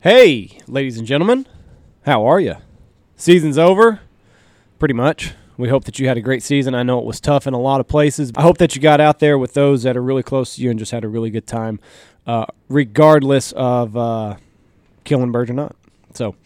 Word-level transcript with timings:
Hey, 0.00 0.60
ladies 0.68 0.96
and 0.96 1.04
gentlemen, 1.04 1.44
how 2.02 2.24
are 2.24 2.38
you? 2.38 2.54
Season's 3.16 3.58
over, 3.58 3.98
pretty 4.78 4.94
much. 4.94 5.32
We 5.56 5.70
hope 5.70 5.86
that 5.86 5.98
you 5.98 6.06
had 6.06 6.16
a 6.16 6.20
great 6.20 6.44
season. 6.44 6.72
I 6.72 6.84
know 6.84 7.00
it 7.00 7.04
was 7.04 7.20
tough 7.20 7.48
in 7.48 7.52
a 7.52 7.58
lot 7.58 7.80
of 7.80 7.88
places. 7.88 8.30
I 8.36 8.42
hope 8.42 8.58
that 8.58 8.76
you 8.76 8.80
got 8.80 9.00
out 9.00 9.18
there 9.18 9.36
with 9.36 9.54
those 9.54 9.82
that 9.82 9.96
are 9.96 10.02
really 10.02 10.22
close 10.22 10.54
to 10.54 10.62
you 10.62 10.70
and 10.70 10.78
just 10.78 10.92
had 10.92 11.02
a 11.02 11.08
really 11.08 11.30
good 11.30 11.48
time, 11.48 11.80
uh, 12.28 12.46
regardless 12.68 13.50
of 13.56 13.96
uh, 13.96 14.36
killing 15.02 15.32
birds 15.32 15.50
or 15.50 15.54
not. 15.54 15.74
So, 16.14 16.36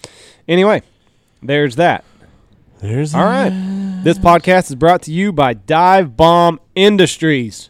anyway, 0.48 0.80
there's 1.42 1.76
that. 1.76 2.04
There's 2.78 3.14
All 3.14 3.22
right. 3.22 3.50
This 4.02 4.16
podcast 4.16 4.70
is 4.70 4.76
brought 4.76 5.02
to 5.02 5.12
you 5.12 5.30
by 5.30 5.52
Dive 5.52 6.16
Bomb 6.16 6.58
Industries. 6.74 7.68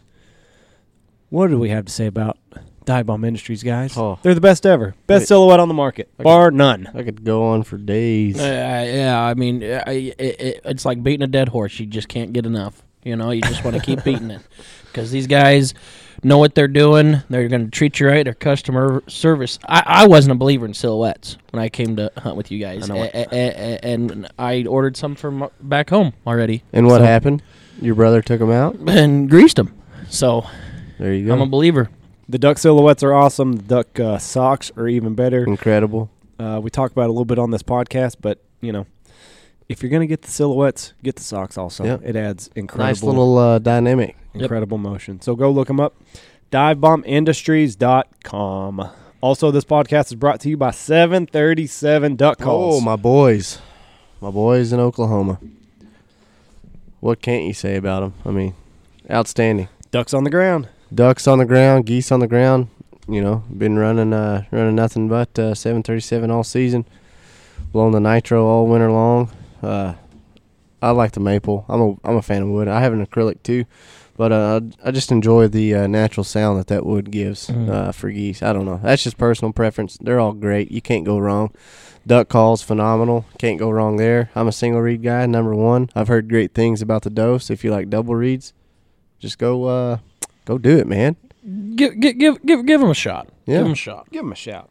What 1.29 1.49
do 1.49 1.59
we 1.59 1.71
have 1.71 1.83
to 1.87 1.91
say 1.91 2.05
about 2.05 2.37
Dive 2.85 3.05
Bomb 3.05 3.23
Industries, 3.25 3.63
guys? 3.63 3.97
Oh. 3.97 4.19
They're 4.21 4.35
the 4.35 4.41
best 4.41 4.65
ever. 4.65 4.95
Best 5.07 5.21
Wait. 5.21 5.27
silhouette 5.29 5.59
on 5.59 5.67
the 5.67 5.73
market, 5.73 6.09
Okay. 6.19 6.23
bar 6.23 6.51
none. 6.51 6.89
I 6.93 7.03
could 7.03 7.23
go 7.23 7.43
on 7.47 7.63
for 7.63 7.77
days. 7.77 8.39
Uh, 8.39 8.43
yeah, 8.93 9.21
I 9.21 9.33
mean, 9.33 9.63
uh, 9.63 9.83
it, 9.87 10.15
it, 10.19 10.61
it's 10.65 10.85
like 10.85 11.01
beating 11.03 11.23
a 11.23 11.27
dead 11.27 11.49
horse. 11.49 11.79
You 11.79 11.85
just 11.85 12.07
can't 12.07 12.33
get 12.33 12.45
enough. 12.45 12.81
You 13.03 13.15
know, 13.15 13.31
you 13.31 13.41
just 13.41 13.63
want 13.63 13.75
to 13.75 13.81
keep 13.81 14.03
beating 14.05 14.31
it 14.31 14.41
because 14.85 15.11
these 15.11 15.27
guys 15.27 15.73
know 16.23 16.37
what 16.37 16.55
they're 16.55 16.69
doing. 16.69 17.21
They're 17.29 17.49
going 17.49 17.65
to 17.65 17.69
treat 17.71 17.99
you 17.99 18.07
right. 18.07 18.23
Their 18.23 18.33
customer 18.33 19.03
service. 19.07 19.59
I, 19.67 19.83
I 19.85 20.07
wasn't 20.07 20.31
a 20.31 20.35
believer 20.35 20.65
in 20.65 20.73
silhouettes 20.73 21.37
when 21.51 21.61
I 21.61 21.67
came 21.69 21.97
to 21.97 22.11
hunt 22.17 22.37
with 22.37 22.49
you 22.51 22.59
guys, 22.59 22.89
I 22.89 22.93
know 22.93 23.03
it. 23.03 23.11
A- 23.13 23.35
a- 23.35 23.75
a- 23.75 23.79
and 23.93 24.29
I 24.39 24.63
ordered 24.65 24.95
some 24.95 25.15
from 25.15 25.49
back 25.61 25.89
home 25.89 26.13
already 26.25 26.63
and 26.71 26.87
what 26.87 26.99
So- 26.99 27.05
happened? 27.05 27.43
Your 27.81 27.95
brother 27.95 28.21
took 28.21 28.39
them 28.39 28.51
out. 28.51 28.75
and 28.87 29.29
greased 29.29 29.55
them. 29.57 29.73
So 30.09 30.45
There 30.99 31.13
you 31.13 31.25
go. 31.25 31.33
I'm 31.33 31.41
a 31.41 31.45
believer. 31.47 31.89
The 32.29 32.39
duck 32.39 32.57
silhouettes 32.57 33.03
are 33.03 33.13
awesome. 33.13 33.57
The 33.57 33.63
duck 33.63 33.99
uh, 33.99 34.17
socks 34.17 34.71
are 34.77 34.87
even 34.87 35.13
better. 35.15 35.43
Incredible. 35.43 36.09
Uh, 36.39 36.59
we 36.63 36.69
talked 36.69 36.93
about 36.93 37.03
it 37.03 37.09
a 37.09 37.11
little 37.11 37.25
bit 37.25 37.37
on 37.39 37.51
this 37.51 37.63
podcast, 37.63 38.15
but 38.21 38.39
you 38.61 38.71
know, 38.71 38.85
if 39.69 39.83
you're 39.83 39.89
gonna 39.91 40.07
get 40.07 40.21
the 40.23 40.31
silhouettes, 40.31 40.93
get 41.03 41.15
the 41.17 41.23
socks 41.23 41.57
also. 41.57 41.83
Yep. 41.83 42.01
It 42.03 42.15
adds 42.15 42.49
incredible, 42.55 42.87
Nice 42.87 43.03
little 43.03 43.37
uh, 43.37 43.59
dynamic. 43.59 44.15
incredible 44.33 44.77
motion. 44.77 45.21
So 45.21 45.35
go 45.35 45.51
look 45.51 45.67
them 45.67 45.79
up. 45.79 45.95
DiveBombIndustries.com. 46.51 48.89
Also, 49.21 49.51
this 49.51 49.63
podcast 49.63 50.07
is 50.07 50.15
brought 50.15 50.39
to 50.41 50.49
you 50.49 50.57
by 50.57 50.71
737 50.71 52.15
Duck 52.15 52.39
Calls. 52.39 52.75
Oh, 52.75 52.81
my 52.81 52.95
boys, 52.97 53.59
my 54.21 54.31
boys 54.31 54.73
in 54.73 54.79
Oklahoma. 54.79 55.39
What 56.99 57.21
can't 57.21 57.45
you 57.45 57.53
say 57.53 57.75
about 57.75 58.01
them? 58.01 58.13
I 58.25 58.31
mean, 58.31 58.53
outstanding. 59.09 59.69
Ducks 59.91 60.13
on 60.13 60.23
the 60.25 60.29
ground. 60.29 60.67
Ducks 60.93 61.27
on 61.27 61.39
the 61.39 61.45
ground, 61.45 61.85
geese 61.85 62.11
on 62.11 62.19
the 62.19 62.27
ground. 62.27 62.67
You 63.07 63.21
know, 63.21 63.43
been 63.55 63.77
running 63.77 64.13
uh, 64.13 64.43
running 64.51 64.75
nothing 64.75 65.09
but 65.09 65.37
uh, 65.37 65.53
737 65.55 66.29
all 66.31 66.43
season. 66.43 66.85
Blowing 67.71 67.91
the 67.91 67.99
nitro 67.99 68.45
all 68.45 68.67
winter 68.67 68.91
long. 68.91 69.29
Uh, 69.61 69.95
I 70.81 70.91
like 70.91 71.11
the 71.13 71.19
maple. 71.19 71.65
I'm 71.67 71.81
a 71.81 71.95
I'm 72.03 72.15
a 72.17 72.21
fan 72.21 72.43
of 72.43 72.49
wood. 72.49 72.67
I 72.67 72.79
have 72.81 72.93
an 72.93 73.05
acrylic 73.05 73.43
too, 73.43 73.65
but 74.15 74.31
uh, 74.31 74.61
I 74.85 74.91
just 74.91 75.11
enjoy 75.11 75.47
the 75.47 75.73
uh, 75.75 75.87
natural 75.87 76.23
sound 76.23 76.59
that 76.59 76.67
that 76.67 76.85
wood 76.85 77.11
gives 77.11 77.47
Mhm. 77.47 77.69
uh, 77.69 77.91
for 77.91 78.09
geese. 78.11 78.41
I 78.43 78.53
don't 78.53 78.65
know. 78.65 78.79
That's 78.81 79.03
just 79.03 79.17
personal 79.17 79.51
preference. 79.51 79.97
They're 79.99 80.19
all 80.19 80.33
great. 80.33 80.71
You 80.71 80.81
can't 80.81 81.05
go 81.05 81.17
wrong. 81.17 81.51
Duck 82.05 82.29
calls 82.29 82.61
phenomenal. 82.61 83.25
Can't 83.37 83.59
go 83.59 83.69
wrong 83.69 83.97
there. 83.97 84.29
I'm 84.35 84.47
a 84.47 84.51
single 84.51 84.81
reed 84.81 85.03
guy. 85.03 85.25
Number 85.25 85.55
one. 85.55 85.89
I've 85.95 86.09
heard 86.09 86.29
great 86.29 86.53
things 86.53 86.81
about 86.81 87.01
the 87.03 87.09
dose. 87.09 87.49
If 87.49 87.63
you 87.63 87.71
like 87.71 87.89
double 87.89 88.13
reeds, 88.15 88.53
just 89.19 89.37
go 89.37 89.65
uh, 89.65 89.97
go 90.45 90.57
do 90.57 90.77
it, 90.77 90.87
man. 90.87 91.15
Give 91.75 91.99
give 91.99 92.17
give 92.17 92.41
give, 92.45 92.65
give 92.65 92.81
them 92.81 92.89
a 92.89 92.93
shot. 92.95 93.27
Yeah. 93.45 93.55
Give 93.57 93.63
them 93.63 93.71
a 93.73 93.75
shot. 93.75 94.09
Give 94.11 94.23
them 94.23 94.31
a 94.31 94.35
shout. 94.35 94.69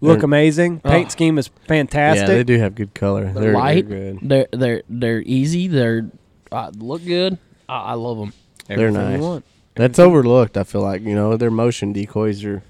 look 0.00 0.18
They're- 0.18 0.24
amazing. 0.24 0.80
Paint 0.80 1.06
Oh. 1.06 1.10
scheme 1.10 1.38
is 1.38 1.48
fantastic. 1.66 2.28
Yeah, 2.28 2.34
they 2.34 2.44
do 2.44 2.58
have 2.58 2.74
good 2.74 2.94
color. 2.94 3.24
They're, 3.24 3.32
They're, 3.34 3.42
they're 3.42 3.52
light. 3.54 3.88
good. 3.88 4.18
They're 4.22 4.46
they're 4.52 4.82
they're 4.88 5.22
easy. 5.22 5.68
They're 5.68 6.10
uh, 6.52 6.70
look 6.76 7.04
good. 7.04 7.38
I, 7.68 7.78
I 7.78 7.92
love 7.94 8.18
them. 8.18 8.32
They're 8.66 8.78
Everything 8.88 9.02
you 9.06 9.16
nice. 9.18 9.20
want. 9.20 9.44
That's 9.74 9.98
overlooked. 9.98 10.56
I 10.56 10.64
feel 10.64 10.80
like 10.82 11.02
you 11.02 11.14
know 11.14 11.36
their 11.36 11.50
motion 11.50 11.92
decoys 11.92 12.44
are 12.44 12.62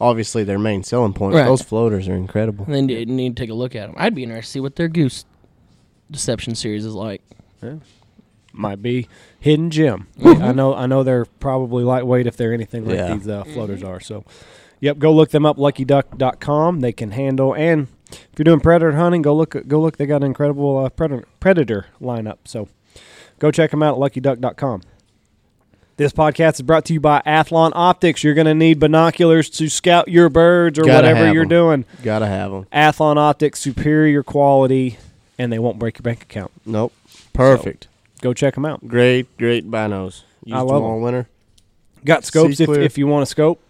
obviously 0.00 0.42
their 0.42 0.58
main 0.58 0.82
selling 0.82 1.12
point. 1.12 1.34
Right. 1.36 1.44
Those 1.44 1.62
floaters 1.62 2.08
are 2.08 2.14
incredible. 2.14 2.64
And 2.64 2.74
then 2.74 2.88
you 2.88 3.06
need 3.06 3.36
to 3.36 3.40
take 3.42 3.50
a 3.50 3.54
look 3.54 3.76
at 3.76 3.86
them. 3.86 3.94
I'd 3.96 4.14
be 4.16 4.24
interested 4.24 4.48
to 4.48 4.52
see 4.52 4.60
what 4.60 4.74
their 4.76 4.88
goose 4.88 5.24
deception 6.12 6.54
series 6.54 6.84
is 6.84 6.94
like. 6.94 7.22
might 8.52 8.82
be 8.82 9.08
hidden 9.40 9.70
gem. 9.70 10.06
I 10.24 10.52
know 10.52 10.74
I 10.74 10.86
know 10.86 11.02
they're 11.02 11.24
probably 11.24 11.84
lightweight 11.84 12.26
if 12.26 12.36
they're 12.36 12.52
anything 12.52 12.84
like 12.86 12.96
Yeah. 12.96 13.14
these 13.14 13.26
uh, 13.28 13.44
floaters 13.44 13.82
are. 13.82 13.98
So, 14.00 14.24
yep, 14.80 14.98
go 14.98 15.12
look 15.12 15.30
them 15.30 15.46
up. 15.46 15.56
LuckyDuck.com. 15.56 16.80
They 16.80 16.92
can 16.92 17.12
handle 17.12 17.54
and 17.54 17.88
if 18.10 18.28
you're 18.38 18.44
doing 18.44 18.60
predator 18.60 18.92
hunting, 18.92 19.22
go 19.22 19.34
look 19.34 19.56
go 19.66 19.80
look. 19.80 19.96
They 19.96 20.04
got 20.06 20.16
an 20.16 20.24
incredible 20.24 20.76
uh, 20.84 20.90
predator 20.90 21.24
predator 21.40 21.86
lineup. 22.00 22.38
So, 22.44 22.68
go 23.38 23.50
check 23.50 23.70
them 23.70 23.82
out 23.82 23.94
at 23.94 24.00
LuckyDuck.com. 24.12 24.82
This 25.96 26.12
podcast 26.12 26.54
is 26.54 26.62
brought 26.62 26.84
to 26.86 26.94
you 26.94 27.00
by 27.00 27.22
Athlon 27.26 27.70
Optics. 27.74 28.24
You're 28.24 28.34
going 28.34 28.46
to 28.46 28.54
need 28.54 28.80
binoculars 28.80 29.48
to 29.50 29.68
scout 29.68 30.08
your 30.08 30.28
birds 30.30 30.78
or 30.78 30.82
Gotta 30.84 30.94
whatever 31.08 31.26
have 31.26 31.34
you're 31.34 31.42
'em. 31.44 31.48
doing. 31.50 31.84
Gotta 32.02 32.26
have 32.26 32.50
them. 32.50 32.66
Athlon 32.72 33.18
Optics, 33.18 33.60
superior 33.60 34.22
quality, 34.22 34.98
and 35.38 35.52
they 35.52 35.58
won't 35.58 35.78
break 35.78 35.98
your 35.98 36.02
bank 36.02 36.22
account. 36.22 36.52
Nope. 36.66 36.92
Perfect. 37.32 37.88
Go 38.20 38.32
check 38.34 38.54
them 38.54 38.64
out. 38.64 38.86
Great, 38.86 39.36
great 39.38 39.70
binos. 39.70 40.22
Used 40.44 40.56
I 40.56 40.60
love 40.60 40.68
them 40.82 40.82
all 40.84 40.96
'em. 40.96 41.02
winter. 41.02 41.28
Got 42.04 42.24
scopes 42.24 42.60
if, 42.60 42.68
if 42.68 42.98
you 42.98 43.06
want 43.06 43.22
a 43.22 43.26
scope. 43.26 43.60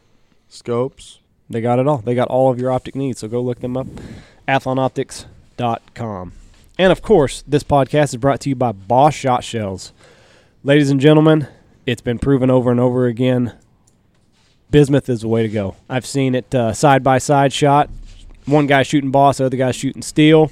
Scopes. 0.48 1.18
They 1.50 1.60
got 1.60 1.78
it 1.78 1.86
all. 1.86 1.98
They 1.98 2.14
got 2.14 2.28
all 2.28 2.50
of 2.50 2.58
your 2.58 2.70
optic 2.70 2.94
needs. 2.94 3.20
So 3.20 3.28
go 3.28 3.40
look 3.42 3.60
them 3.60 3.76
up. 3.76 3.86
AthlonOptics.com. 4.48 6.32
And 6.78 6.92
of 6.92 7.02
course, 7.02 7.42
this 7.46 7.62
podcast 7.62 8.04
is 8.10 8.16
brought 8.16 8.40
to 8.40 8.48
you 8.48 8.54
by 8.54 8.72
Boss 8.72 9.14
Shot 9.14 9.44
Shells. 9.44 9.92
Ladies 10.64 10.90
and 10.90 11.00
gentlemen, 11.00 11.46
it's 11.86 12.00
been 12.00 12.18
proven 12.18 12.50
over 12.50 12.70
and 12.70 12.80
over 12.80 13.06
again. 13.06 13.52
Bismuth 14.70 15.08
is 15.08 15.20
the 15.20 15.28
way 15.28 15.42
to 15.42 15.48
go. 15.48 15.76
I've 15.88 16.06
seen 16.06 16.34
it 16.34 16.54
uh, 16.54 16.72
side 16.72 17.02
by 17.04 17.18
side 17.18 17.52
shot. 17.52 17.90
One 18.46 18.66
guy 18.66 18.82
shooting 18.82 19.10
Boss, 19.10 19.40
other 19.40 19.56
guy 19.56 19.70
shooting 19.72 20.02
Steel. 20.02 20.50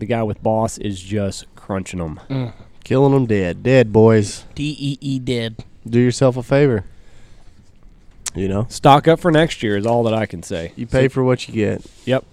The 0.00 0.06
guy 0.06 0.22
with 0.22 0.42
Boss 0.42 0.78
is 0.78 0.98
just 0.98 1.44
crunching 1.54 2.00
them. 2.00 2.18
Mm. 2.30 2.52
Killing 2.84 3.12
them 3.12 3.26
dead. 3.26 3.62
Dead, 3.62 3.92
boys. 3.92 4.46
D 4.54 4.74
E 4.78 4.98
E 5.00 5.18
dead. 5.18 5.62
Do 5.86 6.00
yourself 6.00 6.38
a 6.38 6.42
favor. 6.42 6.84
You 8.34 8.48
know? 8.48 8.66
Stock 8.70 9.06
up 9.06 9.20
for 9.20 9.30
next 9.30 9.62
year 9.62 9.76
is 9.76 9.84
all 9.84 10.02
that 10.04 10.14
I 10.14 10.24
can 10.24 10.42
say. 10.42 10.72
You 10.74 10.86
pay 10.86 11.08
for 11.08 11.22
what 11.22 11.46
you 11.46 11.54
get. 11.54 11.84
Yep. 12.06 12.24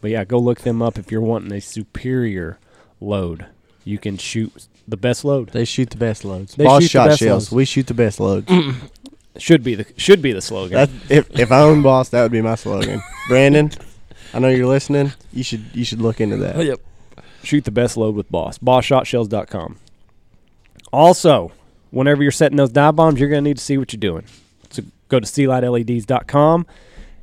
But 0.00 0.10
yeah, 0.10 0.24
go 0.24 0.38
look 0.38 0.62
them 0.62 0.82
up 0.82 0.98
if 0.98 1.12
you're 1.12 1.20
wanting 1.20 1.52
a 1.52 1.60
superior 1.60 2.58
load. 3.00 3.46
You 3.84 3.98
can 3.98 4.16
shoot 4.16 4.66
the 4.88 4.96
best 4.96 5.24
load. 5.24 5.50
They 5.50 5.64
shoot 5.64 5.90
the 5.90 5.96
best 5.96 6.24
loads. 6.24 6.56
They 6.56 6.64
Boss 6.64 6.82
shoot 6.82 6.90
shot 6.90 7.18
shells. 7.18 7.44
loads. 7.44 7.52
We 7.52 7.64
shoot 7.64 7.86
the 7.86 7.94
best 7.94 8.18
loads. 8.18 8.50
Should 9.38 9.62
be 9.62 9.76
the 9.76 9.86
should 9.96 10.20
be 10.20 10.32
the 10.32 10.42
slogan. 10.42 10.74
That 10.74 10.90
if 11.08 11.30
if 11.38 11.52
I 11.52 11.60
own 11.60 11.82
boss, 11.82 12.08
that 12.10 12.22
would 12.22 12.32
be 12.32 12.42
my 12.42 12.56
slogan. 12.56 13.00
Brandon, 13.28 13.70
I 14.34 14.40
know 14.40 14.48
you're 14.48 14.66
listening. 14.66 15.12
You 15.32 15.44
should 15.44 15.64
you 15.72 15.84
should 15.84 16.02
look 16.02 16.20
into 16.20 16.36
that. 16.38 16.56
Yep. 16.62 16.80
Shoot 17.42 17.64
the 17.64 17.70
best 17.70 17.96
load 17.96 18.14
with 18.14 18.30
Boss. 18.30 18.58
BossShotShells.com. 18.58 19.76
Also, 20.92 21.52
whenever 21.90 22.22
you're 22.22 22.30
setting 22.32 22.56
those 22.56 22.70
dive 22.70 22.96
bombs, 22.96 23.18
you're 23.18 23.28
going 23.28 23.42
to 23.42 23.48
need 23.50 23.58
to 23.58 23.64
see 23.64 23.78
what 23.78 23.92
you're 23.92 24.00
doing. 24.00 24.24
So 24.70 24.82
go 25.08 25.18
to 25.20 25.26
SealightLEDs.com 25.26 26.66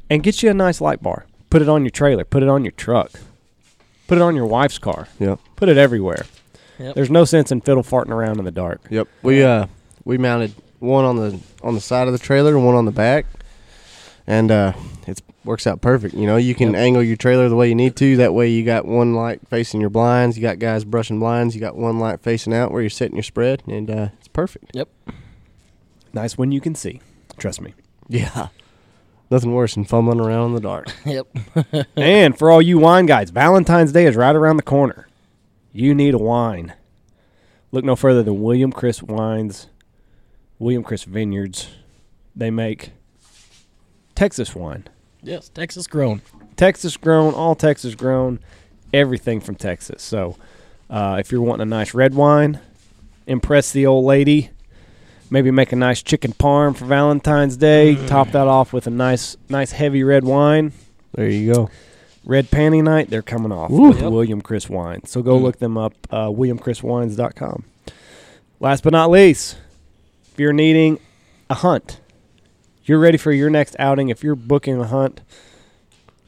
and 0.10 0.24
get 0.24 0.42
you 0.44 0.50
a 0.50 0.54
nice 0.54 0.82
light 0.82 1.02
bar. 1.02 1.26
Put 1.50 1.62
it 1.62 1.70
on 1.70 1.84
your 1.84 1.92
trailer. 1.92 2.24
Put 2.26 2.44
it 2.44 2.50
on 2.50 2.64
your 2.64 2.72
truck. 2.72 3.12
Put 4.08 4.18
it 4.18 4.22
on 4.22 4.36
your 4.36 4.46
wife's 4.46 4.80
car. 4.80 5.08
Yep. 5.20 5.40
Put 5.56 5.70
it 5.70 5.78
everywhere. 5.78 6.26
Yep. 6.80 6.96
There's 6.96 7.10
no 7.12 7.26
sense 7.26 7.52
in 7.52 7.62
fiddle 7.62 7.84
farting 7.84 8.10
around 8.10 8.40
in 8.40 8.46
the 8.46 8.52
dark. 8.52 8.82
Yep. 8.90 9.08
We 9.22 9.44
uh 9.44 9.68
we 10.04 10.18
mounted 10.18 10.54
one 10.80 11.06
on 11.06 11.18
the 11.18 11.40
on 11.62 11.76
the 11.76 11.82
side 11.82 12.08
of 12.08 12.14
the 12.14 12.20
trailer 12.20 12.56
and 12.56 12.66
one 12.66 12.76
on 12.76 12.86
the 12.86 12.92
back. 12.92 13.26
And 14.26 14.50
uh 14.50 14.74
it's 15.06 15.22
works 15.46 15.66
out 15.66 15.82
perfect. 15.82 16.14
You 16.16 16.26
know, 16.28 16.38
you 16.38 16.54
can 16.56 16.74
Yep. 16.74 16.80
angle 16.82 17.04
your 17.04 17.16
trailer 17.18 17.48
the 17.50 17.56
way 17.56 17.70
you 17.70 17.76
need 17.76 17.96
to. 17.98 18.18
That 18.18 18.34
way 18.34 18.50
you 18.50 18.64
got 18.66 18.86
one 18.86 19.14
light 19.14 19.40
facing 19.50 19.80
your 19.82 19.90
blinds, 19.90 20.38
you 20.38 20.42
got 20.42 20.60
guys 20.60 20.84
brushing 20.84 21.20
blinds, 21.20 21.56
you 21.56 21.62
got 21.62 21.76
one 21.78 22.00
light 22.00 22.22
facing 22.22 22.54
out 22.54 22.72
where 22.72 22.82
you're 22.82 22.90
setting 22.90 23.16
your 23.16 23.24
spread, 23.24 23.64
and 23.68 23.90
uh 23.90 24.10
it's 24.20 24.28
perfect. 24.28 24.72
Yep. 24.74 24.90
Nice 26.14 26.38
when 26.38 26.52
you 26.52 26.60
can 26.62 26.76
see. 26.76 27.02
Trust 27.38 27.62
me. 27.62 27.74
Yeah. 28.08 28.48
Nothing 29.32 29.54
worse 29.54 29.76
than 29.76 29.86
fumbling 29.86 30.20
around 30.20 30.50
in 30.50 30.56
the 30.56 30.62
dark. 30.62 30.92
Yep. 31.06 31.28
and 31.96 32.38
for 32.38 32.50
all 32.52 32.62
you 32.62 32.80
wine 32.80 33.06
guys, 33.06 33.30
Valentine's 33.30 33.92
Day 33.92 34.06
is 34.06 34.16
right 34.16 34.36
around 34.36 34.58
the 34.58 34.64
corner. 34.64 35.08
You 35.72 35.94
need 35.94 36.16
a 36.16 36.18
wine. 36.18 36.74
Look 37.72 37.86
no 37.86 37.96
further 37.96 38.24
than 38.24 38.42
William 38.42 38.72
Chris 38.72 39.04
Wines, 39.04 39.68
William 40.58 40.84
Chris 40.84 41.04
Vineyards. 41.04 41.70
They 42.36 42.50
make 42.50 42.92
Texas 44.16 44.56
wine. 44.56 44.88
Yes, 45.22 45.50
Texas 45.50 45.88
grown. 45.88 46.22
Texas 46.56 46.98
grown, 46.98 47.34
all 47.34 47.56
Texas 47.56 47.96
grown, 47.96 48.40
everything 48.94 49.40
from 49.40 49.56
Texas. 49.56 50.02
So, 50.04 50.36
uh, 50.90 51.18
if 51.20 51.32
you're 51.32 51.42
wanting 51.42 51.64
a 51.64 51.66
nice 51.70 51.94
red 51.94 52.14
wine, 52.14 52.60
impress 53.28 53.72
the 53.72 53.86
old 53.86 54.06
lady, 54.06 54.50
maybe 55.30 55.52
make 55.52 55.72
a 55.72 55.76
nice 55.76 56.02
chicken 56.02 56.34
parm 56.34 56.76
for 56.76 56.86
Valentine's 56.86 57.56
Day. 57.58 57.96
Top 58.08 58.32
that 58.32 58.48
off 58.48 58.74
with 58.74 58.88
a 58.88 58.92
nice, 58.92 59.38
nice 59.50 59.72
heavy 59.72 60.04
red 60.04 60.24
wine. 60.24 60.74
There 61.14 61.30
you 61.30 61.54
go. 61.54 61.70
Red 62.26 62.52
Panty 62.52 62.84
Night, 62.84 63.10
they're 63.10 63.22
coming 63.22 63.52
off 63.52 63.72
Woo. 63.72 63.90
with 63.90 64.02
Yep. 64.02 64.12
William 64.12 64.42
Chris 64.42 64.70
Wine. 64.70 65.06
So 65.06 65.22
go 65.24 65.38
look 65.38 65.58
them 65.60 65.78
up, 65.78 65.94
uh, 66.12 66.28
WilliamChrisWines.com. 66.28 67.64
Last 68.60 68.84
but 68.84 68.92
not 68.92 69.10
least, 69.10 69.58
if 70.34 70.40
you're 70.40 70.54
needing 70.54 71.00
a 71.50 71.56
hunt, 71.56 72.00
you're 72.90 73.00
ready 73.00 73.18
for 73.18 73.32
your 73.32 73.50
next 73.50 73.76
outing, 73.80 74.10
if 74.10 74.24
you're 74.24 74.36
booking 74.36 74.80
a 74.80 74.88
hunt, 74.88 75.22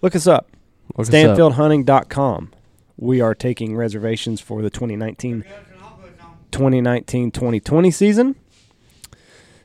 look 0.02 0.16
us 0.16 0.28
up. 0.28 0.48
Look. 0.96 1.08
StanfieldHunting.com. 1.08 2.52
We 2.98 3.20
are 3.20 3.34
taking 3.34 3.76
reservations 3.76 4.40
for 4.40 4.62
the 4.62 4.70
2019 4.70 5.44
2019 6.52 7.32
2020 7.32 7.92
season. 7.92 8.36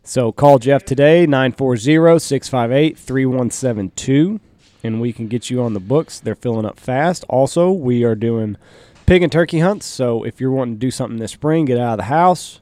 So 0.03 0.31
call 0.31 0.59
Jeff 0.59 0.85
today, 0.85 1.27
940 1.27 2.19
658 2.21 2.97
3172, 2.97 4.41
and 4.85 5.01
we 5.01 5.13
can 5.13 5.27
get 5.27 5.51
you 5.51 5.61
on 5.63 5.75
the 5.75 5.81
books. 5.81 6.21
They're 6.21 6.37
filling 6.37 6.65
up 6.65 6.79
fast. 6.79 7.25
Also, 7.29 7.73
we 7.73 8.05
are 8.05 8.15
doing 8.15 8.57
pig 9.05 9.23
and 9.23 9.33
turkey 9.33 9.59
hunts. 9.59 9.85
So 9.85 10.23
if 10.23 10.41
you're 10.41 10.53
wanting 10.53 10.77
to 10.77 10.81
do 10.81 10.93
something 10.93 11.19
this 11.19 11.33
spring, 11.33 11.65
get 11.65 11.77
out 11.77 11.95
of 11.95 11.99
the 11.99 12.05
house, 12.05 12.61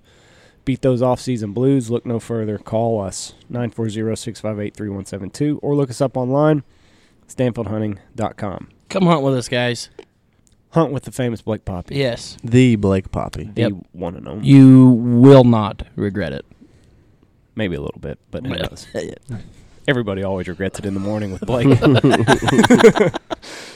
beat 0.65 0.83
those 0.83 1.03
off 1.03 1.21
season 1.21 1.53
blues, 1.53 1.91
look 1.91 2.05
no 2.07 2.19
further. 2.19 2.59
Call 2.59 3.01
us, 3.01 3.35
940 3.49 4.17
658 4.17 4.75
3172, 4.75 5.59
or 5.63 5.75
look 5.77 5.91
us 5.91 6.01
up 6.01 6.17
online, 6.17 6.63
StanfieldHunting.com. 7.29 8.69
Come 8.89 9.07
hunt 9.07 9.23
with 9.23 9.35
us, 9.35 9.49
guys. 9.49 9.91
Hunt 10.71 10.93
with 10.93 11.05
the 11.05 11.13
famous 11.13 11.41
Blake 11.43 11.65
Poppy. 11.65 11.97
Yes. 11.97 12.37
The 12.43 12.77
Blake 12.77 13.11
Poppy. 13.13 13.51
The 13.55 13.61
Yep. 13.63 13.73
one 13.93 14.17
and 14.17 14.27
only. 14.27 14.47
You 14.49 14.89
will 14.89 15.45
not 15.45 15.85
regret 15.95 16.33
it. 16.33 16.45
Maybe 17.55 17.77
a 17.77 17.81
little 17.81 18.01
bit, 18.01 18.19
but 18.33 18.45
who 18.45 18.55
knows? 18.57 18.87
Everybody 19.87 20.25
always 20.25 20.49
regrets 20.49 20.79
it 20.81 20.87
in 20.87 20.95
the 20.95 21.01
morning 21.01 21.31
with 21.33 21.43
Blake. 21.43 21.69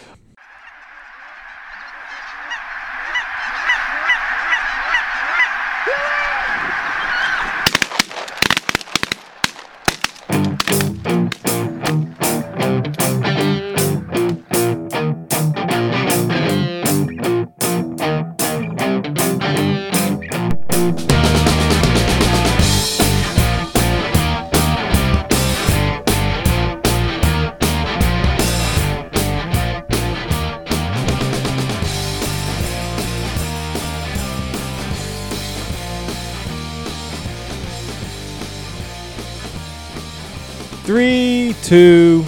two, 41.69 42.23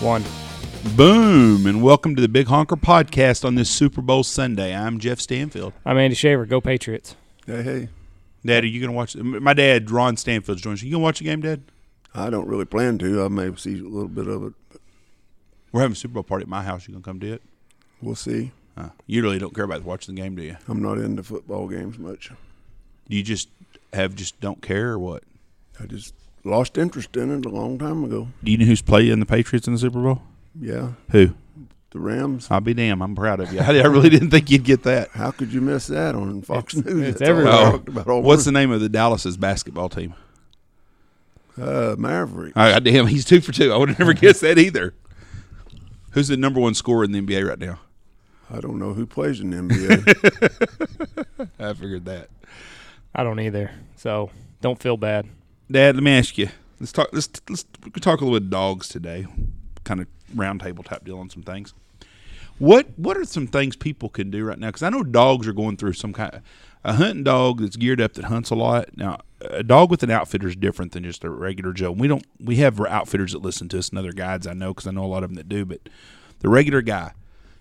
one. 0.00 0.24
Boom, 0.96 1.64
and 1.68 1.80
welcome 1.80 2.16
to 2.16 2.20
the 2.20 2.28
Big 2.28 2.48
Honker 2.48 2.74
Podcast 2.74 3.44
on 3.44 3.54
this 3.54 3.70
Super 3.70 4.02
Bowl 4.02 4.24
Sunday. 4.24 4.74
I'm 4.74 4.98
Jeff 4.98 5.20
Stanfield. 5.20 5.74
I'm 5.86 5.96
Andy 5.96 6.16
Shaver. 6.16 6.44
Go 6.44 6.60
Patriots. 6.60 7.14
Hey, 7.46 7.62
hey, 7.62 7.88
Dad, 8.44 8.64
are 8.64 8.66
you 8.66 8.80
going 8.80 8.90
to 8.90 8.96
watch? 8.96 9.14
My 9.14 9.54
dad, 9.54 9.92
Ron 9.92 10.16
Stanfield's 10.16 10.60
joining 10.60 10.78
us. 10.78 10.82
You 10.82 10.90
going 10.90 11.02
to 11.02 11.04
watch 11.04 11.18
the 11.20 11.24
game, 11.24 11.40
Dad? 11.40 11.62
I 12.16 12.30
don't 12.30 12.48
really 12.48 12.64
plan 12.64 12.98
to. 12.98 13.22
I 13.24 13.28
may 13.28 13.54
see 13.54 13.78
a 13.78 13.82
little 13.84 14.08
bit 14.08 14.26
of 14.26 14.42
it. 14.42 14.54
But 14.72 14.80
We're 15.70 15.82
having 15.82 15.92
a 15.92 15.96
Super 15.96 16.14
Bowl 16.14 16.24
party 16.24 16.42
at 16.42 16.48
my 16.48 16.64
house. 16.64 16.88
You 16.88 16.92
going 16.94 17.04
to 17.04 17.08
come 17.08 17.20
do 17.20 17.32
it? 17.32 17.42
we'll 18.02 18.16
see. 18.16 18.50
Uh, 18.76 18.88
you 19.06 19.22
really 19.22 19.38
don't 19.38 19.54
care 19.54 19.66
about 19.66 19.84
watching 19.84 20.16
the 20.16 20.20
game, 20.20 20.34
do 20.34 20.42
you? 20.42 20.56
I'm 20.66 20.82
not 20.82 20.98
into 20.98 21.22
football 21.22 21.68
games 21.68 21.96
much. 21.96 22.32
Do 23.08 23.16
you 23.16 23.22
just 23.22 23.50
have 23.92 24.16
just 24.16 24.40
don't 24.40 24.60
care 24.60 24.90
or 24.90 24.98
what? 24.98 25.22
I 25.78 25.86
just 25.86 26.12
lost 26.44 26.78
interest 26.78 27.16
in 27.16 27.30
it 27.36 27.44
a 27.46 27.48
long 27.50 27.78
time 27.78 28.04
ago. 28.04 28.28
Do 28.42 28.50
you 28.52 28.58
know 28.58 28.66
who's 28.66 28.82
playing 28.82 29.20
the 29.20 29.26
Patriots 29.26 29.66
in 29.66 29.72
the 29.74 29.78
Super 29.78 30.00
Bowl? 30.02 30.22
Yeah, 30.60 30.92
Who? 31.10 31.34
the 31.92 31.98
Rams. 31.98 32.48
I'll 32.50 32.60
be 32.60 32.72
damned. 32.74 33.02
I'm 33.02 33.14
proud 33.16 33.40
of 33.40 33.52
you. 33.52 33.58
I, 33.60 33.78
I 33.78 33.86
really 33.86 34.08
didn't 34.10 34.30
think 34.30 34.48
you'd 34.50 34.62
get 34.64 34.84
that. 34.84 35.10
How 35.10 35.32
could 35.32 35.52
you 35.52 35.60
miss 35.60 35.88
that 35.88 36.14
on 36.14 36.40
Fox 36.42 36.74
It's- 36.74 36.92
News? 36.94 37.08
it's 37.08 37.18
That's 37.18 37.30
all 37.30 37.36
I 37.36 37.40
everywhere. 37.40 37.70
talked 37.72 37.88
about 37.88 38.06
all 38.08 38.22
What's 38.22 38.44
the 38.44 38.52
name 38.52 38.70
of 38.70 38.80
the 38.80 38.88
Dallas's 38.88 39.36
basketball 39.36 39.88
team? 39.88 40.14
uh, 41.60 41.94
Maverick? 41.98 42.52
I, 42.56 42.74
I 42.74 42.78
damn, 42.78 43.06
he's 43.08 43.24
two 43.24 43.40
for 43.40 43.52
two. 43.52 43.72
I 43.72 43.76
would 43.76 43.88
have 43.88 43.98
never 43.98 44.12
guessed 44.14 44.40
that 44.42 44.58
either. 44.58 44.94
Who's 46.12 46.28
the 46.28 46.36
number 46.36 46.60
one 46.60 46.74
scorer 46.74 47.04
in 47.04 47.12
the 47.12 47.20
NBA 47.20 47.46
right 47.48 47.58
now? 47.58 47.80
I 48.52 48.60
don't 48.60 48.78
know 48.78 48.94
who 48.94 49.06
plays 49.06 49.40
in 49.40 49.50
the 49.50 49.56
NBA. 49.58 51.48
I 51.58 51.72
figured 51.74 52.04
that. 52.06 52.28
I 53.14 53.22
don't 53.22 53.38
either. 53.40 53.70
So 53.96 54.30
don't 54.60 54.80
feel 54.80 54.96
bad. 54.96 55.26
Dad, 55.70 55.94
let 55.94 56.02
me 56.02 56.12
ask 56.12 56.36
you. 56.36 56.48
Let's 56.80 56.92
talk. 56.92 57.08
Let's 57.12 57.28
let's 57.48 57.64
talk 58.00 58.20
a 58.20 58.24
little 58.24 58.40
bit 58.40 58.50
dogs 58.50 58.88
today. 58.88 59.26
Kind 59.84 60.00
of 60.00 60.08
roundtable 60.34 60.84
type 60.84 61.04
deal 61.04 61.18
on 61.18 61.30
some 61.30 61.42
things. 61.42 61.74
What 62.58 62.86
what 62.96 63.16
are 63.16 63.24
some 63.24 63.46
things 63.46 63.76
people 63.76 64.08
can 64.08 64.30
do 64.30 64.44
right 64.44 64.58
now? 64.58 64.68
Because 64.68 64.82
I 64.82 64.90
know 64.90 65.02
dogs 65.02 65.46
are 65.46 65.52
going 65.52 65.76
through 65.76 65.92
some 65.94 66.12
kind. 66.12 66.34
of 66.34 66.42
a 66.84 66.94
hunting 66.94 67.24
dog 67.24 67.60
that's 67.60 67.76
geared 67.76 68.00
up 68.00 68.14
that 68.14 68.26
hunts 68.26 68.50
a 68.50 68.54
lot. 68.54 68.96
Now, 68.96 69.18
a 69.42 69.62
dog 69.62 69.90
with 69.90 70.02
an 70.02 70.10
outfitter 70.10 70.48
is 70.48 70.56
different 70.56 70.92
than 70.92 71.04
just 71.04 71.24
a 71.24 71.30
regular 71.30 71.72
Joe. 71.72 71.92
We 71.92 72.08
don't. 72.08 72.24
We 72.38 72.56
have 72.56 72.80
outfitters 72.80 73.32
that 73.32 73.42
listen 73.42 73.68
to 73.70 73.78
us 73.78 73.90
and 73.90 73.98
other 73.98 74.12
guides. 74.12 74.46
I 74.46 74.54
know 74.54 74.72
because 74.72 74.86
I 74.86 74.90
know 74.92 75.04
a 75.04 75.06
lot 75.06 75.22
of 75.22 75.30
them 75.30 75.36
that 75.36 75.48
do. 75.48 75.64
But 75.64 75.88
the 76.40 76.48
regular 76.48 76.82
guy, 76.82 77.12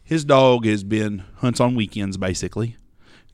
his 0.04 0.24
dog 0.24 0.66
has 0.66 0.84
been 0.84 1.24
hunts 1.38 1.60
on 1.60 1.76
weekends 1.76 2.18
basically. 2.18 2.78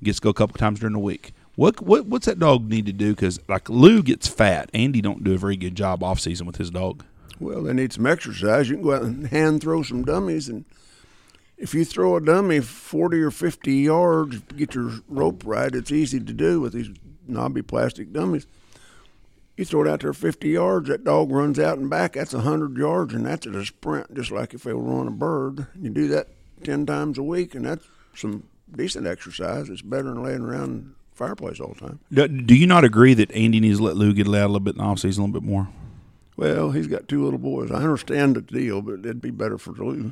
Gets 0.04 0.20
to 0.20 0.24
go 0.24 0.30
a 0.30 0.34
couple 0.34 0.58
times 0.58 0.80
during 0.80 0.94
the 0.94 1.00
week. 1.00 1.34
What 1.56 1.82
what 1.82 2.06
what's 2.06 2.26
that 2.26 2.40
dog 2.40 2.70
need 2.70 2.86
to 2.88 2.94
do? 2.94 3.14
Because 3.14 3.40
like 3.48 3.70
Lou 3.70 4.04
gets 4.04 4.28
fat, 4.28 4.70
Andy 4.74 5.02
don't 5.02 5.24
do 5.24 5.34
a 5.34 5.38
very 5.38 5.56
good 5.56 5.76
job 5.76 6.04
off 6.04 6.20
season 6.20 6.46
with 6.46 6.58
his 6.58 6.70
dog. 6.70 7.04
well, 7.40 7.64
they 7.64 7.74
need 7.74 7.94
some 7.94 8.06
exercise. 8.06 8.70
You 8.70 8.76
can 8.76 8.84
go 8.84 8.94
out 8.94 9.04
and 9.04 9.28
hand 9.28 9.62
throw 9.62 9.82
some 9.84 10.04
dummies, 10.04 10.50
and 10.50 10.66
if 11.58 11.74
you 11.74 11.86
throw 11.86 12.18
a 12.18 12.22
dummy 12.22 12.60
forty 12.60 13.22
or 13.22 13.32
fifty 13.32 13.76
yards, 13.76 14.40
get 14.58 14.76
your 14.76 14.92
rope 15.08 15.44
right. 15.46 15.74
It's 15.74 15.92
easy 15.92 16.20
to 16.20 16.34
do 16.34 16.60
with 16.60 16.74
these 16.74 16.90
knobby 17.28 17.62
plastic 17.62 18.12
dummies. 18.12 18.48
You 19.58 19.64
throw 19.64 19.84
it 19.84 19.88
out 19.88 20.02
there 20.02 20.12
50 20.12 20.50
yards, 20.50 20.90
that 20.90 21.06
dog 21.06 21.32
runs 21.32 21.58
out 21.60 21.78
and 21.78 21.90
back. 21.90 22.12
That's 22.12 22.34
100 22.34 22.76
yards, 22.76 23.14
and 23.14 23.26
that's 23.26 23.48
at 23.48 23.56
a 23.56 23.64
sprint, 23.64 24.14
just 24.14 24.30
like 24.30 24.54
if 24.54 24.64
they 24.64 24.74
were 24.74 24.92
on 24.92 25.08
a 25.08 25.12
bird. 25.12 25.68
You 25.82 25.90
do 25.92 26.10
that 26.10 26.28
10 26.66 26.86
times 26.86 27.18
a 27.18 27.24
week, 27.24 27.56
and 27.56 27.66
that's 27.66 27.88
some 28.14 28.48
decent 28.70 29.08
exercise. 29.08 29.70
It's 29.70 29.82
better 29.82 30.10
than 30.10 30.22
laying 30.22 30.42
around 30.42 30.96
fireplace 31.16 31.60
all 31.60 31.74
the 31.74 31.88
time. 31.88 32.00
Do, 32.12 32.28
do 32.28 32.56
you 32.56 32.68
not 32.68 32.84
agree 32.84 33.14
that 33.16 33.32
Andy 33.32 33.60
needs 33.60 33.80
to 33.80 33.84
let 33.84 33.96
Lou 33.96 34.14
get 34.14 34.28
it 34.28 34.30
out 34.30 34.46
a 34.46 34.48
little 34.48 34.60
bit 34.60 34.76
in 34.76 34.80
the 34.80 34.84
off 34.84 35.00
season 35.00 35.24
a 35.24 35.26
little 35.26 35.42
bit 35.42 35.50
more? 35.50 35.70
Well, 36.38 36.72
he's 36.72 36.88
got 36.88 37.08
two 37.08 37.24
little 37.24 37.40
boys. 37.40 37.72
I 37.72 37.78
understand 37.78 38.36
the 38.36 38.42
deal, 38.42 38.82
but 38.82 39.00
it'd 39.00 39.22
be 39.22 39.32
better 39.32 39.58
for 39.58 39.72
Lou. 39.72 40.12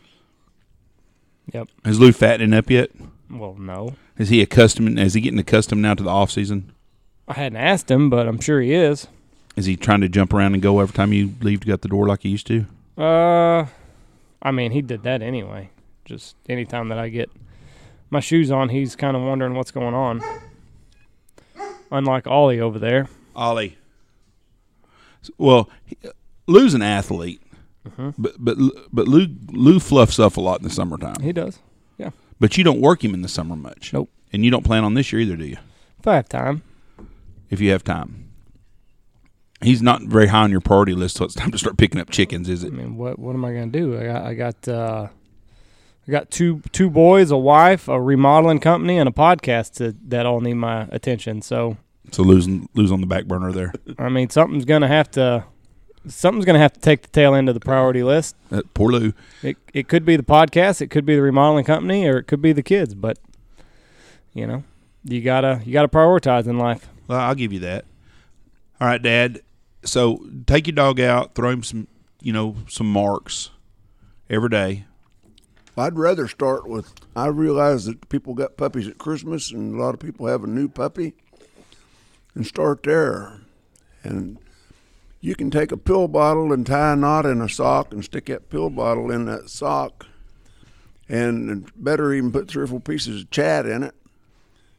Yep. 1.51 1.67
Is 1.85 1.99
Lou 1.99 2.13
fattening 2.13 2.53
up 2.53 2.69
yet? 2.69 2.91
Well, 3.29 3.55
no. 3.55 3.95
Is 4.17 4.29
he 4.29 4.41
accustomed? 4.41 4.97
Is 4.97 5.13
he 5.13 5.21
getting 5.21 5.39
accustomed 5.39 5.81
now 5.81 5.93
to 5.95 6.03
the 6.03 6.09
off 6.09 6.31
season? 6.31 6.71
I 7.27 7.33
hadn't 7.33 7.57
asked 7.57 7.91
him, 7.91 8.09
but 8.09 8.27
I'm 8.27 8.39
sure 8.39 8.61
he 8.61 8.73
is. 8.73 9.07
Is 9.55 9.65
he 9.65 9.75
trying 9.75 10.01
to 10.01 10.09
jump 10.09 10.33
around 10.33 10.53
and 10.53 10.63
go 10.63 10.79
every 10.79 10.93
time 10.93 11.13
you 11.13 11.33
leave 11.41 11.61
to 11.61 11.67
go 11.67 11.73
out 11.73 11.81
the 11.81 11.87
door 11.89 12.07
like 12.07 12.23
he 12.23 12.29
used 12.29 12.47
to? 12.47 12.65
Uh, 12.97 13.65
I 14.41 14.51
mean, 14.51 14.71
he 14.71 14.81
did 14.81 15.03
that 15.03 15.21
anyway. 15.21 15.69
Just 16.05 16.35
anytime 16.47 16.89
that 16.89 16.97
I 16.97 17.09
get 17.09 17.29
my 18.09 18.19
shoes 18.19 18.51
on, 18.51 18.69
he's 18.69 18.95
kind 18.95 19.15
of 19.15 19.23
wondering 19.23 19.55
what's 19.55 19.71
going 19.71 19.93
on. 19.93 20.21
Unlike 21.93 22.27
Ollie 22.27 22.59
over 22.59 22.79
there. 22.79 23.07
Ollie. 23.35 23.77
Well, 25.37 25.69
he- 25.85 25.97
Lou's 26.47 26.73
an 26.73 26.81
athlete, 26.81 27.41
but 28.17 28.33
but 28.37 28.57
but 28.91 29.07
Lou 29.07 29.27
Lou 29.51 29.79
fluffs 29.79 30.19
up 30.19 30.35
a 30.35 30.41
lot 30.41 30.59
in 30.59 30.63
the 30.63 30.69
summertime. 30.73 31.21
He 31.21 31.31
does. 31.31 31.59
Yeah. 31.97 32.09
But 32.39 32.57
you 32.57 32.63
don't 32.65 32.81
work 32.81 33.03
him 33.03 33.13
in 33.13 33.21
the 33.21 33.29
summer 33.29 33.55
much. 33.55 33.93
Nope. 33.93 34.09
And 34.33 34.43
you 34.43 34.51
don't 34.51 34.65
plan 34.65 34.83
on 34.83 34.95
this 34.95 35.13
year 35.13 35.21
either, 35.21 35.37
do 35.37 35.45
you? 35.45 35.57
If 35.99 36.07
I 36.07 36.15
have 36.15 36.27
time. 36.27 36.63
If 37.49 37.61
you 37.61 37.71
have 37.71 37.83
time. 37.83 38.31
he's 39.61 39.81
not 39.81 40.01
very 40.01 40.27
high 40.27 40.41
on 40.43 40.51
your 40.51 40.59
priority 40.59 40.93
list, 40.93 41.17
so 41.17 41.23
it's 41.25 41.35
time 41.35 41.51
to 41.51 41.57
start 41.57 41.77
picking 41.77 42.01
up 42.01 42.09
chickens, 42.09 42.49
is 42.49 42.63
it? 42.63 42.73
I 42.73 42.75
mean, 42.75 42.97
what 42.97 43.17
what 43.19 43.33
am 43.35 43.45
I 43.45 43.53
gonna 43.53 43.67
do? 43.67 43.97
I 43.97 44.03
got 44.05 44.25
I 44.25 44.33
got 44.33 44.67
uh, 44.67 45.07
I 46.07 46.11
got 46.11 46.31
two 46.31 46.61
two 46.71 46.89
boys, 46.89 47.31
a 47.31 47.37
wife, 47.37 47.87
a 47.87 47.99
remodeling 48.01 48.59
company, 48.59 48.97
and 48.97 49.07
a 49.07 49.11
podcast 49.11 49.75
to, 49.75 49.95
that 50.07 50.25
all 50.25 50.41
need 50.41 50.55
my 50.55 50.87
attention. 50.91 51.41
So 51.41 51.77
So 52.11 52.23
losing 52.23 52.67
Lou's 52.73 52.91
on 52.91 53.01
the 53.01 53.07
back 53.07 53.25
burner 53.25 53.51
there. 53.51 53.73
I 53.97 54.09
mean, 54.09 54.29
something's 54.29 54.65
gonna 54.65 54.87
have 54.87 55.09
to 55.11 55.45
something's 56.07 56.45
gonna 56.45 56.59
have 56.59 56.73
to 56.73 56.79
take 56.79 57.03
the 57.03 57.07
tail 57.09 57.33
end 57.33 57.47
of 57.47 57.55
the 57.55 57.61
priority 57.61 58.03
list. 58.03 58.35
Uh, 58.51 58.61
poor 58.73 58.91
Lou. 58.91 59.13
It 59.41 59.57
it 59.73 59.87
could 59.87 60.05
be 60.05 60.15
the 60.17 60.23
podcast, 60.23 60.81
it 60.81 60.87
could 60.87 61.05
be 61.05 61.15
the 61.15 61.21
remodeling 61.21 61.65
company, 61.65 62.05
or 62.07 62.17
it 62.17 62.23
could 62.23 62.41
be 62.41 62.51
the 62.51 62.63
kids. 62.63 62.93
But 62.95 63.17
you 64.33 64.45
know, 64.45 64.63
you 65.05 65.21
gotta 65.21 65.61
you 65.65 65.71
gotta 65.71 65.87
prioritize 65.87 66.47
in 66.47 66.57
life. 66.57 66.89
Well, 67.07 67.19
I'll 67.19 67.35
give 67.35 67.53
you 67.53 67.59
that. 67.59 67.85
All 68.81 68.87
right, 68.87 69.01
Dad. 69.01 69.41
So 69.85 70.25
take 70.47 70.67
your 70.67 70.75
dog 70.75 70.99
out, 70.99 71.35
throw 71.35 71.49
him 71.49 71.63
some, 71.63 71.87
you 72.21 72.31
know, 72.33 72.55
some 72.67 72.89
marks 72.91 73.49
every 74.29 74.49
day. 74.49 74.85
I'd 75.75 75.97
rather 75.97 76.27
start 76.27 76.67
with. 76.67 76.93
I 77.15 77.27
realize 77.27 77.85
that 77.85 78.09
people 78.09 78.33
got 78.33 78.57
puppies 78.57 78.87
at 78.87 78.97
Christmas, 78.97 79.51
and 79.51 79.75
a 79.75 79.81
lot 79.81 79.93
of 79.93 79.99
people 79.99 80.27
have 80.27 80.43
a 80.43 80.47
new 80.47 80.67
puppy, 80.67 81.13
and 82.35 82.45
start 82.45 82.83
there. 82.83 83.41
And 84.03 84.37
you 85.19 85.35
can 85.35 85.49
take 85.49 85.71
a 85.71 85.77
pill 85.77 86.07
bottle 86.07 86.53
and 86.53 86.65
tie 86.65 86.93
a 86.93 86.95
knot 86.95 87.25
in 87.25 87.41
a 87.41 87.49
sock 87.49 87.91
and 87.91 88.03
stick 88.03 88.25
that 88.25 88.49
pill 88.49 88.69
bottle 88.69 89.09
in 89.09 89.25
that 89.25 89.49
sock, 89.49 90.05
and 91.09 91.71
better 91.75 92.13
even 92.13 92.31
put 92.31 92.49
three 92.49 92.63
or 92.63 92.67
four 92.67 92.79
pieces 92.79 93.23
of 93.23 93.31
chat 93.31 93.65
in 93.65 93.83
it, 93.83 93.95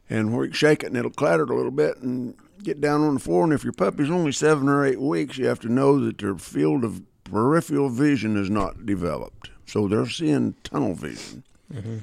and 0.08 0.54
shake 0.54 0.84
it 0.84 0.88
and 0.88 0.96
it'll 0.96 1.10
clatter 1.10 1.44
a 1.44 1.56
little 1.56 1.72
bit 1.72 1.96
and 1.98 2.34
get 2.62 2.80
down 2.80 3.02
on 3.02 3.14
the 3.14 3.20
floor. 3.20 3.44
And 3.44 3.52
if 3.52 3.64
your 3.64 3.72
puppy's 3.72 4.10
only 4.10 4.32
seven 4.32 4.68
or 4.68 4.84
eight 4.84 5.00
weeks, 5.00 5.38
you 5.38 5.46
have 5.46 5.60
to 5.60 5.72
know 5.72 5.98
that 6.04 6.18
their 6.18 6.36
field 6.36 6.84
of 6.84 7.02
peripheral 7.24 7.88
vision 7.88 8.36
is 8.36 8.50
not 8.50 8.86
developed. 8.86 9.50
So 9.66 9.88
they're 9.88 10.09
seeing 10.09 10.54
tunnel 10.62 10.94
vision. 10.94 11.44
Mm-hmm. 11.73 11.99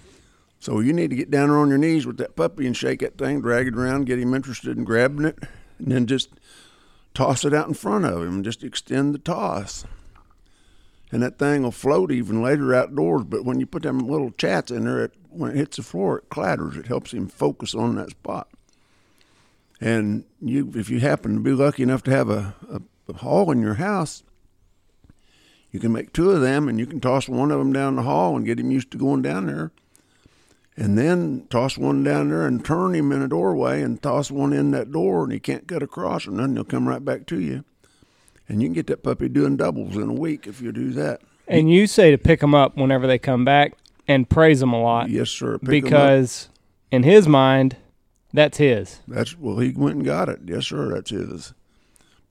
So 0.60 0.80
you 0.80 0.94
need 0.94 1.10
to 1.10 1.16
get 1.16 1.32
down 1.32 1.50
on 1.50 1.70
your 1.70 1.78
knees 1.78 2.06
with 2.06 2.18
that 2.18 2.36
puppy 2.36 2.68
and 2.68 2.78
shake 2.78 3.00
that 3.00 3.18
thing, 3.18 3.42
drag 3.42 3.68
it 3.68 3.76
around, 3.76 4.06
get 4.06 4.20
him 4.20 4.34
interested 4.34 4.78
in 4.78 4.84
grabbing 4.84 5.26
it, 5.26 5.40
and 5.80 5.92
then 5.92 6.06
just 6.06 6.30
toss 7.14 7.44
it 7.44 7.54
out 7.54 7.68
in 7.68 7.74
front 7.74 8.06
of 8.06 8.24
him 8.24 8.44
just 8.44 8.64
extend 8.64 9.14
the 9.14 9.20
toss. 9.20 9.86
And 11.12 11.22
that 11.24 11.38
thing 11.38 11.64
will 11.64 11.72
float 11.72 12.12
even 12.12 12.42
later 12.42 12.74
outdoors. 12.74 13.26
But 13.26 13.44
when 13.44 13.60
you 13.60 13.66
put 13.66 13.84
them 13.84 14.00
little 14.00 14.32
chats 14.32 14.72
in 14.72 14.86
there, 14.86 15.06
it, 15.06 15.14
when 15.30 15.52
it 15.52 15.58
hits 15.58 15.78
the 15.78 15.84
floor, 15.84 16.20
it 16.20 16.30
clatters. 16.30 16.78
It 16.78 16.86
helps 16.86 17.12
him 17.12 17.28
focus 17.28 17.76
on 17.76 17.96
that 17.96 18.12
spot. 18.12 18.48
And 19.82 20.24
you, 20.40 20.72
if 20.76 20.90
you 20.90 21.00
happen 21.00 21.34
to 21.34 21.40
be 21.42 21.52
lucky 21.52 21.84
enough 21.84 22.04
to 22.04 22.12
have 22.12 22.30
a, 22.30 22.56
a, 22.70 22.82
a 23.10 23.18
hall 23.18 23.52
in 23.52 23.62
your 23.62 23.74
house, 23.74 24.24
you 25.72 25.80
can 25.80 25.92
make 25.92 26.14
two 26.14 26.32
of 26.32 26.42
them, 26.42 26.68
and 26.68 26.80
you 26.80 26.86
can 26.86 27.00
toss 27.00 27.30
one 27.30 27.52
of 27.52 27.60
them 27.60 27.74
down 27.74 27.96
the 27.96 28.04
hall 28.04 28.36
and 28.36 28.46
get 28.46 28.60
him 28.60 28.72
used 28.72 28.92
to 28.92 28.98
going 28.98 29.22
down 29.22 29.48
there. 29.48 29.72
And 30.78 30.98
then 30.98 31.48
toss 31.50 31.78
one 31.78 32.04
down 32.04 32.30
there 32.30 32.46
and 32.48 32.64
turn 32.64 32.96
him 32.96 33.12
in 33.12 33.22
a 33.22 33.28
doorway 33.28 33.82
and 33.82 34.02
toss 34.02 34.32
one 34.32 34.54
in 34.54 34.72
that 34.72 34.92
door, 34.92 35.24
and 35.24 35.32
he 35.32 35.40
can't 35.40 35.68
cut 35.68 35.84
across, 35.84 36.26
and 36.28 36.40
then 36.40 36.56
he'll 36.56 36.64
come 36.64 36.88
right 36.88 37.04
back 37.04 37.26
to 37.28 37.40
you. 37.40 37.64
And 38.48 38.62
you 38.62 38.68
can 38.68 38.74
get 38.74 38.88
that 38.88 39.04
puppy 39.04 39.30
doing 39.30 39.58
doubles 39.58 39.96
in 39.96 40.10
a 40.10 40.14
week 40.14 40.48
if 40.48 40.62
you 40.62 40.72
do 40.72 40.92
that. 40.92 41.22
And 41.48 41.72
you 41.72 41.88
say 41.88 42.12
to 42.12 42.18
pick 42.18 42.40
them 42.40 42.56
up 42.56 42.76
whenever 42.78 43.08
they 43.08 43.18
come 43.18 43.46
back 43.46 43.74
and 44.08 44.30
praise 44.30 44.60
them 44.60 44.74
a 44.74 44.82
lot 44.82 45.10
Yes, 45.10 45.30
sir. 45.30 45.58
Pick 45.58 45.84
because 45.84 46.50
in 46.92 47.04
his 47.04 47.28
mind, 47.28 47.78
that's 48.34 48.58
his. 48.58 49.00
That's 49.08 49.38
well, 49.38 49.60
he 49.60 49.72
went 49.72 49.98
and 49.98 50.06
got 50.06 50.30
it. 50.30 50.40
Yes, 50.46 50.68
sir. 50.68 50.90
That's 50.90 51.12
his. 51.12 51.54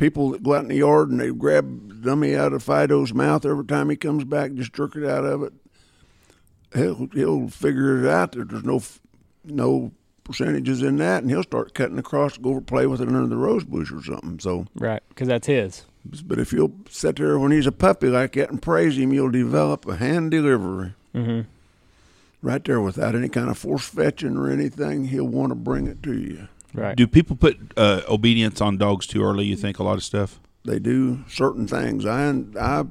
People 0.00 0.30
that 0.30 0.42
go 0.42 0.54
out 0.54 0.62
in 0.62 0.68
the 0.68 0.76
yard 0.76 1.10
and 1.10 1.20
they 1.20 1.30
grab 1.30 2.02
dummy 2.02 2.34
out 2.34 2.54
of 2.54 2.64
Fido's 2.64 3.12
mouth 3.12 3.44
every 3.44 3.66
time 3.66 3.90
he 3.90 3.96
comes 3.96 4.24
back, 4.24 4.54
just 4.54 4.72
jerk 4.72 4.96
it 4.96 5.04
out 5.06 5.26
of 5.26 5.42
it. 5.42 5.52
He'll 6.74 7.08
he'll 7.12 7.48
figure 7.48 8.02
it 8.02 8.10
out 8.10 8.32
that 8.32 8.48
there's 8.48 8.64
no 8.64 8.82
no 9.44 9.92
percentages 10.24 10.80
in 10.82 10.96
that, 10.96 11.22
and 11.22 11.30
he'll 11.30 11.42
start 11.42 11.74
cutting 11.74 11.98
across, 11.98 12.38
go 12.38 12.50
over 12.50 12.60
play 12.60 12.86
with 12.86 13.00
it 13.02 13.08
under 13.08 13.26
the 13.26 13.36
rose 13.36 13.64
bush 13.64 13.92
or 13.92 14.02
something. 14.02 14.38
So, 14.38 14.66
Right, 14.74 15.02
because 15.10 15.28
that's 15.28 15.46
his. 15.46 15.82
but 16.24 16.38
if 16.38 16.52
you'll 16.52 16.72
sit 16.88 17.16
there 17.16 17.38
when 17.38 17.52
he's 17.52 17.66
a 17.66 17.72
puppy 17.72 18.08
like 18.08 18.32
that 18.32 18.50
and 18.50 18.62
praise 18.62 18.96
him, 18.96 19.12
you'll 19.12 19.30
develop 19.30 19.86
a 19.86 19.96
hand 19.96 20.30
delivery 20.30 20.94
hmm 21.14 21.40
right 22.42 22.64
there 22.64 22.80
without 22.80 23.14
any 23.14 23.28
kind 23.28 23.50
of 23.50 23.58
force 23.58 23.86
fetching 23.86 24.36
or 24.38 24.48
anything. 24.48 25.06
He'll 25.06 25.28
want 25.28 25.50
to 25.50 25.54
bring 25.54 25.86
it 25.86 26.02
to 26.04 26.16
you. 26.16 26.48
Right. 26.72 26.96
Do 26.96 27.06
people 27.06 27.36
put 27.36 27.58
uh, 27.76 28.02
obedience 28.08 28.60
on 28.60 28.76
dogs 28.78 29.06
too 29.06 29.22
early? 29.24 29.44
You 29.46 29.56
think 29.56 29.78
a 29.78 29.82
lot 29.82 29.96
of 29.96 30.04
stuff? 30.04 30.38
they 30.62 30.78
do 30.78 31.24
certain 31.26 31.66
things. 31.66 32.04
I, 32.04 32.34
I, 32.60 32.84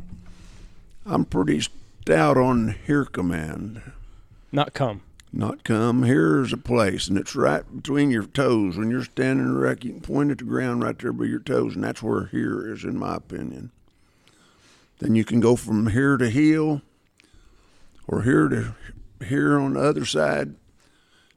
I'm 1.05 1.24
pretty 1.24 1.62
stout 1.62 2.36
on 2.36 2.75
here 2.88 3.05
command, 3.05 3.81
Not 4.51 4.74
come. 4.74 5.01
not 5.31 5.63
come. 5.63 6.01
Here's 6.01 6.51
a 6.51 6.57
place, 6.57 7.07
and 7.07 7.15
it's 7.15 7.36
right 7.36 7.63
between 7.75 8.09
your 8.09 8.24
toes. 8.25 8.75
When 8.75 8.89
you're 8.89 9.03
standing 9.03 9.45
erect, 9.45 9.83
you 9.83 9.91
can 9.91 10.01
point 10.01 10.31
at 10.31 10.39
the 10.39 10.45
ground 10.45 10.81
right 10.83 10.98
there 10.98 11.13
by 11.13 11.25
your 11.25 11.39
toes, 11.39 11.75
and 11.75 11.83
that's 11.83 12.01
where 12.01 12.25
here 12.25 12.74
is, 12.74 12.83
in 12.83 12.98
my 12.98 13.15
opinion. 13.17 13.69
Then 14.98 15.13
you 15.13 15.24
can 15.24 15.39
go 15.39 15.55
from 15.55 15.88
here 15.91 16.17
to 16.17 16.29
heel, 16.29 16.81
or 18.07 18.24
here 18.24 18.48
to 18.50 18.75
here 19.25 19.59
on 19.59 19.74
the 19.75 19.81
other 19.81 20.05
side. 20.05 20.55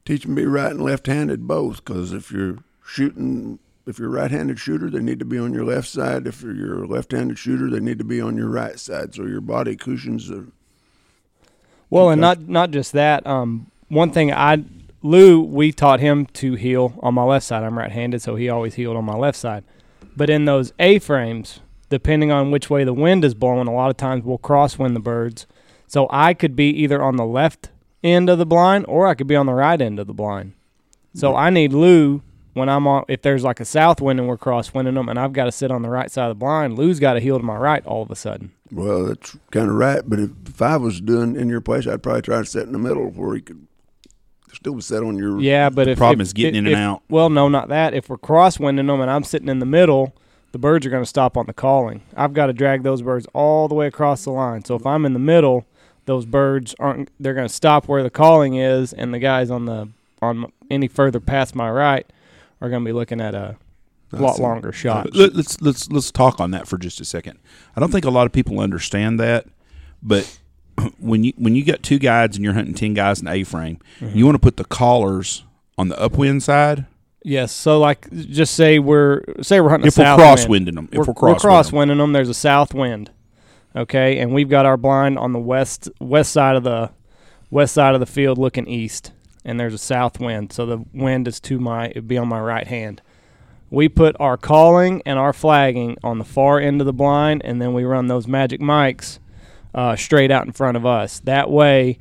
Teach 0.04 0.24
them 0.24 0.34
to 0.34 0.42
be 0.42 0.46
right 0.46 0.72
and 0.72 0.82
left-handed 0.82 1.46
both, 1.46 1.84
because 1.84 2.12
if 2.12 2.32
you're 2.32 2.58
shooting, 2.84 3.58
if 3.86 3.98
you're 3.98 4.08
a 4.08 4.20
right-handed 4.20 4.58
shooter, 4.58 4.90
they 4.90 5.00
need 5.00 5.18
to 5.20 5.24
be 5.24 5.38
on 5.38 5.52
your 5.52 5.64
left 5.64 5.88
side. 5.88 6.26
If 6.26 6.42
you're 6.42 6.84
a 6.84 6.86
left-handed 6.86 7.38
shooter, 7.38 7.70
they 7.70 7.80
need 7.80 7.98
to 7.98 8.04
be 8.04 8.20
on 8.20 8.36
your 8.36 8.48
right 8.48 8.78
side. 8.78 9.14
So 9.14 9.24
your 9.26 9.40
body 9.40 9.76
cushions 9.76 10.28
the 10.28 10.46
Well, 11.90 12.10
and 12.10 12.20
not 12.20 12.48
not 12.48 12.70
just 12.70 12.92
that. 12.92 13.26
Um, 13.26 13.70
one 13.88 14.10
thing 14.10 14.32
I 14.32 14.64
Lou, 15.02 15.40
we 15.40 15.72
taught 15.72 15.98
him 15.98 16.26
to 16.26 16.54
heel 16.54 16.94
on 17.00 17.14
my 17.14 17.24
left 17.24 17.44
side. 17.44 17.64
I'm 17.64 17.76
right-handed, 17.76 18.22
so 18.22 18.36
he 18.36 18.48
always 18.48 18.74
heeled 18.74 18.96
on 18.96 19.04
my 19.04 19.16
left 19.16 19.36
side. 19.36 19.64
But 20.16 20.30
in 20.30 20.44
those 20.44 20.72
A 20.78 21.00
frames, 21.00 21.60
depending 21.90 22.30
on 22.30 22.50
which 22.52 22.70
way 22.70 22.84
the 22.84 22.94
wind 22.94 23.24
is 23.24 23.34
blowing, 23.34 23.66
a 23.66 23.74
lot 23.74 23.90
of 23.90 23.96
times 23.96 24.24
we'll 24.24 24.38
crosswind 24.38 24.94
the 24.94 25.00
birds. 25.00 25.46
So 25.88 26.06
I 26.08 26.34
could 26.34 26.54
be 26.54 26.70
either 26.70 27.02
on 27.02 27.16
the 27.16 27.24
left 27.24 27.70
end 28.02 28.28
of 28.28 28.38
the 28.38 28.46
blind 28.46 28.86
or 28.88 29.06
I 29.06 29.14
could 29.14 29.26
be 29.26 29.36
on 29.36 29.46
the 29.46 29.52
right 29.54 29.80
end 29.80 29.98
of 29.98 30.06
the 30.06 30.12
blind. 30.14 30.52
So 31.14 31.36
I 31.36 31.50
need 31.50 31.72
Lou 31.72 32.22
when 32.54 32.68
I'm 32.68 32.86
on. 32.86 33.04
If 33.08 33.22
there's 33.22 33.44
like 33.44 33.60
a 33.60 33.64
south 33.64 34.00
wind 34.00 34.18
and 34.18 34.28
we're 34.28 34.38
crosswinding 34.38 34.94
them, 34.94 35.08
and 35.08 35.18
I've 35.18 35.32
got 35.34 35.44
to 35.44 35.52
sit 35.52 35.70
on 35.70 35.82
the 35.82 35.90
right 35.90 36.10
side 36.10 36.30
of 36.30 36.36
the 36.36 36.40
blind, 36.40 36.78
Lou's 36.78 36.98
got 37.00 37.14
to 37.14 37.20
heel 37.20 37.38
to 37.38 37.44
my 37.44 37.56
right 37.56 37.84
all 37.86 38.02
of 38.02 38.10
a 38.10 38.16
sudden. 38.16 38.52
Well, 38.70 39.04
that's 39.04 39.36
kind 39.50 39.68
of 39.68 39.74
right. 39.74 40.00
But 40.06 40.18
if, 40.20 40.30
if 40.46 40.62
I 40.62 40.78
was 40.78 41.00
doing 41.02 41.36
in 41.36 41.48
your 41.50 41.60
place, 41.60 41.86
I'd 41.86 42.02
probably 42.02 42.22
try 42.22 42.38
to 42.38 42.46
sit 42.46 42.62
in 42.62 42.72
the 42.72 42.78
middle 42.78 43.10
where 43.10 43.34
he 43.34 43.42
could 43.42 43.66
still 44.54 44.80
sit 44.80 45.02
on 45.02 45.18
your. 45.18 45.38
Yeah, 45.40 45.68
but 45.68 45.88
if 45.88 45.98
problem 45.98 46.22
if- 46.22 46.28
is 46.28 46.32
getting 46.32 46.54
if- 46.54 46.58
in 46.60 46.66
and 46.68 46.72
if- 46.72 46.78
out. 46.78 47.02
Well, 47.10 47.28
no, 47.28 47.48
not 47.48 47.68
that. 47.68 47.92
If 47.92 48.08
we're 48.08 48.16
crosswinding 48.16 48.86
them 48.86 49.00
and 49.00 49.10
I'm 49.10 49.24
sitting 49.24 49.48
in 49.48 49.58
the 49.58 49.66
middle, 49.66 50.14
the 50.52 50.58
birds 50.58 50.86
are 50.86 50.90
going 50.90 51.02
to 51.02 51.08
stop 51.08 51.36
on 51.36 51.44
the 51.46 51.52
calling. 51.52 52.00
I've 52.16 52.32
got 52.32 52.46
to 52.46 52.54
drag 52.54 52.82
those 52.82 53.02
birds 53.02 53.26
all 53.34 53.68
the 53.68 53.74
way 53.74 53.86
across 53.86 54.24
the 54.24 54.30
line. 54.30 54.64
So 54.64 54.74
if 54.76 54.86
I'm 54.86 55.04
in 55.04 55.12
the 55.12 55.18
middle, 55.18 55.66
those 56.06 56.24
birds 56.26 56.74
aren't. 56.78 57.10
They're 57.20 57.34
going 57.34 57.48
to 57.48 57.52
stop 57.54 57.88
where 57.88 58.02
the 58.02 58.10
calling 58.10 58.54
is, 58.56 58.92
and 58.92 59.12
the 59.14 59.18
guys 59.18 59.50
on 59.50 59.64
the 59.66 59.88
on 60.20 60.52
any 60.70 60.88
further 60.88 61.20
past 61.20 61.54
my 61.54 61.70
right 61.70 62.06
are 62.60 62.68
going 62.68 62.82
to 62.84 62.88
be 62.88 62.92
looking 62.92 63.20
at 63.20 63.34
a 63.34 63.56
lot 64.12 64.38
longer 64.38 64.72
shot. 64.72 65.14
Let, 65.14 65.34
let's 65.34 65.60
let's 65.60 65.90
let's 65.90 66.10
talk 66.10 66.40
on 66.40 66.50
that 66.52 66.68
for 66.68 66.78
just 66.78 67.00
a 67.00 67.04
second. 67.04 67.38
I 67.76 67.80
don't 67.80 67.90
think 67.90 68.04
a 68.04 68.10
lot 68.10 68.26
of 68.26 68.32
people 68.32 68.60
understand 68.60 69.18
that, 69.20 69.46
but 70.02 70.38
when 70.98 71.24
you 71.24 71.32
when 71.36 71.54
you 71.54 71.64
got 71.64 71.82
two 71.82 71.98
guides 71.98 72.36
and 72.36 72.44
you're 72.44 72.54
hunting 72.54 72.74
ten 72.74 72.94
guys 72.94 73.20
in 73.20 73.28
A 73.28 73.42
frame, 73.44 73.78
Mm-hmm. 74.00 74.16
you 74.18 74.24
want 74.26 74.34
to 74.36 74.40
put 74.40 74.56
the 74.56 74.64
collars 74.64 75.44
on 75.78 75.88
the 75.88 75.98
upwind 76.00 76.42
side. 76.42 76.86
Yes. 77.24 77.52
So 77.52 77.78
like, 77.78 78.10
just 78.12 78.54
say 78.54 78.78
we're 78.80 79.22
say 79.42 79.60
we're 79.60 79.70
hunting 79.70 79.86
If 79.88 79.96
we're 79.96 80.04
south 80.04 80.48
wind. 80.48 80.66
them, 80.68 80.88
if 80.90 80.98
we're, 80.98 81.04
we're, 81.06 81.30
we're 81.32 81.34
crosswinding 81.36 81.86
them. 81.88 81.98
them. 81.98 82.12
There's 82.12 82.28
a 82.28 82.34
south 82.34 82.74
wind, 82.74 83.10
okay, 83.74 84.18
and 84.18 84.32
we've 84.32 84.48
got 84.48 84.66
our 84.66 84.76
blind 84.76 85.18
on 85.18 85.32
the 85.32 85.38
west 85.38 85.88
west 86.00 86.32
side 86.32 86.56
of 86.56 86.64
the 86.64 86.90
west 87.50 87.74
side 87.74 87.94
of 87.94 88.00
the 88.00 88.06
field, 88.06 88.38
looking 88.38 88.66
east, 88.66 89.12
and 89.44 89.58
there's 89.58 89.74
a 89.74 89.78
south 89.78 90.20
wind. 90.20 90.52
So 90.52 90.66
the 90.66 90.84
wind 90.92 91.28
is 91.28 91.40
to 91.40 91.58
my 91.58 91.88
it'd 91.88 92.08
be 92.08 92.18
on 92.18 92.28
my 92.28 92.40
right 92.40 92.66
hand. 92.66 93.02
We 93.70 93.88
put 93.88 94.14
our 94.20 94.36
calling 94.36 95.02
and 95.06 95.18
our 95.18 95.32
flagging 95.32 95.96
on 96.02 96.18
the 96.18 96.24
far 96.24 96.60
end 96.60 96.80
of 96.80 96.86
the 96.86 96.92
blind, 96.92 97.42
and 97.44 97.60
then 97.60 97.72
we 97.72 97.84
run 97.84 98.06
those 98.06 98.26
magic 98.26 98.60
mics 98.60 99.18
uh, 99.74 99.96
straight 99.96 100.30
out 100.30 100.44
in 100.44 100.52
front 100.52 100.76
of 100.76 100.84
us. 100.84 101.20
That 101.20 101.50
way, 101.50 101.98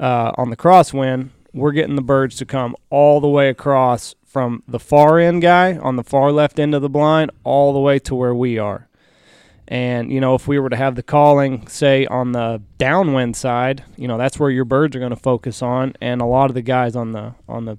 uh, 0.00 0.32
on 0.36 0.50
the 0.50 0.56
crosswind, 0.56 1.28
we're 1.52 1.72
getting 1.72 1.96
the 1.96 2.02
birds 2.02 2.36
to 2.36 2.46
come 2.46 2.74
all 2.90 3.20
the 3.20 3.28
way 3.28 3.48
across 3.48 4.14
from 4.24 4.62
the 4.66 4.80
far 4.80 5.18
end 5.18 5.42
guy 5.42 5.76
on 5.76 5.96
the 5.96 6.02
far 6.02 6.32
left 6.32 6.58
end 6.58 6.74
of 6.74 6.82
the 6.82 6.88
blind 6.88 7.30
all 7.44 7.72
the 7.72 7.78
way 7.78 7.98
to 8.00 8.14
where 8.14 8.34
we 8.34 8.58
are. 8.58 8.88
And, 9.66 10.12
you 10.12 10.20
know, 10.20 10.34
if 10.34 10.46
we 10.46 10.58
were 10.58 10.68
to 10.68 10.76
have 10.76 10.94
the 10.94 11.02
calling, 11.02 11.66
say, 11.68 12.06
on 12.06 12.32
the 12.32 12.60
downwind 12.76 13.36
side, 13.36 13.82
you 13.96 14.06
know, 14.06 14.18
that's 14.18 14.38
where 14.38 14.50
your 14.50 14.66
birds 14.66 14.94
are 14.94 14.98
going 14.98 15.10
to 15.10 15.16
focus 15.16 15.62
on. 15.62 15.94
And 16.02 16.20
a 16.20 16.26
lot 16.26 16.50
of 16.50 16.54
the 16.54 16.62
guys 16.62 16.94
on 16.94 17.12
the, 17.12 17.34
on 17.48 17.64
the, 17.64 17.78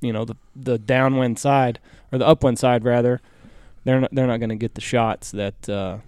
you 0.00 0.12
know, 0.12 0.24
the, 0.24 0.36
the 0.56 0.78
downwind 0.78 1.38
side, 1.38 1.78
or 2.10 2.18
the 2.18 2.26
upwind 2.26 2.58
side 2.58 2.84
rather, 2.84 3.20
they're 3.84 4.00
not 4.00 4.10
they're 4.12 4.26
not 4.26 4.38
going 4.38 4.50
to 4.50 4.56
get 4.56 4.74
the 4.74 4.80
shots 4.80 5.30
that 5.32 5.68
uh, 5.68 5.98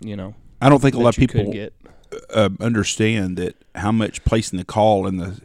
you 0.00 0.16
know 0.16 0.34
I 0.60 0.68
don't 0.68 0.80
think 0.80 0.94
a 0.94 0.98
lot 0.98 1.16
of 1.16 1.18
people 1.18 1.52
get. 1.52 1.72
uh, 2.30 2.50
understand 2.60 3.36
that 3.36 3.56
how 3.74 3.92
much 3.92 4.24
placing 4.24 4.58
the 4.58 4.64
call 4.64 5.06
in 5.06 5.16
the. 5.16 5.40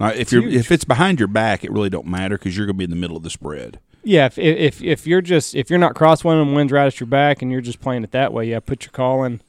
If 0.00 0.32
you're 0.32 0.42
huge. 0.42 0.54
if 0.54 0.72
it's 0.72 0.84
behind 0.84 1.20
your 1.20 1.28
back, 1.28 1.62
it 1.62 1.70
really 1.70 1.90
don't 1.90 2.06
matter 2.06 2.36
because 2.36 2.56
you're 2.56 2.66
going 2.66 2.74
to 2.74 2.78
be 2.78 2.84
in 2.84 2.90
the 2.90 2.96
middle 2.96 3.16
of 3.16 3.22
the 3.22 3.30
spread. 3.30 3.78
Yeah, 4.04 4.26
if, 4.26 4.38
if 4.38 4.82
if 4.82 5.06
you're 5.06 5.20
just 5.20 5.54
if 5.54 5.70
you're 5.70 5.78
not 5.78 5.94
crosswinding 5.94 6.42
and 6.42 6.54
wind's 6.54 6.72
right 6.72 6.86
at 6.86 6.98
your 6.98 7.06
back 7.06 7.40
and 7.40 7.52
you're 7.52 7.60
just 7.60 7.80
playing 7.80 8.02
it 8.02 8.10
that 8.10 8.32
way, 8.32 8.46
yeah, 8.46 8.60
put 8.60 8.84
your 8.84 8.90
call 8.92 9.24
in. 9.24 9.40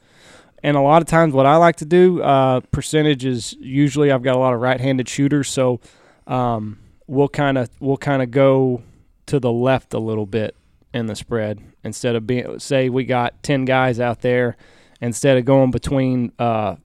And 0.61 0.77
a 0.77 0.81
lot 0.81 1.01
of 1.01 1.07
times, 1.07 1.33
what 1.33 1.45
I 1.45 1.57
like 1.57 1.75
to 1.77 1.85
do, 1.85 2.21
uh, 2.21 2.61
percentage 2.71 3.25
is 3.25 3.53
usually 3.59 4.11
I've 4.11 4.23
got 4.23 4.35
a 4.35 4.39
lot 4.39 4.53
of 4.53 4.61
right-handed 4.61 5.09
shooters, 5.09 5.49
so 5.49 5.81
um, 6.25 6.79
we'll 7.07 7.27
kind 7.27 7.57
of 7.57 7.69
we'll 7.79 7.97
kind 7.97 8.21
of 8.21 8.31
go 8.31 8.81
to 9.25 9.39
the 9.39 9.51
left 9.51 9.93
a 9.93 9.99
little 9.99 10.25
bit 10.25 10.55
in 10.93 11.07
the 11.07 11.15
spread 11.15 11.59
instead 11.83 12.15
of 12.15 12.27
being 12.27 12.59
say 12.59 12.89
we 12.89 13.03
got 13.03 13.41
ten 13.43 13.65
guys 13.65 13.99
out 13.99 14.21
there, 14.21 14.55
instead 15.01 15.37
of 15.37 15.45
going 15.45 15.71
between 15.71 16.31
uh, 16.39 16.75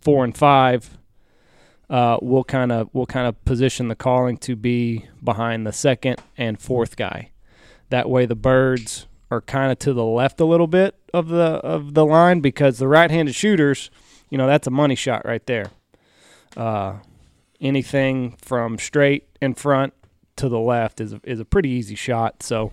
four 0.00 0.24
and 0.24 0.36
five, 0.36 0.97
uh, 1.90 2.18
we'll 2.20 2.44
kind 2.44 2.70
of 2.70 2.88
we'll 2.92 3.06
kind 3.06 3.26
of 3.26 3.42
position 3.44 3.88
the 3.88 3.96
calling 3.96 4.36
to 4.38 4.56
be 4.56 5.06
behind 5.22 5.66
the 5.66 5.72
second 5.72 6.20
and 6.36 6.60
fourth 6.60 6.96
guy. 6.96 7.30
That 7.90 8.10
way, 8.10 8.26
the 8.26 8.34
birds 8.34 9.06
are 9.30 9.40
kind 9.40 9.72
of 9.72 9.78
to 9.80 9.92
the 9.92 10.04
left 10.04 10.40
a 10.40 10.44
little 10.44 10.66
bit 10.66 10.94
of 11.14 11.28
the 11.28 11.44
of 11.44 11.94
the 11.94 12.04
line 12.04 12.40
because 12.40 12.78
the 12.78 12.88
right-handed 12.88 13.34
shooters, 13.34 13.90
you 14.30 14.38
know, 14.38 14.46
that's 14.46 14.66
a 14.66 14.70
money 14.70 14.94
shot 14.94 15.24
right 15.24 15.44
there. 15.46 15.70
Uh, 16.56 16.96
anything 17.60 18.36
from 18.42 18.78
straight 18.78 19.26
in 19.40 19.54
front 19.54 19.94
to 20.36 20.48
the 20.48 20.60
left 20.60 21.00
is 21.00 21.14
is 21.24 21.40
a 21.40 21.44
pretty 21.44 21.70
easy 21.70 21.94
shot. 21.94 22.42
So 22.42 22.72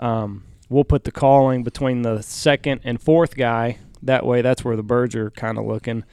um, 0.00 0.44
we'll 0.68 0.84
put 0.84 1.04
the 1.04 1.12
calling 1.12 1.62
between 1.62 2.02
the 2.02 2.22
second 2.22 2.80
and 2.84 3.00
fourth 3.00 3.36
guy. 3.36 3.78
That 4.02 4.26
way, 4.26 4.42
that's 4.42 4.64
where 4.64 4.76
the 4.76 4.82
birds 4.82 5.14
are 5.14 5.30
kind 5.30 5.58
of 5.58 5.66
looking 5.66 6.04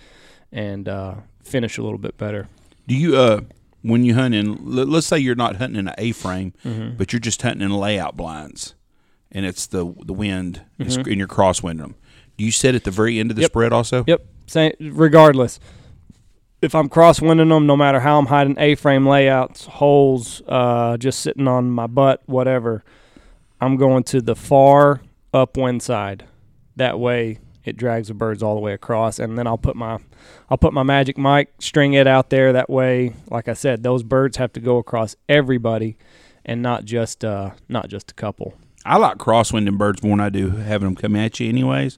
and 0.52 0.88
uh, 0.88 1.16
finish 1.46 1.78
a 1.78 1.84
little 1.84 1.98
bit 2.00 2.18
better. 2.18 2.48
Do 2.88 2.96
you 2.96 3.16
uh 3.18 3.42
when 3.82 4.04
you 4.04 4.16
hunt 4.16 4.34
in? 4.34 4.58
let- 4.64 4.88
Let's 4.90 5.08
say 5.08 5.20
you're 5.20 5.36
not 5.36 5.58
hunting 5.58 5.80
in 5.80 5.88
an 5.88 5.96
A 5.98 6.12
frame, 6.12 6.54
Mm-hmm. 6.64 6.98
but 6.98 7.14
you're 7.14 7.20
just 7.20 7.42
hunting 7.42 7.62
in 7.62 7.72
layout 7.72 8.18
blinds, 8.18 8.74
and 9.32 9.46
it's 9.46 9.68
the 9.68 9.94
the 10.06 10.14
wind 10.14 10.62
is 10.80 10.98
Mhm. 10.98 11.08
and 11.08 11.18
you're 11.18 11.28
crosswinding 11.28 11.78
them. 11.80 11.96
Do 12.38 12.44
you 12.44 12.52
set 12.52 12.76
at 12.76 12.84
the 12.84 12.92
very 12.92 13.20
end 13.20 13.32
of 13.32 13.36
the 13.38 13.44
Yep. 13.44 13.52
spread 13.52 13.74
also? 13.74 14.04
Yep. 14.08 14.26
Same, 14.48 14.74
regardless, 14.80 15.60
if 16.62 16.76
I'm 16.76 16.90
crosswinding 16.90 17.50
them, 17.50 17.66
no 17.66 17.78
matter 17.78 18.00
how 18.02 18.20
I'm 18.20 18.26
hiding 18.28 18.56
A-frame 18.60 19.08
layouts, 19.08 19.66
holes, 19.66 20.42
uh, 20.48 20.98
just 20.98 21.20
sitting 21.20 21.48
on 21.48 21.70
my 21.72 21.88
butt, 21.88 22.22
whatever, 22.26 22.84
I'm 23.62 23.78
going 23.78 24.04
to 24.06 24.22
the 24.22 24.36
far 24.36 25.02
upwind 25.34 25.82
side. 25.84 26.26
That 26.76 27.00
way, 27.00 27.40
it 27.66 27.78
drags 27.78 28.08
the 28.08 28.14
birds 28.14 28.44
all 28.44 28.56
the 28.56 28.62
way 28.62 28.74
across, 28.74 29.20
and 29.20 29.38
then 29.38 29.48
I'll 29.48 29.58
put 29.58 29.76
my 29.76 30.00
I'll 30.50 30.58
put 30.58 30.74
my 30.74 30.84
magic 30.84 31.18
mic, 31.18 31.54
string 31.60 31.94
it 31.94 32.08
out 32.08 32.30
there. 32.30 32.54
That 32.54 32.70
way, 32.70 33.14
like 33.30 33.48
I 33.48 33.54
said, 33.54 33.84
those 33.84 34.04
birds 34.04 34.38
have 34.38 34.54
to 34.54 34.60
go 34.60 34.78
across 34.78 35.16
everybody, 35.28 35.98
and 36.46 36.62
not 36.62 36.86
just 36.86 37.26
uh, 37.26 37.52
not 37.68 37.90
just 37.90 38.12
a 38.12 38.14
couple. 38.14 38.54
I 38.86 38.98
like 38.98 39.18
crosswinding 39.18 39.78
birds 39.78 40.04
more 40.04 40.16
than 40.16 40.26
I 40.26 40.30
do 40.30 40.50
having 40.52 40.88
them 40.88 40.96
come 40.96 41.16
at 41.16 41.40
you, 41.40 41.50
anyways. 41.50 41.98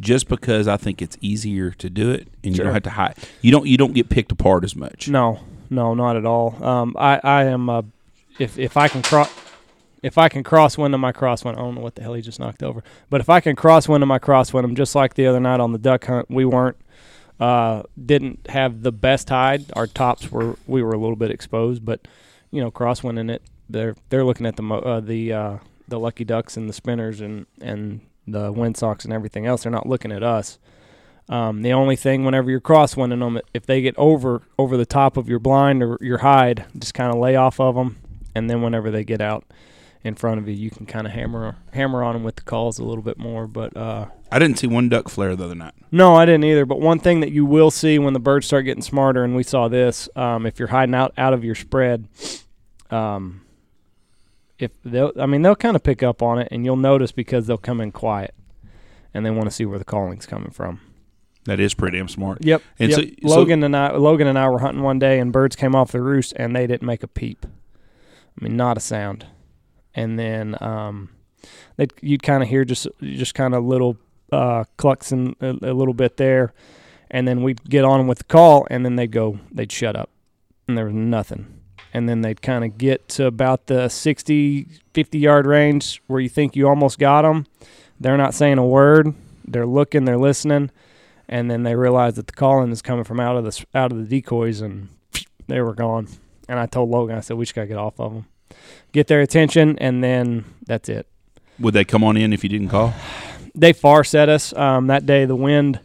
Just 0.00 0.28
because 0.28 0.66
I 0.66 0.76
think 0.76 1.00
it's 1.00 1.16
easier 1.20 1.70
to 1.70 1.88
do 1.88 2.10
it, 2.10 2.26
and 2.42 2.56
you 2.56 2.64
don't 2.64 2.72
have 2.72 2.82
to 2.82 2.90
hide. 2.90 3.16
You 3.40 3.52
don't 3.52 3.66
you 3.66 3.76
don't 3.76 3.94
get 3.94 4.08
picked 4.08 4.32
apart 4.32 4.64
as 4.64 4.74
much. 4.74 5.08
No, 5.08 5.38
no, 5.70 5.94
not 5.94 6.16
at 6.16 6.26
all. 6.26 6.62
Um, 6.64 6.96
I, 6.98 7.20
I 7.22 7.44
am 7.44 7.70
uh, 7.70 7.82
if 8.40 8.58
if 8.58 8.76
I 8.76 8.88
can 8.88 9.02
cross 9.02 9.30
if 10.04 10.18
I 10.18 10.28
can 10.28 10.42
cross 10.42 10.76
wind 10.76 10.92
to 10.92 10.98
my 10.98 11.12
crosswind, 11.12 11.54
I 11.54 11.60
don't 11.60 11.76
know 11.76 11.80
what 11.80 11.94
the 11.94 12.02
hell 12.02 12.12
he 12.12 12.20
just 12.20 12.38
knocked 12.38 12.62
over. 12.62 12.84
But 13.08 13.22
if 13.22 13.30
I 13.30 13.40
can 13.40 13.56
cross 13.56 13.88
wind 13.88 14.02
to 14.02 14.06
my 14.06 14.18
crosswind, 14.18 14.62
I'm 14.62 14.76
just 14.76 14.94
like 14.94 15.14
the 15.14 15.26
other 15.26 15.40
night 15.40 15.60
on 15.60 15.72
the 15.72 15.78
duck 15.78 16.04
hunt. 16.04 16.28
We 16.28 16.44
weren't 16.44 16.76
uh, 17.40 17.84
didn't 18.04 18.50
have 18.50 18.82
the 18.82 18.92
best 18.92 19.30
hide. 19.30 19.64
Our 19.72 19.86
tops 19.86 20.30
were 20.30 20.58
we 20.66 20.82
were 20.82 20.92
a 20.92 20.98
little 20.98 21.16
bit 21.16 21.30
exposed, 21.30 21.86
but 21.86 22.06
you 22.50 22.60
know 22.60 22.70
crosswinding 22.70 23.30
it, 23.30 23.40
they're 23.70 23.96
they're 24.10 24.26
looking 24.26 24.44
at 24.44 24.56
the 24.56 24.62
mo- 24.62 24.80
uh, 24.80 25.00
the 25.00 25.32
uh, 25.32 25.56
the 25.88 25.98
lucky 25.98 26.24
ducks 26.24 26.58
and 26.58 26.68
the 26.68 26.74
spinners 26.74 27.22
and 27.22 27.46
and 27.62 28.02
the 28.28 28.52
windsocks 28.52 29.06
and 29.06 29.14
everything 29.14 29.46
else. 29.46 29.62
They're 29.62 29.72
not 29.72 29.88
looking 29.88 30.12
at 30.12 30.22
us. 30.22 30.58
Um, 31.30 31.62
the 31.62 31.72
only 31.72 31.96
thing, 31.96 32.26
whenever 32.26 32.50
you're 32.50 32.60
crosswinding 32.60 33.20
them, 33.20 33.40
if 33.54 33.64
they 33.64 33.80
get 33.80 33.94
over 33.96 34.42
over 34.58 34.76
the 34.76 34.84
top 34.84 35.16
of 35.16 35.30
your 35.30 35.38
blind 35.38 35.82
or 35.82 35.96
your 36.02 36.18
hide, 36.18 36.66
just 36.78 36.92
kind 36.92 37.10
of 37.10 37.18
lay 37.18 37.36
off 37.36 37.58
of 37.58 37.74
them, 37.74 37.96
and 38.34 38.50
then 38.50 38.60
whenever 38.60 38.90
they 38.90 39.02
get 39.02 39.22
out 39.22 39.44
in 40.04 40.14
front 40.14 40.38
of 40.38 40.46
you, 40.46 40.54
you 40.54 40.70
can 40.70 40.84
kind 40.86 41.06
of 41.06 41.12
hammer 41.14 41.56
hammer 41.72 42.04
on 42.04 42.12
them 42.14 42.22
with 42.22 42.36
the 42.36 42.42
calls 42.42 42.78
a 42.78 42.84
little 42.84 43.02
bit 43.02 43.18
more. 43.18 43.46
But 43.46 43.76
uh, 43.76 44.06
I 44.30 44.38
didn't 44.38 44.58
see 44.58 44.66
one 44.66 44.88
duck 44.88 45.08
flare 45.08 45.34
the 45.34 45.44
other 45.44 45.54
night. 45.54 45.72
no, 45.90 46.14
I 46.14 46.26
didn't 46.26 46.44
either. 46.44 46.66
But 46.66 46.80
one 46.80 46.98
thing 46.98 47.20
that 47.20 47.32
you 47.32 47.44
will 47.46 47.70
see 47.70 47.98
when 47.98 48.12
the 48.12 48.20
birds 48.20 48.46
start 48.46 48.66
getting 48.66 48.82
smarter, 48.82 49.24
and 49.24 49.34
we 49.34 49.42
saw 49.42 49.68
this, 49.68 50.08
um, 50.14 50.44
if 50.46 50.58
you're 50.58 50.68
hiding 50.68 50.94
out 50.94 51.12
out 51.16 51.32
of 51.32 51.42
your 51.42 51.54
spread, 51.54 52.06
um, 52.90 53.40
if 54.58 54.70
they'll, 54.84 55.12
I 55.18 55.26
mean, 55.26 55.42
they'll 55.42 55.56
kind 55.56 55.74
of 55.74 55.82
pick 55.82 56.02
up 56.02 56.22
on 56.22 56.38
it, 56.38 56.48
and 56.50 56.64
you'll 56.64 56.76
notice 56.76 57.10
because 57.10 57.46
they'll 57.46 57.56
come 57.58 57.80
in 57.80 57.90
quiet, 57.90 58.34
and 59.14 59.24
they 59.24 59.30
want 59.30 59.44
to 59.46 59.50
see 59.50 59.64
where 59.64 59.78
the 59.78 59.84
calling's 59.84 60.26
coming 60.26 60.50
from. 60.50 60.80
That 61.46 61.60
is 61.60 61.74
pretty 61.74 61.98
damn 61.98 62.08
smart. 62.08 62.44
Yep. 62.44 62.62
And 62.78 62.90
yep. 62.90 63.00
so- 63.00 63.28
so- 63.28 63.36
Logan 63.36 63.62
and 63.64 63.76
I, 63.76 63.92
Logan 63.96 64.26
and 64.26 64.38
I 64.38 64.48
were 64.48 64.60
hunting 64.60 64.82
one 64.82 64.98
day, 64.98 65.18
and 65.18 65.32
birds 65.32 65.56
came 65.56 65.74
off 65.74 65.92
the 65.92 66.00
roost, 66.02 66.32
and 66.36 66.54
they 66.54 66.66
didn't 66.66 66.86
make 66.86 67.02
a 67.02 67.08
peep. 67.08 67.44
I 67.46 68.44
mean, 68.44 68.56
not 68.56 68.76
a 68.76 68.80
sound. 68.80 69.26
And 69.94 70.18
then 70.18 70.56
um, 70.60 71.10
they 71.76 71.86
you'd 72.00 72.22
kind 72.22 72.42
of 72.42 72.48
hear 72.48 72.64
just 72.64 72.88
just 73.00 73.34
kind 73.34 73.54
of 73.54 73.64
little 73.64 73.96
uh, 74.32 74.64
clucks 74.76 75.12
and 75.12 75.36
a, 75.40 75.50
a 75.50 75.74
little 75.74 75.94
bit 75.94 76.16
there, 76.16 76.52
and 77.10 77.28
then 77.28 77.42
we'd 77.42 77.68
get 77.68 77.84
on 77.84 78.06
with 78.06 78.18
the 78.18 78.24
call, 78.24 78.66
and 78.70 78.84
then 78.84 78.96
they'd 78.96 79.12
go, 79.12 79.38
they'd 79.52 79.70
shut 79.70 79.96
up, 79.96 80.10
and 80.66 80.76
there 80.76 80.86
was 80.86 80.94
nothing. 80.94 81.60
And 81.92 82.08
then 82.08 82.22
they'd 82.22 82.42
kind 82.42 82.64
of 82.64 82.76
get 82.76 83.08
to 83.10 83.26
about 83.26 83.68
the 83.68 83.88
60, 83.88 84.66
50 84.94 85.18
yard 85.18 85.46
range 85.46 86.02
where 86.08 86.20
you 86.20 86.28
think 86.28 86.56
you 86.56 86.66
almost 86.68 86.98
got 86.98 87.22
them. 87.22 87.46
They're 88.00 88.16
not 88.16 88.34
saying 88.34 88.58
a 88.58 88.66
word. 88.66 89.14
They're 89.46 89.64
looking. 89.64 90.04
They're 90.04 90.18
listening 90.18 90.70
and 91.28 91.50
then 91.50 91.62
they 91.62 91.74
realized 91.74 92.16
that 92.16 92.26
the 92.26 92.32
calling 92.32 92.70
is 92.70 92.82
coming 92.82 93.04
from 93.04 93.20
out 93.20 93.36
of 93.36 93.44
the 93.44 93.64
out 93.74 93.92
of 93.92 93.98
the 93.98 94.04
decoys, 94.04 94.60
and 94.60 94.88
they 95.46 95.60
were 95.60 95.74
gone. 95.74 96.08
And 96.48 96.58
I 96.58 96.66
told 96.66 96.90
Logan, 96.90 97.16
I 97.16 97.20
said, 97.20 97.36
we 97.36 97.44
just 97.44 97.54
gotta 97.54 97.66
get 97.66 97.78
off 97.78 97.98
of 97.98 98.12
them, 98.12 98.26
get 98.94 99.08
their 99.08 99.20
attention, 99.20 99.78
and 99.78 100.02
then 100.02 100.46
that's 100.64 100.88
it. 100.88 101.06
Would 101.58 101.74
they 101.74 101.84
come 101.84 102.02
on 102.02 102.16
in 102.16 102.32
if 102.32 102.42
you 102.42 102.48
didn't 102.48 102.68
call? 102.68 102.94
They 103.56 103.72
far 103.72 104.02
set 104.02 104.28
us 104.28 104.52
um, 104.54 104.88
that 104.88 105.06
day. 105.06 105.26
The 105.26 105.36
wind 105.36 105.78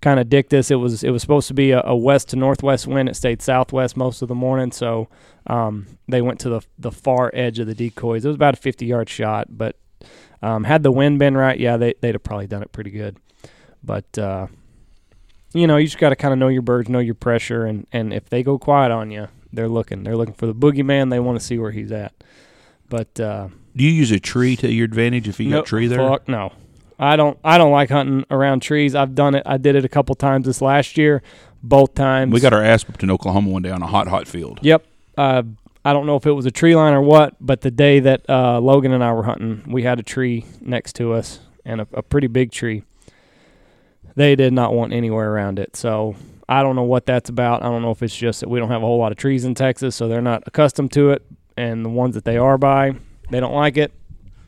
kind 0.00 0.18
of 0.18 0.30
dicked 0.30 0.54
us. 0.54 0.70
It 0.70 0.76
was 0.76 1.04
it 1.04 1.10
was 1.10 1.20
supposed 1.20 1.46
to 1.48 1.52
be 1.52 1.72
a, 1.72 1.82
a 1.84 1.94
west 1.94 2.30
to 2.30 2.36
northwest 2.36 2.86
wind. 2.86 3.10
It 3.10 3.16
stayed 3.16 3.42
southwest 3.42 3.98
most 3.98 4.22
of 4.22 4.28
the 4.28 4.34
morning, 4.34 4.72
so 4.72 5.08
um, 5.46 5.98
they 6.08 6.22
went 6.22 6.40
to 6.40 6.48
the 6.48 6.62
the 6.78 6.90
far 6.90 7.30
edge 7.34 7.58
of 7.58 7.66
the 7.66 7.74
decoys. 7.74 8.24
It 8.24 8.28
was 8.28 8.36
about 8.36 8.54
a 8.54 8.56
fifty 8.56 8.86
yard 8.86 9.10
shot, 9.10 9.48
but 9.50 9.76
um, 10.40 10.64
had 10.64 10.82
the 10.82 10.90
wind 10.90 11.18
been 11.18 11.36
right, 11.36 11.60
yeah, 11.60 11.76
they 11.76 11.92
they'd 12.00 12.14
have 12.14 12.22
probably 12.22 12.46
done 12.46 12.62
it 12.62 12.72
pretty 12.72 12.90
good. 12.90 13.18
But 13.84 14.16
uh, 14.16 14.46
you 15.52 15.66
know, 15.66 15.76
you 15.76 15.86
just 15.88 15.98
got 15.98 16.10
to 16.10 16.16
kind 16.16 16.32
of 16.32 16.38
know 16.38 16.48
your 16.48 16.62
birds, 16.62 16.88
know 16.88 16.98
your 16.98 17.14
pressure, 17.14 17.66
and 17.66 17.86
and 17.92 18.14
if 18.14 18.30
they 18.30 18.42
go 18.42 18.58
quiet 18.58 18.90
on 18.90 19.10
you, 19.10 19.28
they're 19.52 19.68
looking. 19.68 20.04
They're 20.04 20.16
looking 20.16 20.34
for 20.34 20.46
the 20.46 20.54
boogeyman. 20.54 21.10
They 21.10 21.20
want 21.20 21.38
to 21.38 21.44
see 21.44 21.58
where 21.58 21.70
he's 21.70 21.92
at. 21.92 22.12
But 22.88 23.18
uh, 23.20 23.48
Do 23.74 23.84
you 23.84 23.90
use 23.90 24.10
a 24.10 24.20
tree 24.20 24.56
to 24.56 24.70
your 24.70 24.84
advantage 24.84 25.28
if 25.28 25.40
you 25.40 25.48
no, 25.48 25.58
got 25.58 25.64
a 25.64 25.68
tree 25.68 25.86
there? 25.86 25.98
Fuck 25.98 26.28
no. 26.28 26.52
I 26.98 27.16
don't. 27.16 27.38
I 27.42 27.58
don't 27.58 27.72
like 27.72 27.90
hunting 27.90 28.24
around 28.30 28.60
trees. 28.60 28.94
I've 28.94 29.14
done 29.14 29.34
it. 29.34 29.42
I 29.46 29.56
did 29.56 29.76
it 29.76 29.84
a 29.84 29.88
couple 29.88 30.14
times 30.14 30.46
this 30.46 30.60
last 30.60 30.96
year. 30.96 31.22
Both 31.62 31.94
times. 31.94 32.32
We 32.32 32.40
got 32.40 32.52
our 32.52 32.62
ass 32.62 32.86
whipped 32.86 33.02
in 33.02 33.10
Oklahoma 33.10 33.50
one 33.50 33.62
day 33.62 33.70
on 33.70 33.82
a 33.82 33.86
hot, 33.86 34.08
hot 34.08 34.28
field. 34.28 34.58
Yep. 34.62 34.84
Uh, 35.16 35.42
I 35.84 35.92
don't 35.92 36.06
know 36.06 36.16
if 36.16 36.26
it 36.26 36.32
was 36.32 36.46
a 36.46 36.50
tree 36.50 36.76
line 36.76 36.92
or 36.92 37.02
what, 37.02 37.34
but 37.40 37.62
the 37.62 37.70
day 37.70 38.00
that 38.00 38.28
uh, 38.28 38.60
Logan 38.60 38.92
and 38.92 39.02
I 39.02 39.12
were 39.12 39.24
hunting, 39.24 39.64
we 39.66 39.82
had 39.82 39.98
a 39.98 40.02
tree 40.02 40.44
next 40.60 40.94
to 40.96 41.12
us 41.12 41.40
and 41.64 41.80
a, 41.80 41.88
a 41.92 42.02
pretty 42.02 42.28
big 42.28 42.52
tree. 42.52 42.84
They 44.14 44.36
did 44.36 44.52
not 44.52 44.74
want 44.74 44.92
anywhere 44.92 45.32
around 45.32 45.58
it. 45.58 45.74
So 45.76 46.14
I 46.48 46.62
don't 46.62 46.76
know 46.76 46.82
what 46.82 47.06
that's 47.06 47.28
about. 47.30 47.62
I 47.62 47.66
don't 47.66 47.82
know 47.82 47.90
if 47.90 48.02
it's 48.02 48.16
just 48.16 48.40
that 48.40 48.48
we 48.48 48.58
don't 48.58 48.70
have 48.70 48.82
a 48.82 48.86
whole 48.86 48.98
lot 48.98 49.12
of 49.12 49.18
trees 49.18 49.44
in 49.44 49.54
Texas, 49.54 49.94
so 49.96 50.08
they're 50.08 50.20
not 50.20 50.42
accustomed 50.46 50.92
to 50.92 51.10
it. 51.10 51.22
And 51.56 51.84
the 51.84 51.88
ones 51.90 52.14
that 52.14 52.24
they 52.24 52.36
are 52.38 52.56
by, 52.58 52.94
they 53.30 53.38
don't 53.40 53.54
like 53.54 53.76
it. 53.76 53.92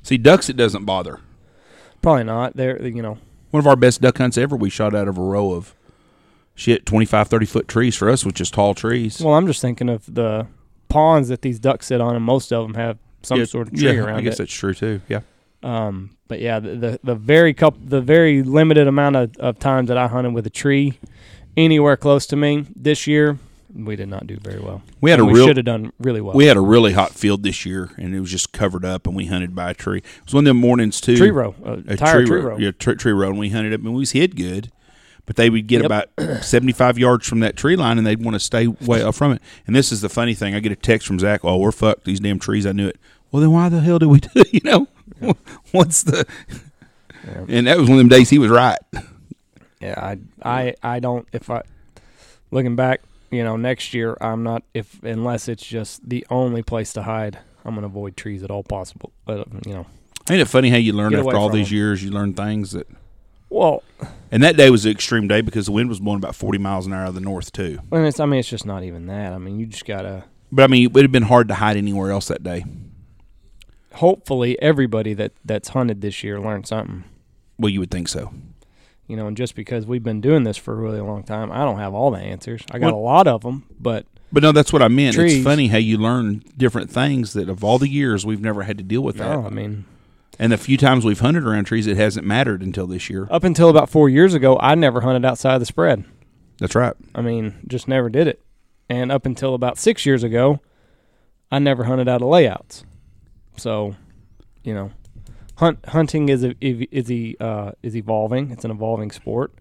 See, 0.03 0.17
ducks, 0.19 0.49
it 0.49 0.57
doesn't 0.57 0.85
bother. 0.85 1.21
Probably 2.03 2.25
not. 2.25 2.57
They're 2.57 2.81
you 2.87 3.03
know 3.03 3.19
One 3.51 3.61
of 3.61 3.67
our 3.67 3.77
best 3.77 4.01
duck 4.01 4.19
hunts 4.19 4.37
ever, 4.39 4.57
we 4.57 4.71
shot 4.71 4.95
out 4.95 5.09
of 5.09 5.17
a 5.19 5.23
row 5.23 5.53
of 5.53 5.75
shit 6.55 6.87
25, 6.87 7.29
30 7.29 7.47
foot 7.47 7.69
trees 7.69 7.97
for 7.97 8.09
us, 8.11 8.25
which 8.25 8.41
is 8.41 8.51
tall 8.51 8.75
trees. 8.75 9.21
Well, 9.21 9.35
I'm 9.35 9.47
just 9.47 9.61
thinking 9.61 9.89
of 9.89 10.13
the 10.13 10.47
ponds 10.89 11.29
that 11.29 11.43
these 11.43 11.59
ducks 11.59 11.87
sit 11.87 12.01
on, 12.01 12.15
and 12.17 12.25
most 12.25 12.53
of 12.53 12.65
them 12.67 12.75
have 12.75 12.99
some 13.23 13.39
Yeah, 13.39 13.45
sort 13.47 13.69
of 13.69 13.75
tree 13.75 13.93
yeah, 13.97 14.01
around 14.03 14.17
I 14.19 14.21
guess 14.23 14.35
it. 14.35 14.39
that's 14.39 14.53
true 14.53 14.75
too. 14.75 15.01
Yeah. 15.09 15.21
Um, 15.63 16.17
but 16.29 16.41
yeah, 16.41 16.59
the, 16.61 16.75
the 16.77 17.01
the 17.03 17.15
very 17.15 17.55
couple, 17.55 17.81
the 17.85 18.01
very 18.03 18.43
limited 18.43 18.87
amount 18.87 19.17
of, 19.17 19.37
of 19.39 19.59
times 19.59 19.89
that 19.89 19.97
I 19.97 20.07
hunted 20.09 20.35
with 20.35 20.47
a 20.47 20.51
tree 20.51 20.99
anywhere 21.57 21.97
close 21.97 22.27
to 22.27 22.37
me 22.37 22.67
this 22.77 23.07
year, 23.07 23.39
we 23.75 23.97
did 23.97 24.09
not 24.09 24.27
do 24.27 24.37
very 24.37 24.61
well. 24.61 24.83
We 25.01 25.11
had 25.11 25.19
And 25.21 25.29
a 25.29 25.33
we 25.33 25.39
real 25.39 25.47
should 25.49 25.57
have 25.57 25.67
done 25.67 25.93
really 25.99 26.21
well. 26.21 26.35
we 26.35 26.47
had 26.47 26.57
a 26.57 26.61
really 26.61 26.93
hot 26.93 27.13
field 27.13 27.43
this 27.43 27.67
year, 27.67 27.91
and 27.97 28.15
it 28.15 28.21
was 28.21 28.31
just 28.31 28.53
covered 28.53 28.85
up, 28.85 29.07
and 29.07 29.17
we 29.17 29.27
hunted 29.27 29.55
by 29.55 29.71
a 29.71 29.75
tree. 29.75 29.99
It 29.99 30.25
was 30.25 30.35
one 30.35 30.45
of 30.45 30.47
them 30.47 30.59
mornings 30.59 31.01
too. 31.01 31.17
tree 31.17 31.31
row, 31.31 31.55
uh, 31.65 31.79
a 31.89 31.97
tire 31.97 32.25
tree, 32.25 32.37
row. 32.41 32.51
row. 32.51 32.59
Yeah, 32.59 32.71
tree, 32.73 32.95
tree 32.97 33.13
row, 33.13 33.31
and 33.31 33.39
we 33.39 33.49
hunted 33.51 33.73
up, 33.75 33.81
and 33.81 33.93
we 33.93 33.99
was 34.01 34.13
hit 34.13 34.37
good. 34.37 34.71
But 35.27 35.37
they 35.37 35.49
would 35.49 35.67
get 35.69 35.81
Yep. 35.83 35.87
about 35.87 36.09
seventy-five 36.45 36.99
yards 36.99 37.27
from 37.27 37.41
that 37.41 37.57
tree 37.57 37.77
line, 37.77 37.97
and 37.99 38.07
they'd 38.07 38.23
want 38.23 38.35
to 38.35 38.41
stay 38.41 38.67
way 38.67 39.03
up 39.03 39.15
from 39.15 39.33
it. 39.33 39.41
And 39.67 39.75
this 39.75 39.91
is 39.91 40.03
the 40.03 40.11
funny 40.11 40.35
thing: 40.35 40.55
I 40.55 40.61
get 40.61 40.71
a 40.71 40.77
text 40.77 41.07
from 41.07 41.19
Zach. 41.19 41.41
Oh, 41.45 41.57
we're 41.57 41.73
fucked. 41.73 42.05
These 42.05 42.21
damn 42.21 42.39
trees. 42.39 42.67
I 42.67 42.73
knew 42.73 42.89
it. 42.89 42.99
Well, 43.33 43.41
then 43.41 43.51
why 43.51 43.71
the 43.71 43.81
hell 43.81 43.99
did 43.99 44.07
we 44.11 44.21
do? 44.21 44.29
it? 44.35 44.53
You 44.53 44.61
know, 44.63 44.87
what's 45.73 46.03
the? 46.03 46.27
Yeah. 46.49 46.59
And 47.49 47.67
that 47.67 47.79
was 47.79 47.89
one 47.89 47.97
of 47.97 48.01
them 48.01 48.09
days 48.11 48.29
he 48.29 48.39
was 48.39 48.51
right. 48.51 48.77
Yeah, 49.85 49.95
I, 50.01 50.19
I, 50.43 50.75
I 50.83 51.01
don't. 51.01 51.29
If 51.33 51.51
I 51.51 51.63
looking 52.51 52.75
back, 52.77 53.03
you 53.31 53.45
know, 53.45 53.57
next 53.57 53.93
year, 53.95 54.17
I'm 54.21 54.43
not. 54.43 54.63
If 54.73 55.03
unless 55.03 55.49
it's 55.49 55.65
just 55.67 56.09
the 56.09 56.27
only 56.31 56.63
place 56.63 56.93
to 56.95 57.03
hide, 57.03 57.39
I'm 57.65 57.75
gonna 57.75 57.87
avoid 57.89 58.17
trees 58.17 58.43
at 58.43 58.51
all 58.51 58.63
possible. 58.63 59.13
But 59.27 59.41
um, 59.41 59.61
you 59.67 59.75
know, 59.75 59.87
Ain't 60.31 60.41
it 60.41 60.49
funny 60.49 60.71
how 60.71 60.77
you 60.77 60.93
learn 60.95 61.11
Get 61.11 61.21
after 61.21 61.37
all 61.37 61.51
these 61.51 61.69
them. 61.69 61.77
years? 61.77 62.03
You 62.03 62.11
learn 62.11 62.33
things 62.33 62.73
that. 62.73 62.87
well, 63.51 63.83
And 64.31 64.43
that 64.43 64.57
day 64.57 64.71
was 64.71 64.87
an 64.87 64.93
extreme 64.93 65.29
day 65.29 65.43
because 65.43 65.67
the 65.67 65.73
wind 65.73 65.89
was 65.91 66.01
blowing 66.01 66.19
about 66.19 66.35
forty 66.35 66.59
miles 66.59 66.87
an 66.87 66.93
hour 66.95 67.03
out 67.03 67.09
of 67.09 67.15
the 67.15 67.21
north 67.21 67.53
too. 67.53 67.79
and 67.93 68.07
it's. 68.07 68.21
I 68.21 68.25
mean, 68.27 68.41
it's 68.41 68.49
just 68.49 68.65
not 68.65 68.85
even 68.85 69.07
that. 69.09 69.33
I 69.33 69.39
mean, 69.39 69.59
you 69.61 69.67
just 69.67 69.85
gotta. 69.85 70.25
But 70.51 70.63
I 70.63 70.67
mean, 70.69 70.85
it 70.85 70.93
would 70.95 71.05
have 71.05 71.13
been 71.13 71.25
hard 71.25 71.49
to 71.49 71.55
hide 71.55 71.77
anywhere 71.77 72.11
else 72.11 72.29
that 72.29 72.43
day. 72.43 72.65
Hopefully, 73.95 74.61
everybody 74.61 75.15
that 75.15 75.33
that's 75.45 75.69
hunted 75.69 76.01
this 76.01 76.25
year 76.25 76.41
learned 76.41 76.67
something. 76.67 77.05
Well, 77.59 77.69
you 77.69 77.79
would 77.81 77.91
think 77.91 78.09
so. 78.09 78.33
You 79.07 79.17
know, 79.17 79.27
and 79.27 79.37
just 79.37 79.55
because 79.55 79.85
we've 79.87 80.03
been 80.03 80.21
doing 80.23 80.45
this 80.45 80.57
for 80.57 80.73
a 80.73 80.77
really 80.77 81.01
long 81.01 81.25
time, 81.25 81.53
I 81.53 81.59
don't 81.65 81.79
have 81.79 81.93
all 81.95 82.11
the 82.11 82.19
answers. 82.21 82.63
I 82.71 82.79
got 82.79 82.87
Well- 82.93 83.01
a 83.01 83.05
lot 83.05 83.27
of 83.27 83.43
them, 83.43 83.65
but 83.79 84.07
But 84.33 84.43
no, 84.43 84.51
that's 84.51 84.73
what 84.73 84.83
I 84.83 84.89
meant. 84.89 85.15
Trees. 85.15 85.35
It's 85.37 85.45
funny 85.45 85.69
how 85.69 85.77
you 85.79 85.97
learn 85.99 86.43
different 86.57 86.91
things 86.91 87.35
that 87.35 87.49
of 87.49 87.63
all 87.63 87.79
the 87.79 87.89
years 87.89 88.25
we've 88.27 88.41
never 88.41 88.63
had 88.65 88.79
to 88.79 88.85
deal 88.85 89.03
with 89.03 89.17
that. 89.19 89.29
no, 89.31 89.47
I 89.47 89.51
mean, 89.51 89.85
And 90.41 90.51
the 90.51 90.57
few 90.57 90.77
times 90.77 91.05
we've 91.05 91.21
hunted 91.21 91.45
around 91.45 91.65
trees, 91.67 91.87
it 91.87 91.97
hasn't 91.97 92.27
mattered 92.27 92.61
until 92.63 92.87
this 92.89 93.09
year. 93.09 93.29
up 93.31 93.45
until 93.45 93.69
about 93.69 93.89
four 93.89 94.09
years 94.09 94.35
ago, 94.35 94.59
I 94.61 94.75
never 94.75 95.03
hunted 95.03 95.25
outside 95.25 95.59
the 95.59 95.67
spread. 95.67 96.03
That's 96.59 96.75
right. 96.75 96.95
I 97.15 97.21
mean, 97.23 97.55
just 97.69 97.87
never 97.87 98.09
did 98.09 98.27
it. 98.27 98.41
And 98.89 99.13
up 99.13 99.27
until 99.27 99.55
about 99.55 99.79
six 99.79 100.05
years 100.05 100.25
ago, 100.25 100.59
I 101.53 101.59
never 101.61 101.85
hunted 101.85 102.09
out 102.09 102.21
of 102.23 102.27
layouts. 102.29 102.85
So, 103.57 103.95
you 104.65 104.75
know, 104.75 104.91
hunt 105.57 105.85
hunting 105.87 106.29
is 106.29 106.45
is 106.61 107.37
uh, 107.41 107.73
is 107.83 107.97
evolving. 107.97 108.51
It's 108.51 108.65
an 108.65 108.71
evolving 108.71 109.11
sport. 109.11 109.53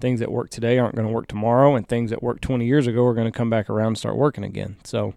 Things 0.00 0.20
that 0.20 0.30
work 0.30 0.50
today 0.50 0.78
aren't 0.78 0.96
going 0.96 1.06
to 1.06 1.12
work 1.12 1.28
tomorrow, 1.28 1.76
and 1.76 1.88
things 1.88 2.10
that 2.10 2.22
worked 2.22 2.42
20 2.42 2.66
years 2.66 2.86
ago 2.86 3.04
are 3.06 3.14
going 3.14 3.30
to 3.30 3.36
come 3.36 3.48
back 3.48 3.70
around 3.70 3.88
and 3.88 3.98
start 3.98 4.16
working 4.16 4.44
again. 4.44 4.76
So, 4.84 5.14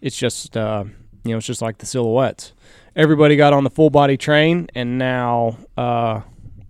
it's 0.00 0.16
just 0.16 0.56
uh, 0.56 0.84
you 1.24 1.32
know, 1.32 1.38
it's 1.38 1.46
just 1.46 1.62
like 1.62 1.78
the 1.78 1.86
silhouettes. 1.86 2.52
Everybody 2.94 3.36
got 3.36 3.52
on 3.52 3.64
the 3.64 3.70
full 3.70 3.90
body 3.90 4.16
train, 4.16 4.68
and 4.74 4.98
now 4.98 5.58
uh, 5.76 6.22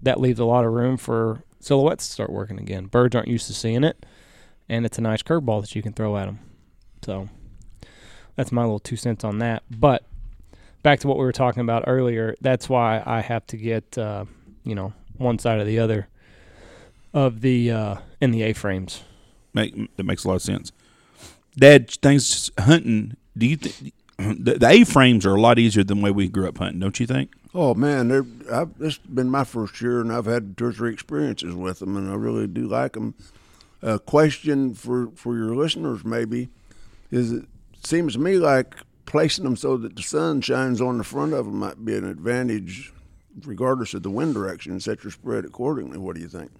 that 0.03 0.20
leaves 0.20 0.40
a 0.40 0.44
lot 0.44 0.64
of 0.64 0.72
room 0.72 0.96
for 0.96 1.44
silhouettes 1.61 2.07
to 2.07 2.12
start 2.12 2.31
working 2.31 2.59
again. 2.59 2.87
Birds 2.87 3.14
aren't 3.14 3.29
used 3.29 3.46
to 3.46 3.55
seeing 3.55 3.85
it, 3.85 4.05
and 4.68 4.85
it's 4.85 4.99
a 4.99 5.03
nice 5.03 5.22
curveball 5.22 5.61
that 5.61 5.75
you 5.75 5.83
can 5.83 5.92
throw 5.92 6.16
at 6.16 6.27
them. 6.27 6.40
So 7.05 7.29
that's 8.35 8.51
my 8.51 8.62
little 8.62 8.81
two 8.81 8.96
cents 8.96 9.25
on 9.25 9.38
that. 9.38 9.62
But 9.70 10.05
back 10.87 11.01
to 11.01 11.09
what 11.09 11.18
we 11.18 11.25
were 11.25 11.33
talking 11.33 11.62
about 11.62 11.83
earlier, 11.88 12.37
that's 12.40 12.68
why 12.68 13.03
I 13.05 13.20
have 13.20 13.44
to 13.49 13.57
get 13.57 13.99
uh, 13.99 14.25
you 14.62 14.77
know 14.77 14.92
one 15.16 15.37
side 15.40 15.59
or 15.59 15.64
the 15.64 15.81
other 15.81 16.07
of 17.12 17.40
the 17.40 17.72
uh, 17.72 17.96
in 18.20 18.31
the 18.31 18.42
A 18.42 18.53
frames. 18.53 19.03
Make, 19.53 19.75
that 19.96 20.05
makes 20.05 20.22
a 20.22 20.29
lot 20.29 20.37
of 20.37 20.42
sense. 20.42 20.70
Dad, 21.59 21.90
things 21.90 22.53
hunting. 22.57 23.16
Do 23.37 23.46
you 23.46 23.57
think 23.57 23.94
the, 24.16 24.59
the 24.59 24.68
A 24.68 24.85
frames 24.85 25.27
are 25.27 25.35
a 25.35 25.40
lot 25.40 25.59
easier 25.59 25.83
than 25.83 25.99
the 25.99 26.05
way 26.05 26.12
we 26.12 26.29
grew 26.29 26.46
up 26.46 26.59
hunting? 26.59 26.79
Don't 26.79 27.01
you 27.01 27.07
think? 27.09 27.33
Oh 27.53 27.75
man, 27.75 28.12
I've, 28.53 28.79
this 28.79 28.96
has 28.96 29.07
been 29.07 29.29
my 29.29 29.42
first 29.42 29.81
year, 29.81 30.01
and 30.01 30.12
I've 30.12 30.27
had 30.27 30.57
two 30.57 30.66
or 30.66 30.72
three 30.72 30.92
experiences 30.92 31.53
with 31.53 31.81
them, 31.81 31.96
and 31.96 32.09
I 32.09 32.14
really 32.14 32.46
do 32.46 32.68
like 32.68 32.92
them. 32.92 33.16
A 33.83 33.99
question 33.99 34.72
for 34.72 35.09
for 35.16 35.37
your 35.37 35.57
listeners 35.57 36.05
maybe 36.05 36.49
is: 37.11 37.33
It 37.33 37.46
seems 37.83 38.12
to 38.12 38.20
me 38.20 38.37
like 38.37 38.77
placing 39.07 39.45
them 39.45 39.57
so 39.57 39.77
that 39.79 39.97
the 39.97 40.03
sun 40.03 40.40
shines 40.40 40.81
on 40.81 40.99
the 40.99 41.05
front 41.05 41.33
of 41.33 41.47
them 41.47 41.59
might 41.59 41.85
be 41.85 41.97
an 41.97 42.05
advantage, 42.05 42.92
regardless 43.45 43.95
of 43.95 44.03
the 44.03 44.11
wind 44.11 44.35
direction. 44.35 44.73
and 44.73 44.83
Set 44.83 45.05
your 45.05 45.11
spread 45.12 45.45
accordingly. 45.45 45.97
What 45.99 46.16
do 46.16 46.21
you 46.23 46.29
think? 46.29 46.51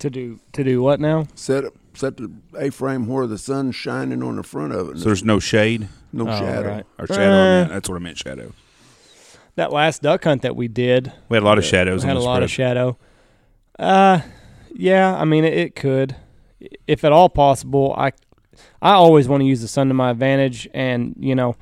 To 0.00 0.10
do 0.10 0.38
to 0.52 0.62
do 0.62 0.80
what 0.80 1.00
now? 1.00 1.26
Set 1.34 1.64
it, 1.64 1.72
set 1.94 2.18
the 2.18 2.30
A 2.56 2.70
frame 2.70 3.08
where 3.08 3.26
the 3.26 3.36
sun's 3.38 3.74
shining 3.74 4.22
on 4.22 4.36
the 4.36 4.44
front 4.44 4.72
of 4.72 4.90
it. 4.90 4.98
So 4.98 5.06
there's 5.06 5.24
no 5.24 5.40
shade 5.40 5.88
no 6.12 6.28
Oh, 6.28 6.38
shadow. 6.38 6.68
right. 6.70 6.86
or 7.00 7.06
shadow. 7.08 7.20
I 7.22 7.24
Eh. 7.26 7.30
meant. 7.60 7.70
That's 7.70 7.88
what 7.88 7.96
I 7.96 7.98
meant. 7.98 8.16
Shadow. 8.18 8.52
That 9.56 9.72
last 9.72 10.02
duck 10.02 10.22
hunt 10.22 10.42
that 10.42 10.54
we 10.54 10.68
did, 10.68 11.12
We 11.28 11.34
had 11.36 11.42
a 11.42 11.46
lot 11.46 11.58
of 11.58 11.64
shadows. 11.64 12.02
We 12.04 12.06
had 12.06 12.12
on 12.16 12.18
a 12.18 12.20
the 12.20 12.26
lot 12.26 12.42
of 12.44 12.50
shadow. 12.50 12.96
Uh, 13.76 14.20
yeah. 14.72 15.16
I 15.16 15.24
mean, 15.24 15.44
it, 15.44 15.52
it 15.54 15.74
could, 15.74 16.14
if 16.86 17.02
at 17.04 17.10
all 17.10 17.28
possible. 17.28 17.92
I, 17.98 18.12
I 18.80 18.92
always 18.92 19.28
want 19.28 19.40
to 19.42 19.46
use 19.46 19.60
the 19.60 19.68
sun 19.68 19.88
to 19.88 19.94
my 19.94 20.10
advantage, 20.10 20.68
and 20.72 21.14
you 21.18 21.34
know, 21.34 21.56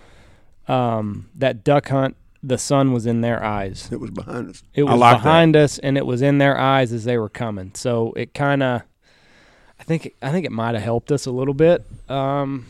um, 0.69 1.29
that 1.37 1.65
duck 1.65 1.89
hunt, 1.89 2.17
the 2.43 2.59
sun 2.59 2.93
was 2.93 3.07
in 3.07 3.21
their 3.23 3.43
eyes. 3.43 3.89
It 3.91 4.01
was 4.01 4.11
behind 4.11 4.51
us. 4.51 4.63
It 4.75 4.83
I 4.85 4.93
was 4.93 5.01
like 5.01 5.17
that. 5.19 5.23
behind 5.23 5.57
us, 5.57 5.79
and 5.79 5.97
it 5.97 6.07
was 6.07 6.23
in 6.23 6.39
their 6.39 6.59
eyes 6.59 6.93
as 6.93 7.05
they 7.05 7.17
were 7.19 7.29
coming. 7.31 7.71
So 7.75 8.13
it 8.17 8.35
kind 8.35 8.63
of, 8.63 8.83
I 9.81 9.85
think, 9.85 10.13
I 10.23 10.31
think 10.31 10.45
it 10.47 10.53
might 10.53 10.75
have 10.75 10.85
helped 10.85 11.11
us 11.11 11.27
a 11.27 11.31
little 11.31 11.55
bit. 11.55 11.85
Um, 12.09 12.67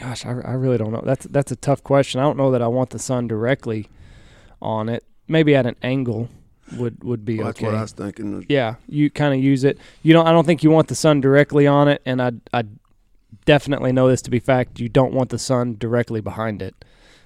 gosh, 0.00 0.24
I, 0.24 0.30
I 0.30 0.52
really 0.52 0.78
don't 0.78 0.92
know. 0.92 1.02
That's 1.04 1.26
that's 1.26 1.50
a 1.52 1.56
tough 1.56 1.82
question. 1.82 2.20
I 2.20 2.24
don't 2.24 2.36
know 2.36 2.50
that 2.52 2.62
I 2.62 2.68
want 2.68 2.90
the 2.90 2.98
sun 2.98 3.26
directly 3.26 3.88
on 4.60 4.88
it. 4.88 5.04
Maybe 5.28 5.54
at 5.56 5.66
an 5.66 5.76
angle 5.82 6.28
would 6.76 7.02
would 7.04 7.24
be 7.24 7.38
Well, 7.38 7.46
that's 7.48 7.58
okay. 7.58 7.66
what 7.66 7.74
I 7.74 7.82
was 7.82 7.92
thinking. 7.92 8.46
yeah, 8.48 8.76
you 8.88 9.10
kind 9.10 9.34
of 9.34 9.40
use 9.42 9.64
it. 9.64 9.78
You 10.02 10.12
don't. 10.12 10.26
I 10.26 10.32
don't 10.32 10.44
think 10.46 10.62
you 10.62 10.70
want 10.70 10.88
the 10.88 10.94
sun 10.94 11.20
directly 11.20 11.66
on 11.66 11.88
it, 11.88 12.00
and 12.06 12.22
I 12.22 12.32
I 12.52 12.64
definitely 13.44 13.92
know 13.92 14.08
this 14.08 14.22
to 14.22 14.30
be 14.30 14.38
fact. 14.38 14.80
You 14.80 14.88
don't 14.88 15.12
want 15.12 15.30
the 15.30 15.38
sun 15.38 15.76
directly 15.78 16.20
behind 16.20 16.62
it 16.62 16.74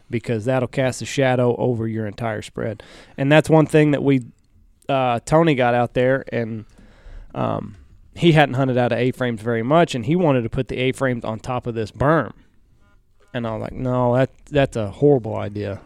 because 0.09 0.45
that'll 0.45 0.69
cast 0.69 1.03
a 1.03 1.07
shadow 1.07 1.57
over 1.57 1.89
your 1.89 2.07
entire 2.07 2.43
spread, 2.43 2.83
and 3.17 3.31
that's 3.31 3.51
one 3.51 3.67
thing 3.67 3.91
that 3.91 4.03
we 4.03 4.27
uh, 4.89 5.21
Tony 5.25 5.55
got 5.55 5.75
out 5.75 5.95
there 5.95 6.25
and 6.33 6.65
um, 7.35 7.77
he 8.15 8.33
hadn't 8.33 8.55
hunted 8.55 8.79
out 8.79 8.93
of 8.93 8.99
A 8.99 9.11
frames 9.11 9.41
very 9.43 9.63
much, 9.63 9.95
and 9.95 10.07
he 10.07 10.17
wanted 10.17 10.43
to 10.43 10.49
put 10.49 10.69
the 10.69 10.77
A 10.77 10.93
frames 10.93 11.25
on 11.25 11.39
top 11.39 11.67
of 11.67 11.75
this 11.75 11.91
berm, 11.91 12.33
and 13.35 13.47
I 13.47 13.53
was 13.53 13.63
like, 13.63 13.73
no, 13.73 14.15
that 14.17 14.31
that's 14.47 14.77
a 14.77 14.91
horrible 14.91 15.37
idea. 15.37 15.81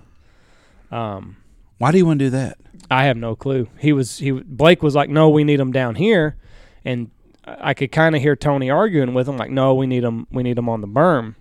Um, 0.90 1.36
Why 1.78 1.92
do 1.92 1.98
you 1.98 2.06
want 2.06 2.18
to 2.18 2.26
do 2.26 2.30
that? 2.30 2.58
I 2.90 3.04
have 3.04 3.16
no 3.16 3.36
clue. 3.36 3.68
He 3.78 3.92
was 3.92 4.18
he 4.18 4.32
Blake 4.32 4.82
was 4.82 4.94
like, 4.94 5.08
"No, 5.08 5.28
we 5.28 5.44
need 5.44 5.60
them 5.60 5.72
down 5.72 5.94
here," 5.94 6.36
and 6.84 7.10
I 7.44 7.74
could 7.74 7.92
kind 7.92 8.14
of 8.14 8.22
hear 8.22 8.36
Tony 8.36 8.70
arguing 8.70 9.14
with 9.14 9.28
him, 9.28 9.36
like, 9.36 9.50
"No, 9.50 9.74
we 9.74 9.86
need 9.86 10.04
them. 10.04 10.26
We 10.30 10.42
need 10.42 10.56
them 10.56 10.68
on 10.68 10.80
the 10.80 10.88
berm." 10.88 11.36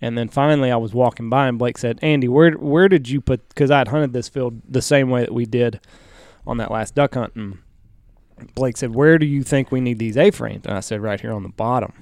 And 0.00 0.18
then 0.18 0.28
finally, 0.28 0.70
I 0.70 0.76
was 0.76 0.92
walking 0.92 1.30
by, 1.30 1.46
and 1.46 1.58
Blake 1.58 1.78
said, 1.78 1.98
"Andy, 2.02 2.28
where 2.28 2.52
where 2.52 2.88
did 2.88 3.08
you 3.08 3.20
put?" 3.20 3.48
Because 3.48 3.70
I 3.70 3.78
had 3.78 3.88
hunted 3.88 4.12
this 4.12 4.28
field 4.28 4.60
the 4.68 4.82
same 4.82 5.10
way 5.10 5.20
that 5.20 5.32
we 5.32 5.46
did 5.46 5.80
on 6.46 6.56
that 6.56 6.72
last 6.72 6.94
duck 6.94 7.14
hunt, 7.14 7.34
and 7.36 7.58
Blake 8.54 8.76
said, 8.76 8.94
"Where 8.94 9.18
do 9.18 9.26
you 9.26 9.42
think 9.42 9.70
we 9.70 9.80
need 9.80 9.98
these 9.98 10.16
A 10.16 10.30
frames?" 10.32 10.66
And 10.66 10.76
I 10.76 10.80
said, 10.80 11.00
"Right 11.00 11.20
here 11.20 11.32
on 11.32 11.44
the 11.44 11.48
bottom." 11.48 11.92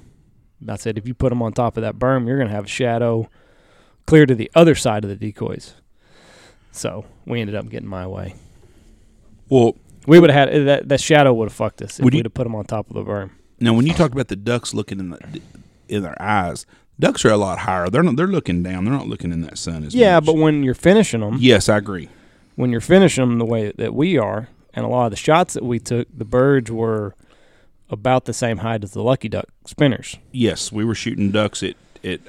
And 0.61 0.71
I 0.71 0.77
said, 0.77 0.97
"If 0.97 1.07
you 1.07 1.13
put 1.13 1.29
them 1.29 1.43
on 1.43 1.53
top 1.53 1.77
of 1.77 1.83
that 1.83 1.99
berm, 1.99 2.27
you're 2.27 2.39
going 2.39 2.49
to 2.49 2.55
have 2.55 2.65
a 2.65 2.69
shadow 2.69 3.29
clear 4.07 4.25
to 4.27 4.35
the 4.35 4.51
other 4.55 4.75
side 4.75 5.05
of 5.05 5.11
the 5.11 5.17
decoys." 5.17 5.75
So 6.73 7.05
we 7.27 7.41
ended 7.41 7.57
up 7.57 7.69
getting 7.69 7.89
my 7.89 8.07
way. 8.07 8.35
Well, 9.51 9.75
We 10.07 10.19
would 10.19 10.31
have 10.31 10.49
had 10.49 10.67
that. 10.67 10.89
That 10.89 11.01
shadow 11.01 11.33
would 11.35 11.47
have 11.47 11.53
fucked 11.55 11.83
us 11.83 11.99
if 11.99 12.05
Would 12.05 12.15
you- 12.15 12.19
we'd 12.19 12.27
have 12.27 12.35
put 12.35 12.45
them 12.45 12.55
on 12.55 12.65
top 12.65 12.89
of 12.89 12.95
the 12.95 13.03
berm. 13.05 13.31
now 13.61 13.75
when 13.75 13.87
you 13.87 13.93
talk 13.95 14.13
about 14.13 14.29
the 14.29 14.37
ducks 14.37 14.73
looking 14.75 14.99
in 14.99 15.11
the 15.11 15.41
in 15.89 16.03
their 16.03 16.21
eyes, 16.21 16.67
ducks 16.99 17.25
are 17.25 17.31
a 17.31 17.37
lot 17.37 17.61
higher. 17.61 17.89
They're 17.89 18.03
not. 18.03 18.17
They're 18.17 18.27
looking 18.27 18.63
down. 18.63 18.85
They're 18.85 18.95
not 18.95 19.09
looking 19.09 19.33
in 19.33 19.41
that 19.43 19.59
sun 19.59 19.77
as 19.85 19.95
much. 19.95 19.95
Yeah, 19.95 20.17
much. 20.17 20.27
but 20.27 20.37
when 20.37 20.63
you're 20.63 20.75
finishing 20.75 21.21
them, 21.21 21.37
yes, 21.41 21.69
I 21.69 21.77
agree. 21.79 22.09
when 22.57 22.71
you're 22.71 22.81
finishing 22.81 23.27
them 23.29 23.39
the 23.39 23.45
way 23.47 23.73
that 23.77 23.95
we 23.95 24.17
are, 24.19 24.49
and 24.75 24.85
a 24.85 24.89
lot 24.89 25.07
of 25.07 25.11
the 25.11 25.17
shots 25.17 25.55
that 25.55 25.65
we 25.65 25.79
took, 25.79 26.07
the 26.17 26.25
birds 26.25 26.71
were 26.71 27.15
about 27.89 28.25
the 28.27 28.33
same 28.33 28.59
height 28.59 28.85
as 28.85 28.93
the 28.93 29.03
lucky 29.03 29.29
duck 29.29 29.47
spinners, 29.67 30.17
Yes, 30.33 30.71
we 30.71 30.85
were 30.85 30.95
shooting 30.95 31.31
ducks 31.31 31.63
at 31.63 31.75
at 32.05 32.21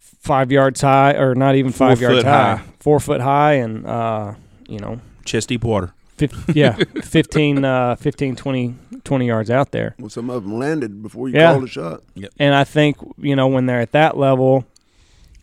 five 0.00 0.50
yards 0.52 0.80
high, 0.80 1.12
or 1.14 1.34
not 1.34 1.54
even 1.56 1.72
Four 1.72 1.88
five 1.88 2.00
yards 2.00 2.18
foot 2.18 2.24
high, 2.26 2.56
high. 2.56 2.64
four 2.80 3.00
foot 3.00 3.20
high, 3.20 3.54
and 3.54 3.86
uh, 3.86 4.34
you 4.68 4.78
know, 4.78 5.00
chest 5.24 5.48
deep 5.48 5.64
water. 5.64 5.92
Fif- 6.16 6.56
yeah, 6.56 6.72
15, 7.02 7.64
uh, 7.64 7.96
15 7.96 8.36
20, 8.36 8.74
20 9.04 9.26
yards 9.26 9.50
out 9.50 9.72
there. 9.72 9.94
Well, 9.98 10.08
some 10.10 10.30
of 10.30 10.42
them 10.44 10.58
landed 10.58 11.02
before 11.02 11.28
you 11.28 11.34
Yeah. 11.36 11.52
called 11.52 11.64
a 11.64 11.68
shot. 11.68 12.02
And 12.38 12.54
I 12.54 12.64
think, 12.64 12.96
you 13.18 13.36
know, 13.36 13.46
when 13.48 13.66
they're 13.66 13.80
at 13.80 13.92
that 13.92 14.16
level, 14.16 14.64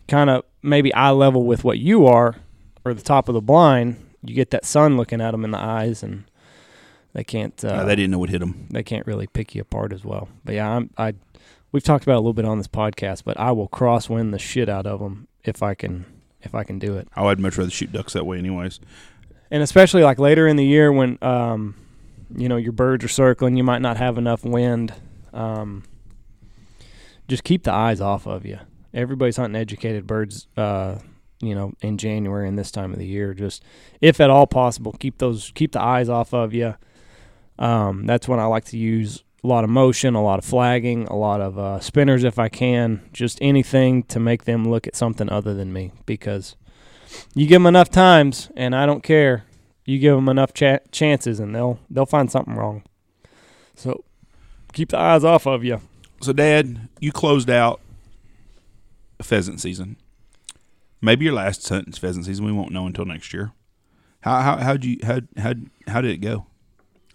kind 0.08 0.30
of 0.30 0.44
maybe 0.62 0.92
eye 0.94 1.10
level 1.10 1.44
with 1.44 1.64
what 1.64 1.78
you 1.78 2.06
are, 2.06 2.36
or 2.84 2.92
the 2.94 3.02
top 3.02 3.28
of 3.28 3.34
the 3.34 3.40
blind, 3.40 3.96
you 4.22 4.34
get 4.34 4.50
that 4.50 4.64
sun 4.64 4.96
looking 4.96 5.20
at 5.20 5.30
them 5.32 5.44
in 5.44 5.50
the 5.50 5.58
eyes, 5.58 6.02
and 6.02 6.24
they 7.12 7.24
can't. 7.24 7.62
Uh, 7.64 7.68
Uh, 7.68 7.84
they 7.84 7.96
didn't 7.96 8.10
know 8.10 8.18
what 8.18 8.30
hit 8.30 8.40
them. 8.40 8.66
they 8.70 8.82
can't 8.82 9.06
really 9.06 9.26
pick 9.26 9.54
you 9.54 9.62
apart 9.62 9.92
as 9.92 10.04
well. 10.04 10.28
But 10.44 10.54
yeah, 10.56 10.68
I'm, 10.70 10.90
I 10.98 11.14
we've 11.72 11.82
talked 11.82 12.04
about 12.04 12.14
it 12.14 12.16
a 12.16 12.20
little 12.20 12.32
bit 12.34 12.44
on 12.44 12.58
this 12.58 12.68
podcast, 12.68 13.24
but 13.24 13.38
I 13.38 13.52
will 13.52 13.68
crosswind 13.68 14.32
the 14.32 14.38
shit 14.38 14.68
out 14.68 14.86
of 14.86 15.00
them 15.00 15.28
if 15.44 15.62
I 15.62 15.74
can 15.74 16.04
if 16.42 16.54
I 16.54 16.62
can 16.64 16.78
do 16.78 16.96
it. 16.98 17.08
Oh, 17.16 17.22
I 17.22 17.26
would 17.26 17.38
much 17.40 17.56
rather 17.56 17.70
shoot 17.70 17.90
ducks 17.92 18.12
that 18.12 18.26
way, 18.26 18.38
anyways. 18.38 18.80
And 19.54 19.62
especially 19.62 20.02
like 20.02 20.18
later 20.18 20.48
in 20.48 20.56
the 20.56 20.64
year 20.64 20.90
when 20.90 21.16
um, 21.22 21.76
you 22.36 22.48
know 22.48 22.56
your 22.56 22.72
birds 22.72 23.04
are 23.04 23.08
circling, 23.08 23.56
you 23.56 23.62
might 23.62 23.80
not 23.80 23.96
have 23.96 24.18
enough 24.18 24.44
wind. 24.44 24.92
Um, 25.32 25.84
just 27.28 27.44
keep 27.44 27.62
the 27.62 27.72
eyes 27.72 28.00
off 28.00 28.26
of 28.26 28.44
you. 28.44 28.58
Everybody's 28.92 29.36
hunting 29.36 29.54
educated 29.54 30.08
birds, 30.08 30.48
uh, 30.56 30.98
you 31.40 31.54
know, 31.54 31.72
in 31.82 31.98
January 31.98 32.48
and 32.48 32.58
this 32.58 32.72
time 32.72 32.92
of 32.92 32.98
the 32.98 33.06
year. 33.06 33.32
Just 33.32 33.62
if 34.00 34.20
at 34.20 34.28
all 34.28 34.48
possible, 34.48 34.90
keep 34.90 35.18
those 35.18 35.52
keep 35.54 35.70
the 35.70 35.80
eyes 35.80 36.08
off 36.08 36.34
of 36.34 36.52
you. 36.52 36.74
Um, 37.56 38.06
that's 38.06 38.26
when 38.26 38.40
I 38.40 38.46
like 38.46 38.64
to 38.66 38.76
use 38.76 39.22
a 39.44 39.46
lot 39.46 39.62
of 39.62 39.70
motion, 39.70 40.16
a 40.16 40.24
lot 40.24 40.40
of 40.40 40.44
flagging, 40.44 41.04
a 41.04 41.14
lot 41.14 41.40
of 41.40 41.56
uh, 41.60 41.78
spinners 41.78 42.24
if 42.24 42.40
I 42.40 42.48
can. 42.48 43.08
Just 43.12 43.38
anything 43.40 44.02
to 44.04 44.18
make 44.18 44.46
them 44.46 44.68
look 44.68 44.88
at 44.88 44.96
something 44.96 45.30
other 45.30 45.54
than 45.54 45.72
me 45.72 45.92
because 46.06 46.56
you 47.34 47.46
give 47.46 47.56
them 47.56 47.66
enough 47.66 47.90
times, 47.90 48.50
and 48.56 48.74
I 48.74 48.86
don't 48.86 49.02
care. 49.02 49.44
You 49.84 49.98
give 49.98 50.14
them 50.16 50.28
enough 50.28 50.54
cha- 50.54 50.78
chances, 50.92 51.40
and 51.40 51.54
they'll 51.54 51.78
they'll 51.90 52.06
find 52.06 52.30
something 52.30 52.54
wrong. 52.54 52.82
So 53.74 54.04
keep 54.72 54.90
the 54.90 54.98
eyes 54.98 55.24
off 55.24 55.46
of 55.46 55.64
you. 55.64 55.80
So, 56.20 56.32
Dad, 56.32 56.88
you 57.00 57.12
closed 57.12 57.50
out 57.50 57.80
pheasant 59.22 59.60
season. 59.60 59.96
Maybe 61.02 61.26
your 61.26 61.34
last 61.34 61.68
hunting 61.68 61.92
pheasant 61.92 62.24
season. 62.24 62.44
We 62.44 62.52
won't 62.52 62.72
know 62.72 62.86
until 62.86 63.04
next 63.04 63.34
year. 63.34 63.52
How 64.20 64.40
how 64.40 64.56
how'd 64.56 64.84
you 64.84 64.98
how 65.02 65.20
how 65.36 65.52
how 65.86 66.00
did 66.00 66.12
it 66.12 66.18
go? 66.18 66.46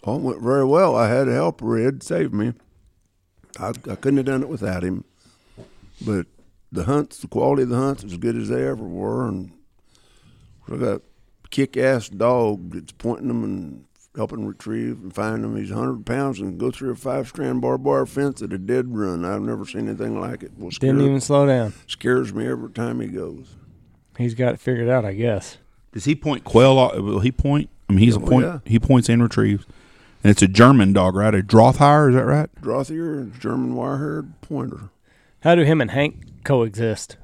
Oh, 0.03 0.17
it 0.17 0.21
went 0.21 0.41
very 0.41 0.65
well. 0.65 0.95
I 0.95 1.09
had 1.09 1.27
a 1.27 1.33
helper. 1.33 1.77
Ed 1.77 2.03
saved 2.03 2.33
me. 2.33 2.53
I, 3.59 3.69
I 3.69 3.95
couldn't 3.95 4.17
have 4.17 4.25
done 4.27 4.43
it 4.43 4.49
without 4.49 4.83
him. 4.83 5.03
But 6.05 6.27
the 6.71 6.83
hunts, 6.83 7.17
the 7.17 7.27
quality 7.27 7.63
of 7.63 7.69
the 7.69 7.77
hunts, 7.77 8.03
as 8.03 8.15
good 8.17 8.35
as 8.37 8.49
they 8.49 8.65
ever 8.65 8.83
were, 8.83 9.27
and 9.27 9.51
I 10.71 10.77
got 10.77 10.95
a 10.97 11.01
kick-ass 11.49 12.09
dog 12.09 12.71
that's 12.73 12.91
pointing 12.91 13.27
them 13.27 13.43
and 13.43 13.85
helping 14.15 14.45
retrieve 14.45 14.99
and 15.01 15.13
find 15.13 15.43
them. 15.43 15.55
He's 15.55 15.71
100 15.71 16.05
pounds 16.05 16.39
and 16.39 16.59
go 16.59 16.71
through 16.71 16.91
a 16.91 16.95
five-strand 16.95 17.61
barbed 17.61 17.85
wire 17.85 18.05
fence 18.05 18.41
at 18.41 18.51
a 18.53 18.57
dead 18.57 18.95
run. 18.95 19.23
I've 19.25 19.41
never 19.41 19.65
seen 19.65 19.87
anything 19.87 20.19
like 20.19 20.43
it. 20.43 20.51
Well, 20.57 20.69
Didn't 20.71 21.01
even 21.01 21.21
slow 21.21 21.45
down. 21.47 21.73
scares 21.87 22.33
me 22.33 22.47
every 22.47 22.69
time 22.71 22.99
he 22.99 23.07
goes. 23.07 23.47
He's 24.17 24.33
got 24.33 24.53
it 24.55 24.59
figured 24.59 24.89
out, 24.89 25.05
I 25.05 25.13
guess. 25.13 25.57
Does 25.93 26.05
he 26.05 26.15
point 26.15 26.43
quail? 26.43 26.77
off- 26.77 26.95
Will 26.97 27.19
he 27.19 27.31
point? 27.31 27.69
I 27.89 27.93
mean, 27.93 27.99
he's 27.99 28.17
oh, 28.17 28.19
a 28.19 28.23
Oh, 28.23 28.27
point. 28.27 28.45
yeah. 28.45 28.59
He 28.65 28.77
points 28.79 29.09
and 29.09 29.21
retrieves, 29.23 29.65
and 30.23 30.29
it's 30.31 30.41
a 30.41 30.47
German 30.47 30.93
dog, 30.93 31.15
right? 31.15 31.33
A 31.33 31.41
Drahthaar, 31.41 32.09
is 32.09 32.15
that 32.15 32.25
right? 32.25 32.49
Drahthaar, 32.61 33.39
German 33.39 33.73
wire-haired 33.75 34.41
pointer. 34.41 34.89
How 35.41 35.55
do 35.55 35.63
him 35.63 35.79
and 35.81 35.91
Hank 35.91 36.43
coexist? 36.43 37.15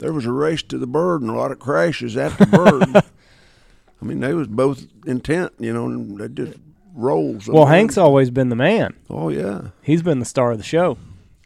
There 0.00 0.12
was 0.12 0.26
a 0.26 0.32
race 0.32 0.62
to 0.64 0.76
the 0.78 0.86
bird 0.86 1.22
and 1.22 1.30
a 1.30 1.34
lot 1.34 1.52
of 1.52 1.58
crashes 1.58 2.16
at 2.16 2.36
the 2.38 2.46
bird. 2.46 3.04
I 4.02 4.04
mean, 4.04 4.20
they 4.20 4.34
was 4.34 4.48
both 4.48 4.86
intent, 5.06 5.52
you 5.58 5.72
know, 5.72 5.86
and 5.86 6.18
they 6.18 6.28
just 6.28 6.58
rolled. 6.94 7.46
Well, 7.46 7.64
sometimes. 7.64 7.68
Hank's 7.70 7.98
always 7.98 8.30
been 8.30 8.48
the 8.48 8.56
man. 8.56 8.94
Oh 9.08 9.28
yeah, 9.28 9.68
He's 9.82 10.02
been 10.02 10.18
the 10.18 10.24
star 10.24 10.50
of 10.52 10.58
the 10.58 10.64
show. 10.64 10.96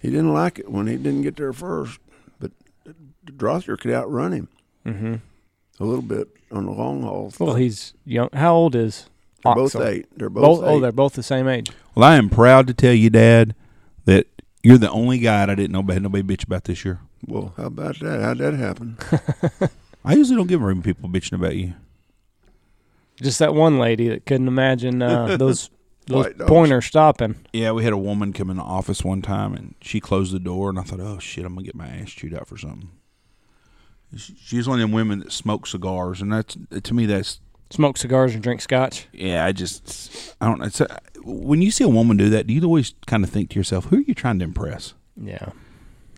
he 0.01 0.09
didn't 0.11 0.33
like 0.33 0.59
it 0.61 0.71
when 0.71 0.87
he 0.87 0.97
didn't 0.97 1.23
get 1.23 1.37
there 1.37 1.53
first, 1.53 1.99
but 2.39 2.53
Drahthaar 3.27 3.79
could 3.79 3.91
outrun 3.93 4.33
him 4.33 4.49
Mm-hmm. 4.87 5.15
a 5.81 5.85
little 5.85 6.03
bit 6.03 6.29
on 6.53 6.67
the 6.67 6.71
long 6.73 7.03
haul. 7.03 7.33
Well, 7.41 7.55
he's 7.57 7.95
young. 8.05 8.29
How 8.35 8.55
old 8.55 8.77
is 8.77 9.09
they're 9.43 9.55
both 9.55 9.73
Oxel? 9.75 9.87
eight. 9.89 10.07
They're 10.17 10.29
Both, 10.31 10.45
both, 10.45 10.61
oh, 10.63 10.77
eight. 10.77 10.81
they're 10.81 10.93
both 10.93 11.15
the 11.15 11.23
same 11.23 11.49
age. 11.49 11.71
Well, 11.95 12.05
I 12.09 12.17
am 12.17 12.29
proud 12.31 12.67
to 12.69 12.75
tell 12.75 12.93
you, 12.93 13.09
Dad, 13.11 13.55
that 14.05 14.27
you're 14.63 14.79
the 14.79 14.91
only 14.91 15.19
guy 15.19 15.43
I 15.43 15.55
didn't 15.55 15.73
know 15.73 15.83
had 15.93 16.03
nobody 16.03 16.23
bitch 16.23 16.45
about 16.45 16.65
this 16.65 16.85
year. 16.85 17.01
Well, 17.27 17.53
how 17.57 17.65
about 17.67 17.99
that? 18.01 18.21
How'd 18.21 18.39
that 18.39 18.55
happen? 18.55 18.97
I 20.05 20.15
usually 20.15 20.37
don't 20.37 20.47
give 20.49 20.61
room 20.61 20.83
to 20.83 20.85
people 20.95 21.09
bitching 21.09 21.33
about 21.35 21.57
you. 21.57 21.75
Just 23.23 23.39
that 23.39 23.55
one 23.55 23.79
lady 23.79 24.09
that 24.09 24.27
couldn't 24.27 24.49
imagine 24.49 25.01
uh, 25.03 25.37
those 25.39 25.71
those 26.07 26.27
White 26.27 26.39
dogs. 26.39 26.49
pointers 26.51 26.85
stopping. 26.85 27.37
Yeah, 27.53 27.73
we 27.73 27.85
had 27.85 27.93
a 27.95 27.99
woman 27.99 28.33
come 28.35 28.51
in 28.51 28.57
the 28.59 28.63
office 28.63 29.03
one 29.03 29.23
time, 29.23 29.55
and 29.55 29.75
she 29.81 30.01
closed 30.01 30.33
the 30.35 30.39
door, 30.41 30.69
and 30.69 30.79
I 30.79 30.83
thought, 30.83 31.01
oh 31.01 31.19
shit, 31.19 31.45
I'm 31.47 31.55
gonna 31.55 31.65
get 31.65 31.75
my 31.75 31.87
ass 31.87 32.11
chewed 32.11 32.35
out 32.35 32.47
for 32.47 32.59
something. 32.59 32.91
She- 34.17 34.35
She's 34.39 34.69
one 34.69 34.79
of 34.79 34.83
them 34.83 34.93
women 34.93 35.21
that 35.21 35.33
smoke 35.33 35.67
cigars, 35.67 36.21
and 36.21 36.33
that's 36.33 36.57
to 36.83 36.95
me 36.95 37.07
that's 37.07 37.41
Smoke 37.71 37.97
cigars 37.97 38.35
and 38.35 38.43
drink 38.43 38.61
scotch. 38.61 39.09
yeah. 39.13 39.45
I 39.45 39.51
just 39.53 40.37
I 40.41 40.47
don't. 40.47 40.63
It's 40.63 40.81
a, 40.81 41.01
when 41.25 41.63
you 41.63 41.71
see 41.71 41.83
a 41.83 41.89
woman 41.89 42.17
do 42.19 42.29
that, 42.31 42.47
do 42.47 42.53
you 42.55 42.63
always 42.63 42.95
kind 43.07 43.25
of 43.25 43.31
think 43.31 43.51
to 43.51 43.57
yourself, 43.59 43.87
who 43.87 43.97
are 43.97 44.01
you 44.03 44.15
trying 44.15 44.39
to 44.41 44.45
impress? 44.45 44.93
Yeah. 45.17 45.49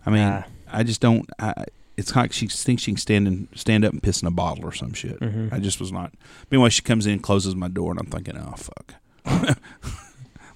I 0.04 0.10
mean, 0.10 0.28
Nah. 0.28 0.42
I 0.72 0.82
just 0.82 1.00
don't. 1.00 1.28
I, 1.38 1.66
it's 1.96 2.14
like 2.14 2.32
she 2.32 2.46
thinks 2.46 2.82
she 2.82 2.92
can 2.92 2.98
stand 2.98 3.26
and 3.26 3.48
stand 3.54 3.84
up 3.84 3.92
and 3.92 4.02
piss 4.02 4.20
in 4.20 4.28
a 4.28 4.30
bottle 4.30 4.66
or 4.66 4.72
some 4.72 4.92
shit. 4.92 5.18
Mhm. 5.20 5.52
I 5.52 5.58
just 5.58 5.80
was 5.80 5.92
not. 5.92 6.12
Meanwhile, 6.50 6.70
she 6.70 6.82
comes 6.82 7.06
in, 7.06 7.14
and 7.14 7.22
closes 7.22 7.54
my 7.54 7.68
door, 7.68 7.90
and 7.90 8.00
I'm 8.00 8.06
thinking, 8.06 8.36
oh 8.36 8.54
fuck. 8.56 8.94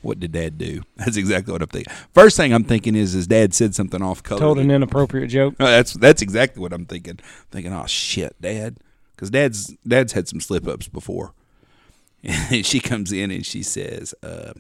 what 0.03 0.21
did 0.21 0.33
Dad 0.33 0.59
do? 0.59 0.83
That's 0.97 1.17
exactly 1.17 1.53
what 1.53 1.63
I'm 1.63 1.69
thinking. 1.69 1.93
First 2.13 2.37
thing 2.37 2.53
I'm 2.53 2.65
thinking 2.65 2.95
is, 2.95 3.15
is 3.15 3.27
Dad 3.27 3.55
said 3.55 3.75
something 3.75 4.03
off 4.03 4.23
color. 4.23 4.41
Told 4.41 4.59
an 4.59 4.71
inappropriate 4.71 5.31
joke. 5.31 5.59
No, 5.59 5.67
that's 5.71 5.95
that's 5.95 6.23
exactly 6.23 6.61
what 6.61 6.73
I'm 6.73 6.87
thinking. 6.87 7.19
Thinking, 7.51 7.73
oh 7.73 7.87
shit, 7.87 8.35
Dad, 8.41 8.79
because 9.15 9.31
Dad's 9.31 9.75
Dad's 9.87 10.13
had 10.13 10.29
some 10.29 10.41
slip 10.41 10.67
ups 10.67 10.89
before. 10.89 11.33
And 12.23 12.65
she 12.67 12.81
comes 12.81 13.13
in 13.13 13.31
and 13.31 13.45
she 13.45 13.63
says, 13.63 14.15
uh, 14.23 14.53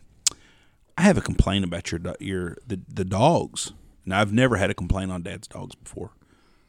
"I 0.96 1.02
have 1.02 1.18
a 1.18 1.22
complaint 1.22 1.64
about 1.64 1.90
your 1.90 2.00
your 2.20 2.56
the 2.66 2.80
the 2.88 3.04
dogs." 3.04 3.72
Now 4.10 4.20
I've 4.20 4.32
never 4.32 4.56
had 4.56 4.70
a 4.70 4.74
complaint 4.74 5.10
on 5.10 5.22
Dad's 5.22 5.48
dogs 5.48 5.74
before. 5.74 6.10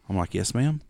I'm 0.07 0.17
like, 0.17 0.33
"Yes, 0.33 0.53
ma'am." 0.53 0.81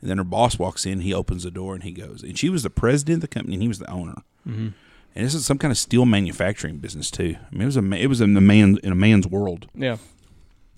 And 0.00 0.10
then 0.10 0.18
her 0.18 0.24
boss 0.24 0.58
walks 0.58 0.86
in. 0.86 1.00
He 1.00 1.14
opens 1.14 1.42
the 1.42 1.50
door 1.50 1.74
and 1.74 1.82
he 1.82 1.90
goes, 1.92 2.22
and 2.22 2.38
she 2.38 2.48
was 2.48 2.62
the 2.62 2.70
president 2.70 3.16
of 3.16 3.20
the 3.22 3.34
company 3.34 3.54
and 3.54 3.62
he 3.62 3.68
was 3.68 3.78
the 3.78 3.90
owner. 3.90 4.22
Mm-hmm. 4.46 4.68
And 5.14 5.24
this 5.24 5.34
is 5.34 5.46
some 5.46 5.58
kind 5.58 5.72
of 5.72 5.78
steel 5.78 6.04
manufacturing 6.04 6.76
business 6.76 7.10
too. 7.10 7.36
I 7.40 7.54
mean, 7.54 7.62
it 7.62 7.66
was 7.66 7.76
a 7.76 7.92
it 7.94 8.06
was 8.06 8.20
in 8.20 8.34
the 8.34 8.40
man 8.40 8.78
in 8.82 8.92
a 8.92 8.96
man's 8.96 9.26
world. 9.26 9.66
Yeah. 9.74 9.96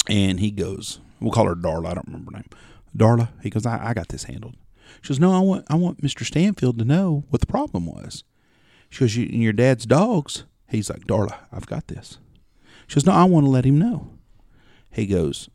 And 0.09 0.41
he 0.41 0.51
goes, 0.51 1.01
we'll 1.21 1.33
call 1.33 1.47
her 1.47 1.57
Darla. 1.57 1.89
I 1.89 1.95
don't 1.95 2.07
remember 2.07 2.31
her 2.33 2.39
name. 2.39 2.51
Darla. 2.97 3.29
He 3.43 3.51
goes, 3.51 3.67
I, 3.67 3.89
I 3.89 3.95
got 3.95 4.09
this 4.09 4.25
handled. 4.25 4.55
She 5.03 5.09
goes, 5.09 5.21
no, 5.21 5.33
I 5.33 5.41
want 5.41 5.67
I 5.69 5.75
want 5.75 6.03
Mr. 6.03 6.25
Stanfield 6.25 6.79
to 6.79 6.85
know 6.85 7.25
what 7.31 7.41
the 7.41 7.47
problem 7.47 7.87
was. 7.87 8.25
She 8.89 9.01
goes, 9.01 9.17
you, 9.17 9.27
your 9.27 9.53
dad's 9.53 9.85
dogs. 9.85 10.45
He's 10.69 10.89
like, 10.89 11.07
Darla, 11.07 11.37
I've 11.53 11.67
got 11.67 11.89
this. 11.89 12.19
She 12.87 12.95
goes, 12.95 13.07
no, 13.07 13.13
I 13.13 13.25
want 13.25 13.45
to 13.45 13.51
let 13.51 13.67
him 13.67 13.79
know. 13.79 14.18
He 14.99 15.07
goes, 15.07 15.49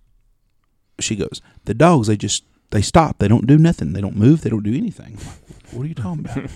she 0.99 1.17
goes, 1.17 1.41
the 1.65 1.73
dogs, 1.73 2.07
they 2.07 2.15
just, 2.15 2.45
they 2.71 2.81
stop. 2.81 3.19
They 3.19 3.27
don't 3.27 3.45
do 3.45 3.57
nothing. 3.57 3.91
They 3.91 3.99
don't 3.99 4.15
move. 4.15 4.41
They 4.41 4.49
don't 4.49 4.63
do 4.63 4.73
anything. 4.73 5.17
Like, 5.17 5.73
what 5.73 5.83
are 5.83 5.89
you 5.89 5.93
talking 5.93 6.25
about? 6.25 6.49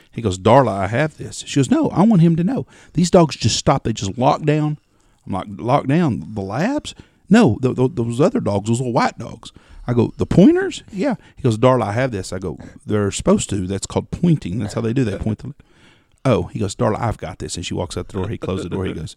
he 0.10 0.20
goes, 0.20 0.40
Darla, 0.40 0.72
I 0.72 0.86
have 0.88 1.16
this. 1.18 1.44
She 1.46 1.60
goes, 1.60 1.70
no, 1.70 1.88
I 1.90 2.02
want 2.02 2.20
him 2.20 2.34
to 2.34 2.42
know. 2.42 2.66
These 2.94 3.12
dogs 3.12 3.36
just 3.36 3.56
stop. 3.56 3.84
They 3.84 3.92
just 3.92 4.18
lock 4.18 4.42
down. 4.42 4.78
I'm 5.24 5.32
like, 5.32 5.46
lock 5.50 5.86
down 5.86 6.34
the 6.34 6.40
labs? 6.40 6.96
No, 7.30 7.58
th 7.62 7.76
th 7.76 7.92
those 7.94 8.20
other 8.20 8.40
dogs, 8.40 8.68
those 8.68 8.80
little 8.80 8.92
white 8.92 9.18
dogs. 9.18 9.52
I 9.86 9.94
go, 9.94 10.12
the 10.16 10.26
pointers? 10.26 10.82
Yeah. 10.90 11.14
He 11.36 11.42
goes, 11.42 11.58
Darla, 11.58 11.84
I 11.84 11.92
have 11.92 12.10
this. 12.10 12.32
I 12.32 12.40
go, 12.40 12.58
they're 12.84 13.12
supposed 13.12 13.48
to. 13.50 13.68
That's 13.68 13.86
called 13.86 14.10
pointing. 14.10 14.58
That's 14.58 14.74
how 14.74 14.80
they 14.80 14.92
do 14.92 15.04
that. 15.04 15.20
Point 15.20 15.38
the. 15.38 15.54
Oh, 16.24 16.44
he 16.44 16.58
goes, 16.58 16.74
Darla, 16.74 16.98
I've 16.98 17.18
got 17.18 17.38
this. 17.38 17.54
And 17.54 17.64
she 17.64 17.74
walks 17.74 17.96
out 17.96 18.08
the 18.08 18.14
door. 18.14 18.28
He 18.28 18.36
closes 18.36 18.64
the 18.64 18.70
door. 18.70 18.84
He 18.84 18.94
goes, 18.94 19.16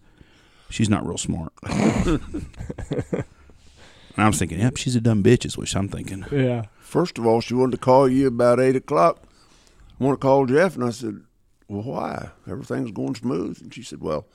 she's 0.69 0.89
not 0.89 1.06
real 1.06 1.17
smart. 1.17 1.54
and 1.63 2.19
I 4.17 4.28
was 4.28 4.39
thinking, 4.39 4.60
yep, 4.60 4.78
she's 4.78 4.95
a 4.95 5.01
dumb 5.01 5.23
bitch, 5.23 5.45
is 5.45 5.58
what 5.58 5.73
I'm 5.75 5.89
thinking. 5.89 6.25
Yeah. 6.32 6.65
First 6.80 7.17
of 7.17 7.25
all, 7.25 7.41
she 7.41 7.54
wanted 7.54 7.73
to 7.73 7.78
call 7.78 8.08
you 8.08 8.28
about 8.28 8.60
eight 8.60 8.75
o'clock. 8.75 9.23
I 9.99 10.04
want 10.04 10.19
to 10.19 10.25
call 10.25 10.45
Jeff, 10.45 10.75
and 10.75 10.84
I 10.84 10.89
said, 10.89 11.21
"Well, 11.67 11.84
why? 11.84 12.30
Everything's 12.47 12.91
going 12.91 13.15
smooth." 13.15 13.62
And 13.62 13.73
she 13.73 13.82
said, 13.82 14.01
"Well, 14.01 14.28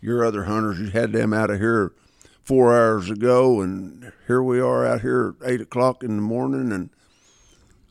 your 0.00 0.24
other 0.24 0.44
hunters, 0.44 0.80
you 0.80 0.88
had 0.88 1.12
them 1.12 1.32
out 1.32 1.50
of 1.50 1.60
here 1.60 1.92
four 2.44 2.72
hours 2.76 3.10
ago, 3.10 3.60
and 3.60 4.12
here 4.26 4.42
we 4.42 4.58
are 4.58 4.86
out 4.86 5.02
here 5.02 5.34
at 5.40 5.50
eight 5.50 5.60
o'clock 5.60 6.02
in 6.02 6.16
the 6.16 6.22
morning." 6.22 6.72
And 6.72 6.90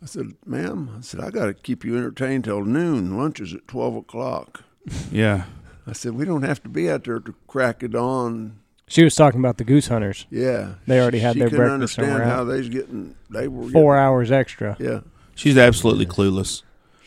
I 0.02 0.08
said, 0.08 0.34
"Ma'am," 0.46 0.90
I 0.98 1.02
said, 1.02 1.20
"I 1.20 1.30
got 1.30 1.46
to 1.46 1.54
keep 1.54 1.86
you 1.86 1.96
entertained 1.96 2.44
till 2.44 2.66
noon. 2.66 3.18
Lunch 3.18 3.40
is 3.40 3.54
at 3.54 3.68
twelve 3.68 3.96
o'clock." 3.96 4.64
Yeah. 5.12 5.46
I 5.88 5.94
said, 5.94 6.14
"We 6.14 6.26
don't 6.26 6.44
have 6.44 6.62
to 6.64 6.70
be 6.70 6.90
out 6.90 7.04
there 7.06 7.20
to 7.20 7.34
crack 7.48 7.84
it 7.84 7.96
on." 7.96 8.58
She 8.88 9.04
was 9.04 9.16
talking 9.16 9.40
about 9.40 9.58
the 9.58 9.64
goose 9.64 9.88
hunters. 9.88 10.26
Yeah, 10.30 10.74
They 10.86 11.00
already 11.00 11.20
had 11.20 11.34
she 11.34 11.40
their 11.40 11.50
couldn't 11.50 11.66
breakfast 11.80 11.98
understand 11.98 12.14
were 12.20 12.24
out. 12.26 12.30
how 12.38 12.44
they's 12.44 12.68
getting. 12.70 13.16
They 13.30 13.48
were 13.48 13.70
Four 13.70 13.98
hours 13.98 14.32
extra. 14.32 14.76
Yeah, 14.80 15.00
She's 15.34 15.58
absolutely 15.58 16.06
clueless. 16.06 16.64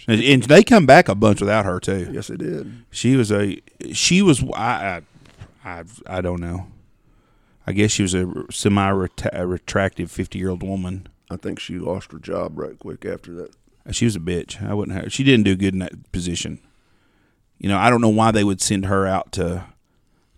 And, 0.09 0.23
and 0.23 0.43
they 0.45 0.63
come 0.63 0.87
back 0.87 1.09
a 1.11 1.15
bunch 1.15 1.41
without 1.41 1.65
her, 1.67 1.81
too. 1.81 2.09
yes, 2.13 2.29
it 2.31 2.39
did. 2.39 2.85
She 2.91 3.17
was 3.17 3.31
a 3.31 3.61
she 3.93 4.23
was 4.23 4.43
I 4.55 5.03
I 5.65 5.79
I, 5.81 5.85
I 6.07 6.21
don't 6.23 6.41
know. 6.41 6.67
I 7.67 7.73
guess 7.73 7.91
she 7.91 8.03
was 8.03 8.15
a 8.15 8.31
semi 8.51 8.89
retractive 8.89 10.11
fifty 10.11 10.39
year 10.39 10.51
old 10.51 10.63
woman. 10.63 11.09
I 11.31 11.37
think 11.37 11.59
she 11.59 11.79
lost 11.79 12.13
her 12.13 12.19
job 12.19 12.59
right 12.59 12.79
quick 12.79 13.05
after 13.05 13.33
that. 13.35 13.51
She 13.93 14.05
was 14.07 14.17
a 14.17 14.21
bitch. 14.21 14.63
I 14.67 14.73
wouldn't 14.75 14.97
have. 14.99 15.13
She 15.13 15.23
didn't 15.25 15.45
do 15.45 15.55
good 15.57 15.75
in 15.75 15.81
that 15.81 16.13
position. 16.13 16.61
You 17.59 17.69
know, 17.69 17.79
I 17.79 17.91
don't 17.91 18.01
know 18.01 18.09
why 18.09 18.31
they 18.31 18.45
would 18.45 18.61
send 18.61 18.87
her 18.87 19.07
out 19.07 19.33
to 19.33 19.65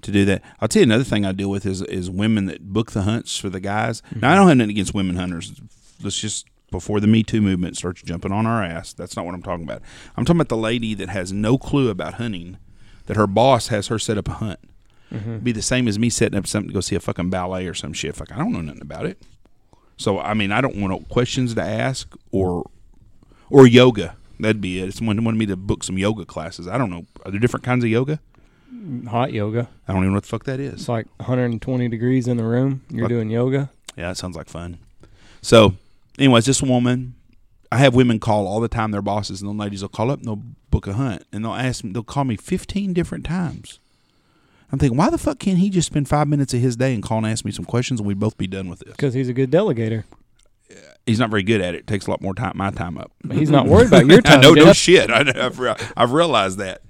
to 0.02 0.12
do 0.12 0.24
that. 0.24 0.42
I'll 0.60 0.68
tell 0.68 0.80
you 0.80 0.84
another 0.84 1.04
thing 1.04 1.24
I 1.24 1.32
deal 1.32 1.50
with 1.50 1.66
is 1.66 1.82
is 1.82 2.10
women 2.10 2.46
that 2.46 2.72
book 2.72 2.92
the 2.92 3.02
hunts 3.02 3.38
for 3.38 3.48
the 3.48 3.60
guys. 3.60 4.02
Now 4.14 4.28
I 4.28 4.32
mm-hmm. 4.32 4.40
don't 4.40 4.48
have 4.48 4.56
nothing 4.58 4.70
against 4.70 4.94
women 4.94 5.16
hunters. 5.16 5.60
Let's 6.02 6.18
just 6.18 6.46
before 6.70 7.00
the 7.00 7.06
Me 7.06 7.22
Too 7.22 7.40
movement 7.40 7.76
starts 7.76 8.02
jumping 8.02 8.32
on 8.32 8.46
our 8.46 8.62
ass. 8.62 8.92
That's 8.92 9.16
not 9.16 9.24
what 9.24 9.34
I'm 9.34 9.42
talking 9.42 9.64
about. 9.64 9.82
I'm 10.16 10.24
talking 10.24 10.40
about 10.40 10.48
the 10.48 10.56
lady 10.56 10.94
that 10.94 11.08
has 11.08 11.32
no 11.32 11.58
clue 11.58 11.90
about 11.90 12.14
hunting, 12.14 12.58
that 13.06 13.16
her 13.16 13.26
boss 13.26 13.68
has 13.68 13.88
her 13.88 13.98
set 13.98 14.18
up 14.18 14.28
a 14.28 14.32
hunt. 14.32 14.60
Mm-hmm. 15.12 15.38
Be 15.38 15.52
the 15.52 15.62
same 15.62 15.86
as 15.86 15.98
me 15.98 16.10
setting 16.10 16.38
up 16.38 16.46
something 16.46 16.68
to 16.68 16.74
go 16.74 16.80
see 16.80 16.96
a 16.96 17.00
fucking 17.00 17.30
ballet 17.30 17.66
or 17.66 17.74
some 17.74 17.92
shit. 17.92 18.16
Fuck, 18.16 18.32
I 18.32 18.38
don't 18.38 18.52
know 18.52 18.60
nothing 18.60 18.82
about 18.82 19.06
it. 19.06 19.22
So 19.96 20.18
I 20.18 20.34
mean, 20.34 20.52
I 20.52 20.60
don't 20.60 20.76
want 20.76 20.90
no 20.90 21.00
questions 21.08 21.54
to 21.54 21.62
ask 21.62 22.12
or 22.30 22.68
or 23.50 23.66
yoga. 23.66 24.16
That'd 24.38 24.60
be 24.60 24.80
it. 24.80 24.94
Someone 24.94 25.22
wanted 25.24 25.38
me 25.38 25.46
to 25.46 25.56
book 25.56 25.82
some 25.82 25.98
yoga 25.98 26.24
classes. 26.24 26.68
I 26.68 26.78
don't 26.78 26.90
know. 26.90 27.06
Are 27.24 27.30
there 27.30 27.40
different 27.40 27.64
kinds 27.64 27.84
of 27.84 27.90
yoga? 27.90 28.20
Hot 29.08 29.32
yoga. 29.32 29.68
I 29.88 29.92
don't 29.92 30.02
even 30.02 30.10
know 30.10 30.16
what 30.16 30.24
the 30.24 30.28
fuck 30.28 30.44
that 30.44 30.60
is. 30.60 30.74
It's 30.74 30.88
like 30.88 31.06
120 31.18 31.88
degrees 31.88 32.28
in 32.28 32.36
the 32.36 32.44
room. 32.44 32.82
You're 32.90 33.04
Fuck. 33.04 33.10
doing 33.10 33.30
yoga. 33.30 33.70
Yeah, 33.96 34.08
that 34.08 34.16
sounds 34.16 34.36
like 34.36 34.48
fun. 34.48 34.78
So, 35.40 35.74
anyways, 36.18 36.44
this 36.44 36.62
woman, 36.62 37.14
I 37.72 37.78
have 37.78 37.94
women 37.94 38.18
call 38.20 38.46
all 38.46 38.60
the 38.60 38.68
time 38.68 38.90
their 38.90 39.02
bosses, 39.02 39.40
and 39.40 39.48
the 39.48 39.54
ladies 39.54 39.82
will 39.82 39.88
call 39.88 40.10
up 40.10 40.18
and 40.18 40.28
they'll 40.28 40.42
book 40.70 40.86
a 40.86 40.92
hunt, 40.92 41.24
and 41.32 41.44
they'll 41.44 41.54
ask 41.54 41.84
me, 41.84 41.92
they'll 41.92 42.02
call 42.02 42.24
me 42.24 42.36
15 42.36 42.92
different 42.92 43.24
times. 43.24 43.78
I'm 44.70 44.78
thinking, 44.78 44.98
why 44.98 45.10
the 45.10 45.18
fuck 45.18 45.38
can't 45.38 45.58
he 45.58 45.70
just 45.70 45.86
spend 45.86 46.08
five 46.08 46.26
minutes 46.28 46.52
of 46.52 46.60
his 46.60 46.76
day 46.76 46.92
and 46.92 47.02
call 47.02 47.18
and 47.18 47.26
ask 47.26 47.44
me 47.44 47.52
some 47.52 47.64
questions, 47.64 48.00
and 48.00 48.06
we'd 48.06 48.18
both 48.18 48.36
be 48.36 48.48
done 48.48 48.68
with 48.68 48.80
this? 48.80 48.90
Because 48.90 49.14
he's 49.14 49.28
a 49.28 49.32
good 49.32 49.50
delegator. 49.50 50.04
He's 51.06 51.20
not 51.20 51.30
very 51.30 51.42
good 51.44 51.60
at 51.60 51.74
it. 51.74 51.80
it 51.80 51.86
takes 51.86 52.06
a 52.06 52.10
lot 52.10 52.20
more 52.20 52.34
time, 52.34 52.56
my 52.56 52.70
time 52.70 52.98
up. 52.98 53.12
He's 53.30 53.50
not 53.50 53.66
worried 53.66 53.88
about 53.88 54.06
your 54.06 54.18
I 54.24 54.30
time. 54.30 54.40
know, 54.40 54.54
no 54.54 54.72
shit. 54.72 55.10
I, 55.10 55.20
I've, 55.20 55.92
I've 55.96 56.12
realized 56.12 56.58
that. 56.58 56.82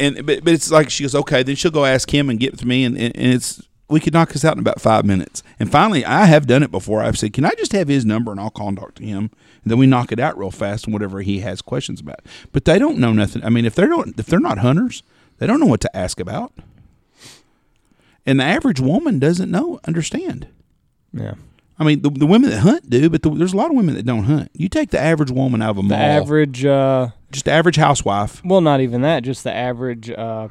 And 0.00 0.26
but, 0.26 0.44
but 0.44 0.52
it's 0.52 0.70
like 0.70 0.90
she 0.90 1.04
goes, 1.04 1.14
okay, 1.14 1.42
then 1.42 1.54
she'll 1.56 1.70
go 1.70 1.84
ask 1.84 2.12
him 2.12 2.28
and 2.28 2.38
get 2.40 2.52
with 2.52 2.64
me, 2.64 2.84
and, 2.84 2.96
and, 2.98 3.16
and 3.16 3.34
it's 3.34 3.62
we 3.88 4.00
could 4.00 4.12
knock 4.12 4.30
this 4.30 4.44
out 4.44 4.54
in 4.54 4.58
about 4.58 4.80
five 4.80 5.04
minutes. 5.04 5.42
And 5.60 5.70
finally, 5.70 6.04
I 6.04 6.24
have 6.24 6.46
done 6.46 6.62
it 6.64 6.72
before. 6.72 7.02
I've 7.02 7.16
said, 7.16 7.32
can 7.32 7.44
I 7.44 7.52
just 7.56 7.70
have 7.72 7.86
his 7.88 8.04
number 8.04 8.32
and 8.32 8.40
I'll 8.40 8.50
call 8.50 8.68
and 8.68 8.76
talk 8.76 8.94
to 8.96 9.04
him, 9.04 9.30
and 9.62 9.70
then 9.70 9.78
we 9.78 9.86
knock 9.86 10.10
it 10.10 10.18
out 10.18 10.36
real 10.36 10.50
fast 10.50 10.84
and 10.86 10.92
whatever 10.92 11.22
he 11.22 11.40
has 11.40 11.62
questions 11.62 12.00
about. 12.00 12.20
But 12.52 12.64
they 12.64 12.78
don't 12.78 12.98
know 12.98 13.12
nothing. 13.12 13.44
I 13.44 13.48
mean, 13.48 13.64
if 13.64 13.74
they 13.76 13.86
don't, 13.86 14.18
if 14.18 14.26
they're 14.26 14.40
not 14.40 14.58
hunters, 14.58 15.02
they 15.38 15.46
don't 15.46 15.60
know 15.60 15.66
what 15.66 15.80
to 15.82 15.96
ask 15.96 16.18
about. 16.18 16.52
And 18.26 18.40
the 18.40 18.44
average 18.44 18.80
woman 18.80 19.20
doesn't 19.20 19.50
know, 19.50 19.78
understand. 19.86 20.48
Yeah. 21.12 21.34
I 21.78 21.84
mean, 21.84 22.00
the, 22.02 22.10
the 22.10 22.26
women 22.26 22.50
that 22.50 22.60
hunt 22.60 22.88
do, 22.88 23.10
but 23.10 23.22
the, 23.22 23.30
there's 23.30 23.52
a 23.52 23.56
lot 23.56 23.70
of 23.70 23.76
women 23.76 23.94
that 23.96 24.06
don't 24.06 24.24
hunt. 24.24 24.50
You 24.54 24.68
take 24.68 24.90
the 24.90 24.98
average 25.00 25.30
woman 25.30 25.60
out 25.60 25.70
of 25.70 25.78
a 25.78 25.82
The 25.82 25.88
mall, 25.88 25.98
average, 25.98 26.64
uh, 26.64 27.08
just 27.30 27.44
the 27.44 27.50
average 27.52 27.76
housewife. 27.76 28.42
well, 28.44 28.60
not 28.62 28.80
even 28.80 29.02
that, 29.02 29.24
just 29.24 29.44
the 29.44 29.52
average 29.52 30.08
uh, 30.10 30.48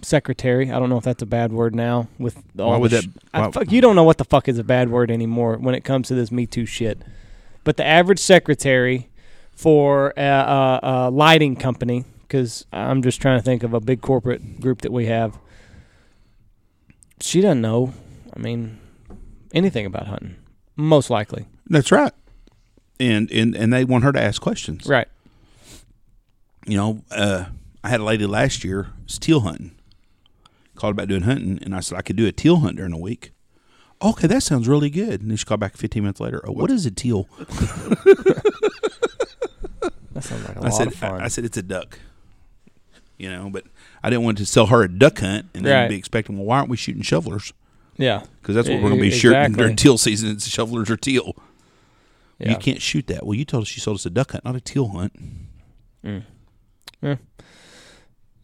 secretary. 0.00 0.70
I 0.70 0.78
don't 0.78 0.88
know 0.90 0.98
if 0.98 1.04
that's 1.04 1.22
a 1.22 1.26
bad 1.26 1.52
word 1.52 1.74
now. 1.74 2.06
With 2.18 2.36
all 2.58 2.70
Why 2.70 2.74
the 2.76 2.80
would 2.80 2.90
that- 2.92 3.02
sh- 3.04 3.08
I, 3.34 3.50
fuck, 3.50 3.72
you 3.72 3.80
don't 3.80 3.96
know 3.96 4.04
what 4.04 4.18
the 4.18 4.24
fuck 4.24 4.48
is 4.48 4.58
a 4.58 4.64
bad 4.64 4.90
word 4.90 5.10
anymore 5.10 5.56
when 5.56 5.74
it 5.74 5.82
comes 5.82 6.06
to 6.08 6.14
this 6.14 6.30
Me 6.30 6.46
Too 6.46 6.66
shit. 6.66 6.98
But 7.64 7.76
the 7.76 7.84
average 7.84 8.18
secretary 8.20 9.08
for 9.54 10.12
a, 10.16 10.22
a, 10.22 10.80
a 10.82 11.10
lighting 11.10 11.56
company, 11.56 12.04
because 12.22 12.64
I'm 12.72 13.02
just 13.02 13.20
trying 13.20 13.38
to 13.38 13.44
think 13.44 13.62
of 13.64 13.74
a 13.74 13.80
big 13.80 14.00
corporate 14.00 14.60
group 14.60 14.82
that 14.82 14.92
we 14.92 15.06
have. 15.06 15.36
She 17.20 17.40
doesn't 17.40 17.60
know. 17.60 17.92
I 18.34 18.40
mean, 18.40 18.78
anything 19.52 19.86
about 19.86 20.06
hunting. 20.06 20.36
Most 20.76 21.10
likely. 21.10 21.46
That's 21.68 21.92
right. 21.92 22.12
And 23.00 23.30
and 23.30 23.54
and 23.56 23.72
they 23.72 23.84
want 23.84 24.04
her 24.04 24.12
to 24.12 24.20
ask 24.22 24.40
questions. 24.40 24.86
Right. 24.86 25.08
You 26.66 26.76
know, 26.76 27.02
uh, 27.10 27.46
I 27.82 27.88
had 27.88 28.00
a 28.00 28.04
lady 28.04 28.26
last 28.26 28.64
year 28.64 28.88
teal 29.20 29.40
hunting. 29.40 29.72
Called 30.74 30.92
about 30.94 31.08
doing 31.08 31.22
hunting, 31.22 31.58
and 31.62 31.74
I 31.74 31.80
said 31.80 31.98
I 31.98 32.02
could 32.02 32.16
do 32.16 32.26
a 32.26 32.32
teal 32.32 32.56
hunt 32.56 32.76
during 32.76 32.92
a 32.92 32.98
week. 32.98 33.32
Okay, 34.00 34.26
that 34.26 34.42
sounds 34.42 34.66
really 34.66 34.90
good. 34.90 35.20
And 35.20 35.30
then 35.30 35.36
she 35.36 35.44
called 35.44 35.60
back 35.60 35.76
15 35.76 36.02
minutes 36.02 36.18
later. 36.18 36.42
Oh, 36.46 36.52
what 36.52 36.70
is 36.70 36.86
a 36.86 36.90
teal? 36.90 37.28
That 40.14 40.24
sounds 40.24 40.46
like 40.46 40.56
a 40.56 40.60
I 40.60 40.62
lot 40.64 40.74
said, 40.74 40.86
of 40.88 40.94
fun. 40.94 41.20
I, 41.22 41.24
I 41.24 41.28
said 41.28 41.44
it's 41.46 41.56
a 41.56 41.62
duck. 41.62 41.98
You 43.16 43.30
know, 43.30 43.48
but 43.50 43.64
I 44.02 44.10
didn't 44.10 44.24
want 44.24 44.38
to 44.38 44.46
sell 44.46 44.66
her 44.66 44.82
a 44.82 44.88
duck 44.88 45.18
hunt 45.20 45.46
and 45.54 45.64
then 45.64 45.72
Right. 45.84 45.88
be 45.88 45.96
expecting, 45.96 46.36
well, 46.36 46.44
why 46.44 46.58
aren't 46.58 46.68
we 46.68 46.76
shooting 46.76 47.02
shovelers? 47.02 47.52
Yeah. 48.02 48.24
Because 48.40 48.54
that's 48.54 48.68
what 48.68 48.76
we're 48.82 48.88
going 48.90 48.96
to 48.96 49.00
be 49.02 49.08
e- 49.08 49.18
shooting 49.18 49.52
during 49.52 49.76
teal 49.76 49.96
season. 49.98 50.30
It's 50.30 50.48
shovelers 50.48 50.90
or 50.90 50.96
teal. 50.96 51.34
Yeah. 52.38 52.50
You 52.50 52.56
can't 52.56 52.82
shoot 52.82 53.06
that. 53.06 53.24
Well, 53.24 53.34
you 53.34 53.44
told 53.44 53.62
us 53.62 53.76
you 53.76 53.80
sold 53.80 53.96
us 53.96 54.06
a 54.06 54.10
duck 54.10 54.32
hunt, 54.32 54.44
not 54.44 54.56
a 54.56 54.60
teal 54.60 54.88
hunt. 54.88 55.12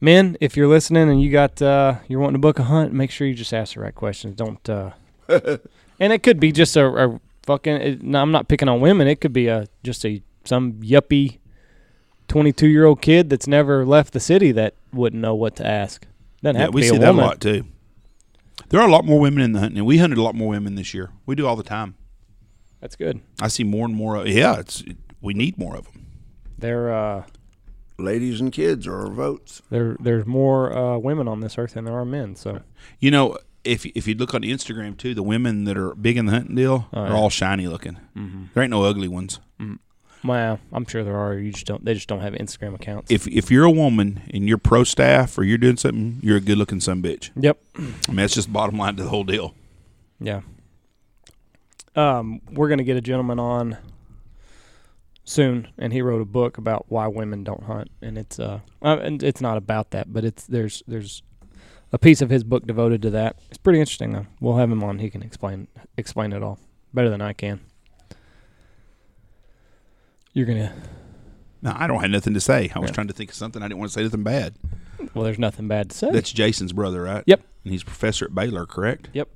Men, 0.01 0.37
if 0.40 0.57
you're 0.57 0.68
listening 0.68 1.11
and 1.11 1.21
you 1.21 1.31
got 1.33 1.61
uh, 1.61 1.97
you're 2.07 2.21
wanting 2.21 2.35
to 2.35 2.38
book 2.38 2.59
a 2.61 2.64
hunt, 2.64 2.92
make 2.92 3.11
sure 3.11 3.27
you 3.27 3.35
just 3.35 3.53
ask 3.53 3.75
the 3.75 3.81
right 3.81 3.94
questions. 3.94 4.37
Don't. 4.37 4.68
Uh, 4.68 4.90
and 5.29 6.12
it 6.12 6.23
could 6.23 6.38
be 6.38 6.53
just 6.53 6.77
a, 6.77 6.87
a 6.87 7.21
fucking. 7.42 7.75
It, 7.75 8.03
no, 8.03 8.21
I'm 8.23 8.31
not 8.31 8.47
picking 8.47 8.68
on 8.68 8.81
women. 8.81 9.09
It 9.09 9.21
could 9.21 9.33
be 9.33 9.49
a 9.49 9.66
just 9.83 10.07
a 10.07 10.23
some 10.44 10.75
yuppie, 10.75 11.38
22 12.29 12.68
year 12.68 12.85
old 12.85 13.03
kid 13.03 13.29
that's 13.29 13.49
never 13.49 13.85
left 13.85 14.12
the 14.12 14.21
city 14.21 14.53
that 14.53 14.75
wouldn't 14.92 15.21
know 15.21 15.35
what 15.35 15.57
to 15.57 15.66
ask. 15.66 16.07
Doesn't 16.44 16.55
Yeah, 16.55 16.62
have 16.62 16.71
to 16.71 16.75
we 16.77 16.83
be 16.83 16.88
see 16.88 16.97
a 16.97 16.99
that 17.01 17.09
woman. 17.09 17.25
a 17.25 17.29
lot 17.29 17.40
too. 17.40 17.64
There 18.70 18.81
are 18.81 18.87
a 18.88 18.90
lot 18.90 19.04
more 19.04 19.18
women 19.20 19.42
in 19.42 19.52
the 19.52 19.61
hunting. 19.61 19.78
and 19.78 19.87
We 19.87 19.98
hunted 19.98 20.18
a 20.18 20.22
lot 20.22 20.35
more 20.35 20.48
women 20.48 20.74
this 20.74 20.92
year. 20.94 21.11
We 21.26 21.35
do 21.35 21.46
all 21.46 21.57
the 21.57 21.62
time. 21.62 21.94
That's 22.81 22.96
good. 22.96 23.20
I 23.40 23.48
see 23.48 23.64
more 23.64 23.87
and 23.87 23.94
more. 23.94 24.16
Of, 24.16 24.28
yeah, 24.28 24.59
it's 24.61 24.85
we 25.20 25.35
need 25.35 25.59
more 25.59 25.76
of 25.76 25.85
them. 25.92 26.07
There, 26.59 26.92
uh, 26.94 27.24
Ladies 28.00 28.40
and 28.40 28.52
kids 28.52 28.87
are 28.87 28.94
our 29.07 29.11
votes. 29.11 29.61
there, 29.70 29.96
there's 29.98 30.24
more 30.24 30.72
uh, 30.76 30.98
women 30.98 31.26
on 31.26 31.40
this 31.40 31.59
earth 31.59 31.74
than 31.74 31.85
there 31.85 31.96
are 31.98 32.04
men. 32.04 32.37
So 32.37 32.61
You 33.00 33.11
know, 33.11 33.37
if 33.64 33.85
if 33.87 34.07
you 34.07 34.14
look 34.14 34.35
on 34.35 34.42
Instagram 34.42 34.96
too, 34.96 35.14
the 35.14 35.22
women 35.24 35.64
that 35.64 35.76
are 35.76 35.94
big 35.96 36.16
in 36.16 36.26
the 36.26 36.33
hunting 36.33 36.54
deal 36.54 36.87
Oh, 36.92 37.00
are 37.00 37.09
yeah. 37.09 37.14
all 37.14 37.28
shiny 37.31 37.66
looking. 37.66 37.98
There 38.54 38.62
ain't 38.62 38.70
no 38.70 38.85
ugly 38.85 39.09
ones. 39.09 39.40
Well, 40.24 40.59
I'm 40.72 40.87
sure 40.87 41.04
there 41.04 41.16
are. 41.16 41.35
You 41.35 41.52
just 41.52 41.66
don't. 41.66 41.85
They 41.85 41.94
just 41.94 42.09
don't 42.09 42.20
have 42.20 42.33
Instagram 42.35 42.74
accounts. 42.74 43.11
If 43.11 43.26
if 43.28 43.50
you're 43.50 43.64
a 43.64 43.70
woman 43.70 44.22
and 44.33 44.48
you're 44.48 44.59
pro 44.59 44.85
staff 44.85 45.38
or 45.38 45.44
you're 45.44 45.59
doing 45.59 45.76
something, 45.76 46.18
you're 46.22 46.37
a 46.37 46.40
good 46.40 46.59
looking 46.59 46.81
son 46.81 47.02
bitch. 47.02 47.31
yep. 47.37 47.59
I 47.76 47.81
mean, 47.81 48.16
that's 48.16 48.35
just 48.35 48.52
bottom 48.52 48.78
line 48.78 48.96
to 48.96 49.04
the 49.04 49.09
whole 49.09 49.24
deal. 49.24 49.54
Yeah. 50.20 50.40
Um, 51.94 52.40
we're 52.50 52.68
gonna 52.68 52.85
get 52.85 52.96
a 52.96 53.00
gentleman 53.00 53.38
on 53.38 53.78
soon, 55.24 55.68
and 55.78 55.92
he 55.92 56.02
wrote 56.02 56.22
a 56.22 56.26
book 56.26 56.59
about 56.59 56.87
why 56.88 57.07
women 57.07 57.44
don't 57.44 57.64
hunt, 57.64 57.90
and 58.02 58.18
it's 58.18 58.38
uh, 58.38 58.61
uh 58.83 58.98
and 59.00 59.22
it's 59.22 59.40
not 59.40 59.57
about 59.57 59.90
that, 59.90 60.12
but 60.12 60.24
it's 60.24 60.46
there's 60.46 60.83
there's 60.87 61.22
a 61.92 61.98
piece 61.98 62.20
of 62.20 62.31
his 62.31 62.44
book 62.44 62.66
devoted 62.66 63.02
to 63.02 63.11
that. 63.11 63.37
It's 63.48 63.59
pretty 63.59 63.81
interesting 63.81 64.12
though. 64.12 64.26
We'll 64.40 64.57
have 64.57 64.70
him 64.70 64.83
on. 64.83 64.98
He 64.98 65.11
can 65.11 65.22
explain 65.22 65.68
explain 65.96 66.33
it 66.33 66.42
all 66.42 66.59
better 66.92 67.11
than 67.11 67.20
I 67.20 67.33
can. 67.33 67.61
You're 70.33 70.47
gonna 70.47 70.73
No, 71.62 71.75
I 71.77 71.87
don't 71.87 72.01
have 72.01 72.11
nothing 72.11 72.35
to 72.35 72.41
say. 72.41 72.71
I 72.75 72.79
was 72.79 72.91
Yeah. 72.91 72.95
trying 72.95 73.09
to 73.09 73.12
think 73.14 73.31
of 73.31 73.37
something. 73.37 73.62
I 73.62 73.67
didn't 73.69 73.79
want 73.81 73.91
to 73.91 73.95
say 73.95 74.01
anything 74.03 74.23
bad. 74.23 74.55
well. 75.14 75.25
There's 75.25 75.38
nothing 75.38 75.67
bad 75.69 75.91
to 75.91 75.97
say. 75.97 76.11
That's 76.12 76.33
Jason's 76.33 76.73
brother, 76.73 77.03
right? 77.03 77.25
Yep. 77.27 77.41
And 77.64 77.73
he's 77.73 77.83
a 77.83 77.87
professor 77.87 78.25
at 78.27 78.35
Baylor, 78.35 78.67
correct? 78.67 79.09
Yep. 79.12 79.29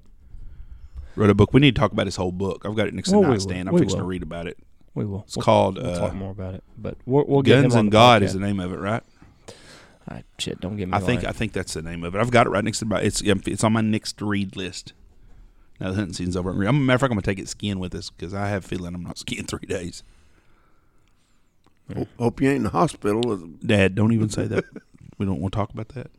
Wrote 1.16 1.30
a 1.30 1.34
book. 1.34 1.52
We 1.52 1.60
need 1.60 1.74
to 1.74 1.80
talk 1.80 1.92
about 1.92 2.06
his 2.06 2.16
whole 2.16 2.32
book. 2.32 2.64
I've 2.64 2.74
got 2.76 2.86
it 2.88 2.94
next 2.94 3.10
to 3.10 3.18
Well, 3.18 3.30
nightstand. 3.30 3.68
I'm 3.68 3.74
We 3.74 3.80
fixing 3.80 3.98
to 3.98 4.04
read 4.04 4.22
about 4.22 4.46
it. 4.46 4.56
we 4.94 5.04
will. 5.04 5.24
It's 5.26 5.36
we'll, 5.36 5.44
called 5.44 5.76
we'll 5.76 5.86
uh, 5.94 5.98
talk 5.98 6.14
more 6.14 6.30
about 6.30 6.54
it, 6.54 6.62
but 6.78 6.96
we'll, 7.06 7.24
we'll 7.26 7.42
get 7.42 7.60
Guns 7.62 7.74
and 7.74 7.90
God 7.90 8.22
podcast. 8.22 8.26
is 8.26 8.32
the 8.34 8.40
name 8.40 8.60
of 8.60 8.72
it, 8.72 8.78
right? 8.78 9.02
Ah, 10.10 10.20
shit, 10.38 10.60
don't 10.60 10.76
get 10.76 10.88
me. 10.88 10.94
I 10.96 11.00
think. 11.00 11.24
I 11.24 11.32
think 11.32 11.52
that's 11.52 11.74
the 11.74 11.82
name 11.82 12.02
of 12.02 12.14
it. 12.14 12.18
I've 12.20 12.30
got 12.30 12.46
it 12.46 12.50
right 12.50 12.64
next 12.64 12.78
to 12.80 12.86
my. 12.86 13.00
It's 13.00 13.20
it's 13.22 13.62
on 13.62 13.72
my 13.72 13.80
next 13.82 14.20
read 14.22 14.56
list. 14.56 14.94
Now 15.80 15.90
the 15.90 15.94
hunting 15.96 16.14
season's 16.14 16.36
over. 16.36 16.50
I'm, 16.50 16.86
matter 16.86 16.94
of 16.96 17.00
fact, 17.02 17.10
I'm 17.12 17.16
gonna 17.16 17.22
take 17.22 17.38
it 17.38 17.48
skiing 17.48 17.78
with 17.78 17.94
us 17.94 18.10
because 18.10 18.32
I 18.34 18.48
have 18.48 18.64
a 18.64 18.68
feeling 18.68 18.94
I'm 18.94 19.02
not 19.04 19.18
skiing 19.18 19.44
three 19.46 19.66
days. 19.66 20.02
Hope, 21.96 22.08
hope 22.18 22.40
you 22.40 22.48
ain't 22.48 22.56
in 22.58 22.62
the 22.64 22.70
hospital. 22.70 23.36
Dad, 23.64 23.94
don't 23.94 24.12
even 24.12 24.28
say 24.28 24.46
that. 24.46 24.64
we 25.18 25.26
don't 25.26 25.40
want 25.40 25.52
to 25.52 25.56
talk 25.56 25.70
about 25.70 25.88
that. 25.90 26.10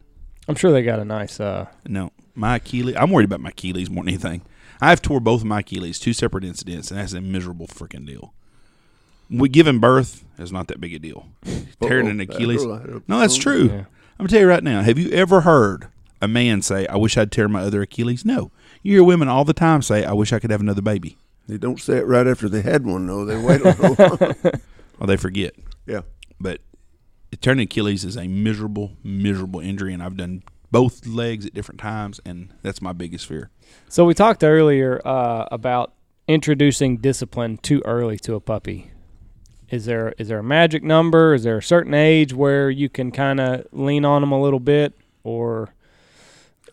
I'm 0.47 0.55
sure 0.55 0.71
they 0.71 0.83
got 0.83 0.99
a 0.99 1.05
nice. 1.05 1.39
uh 1.39 1.67
No, 1.87 2.11
my 2.35 2.57
Achilles. 2.57 2.95
I'm 2.97 3.11
worried 3.11 3.25
about 3.25 3.39
my 3.41 3.49
Achilles 3.49 3.89
more 3.89 4.03
than 4.03 4.13
anything. 4.13 4.41
I've 4.81 5.01
tore 5.01 5.19
both 5.19 5.41
of 5.41 5.47
my 5.47 5.59
Achilles, 5.59 5.99
two 5.99 6.11
separate 6.13 6.43
incidents, 6.43 6.91
and 6.91 6.99
that's 6.99 7.13
a 7.13 7.21
miserable 7.21 7.67
freaking 7.67 8.05
deal. 8.05 8.33
We 9.29 9.47
giving 9.49 9.79
birth 9.79 10.25
is 10.37 10.51
not 10.51 10.67
that 10.67 10.81
big 10.81 10.93
a 10.93 10.99
deal. 10.99 11.27
Tearing 11.81 12.07
an 12.09 12.19
Achilles. 12.19 12.63
No, 13.07 13.19
that's 13.19 13.37
true. 13.37 13.65
Yeah. 13.65 13.85
I'm 14.19 14.25
gonna 14.27 14.29
tell 14.29 14.41
you 14.41 14.47
right 14.47 14.63
now. 14.63 14.81
Have 14.81 14.99
you 14.99 15.09
ever 15.11 15.41
heard 15.41 15.87
a 16.21 16.27
man 16.27 16.61
say, 16.61 16.85
"I 16.87 16.97
wish 16.97 17.17
I'd 17.17 17.31
tear 17.31 17.47
my 17.47 17.61
other 17.61 17.81
Achilles"? 17.81 18.25
No. 18.25 18.51
You 18.83 18.93
hear 18.93 19.03
women 19.03 19.27
all 19.29 19.45
the 19.45 19.53
time 19.53 19.81
say, 19.81 20.03
"I 20.03 20.11
wish 20.13 20.33
I 20.33 20.39
could 20.39 20.51
have 20.51 20.61
another 20.61 20.81
baby." 20.81 21.17
They 21.47 21.57
don't 21.57 21.79
say 21.79 21.97
it 21.97 22.05
right 22.07 22.27
after 22.27 22.47
they 22.47 22.61
had 22.61 22.85
one, 22.85 23.07
though. 23.07 23.25
They 23.25 23.41
wait 23.41 23.61
a 23.61 23.63
little 23.81 24.59
while. 24.97 25.07
Well, 25.07 25.07
they 25.07 25.17
forget. 25.17 25.55
Yeah. 25.85 26.01
But 26.39 26.61
tearing 27.41 27.59
Achilles 27.59 28.03
is 28.03 28.17
a 28.17 28.27
miserable, 28.27 28.93
miserable 29.03 29.59
injury, 29.59 29.93
and 29.93 30.01
I've 30.01 30.17
done 30.17 30.43
both 30.71 31.05
legs 31.05 31.45
at 31.45 31.53
different 31.53 31.79
times, 31.79 32.19
and 32.25 32.53
that's 32.61 32.81
my 32.81 32.93
biggest 32.93 33.27
fear. 33.27 33.49
So 33.89 34.05
we 34.05 34.13
talked 34.13 34.43
earlier 34.43 35.01
uh, 35.05 35.47
about 35.51 35.93
introducing 36.27 36.97
discipline 36.97 37.57
too 37.57 37.81
early 37.85 38.17
to 38.19 38.35
a 38.35 38.39
puppy. 38.39 38.91
Is 39.69 39.85
there 39.85 40.13
is 40.17 40.27
there 40.27 40.39
a 40.39 40.43
magic 40.43 40.83
number? 40.83 41.33
Is 41.33 41.43
there 41.43 41.57
a 41.57 41.63
certain 41.63 41.93
age 41.93 42.33
where 42.33 42.69
you 42.69 42.89
can 42.89 43.11
kind 43.11 43.39
of 43.39 43.65
lean 43.71 44.05
on 44.05 44.21
them 44.21 44.31
a 44.31 44.41
little 44.41 44.59
bit, 44.59 44.93
or 45.23 45.73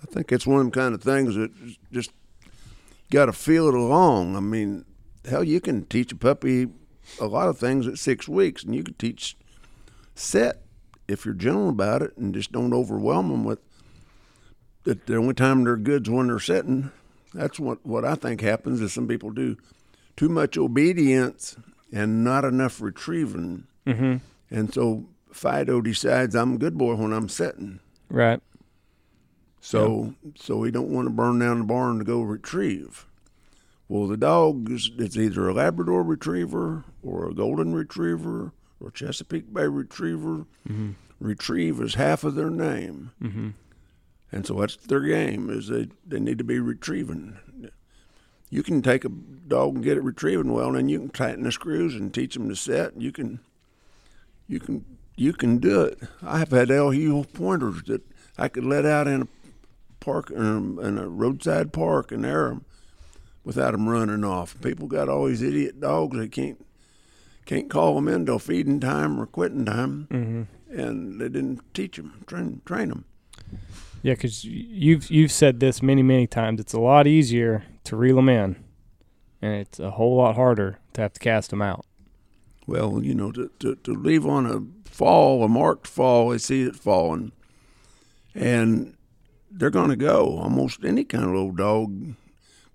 I 0.03 0.07
think 0.07 0.33
it's 0.33 0.47
one 0.47 0.59
of 0.59 0.65
them 0.65 0.71
kind 0.71 0.95
of 0.95 1.03
things 1.03 1.35
that 1.35 1.51
just 1.93 2.11
got 3.11 3.27
to 3.27 3.33
feel 3.33 3.69
it 3.69 3.75
along. 3.75 4.37
I 4.37 4.41
mean, 4.41 4.85
hell, 5.29 5.45
you 5.45 5.61
can 5.61 5.85
teach 5.87 6.13
a 6.13 6.17
puppy 6.17 6.69
a 7.19 7.27
lot 7.27 7.49
of 7.49 7.59
things 7.59 7.87
at 7.87 7.99
six 7.99 8.29
weeks, 8.29 8.63
and 8.63 8.75
you 8.75 8.83
can 8.83 8.95
teach 8.95 9.37
set 10.15 10.63
if 11.09 11.25
you're 11.25 11.35
gentle 11.35 11.69
about 11.69 12.03
it 12.03 12.17
and 12.17 12.35
just 12.35 12.53
don't 12.53 12.73
overwhelm 12.75 13.29
them 13.31 13.45
with 13.45 13.59
that. 14.85 15.07
The 15.07 15.17
only 15.17 15.35
time 15.35 15.65
they're 15.65 15.77
good's 15.77 16.09
when 16.11 16.29
they're 16.29 16.39
setting. 16.39 16.91
That's 17.35 17.59
what 17.61 17.85
what 17.87 18.05
I 18.05 18.15
think 18.17 18.41
happens 18.41 18.81
is 18.81 18.93
some 18.93 19.09
people 19.09 19.31
do 19.31 19.57
too 20.17 20.29
much 20.29 20.59
obedience 20.59 21.57
and 21.93 22.23
not 22.25 22.45
enough 22.45 22.81
retrieving, 22.81 23.65
Mm-hmm. 23.87 24.17
and 24.51 24.75
so 24.75 25.07
Fido 25.33 25.81
decides 25.81 26.35
I'm 26.37 26.55
a 26.55 26.59
good 26.59 26.77
boy 26.77 26.95
when 26.95 27.13
I'm 27.13 27.29
setting. 27.29 27.81
Right. 28.09 28.41
So 29.61 30.15
so 30.37 30.57
we 30.59 30.71
don't 30.71 30.91
want 30.91 31.07
to 31.07 31.11
burn 31.11 31.39
down 31.39 31.59
the 31.59 31.65
barn 31.65 31.99
to 31.99 32.05
go 32.05 32.23
retrieve. 32.23 33.07
Well, 33.91 34.07
the 34.07 34.17
dog 34.17 34.71
is 34.71 34.89
it's 34.99 35.17
either 35.17 35.49
a 35.49 35.53
Labrador 35.53 36.05
Retriever 36.05 36.85
or 37.03 37.29
a 37.29 37.35
Golden 37.35 37.75
Retriever 37.75 38.53
or 38.79 38.91
Chesapeake 38.93 39.53
Bay 39.53 39.67
Retriever. 39.67 40.47
Retrieve 41.19 41.81
is 41.81 41.97
half 41.97 42.23
of 42.23 42.37
their 42.37 42.51
name, 42.51 43.11
Mm-hmm. 43.21 43.49
and 44.31 44.47
so 44.47 44.61
that's 44.61 44.77
their 44.77 45.01
game. 45.01 45.51
Is 45.51 45.67
they 45.67 45.89
they 46.07 46.21
need 46.21 46.39
to 46.39 46.45
be 46.45 46.61
retrieving. 46.61 47.37
You 48.49 48.63
can 48.63 48.81
take 48.81 49.05
a 49.05 49.09
dog 49.09 49.75
and 49.75 49.83
get 49.85 49.97
it 49.97 50.05
retrieving 50.05 50.53
well, 50.53 50.69
and 50.69 50.77
then 50.77 50.89
you 50.89 51.01
can 51.01 51.09
tighten 51.11 51.43
the 51.43 51.51
screws 51.51 51.97
and 51.97 52.15
teach 52.15 52.35
them 52.35 52.49
to 52.49 52.55
set. 52.55 53.01
You 53.01 53.11
can, 53.13 53.41
you 54.49 54.61
can, 54.61 54.85
you 55.17 55.33
can 55.33 55.59
do 55.59 55.83
it. 55.83 55.99
I 56.23 56.39
have 56.39 56.51
had 56.53 56.69
Heel 56.71 57.25
pointers 57.25 57.83
that 57.89 58.03
I 58.39 58.47
could 58.49 58.65
let 58.65 58.85
out 58.87 59.09
in 59.09 59.23
a 59.23 59.29
park 59.99 60.33
um, 60.37 60.79
in 60.81 60.97
a 60.97 61.09
roadside 61.09 61.73
park 61.73 62.13
and 62.13 62.25
air 62.25 62.49
them 62.51 62.65
without 63.45 63.73
them 63.73 63.89
running 63.89 64.25
off. 64.25 64.61
People 64.61 64.87
got 64.87 65.09
all 65.09 65.27
these 65.27 65.43
idiot 65.43 65.81
dogs. 65.81 66.17
that 66.17 66.33
can't 66.33 66.65
can't 67.47 67.71
call 67.71 67.95
them 67.97 68.07
in 68.09 68.27
till 68.27 68.39
feeding 68.39 68.81
time 68.81 69.21
or 69.21 69.27
quitting 69.27 69.65
time, 69.65 70.07
Mm-hmm. 70.11 70.79
and 70.81 71.21
they 71.21 71.29
didn't 71.29 71.61
teach 71.75 71.97
them, 71.97 72.23
train 72.27 72.61
train 72.65 72.89
them. 72.91 73.05
Yeah, 74.03 74.15
because 74.15 74.45
you've 74.45 75.11
you've 75.11 75.33
said 75.33 75.61
this 75.61 75.83
many 75.83 76.03
many 76.03 76.27
times. 76.27 76.61
It's 76.61 76.73
a 76.73 76.81
lot 76.81 77.07
easier 77.07 77.65
to 77.85 77.97
reel 77.97 78.17
them 78.17 78.29
in, 78.29 78.57
and 79.43 79.55
it's 79.55 79.79
a 79.81 79.91
whole 79.93 80.17
lot 80.17 80.37
harder 80.37 80.79
to 80.95 81.01
have 81.01 81.13
to 81.15 81.21
cast 81.21 81.51
them 81.51 81.61
out. 81.63 81.85
Well, 82.67 83.03
you 83.03 83.15
know, 83.15 83.33
to, 83.33 83.51
to, 83.59 83.75
to 83.75 83.93
leave 83.95 84.25
on 84.27 84.47
a 84.47 84.63
fall, 84.89 85.43
a 85.43 85.49
marked 85.49 85.89
fall, 85.89 86.29
they 86.29 86.39
see 86.39 86.63
it 86.63 86.77
falling, 86.77 87.33
and 88.35 88.97
they're 89.51 89.71
going 89.71 89.91
to 89.91 89.97
go. 89.97 90.39
Almost 90.39 90.85
any 90.85 91.03
kind 91.05 91.25
of 91.25 91.31
little 91.31 91.53
dog 91.53 92.15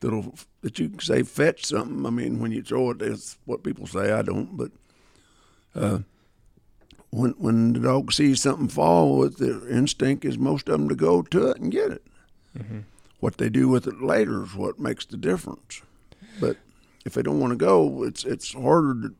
that'll 0.02 0.34
that 0.66 0.80
you 0.80 0.90
can 0.90 1.00
say 1.00 1.22
fetch 1.22 1.64
something. 1.64 2.08
I 2.08 2.10
mean, 2.10 2.40
when 2.40 2.52
you 2.52 2.64
throw 2.64 2.90
it, 2.90 2.98
that's 2.98 3.38
what 3.46 3.62
people 3.64 3.86
say. 3.86 4.12
I 4.12 4.24
don't, 4.24 4.58
but 4.58 4.72
uh, 5.76 6.00
when 7.12 7.32
when 7.38 7.74
the 7.74 7.80
dog 7.82 8.12
sees 8.12 8.42
something 8.42 8.68
fall, 8.68 9.20
with 9.20 9.38
their 9.38 9.68
instinct 9.70 10.26
is 10.26 10.40
most 10.40 10.68
of 10.68 10.80
them 10.80 10.90
to 10.90 10.96
go 10.96 11.22
to 11.22 11.50
it 11.52 11.58
and 11.58 11.72
get 11.72 11.92
it. 11.92 12.04
What 13.20 13.38
they 13.38 13.50
do 13.50 13.68
with 13.70 13.86
it 13.86 14.02
later 14.02 14.44
is 14.44 14.56
what 14.56 14.80
makes 14.80 15.06
the 15.06 15.18
difference. 15.18 15.84
But 16.40 16.58
if 17.06 17.14
they 17.14 17.22
don't 17.22 17.40
want 17.40 17.52
to 17.52 17.58
go, 17.58 18.02
it's 18.04 18.26
it's 18.26 18.54
harder 18.54 18.94
to 19.10 19.16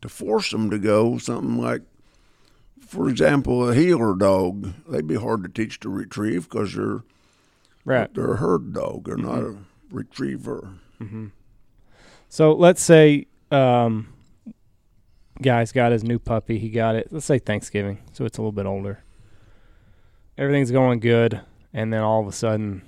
to 0.00 0.08
force 0.08 0.50
them 0.50 0.70
to 0.70 0.78
go. 0.78 1.18
Something 1.18 1.58
like, 1.60 1.82
for 2.80 3.06
example, 3.10 3.68
a 3.68 3.74
heeler 3.74 4.14
dog, 4.16 4.72
they'd 4.88 5.06
be 5.06 5.16
hard 5.16 5.42
to 5.42 5.50
teach 5.50 5.78
to 5.80 5.90
retrieve 5.90 6.48
because 6.48 6.74
they're 6.74 7.02
Right. 7.84 8.12
they're 8.14 8.32
a 8.32 8.36
herd 8.38 8.72
dog. 8.72 9.04
They're 9.04 9.16
not 9.18 9.42
a 9.42 9.56
retriever. 9.90 10.70
So 12.28 12.52
let's 12.52 12.82
say 12.82 13.26
um, 13.50 14.12
guy's 15.40 15.72
got 15.72 15.92
his 15.92 16.04
new 16.04 16.18
puppy. 16.18 16.58
He 16.58 16.70
got 16.70 16.94
it. 16.96 17.08
Let's 17.10 17.26
say 17.26 17.38
Thanksgiving, 17.38 17.98
so 18.12 18.24
it's 18.24 18.38
a 18.38 18.42
little 18.42 18.52
bit 18.52 18.66
older. 18.66 19.02
Everything's 20.38 20.70
going 20.70 21.00
good, 21.00 21.40
and 21.72 21.92
then 21.92 22.02
all 22.02 22.20
of 22.20 22.26
a 22.26 22.32
sudden, 22.32 22.82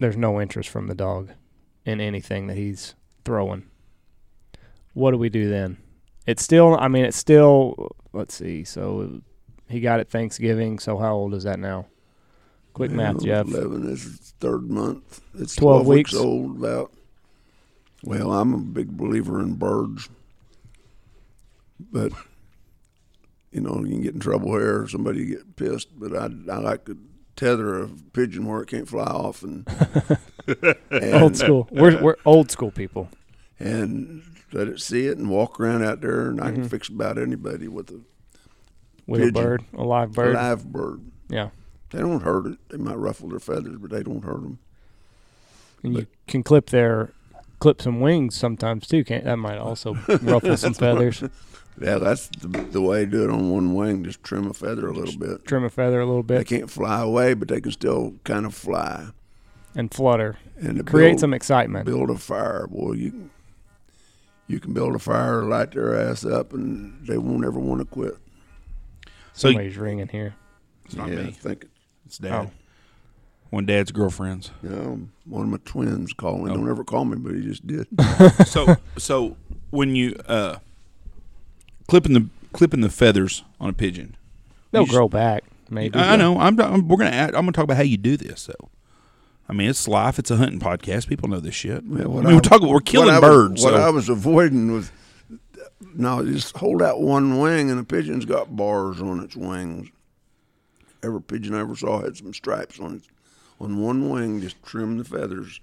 there's 0.00 0.16
no 0.16 0.40
interest 0.40 0.68
from 0.68 0.86
the 0.86 0.94
dog 0.94 1.30
in 1.84 2.00
anything 2.00 2.46
that 2.46 2.56
he's 2.56 2.94
throwing. 3.24 3.66
What 4.94 5.10
do 5.10 5.18
we 5.18 5.28
do 5.28 5.50
then? 5.50 5.78
It's 6.26 6.42
still. 6.42 6.78
I 6.78 6.88
mean, 6.88 7.04
it's 7.04 7.16
still. 7.16 7.96
Let's 8.12 8.34
see. 8.34 8.64
So 8.64 9.20
he 9.68 9.80
got 9.80 10.00
it 10.00 10.08
Thanksgiving. 10.08 10.78
So 10.78 10.98
how 10.98 11.14
old 11.14 11.34
is 11.34 11.44
that 11.44 11.58
now? 11.58 11.86
Quick 12.72 12.90
math, 12.90 13.22
Jeff. 13.22 13.46
Eleven 13.46 13.88
is 13.88 14.34
third 14.40 14.68
month. 14.70 15.20
It's 15.34 15.54
12 15.54 15.56
twelve, 15.56 15.86
weeks. 15.86 16.12
weeks. 16.12 16.24
old. 16.24 16.58
About. 16.58 16.92
Well, 18.04 18.32
I'm 18.32 18.52
a 18.54 18.58
big 18.58 18.96
believer 18.96 19.40
in 19.40 19.54
birds, 19.54 20.08
but 21.80 22.12
you 23.50 23.60
know 23.60 23.80
you 23.84 23.92
can 23.92 24.02
get 24.02 24.14
in 24.14 24.20
trouble 24.20 24.52
here. 24.52 24.86
Somebody 24.88 25.24
get 25.26 25.56
pissed, 25.56 25.88
but 25.98 26.14
I 26.16 26.26
I 26.52 26.58
like 26.58 26.84
to 26.86 26.98
tether 27.36 27.82
a 27.82 27.88
pigeon 28.12 28.46
where 28.46 28.60
it 28.62 28.68
can't 28.68 28.88
fly 28.88 29.04
off 29.04 29.42
and, 29.42 29.66
and 30.90 31.14
Old 31.14 31.36
school. 31.36 31.68
We're 31.72 32.00
we're 32.02 32.16
old 32.26 32.50
school 32.50 32.70
people. 32.70 33.08
and 33.58 34.22
let 34.52 34.68
it 34.68 34.80
see 34.80 35.06
it 35.06 35.18
and 35.18 35.28
walk 35.30 35.58
around 35.58 35.82
out 35.82 36.00
there, 36.00 36.28
and 36.28 36.40
I 36.40 36.50
Mhm. 36.50 36.54
can 36.54 36.68
fix 36.68 36.88
about 36.88 37.18
anybody 37.18 37.66
with 37.68 37.90
a, 37.90 38.00
With 39.06 39.22
a 39.22 39.32
bird, 39.32 39.64
a 39.72 39.82
live 39.82 40.12
bird. 40.12 40.34
a 40.34 40.38
live 40.38 40.70
bird. 40.70 41.00
Yeah. 41.28 41.48
They 41.90 41.98
don't 42.00 42.22
hurt 42.22 42.46
it. 42.46 42.58
They 42.68 42.76
might 42.76 42.96
ruffle 42.98 43.28
their 43.30 43.40
feathers, 43.40 43.78
but 43.78 43.90
they 43.90 44.02
don't 44.02 44.22
hurt 44.24 44.42
them. 44.42 44.58
And 45.82 45.94
you 45.96 46.06
can 46.28 46.42
clip 46.44 46.70
their 46.70 47.10
clip 47.64 47.80
some 47.80 48.00
wings 48.00 48.36
sometimes 48.36 48.86
too. 48.86 49.02
Can't 49.04 49.24
that 49.24 49.36
might 49.38 49.56
also 49.56 49.94
ruffle 50.20 50.54
some 50.58 50.74
feathers, 50.74 51.22
Yeah, 51.80 51.96
that's 51.96 52.28
the, 52.28 52.48
the 52.48 52.82
way 52.82 53.06
to 53.06 53.10
do 53.10 53.24
it 53.24 53.30
on 53.30 53.48
one 53.50 53.74
wing. 53.74 54.04
Just 54.04 54.22
trim 54.22 54.46
a 54.48 54.52
feather 54.52 54.86
a 54.88 54.92
little 54.92 55.18
bit. 55.18 55.46
trim 55.46 55.64
a 55.64 55.70
feather 55.70 55.98
a 56.00 56.04
little 56.06 56.22
bit. 56.22 56.46
They 56.46 56.58
can't 56.58 56.70
fly 56.70 57.00
away, 57.00 57.32
but 57.32 57.48
they 57.48 57.62
can 57.62 57.72
still 57.72 58.16
kind 58.24 58.44
of 58.44 58.54
fly 58.54 59.06
and 59.74 59.92
flutter. 59.92 60.36
and 60.60 60.86
Create 60.86 61.12
build, 61.12 61.20
some 61.20 61.32
excitement. 61.32 61.86
build 61.86 62.10
a 62.10 62.18
fire. 62.18 62.66
Boy, 62.66 62.92
you 62.92 63.10
can 63.10 63.30
you 64.46 64.60
can 64.60 64.74
build 64.74 64.94
a 64.94 64.98
fire, 64.98 65.42
light 65.44 65.72
their 65.72 65.98
ass 65.98 66.22
up, 66.26 66.52
and 66.52 67.06
they 67.06 67.16
won't 67.16 67.46
ever 67.46 67.58
want 67.58 67.80
to 67.80 67.86
quit. 67.86 68.18
So 69.32 69.48
Somebody's 69.48 69.78
ringing 69.78 70.08
here. 70.08 70.34
it's 70.84 70.94
not 70.96 71.08
yeah, 71.08 71.20
I 71.20 71.22
me. 71.24 71.30
think 71.32 71.64
It's 72.04 72.18
dad. 72.18 72.32
Oh. 72.46 72.50
One 73.50 73.66
dad's 73.66 73.92
girlfriends. 73.92 74.50
Yeah, 74.62 74.96
one 75.26 75.42
of 75.42 75.48
my 75.48 75.58
twins 75.64 76.12
called 76.12 76.44
me. 76.44 76.50
Oh. 76.50 76.54
Don't 76.56 76.68
ever 76.68 76.82
call 76.84 77.04
me, 77.04 77.16
but 77.16 77.34
he 77.34 77.40
just 77.42 77.66
did. 77.66 77.86
so 78.46 78.76
so 78.98 79.36
when 79.70 79.94
you 79.94 80.16
uh 80.26 80.56
clipping 81.88 82.14
the 82.14 82.28
clipping 82.52 82.80
the 82.80 82.90
feathers 82.90 83.44
on 83.60 83.68
a 83.70 83.72
pigeon. 83.72 84.16
They'll 84.70 84.82
You 84.82 84.86
just- 84.86 84.96
grow 84.96 85.08
back. 85.08 85.44
Maybe. 85.70 85.98
I, 85.98 86.12
I 86.12 86.16
know. 86.16 86.38
I'm, 86.38 86.60
I'm. 86.60 86.88
We're 86.88 86.98
gonna. 86.98 87.10
Add, 87.10 87.28
I'm 87.34 87.42
gonna 87.42 87.52
talk 87.52 87.64
about 87.64 87.78
how 87.78 87.82
you 87.82 87.96
do 87.96 88.16
this 88.18 88.46
though. 88.46 88.68
I 89.48 89.52
mean, 89.54 89.68
it's 89.70 89.88
life. 89.88 90.18
It's 90.18 90.30
a 90.30 90.36
hunting 90.36 90.60
podcast. 90.60 91.08
People 91.08 91.28
know 91.28 91.40
this 91.40 91.54
shit. 91.54 91.82
Yeah, 91.84 92.02
I 92.04 92.06
mean, 92.06 92.26
I- 92.26 92.34
we're 92.34 92.40
talking. 92.40 92.68
We're 92.68 92.80
killing 92.80 93.06
what 93.06 93.14
I 93.24 93.28
was- 93.28 93.48
birds. 93.48 93.64
what 93.64 93.74
I 93.74 93.88
was 93.90 94.08
avoiding 94.10 94.72
was 94.72 94.90
no, 95.94 96.24
just 96.24 96.56
hold 96.56 96.82
out 96.82 97.00
one 97.00 97.38
wing, 97.40 97.70
and 97.70 97.80
a 97.80 97.84
pigeon's 97.84 98.24
got 98.24 98.54
bars 98.56 99.00
on 99.00 99.20
its 99.20 99.36
wings. 99.36 99.88
Every 101.02 101.22
pigeon 101.22 101.54
I 101.54 101.60
ever 101.60 101.76
saw 101.76 102.00
had 102.02 102.16
some 102.16 102.34
stripes 102.34 102.78
on 102.80 102.96
its 102.96 103.08
on 103.60 103.80
one 103.80 104.10
wing. 104.10 104.40
Just 104.40 104.62
trim 104.64 104.98
the 104.98 105.04
feathers. 105.04 105.60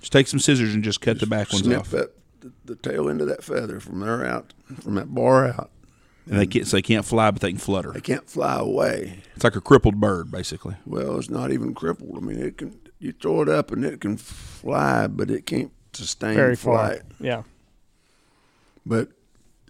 just 0.00 0.12
take 0.12 0.26
some 0.26 0.38
scissors 0.40 0.74
and 0.74 0.82
just 0.84 1.00
cut 1.00 1.20
the 1.20 1.26
back 1.26 1.52
ones 1.52 1.64
snip 1.64 1.80
off. 1.80 1.90
that 1.90 2.12
the, 2.40 2.52
the 2.64 2.76
tail 2.76 3.08
end 3.08 3.20
of 3.20 3.28
that 3.28 3.42
feather 3.42 3.80
from 3.80 4.00
there 4.00 4.24
out, 4.24 4.52
from 4.82 4.94
that 4.96 5.14
bar 5.14 5.46
out. 5.46 5.70
And 6.26 6.38
they 6.38 6.46
can't. 6.46 6.66
So 6.66 6.76
they 6.78 6.82
can't 6.82 7.04
fly, 7.04 7.30
but 7.30 7.42
they 7.42 7.50
can 7.50 7.58
flutter. 7.58 7.92
They 7.92 8.00
can't 8.00 8.28
fly 8.28 8.58
away. 8.58 9.20
It's 9.34 9.44
like 9.44 9.56
a 9.56 9.60
crippled 9.60 10.00
bird, 10.00 10.30
basically. 10.30 10.76
Well, 10.86 11.18
it's 11.18 11.28
not 11.28 11.50
even 11.52 11.74
crippled. 11.74 12.16
I 12.16 12.20
mean, 12.20 12.38
it 12.40 12.56
can. 12.56 12.78
You 12.98 13.12
throw 13.12 13.42
it 13.42 13.48
up 13.50 13.70
and 13.70 13.84
it 13.84 14.00
can 14.00 14.16
fly, 14.16 15.06
but 15.06 15.30
it 15.30 15.44
can't 15.44 15.70
sustain 15.92 16.34
very 16.34 16.56
far. 16.56 16.74
flight. 16.88 17.02
Yeah. 17.20 17.42
But 18.86 19.08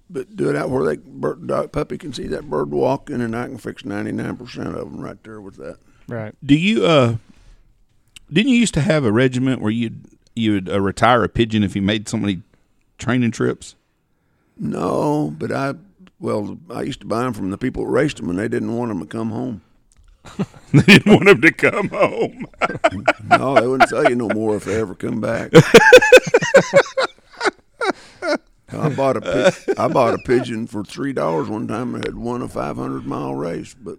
but 0.08 0.36
do 0.36 0.48
it 0.48 0.54
out 0.56 0.70
where 0.70 0.84
that 0.84 1.04
bird, 1.04 1.46
dog, 1.48 1.72
puppy 1.72 1.98
can 1.98 2.12
see 2.12 2.26
that 2.28 2.48
bird 2.48 2.70
walking, 2.70 3.20
and 3.20 3.34
I 3.34 3.46
can 3.46 3.58
fix 3.58 3.84
ninety 3.84 4.12
nine 4.12 4.36
percent 4.36 4.68
of 4.68 4.74
them 4.92 5.00
right 5.00 5.20
there 5.24 5.40
with 5.40 5.56
that. 5.56 5.78
Right. 6.06 6.34
Do 6.44 6.54
you? 6.54 6.84
uh 6.86 7.16
Didn't 8.34 8.50
you 8.50 8.56
used 8.58 8.74
to 8.74 8.80
have 8.80 9.04
a 9.04 9.12
regiment 9.12 9.62
where 9.62 9.70
you'd 9.70 10.06
you'd 10.34 10.68
uh, 10.68 10.80
retire 10.80 11.22
a 11.22 11.28
pigeon 11.28 11.62
if 11.62 11.76
you 11.76 11.82
made 11.82 12.08
so 12.08 12.16
many 12.16 12.42
training 12.98 13.30
trips? 13.30 13.76
No, 14.58 15.32
but 15.38 15.52
I 15.52 15.74
well, 16.18 16.58
I 16.68 16.82
used 16.82 16.98
to 17.00 17.06
buy 17.06 17.22
them 17.22 17.32
from 17.32 17.50
the 17.50 17.58
people 17.58 17.84
that 17.84 17.90
raced 17.92 18.16
them, 18.16 18.28
and 18.28 18.36
they 18.36 18.48
didn't 18.48 18.76
want 18.76 18.88
them 18.88 18.98
to 18.98 19.06
come 19.06 19.30
home. 19.30 19.62
they 20.72 20.80
didn't 20.82 21.12
want 21.12 21.26
them 21.26 21.42
to 21.42 21.52
come 21.52 21.88
home. 21.90 22.46
No, 23.30 23.54
they 23.54 23.66
wouldn't 23.66 23.88
sell 23.88 24.08
you 24.08 24.16
no 24.16 24.28
more 24.28 24.56
if 24.56 24.64
they 24.64 24.78
ever 24.80 24.94
come 24.94 25.20
back. 25.20 25.50
I 28.72 28.88
bought 28.94 29.16
a 29.16 29.20
pi- 29.20 29.52
I 29.78 29.88
bought 29.88 30.14
a 30.14 30.18
pigeon 30.18 30.66
for 30.66 30.84
three 30.84 31.12
dollars 31.12 31.48
one 31.48 31.66
time. 31.68 31.94
and 31.94 32.04
had 32.04 32.16
won 32.16 32.42
a 32.42 32.48
five 32.48 32.76
hundred 32.76 33.06
mile 33.06 33.34
race, 33.34 33.74
but 33.74 33.98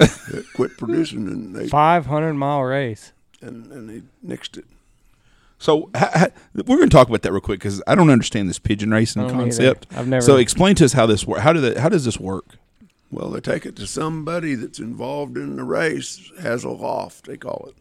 it 0.00 0.44
quit 0.54 0.76
producing, 0.76 1.28
and 1.28 1.54
they 1.54 1.68
Five 1.68 2.06
hundred 2.06 2.34
mile 2.34 2.62
race. 2.62 3.12
And 3.46 3.70
and 3.72 3.88
they 3.88 4.02
nixed 4.36 4.56
it. 4.58 4.64
So 5.58 5.88
ha, 5.94 6.10
ha, 6.14 6.26
we're 6.54 6.76
going 6.76 6.88
to 6.90 6.96
talk 6.96 7.08
about 7.08 7.22
that 7.22 7.32
real 7.32 7.40
quick 7.40 7.60
because 7.60 7.82
I 7.86 7.94
don't 7.94 8.10
understand 8.10 8.48
this 8.48 8.58
pigeon 8.58 8.90
racing 8.90 9.22
I 9.22 9.28
don't 9.28 9.36
either. 9.36 9.44
concept. 9.46 9.86
I've 9.96 10.08
never- 10.08 10.20
So 10.22 10.36
explain 10.36 10.74
to 10.76 10.84
us 10.84 10.92
how 10.92 11.06
this 11.06 11.26
works. 11.26 11.42
How 11.42 11.52
do 11.52 11.60
the, 11.60 11.80
How 11.80 11.88
does 11.88 12.04
this 12.04 12.18
work? 12.18 12.56
Well, 13.10 13.30
they 13.30 13.40
take 13.40 13.64
it 13.64 13.76
to 13.76 13.86
somebody 13.86 14.56
that's 14.56 14.80
involved 14.80 15.36
in 15.38 15.54
the 15.56 15.62
race, 15.64 16.32
has 16.40 16.64
a 16.64 16.70
loft, 16.70 17.26
they 17.26 17.36
call 17.36 17.66
it. 17.68 17.76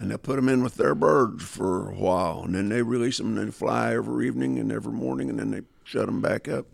And 0.00 0.10
they 0.10 0.16
put 0.18 0.36
them 0.36 0.48
in 0.48 0.62
with 0.64 0.74
their 0.74 0.94
birds 0.96 1.44
for 1.44 1.90
a 1.90 1.94
while, 1.94 2.42
and 2.44 2.54
then 2.56 2.68
they 2.68 2.82
release 2.82 3.18
them, 3.18 3.38
and 3.38 3.48
they 3.48 3.52
fly 3.52 3.94
every 3.94 4.26
evening 4.26 4.58
and 4.58 4.70
every 4.72 4.92
morning, 4.92 5.30
and 5.30 5.38
then 5.38 5.52
they 5.52 5.60
shut 5.84 6.06
them 6.06 6.20
back 6.20 6.48
up. 6.48 6.66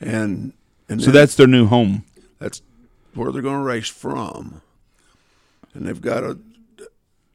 And 0.00 0.52
and 0.88 1.00
So 1.00 1.06
then 1.06 1.14
that's 1.14 1.36
their 1.36 1.46
new 1.46 1.66
home. 1.66 2.04
that's 2.40 2.60
where 3.14 3.30
they're 3.32 3.40
going 3.42 3.58
to 3.58 3.62
race 3.64 3.88
from. 3.88 4.60
And 5.74 5.86
they've 5.86 6.00
got 6.00 6.24
a, 6.24 6.38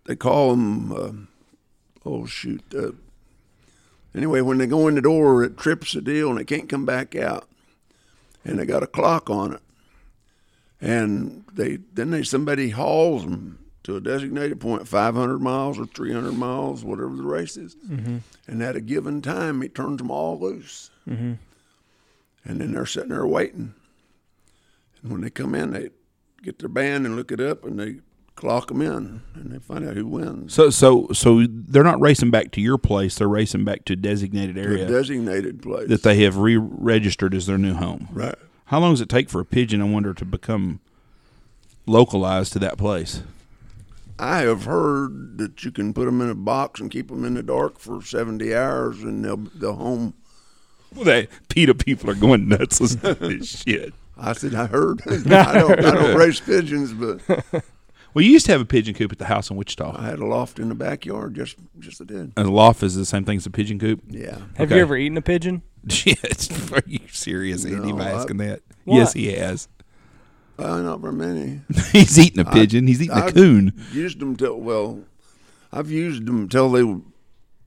they 0.05 0.15
call 0.15 0.51
them, 0.51 0.91
uh, 0.91 2.07
oh 2.09 2.25
shoot. 2.25 2.63
Uh, 2.75 2.91
anyway, 4.13 4.41
when 4.41 4.57
they 4.57 4.67
go 4.67 4.87
in 4.87 4.95
the 4.95 5.01
door, 5.01 5.43
it 5.43 5.57
trips 5.57 5.93
the 5.93 6.01
deal 6.01 6.29
and 6.29 6.39
they 6.39 6.43
can't 6.45 6.69
come 6.69 6.85
back 6.85 7.15
out. 7.15 7.47
And 8.43 8.59
they 8.59 8.65
got 8.65 8.83
a 8.83 8.87
clock 8.87 9.29
on 9.29 9.53
it. 9.53 9.61
And 10.81 11.45
they 11.53 11.77
then 11.93 12.11
they 12.11 12.21
somebody 12.23 12.69
hauls 12.69 13.23
them 13.23 13.59
to 13.83 13.95
a 13.95 14.01
designated 14.01 14.59
point, 14.59 14.87
500 14.87 15.39
miles 15.39 15.79
or 15.79 15.85
300 15.85 16.33
miles, 16.33 16.83
whatever 16.83 17.15
the 17.15 17.23
race 17.23 17.55
is. 17.55 17.75
And 18.47 18.61
at 18.61 18.75
a 18.75 18.81
given 18.81 19.21
time, 19.21 19.61
he 19.61 19.69
turns 19.69 19.97
them 19.99 20.11
all 20.11 20.39
loose. 20.39 20.91
And 22.43 22.61
then 22.61 22.73
they're 22.73 22.85
sitting 22.85 23.09
there 23.09 23.25
waiting. 23.25 23.73
And 25.01 25.11
when 25.11 25.21
they 25.21 25.29
come 25.29 25.55
in, 25.55 25.71
they 25.71 25.89
get 26.43 26.59
their 26.59 26.69
band 26.69 27.05
and 27.05 27.15
look 27.15 27.31
it 27.31 27.39
up, 27.39 27.63
and 27.63 27.79
they 27.79 27.97
clock 28.35 28.67
them 28.67 28.81
in, 28.81 29.21
and 29.33 29.51
they 29.51 29.59
find 29.59 29.87
out 29.87 29.95
who 29.95 30.05
wins. 30.07 30.53
So 30.53 30.69
so 30.69 31.07
so 31.13 31.45
they're 31.49 31.83
not 31.83 31.99
racing 32.01 32.31
back 32.31 32.51
to 32.51 32.61
your 32.61 32.77
place. 32.77 33.15
They're 33.15 33.27
racing 33.27 33.63
back 33.63 33.85
to 33.85 33.93
a 33.93 33.95
designated 33.95 34.55
To 34.55 34.61
a 34.61 34.65
area 34.65 34.87
designated 34.87 35.61
place. 35.61 35.87
that 35.89 36.03
they 36.03 36.23
have 36.23 36.37
re-registered 36.37 37.33
as 37.33 37.45
their 37.47 37.57
new 37.57 37.73
home. 37.73 38.07
right. 38.11 38.35
How 38.69 38.79
long 38.79 38.93
does 38.93 39.01
it 39.01 39.09
take 39.09 39.29
for 39.29 39.39
a 39.39 39.45
pigeon? 39.45 39.79
I 39.81 39.85
wonder 39.85 40.13
to 40.13 40.25
become 40.25 40.79
localized 41.85 42.53
to 42.53 42.59
that 42.59 42.77
place. 42.77 43.21
I 44.17 44.39
have 44.39 44.63
heard 44.63 45.37
that 45.37 45.63
you 45.63 45.71
can 45.71 45.93
put 45.93 46.05
them 46.05 46.21
in 46.21 46.29
a 46.29 46.35
box 46.35 46.79
and 46.79 46.89
keep 46.89 47.09
them 47.09 47.25
in 47.25 47.33
the 47.35 47.43
dark 47.43 47.77
for 47.79 48.01
70 48.01 48.55
hours, 48.55 49.03
and 49.03 49.23
they'll 49.23 49.37
they'll 49.55 49.75
home. 49.75 50.13
Well, 50.95 51.03
they 51.05 51.27
PETA 51.49 51.75
people 51.75 52.09
are 52.09 52.15
going 52.15 52.47
nuts 52.47 52.79
listening 52.79 53.15
to 53.17 53.27
this 53.37 53.61
shit. 53.61 53.93
I 54.17 54.31
said 54.33 54.55
I 54.55 54.67
heard. 54.67 55.01
I 55.07 55.17
don't 55.53 55.79
I 55.85 55.91
don't 55.91 56.17
raise 56.17 56.39
pigeons, 56.39 56.93
but 56.93 57.19
Well, 58.15 58.23
you 58.23 58.31
used 58.31 58.45
to 58.45 58.53
have 58.53 58.61
a 58.61 58.65
pigeon 58.65 58.93
coop 58.95 59.11
at 59.11 59.17
the 59.19 59.25
house 59.25 59.49
in 59.51 59.57
Wichita. 59.57 59.93
I 59.99 60.05
had 60.05 60.19
a 60.19 60.25
loft 60.25 60.57
in 60.57 60.69
the 60.69 60.75
backyard. 60.75 61.35
Just 61.35 61.57
just 61.79 62.01
I 62.01 62.05
did. 62.05 62.31
And 62.37 62.47
a 62.47 62.51
loft 62.51 62.81
is 62.81 62.95
the 62.95 63.03
same 63.05 63.25
thing 63.25 63.35
as 63.37 63.45
a 63.45 63.49
pigeon 63.51 63.77
coop. 63.77 64.01
Yeah. 64.07 64.37
Have 64.55 64.67
Okay. 64.69 64.75
you 64.77 64.81
ever 64.81 64.95
eaten 64.95 65.17
a 65.17 65.21
pigeon? 65.21 65.61
Shit, 65.89 66.49
are 66.71 66.81
you 66.87 66.99
serious, 67.11 67.65
Andy, 67.65 67.91
No, 67.91 67.97
by 67.97 68.09
I- 68.09 68.13
asking 68.13 68.37
that? 68.37 68.61
What? 68.85 68.95
Yes, 68.97 69.13
he 69.13 69.31
has. 69.33 69.67
Uh, 70.57 70.81
not 70.81 71.01
very 71.01 71.13
many. 71.13 71.59
He's 71.91 72.17
eating 72.17 72.39
a 72.39 72.45
pigeon. 72.49 72.87
He's 72.87 73.01
eating 73.01 73.15
a 73.17 73.25
I've 73.25 73.33
coon. 73.33 73.73
Used 73.91 74.19
them 74.21 74.37
till 74.37 74.61
well, 74.61 75.01
I've 75.73 75.91
used 75.91 76.25
them 76.25 76.47
till 76.47 76.71
they 76.71 76.83
were 76.83 77.01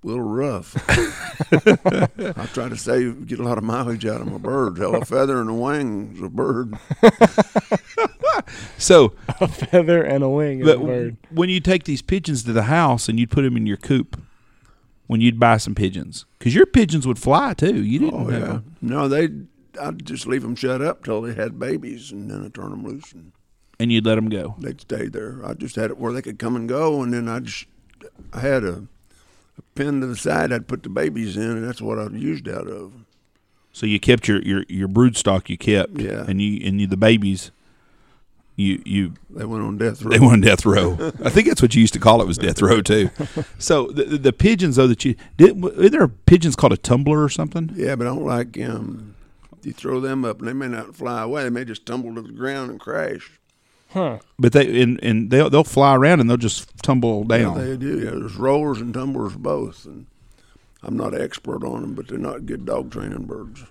a 0.08 0.10
little 0.10 0.24
rough. 0.24 0.74
I 2.38 2.46
try 2.52 2.68
to 2.68 2.76
save, 2.76 3.26
get 3.26 3.38
a 3.38 3.42
lot 3.44 3.58
of 3.58 3.64
mileage 3.64 4.04
out 4.06 4.20
of 4.20 4.26
my 4.26 4.38
birds. 4.38 4.78
Hell, 4.78 4.96
a 4.96 5.04
feather 5.04 5.40
and 5.40 5.50
a 5.50 5.54
wing's 5.54 6.20
a 6.22 6.28
bird. 6.28 6.74
So, 8.78 9.12
A 9.40 9.48
feather 9.48 10.02
and 10.02 10.22
a 10.24 10.28
wing 10.28 10.60
is 10.60 10.68
a 10.68 10.78
bird. 10.78 11.16
when 11.30 11.48
you 11.50 11.60
take 11.60 11.84
these 11.84 12.00
pigeons 12.00 12.44
to 12.44 12.52
the 12.52 12.62
house 12.64 13.08
and 13.08 13.18
you'd 13.18 13.30
put 13.30 13.42
them 13.42 13.56
in 13.56 13.66
your 13.66 13.76
coop, 13.76 14.20
when 15.06 15.20
you'd 15.20 15.38
buy 15.40 15.56
some 15.58 15.74
pigeons, 15.74 16.24
because 16.38 16.54
your 16.54 16.64
pigeons 16.64 17.06
would 17.06 17.18
fly 17.18 17.52
too. 17.54 17.82
You 17.82 17.98
didn't 17.98 18.14
Oh 18.14 18.30
have 18.30 18.40
yeah. 18.40 18.46
them. 18.46 18.74
No, 18.80 19.08
they. 19.08 19.28
I'd 19.80 20.04
just 20.06 20.26
leave 20.26 20.42
them 20.42 20.54
shut 20.54 20.80
up 20.80 21.04
till 21.04 21.20
they 21.22 21.34
had 21.34 21.58
babies, 21.58 22.10
and 22.12 22.30
then 22.30 22.44
I 22.44 22.48
turn 22.48 22.70
them 22.70 22.84
loose, 22.84 23.12
and 23.12 23.32
and 23.80 23.92
you'd 23.92 24.06
let 24.06 24.14
them 24.16 24.28
go. 24.28 24.54
they'd 24.58 24.80
stay 24.80 25.08
there. 25.08 25.40
I 25.44 25.54
just 25.54 25.76
had 25.76 25.90
it 25.90 25.98
where 25.98 26.12
they 26.12 26.22
could 26.22 26.38
come 26.38 26.56
and 26.56 26.68
go, 26.68 27.02
and 27.02 27.12
then 27.12 27.28
I 27.28 27.40
just 27.40 27.66
I 28.32 28.40
had 28.40 28.64
a, 28.64 28.84
a 29.58 29.62
pin 29.74 30.00
to 30.00 30.06
the 30.06 30.16
side. 30.16 30.52
I'd 30.52 30.68
put 30.68 30.82
the 30.82 30.88
babies 30.88 31.36
in, 31.36 31.42
and 31.50 31.64
that's 31.66 31.80
what 31.82 31.98
I 31.98 32.06
used 32.08 32.48
out 32.48 32.66
of. 32.68 32.92
So 33.72 33.86
you 33.86 34.00
kept 34.00 34.26
your 34.28 34.40
your, 34.42 34.64
your 34.68 34.88
brood 34.88 35.16
stock. 35.16 35.48
You 35.50 35.58
kept, 35.58 36.00
Yeah. 36.00 36.24
and 36.26 36.40
you 36.40 36.66
and 36.66 36.80
you, 36.80 36.86
the 36.86 36.96
babies. 36.96 37.50
You 38.56 38.82
you 38.84 39.12
They 39.30 39.44
went 39.44 39.62
on 39.62 39.78
death 39.78 40.02
row. 40.02 40.10
They 40.10 40.18
went 40.18 40.32
on 40.32 40.40
death 40.40 40.66
row. 40.66 40.94
I 41.24 41.30
think 41.30 41.46
that's 41.46 41.62
what 41.62 41.76
you 41.76 41.80
used 41.80 41.92
to 41.94 42.00
call 42.00 42.20
it 42.20 42.26
was 42.26 42.38
death 42.38 42.60
row 42.60 42.80
too. 42.80 43.10
So 43.58 43.86
the, 43.88 44.02
the, 44.04 44.18
the 44.18 44.32
pigeons 44.32 44.74
though 44.76 44.88
that 44.88 45.04
you 45.04 45.14
did, 45.36 45.64
are 45.64 45.88
there 45.88 46.08
pigeons 46.08 46.56
called 46.56 46.72
a 46.72 46.76
tumbler 46.76 47.22
or 47.22 47.28
something? 47.28 47.70
Yeah, 47.76 47.94
but 47.94 48.08
I 48.08 48.10
don't 48.10 48.24
like 48.24 48.58
um. 48.60 49.14
You 49.62 49.72
throw 49.72 50.00
them 50.00 50.24
up, 50.24 50.38
and 50.38 50.48
they 50.48 50.52
may 50.52 50.68
not 50.68 50.94
fly 50.96 51.22
away. 51.22 51.42
They 51.44 51.50
may 51.50 51.64
just 51.64 51.84
tumble 51.84 52.14
to 52.14 52.22
the 52.22 52.32
ground 52.32 52.70
and 52.70 52.80
crash. 52.80 53.38
Huh. 53.90 54.18
But 54.38 54.52
they 54.52 54.82
and, 54.82 55.02
and 55.02 55.30
they'll 55.30 55.48
they'll 55.50 55.64
fly 55.64 55.94
around 55.96 56.20
and 56.20 56.28
they'll 56.28 56.36
just 56.36 56.76
tumble 56.82 57.24
down. 57.24 57.56
Yeah, 57.56 57.64
they 57.64 57.76
do. 57.76 57.98
Yeah, 57.98 58.10
there's 58.10 58.36
rollers 58.36 58.80
and 58.80 58.92
tumblers 58.92 59.34
both, 59.36 59.86
and 59.86 60.06
I'm 60.82 60.96
not 60.96 61.14
an 61.14 61.22
expert 61.22 61.64
on 61.64 61.80
them, 61.80 61.94
but 61.94 62.08
they're 62.08 62.18
not 62.18 62.44
good 62.46 62.66
dog 62.66 62.90
training 62.92 63.24
birds. 63.24 63.64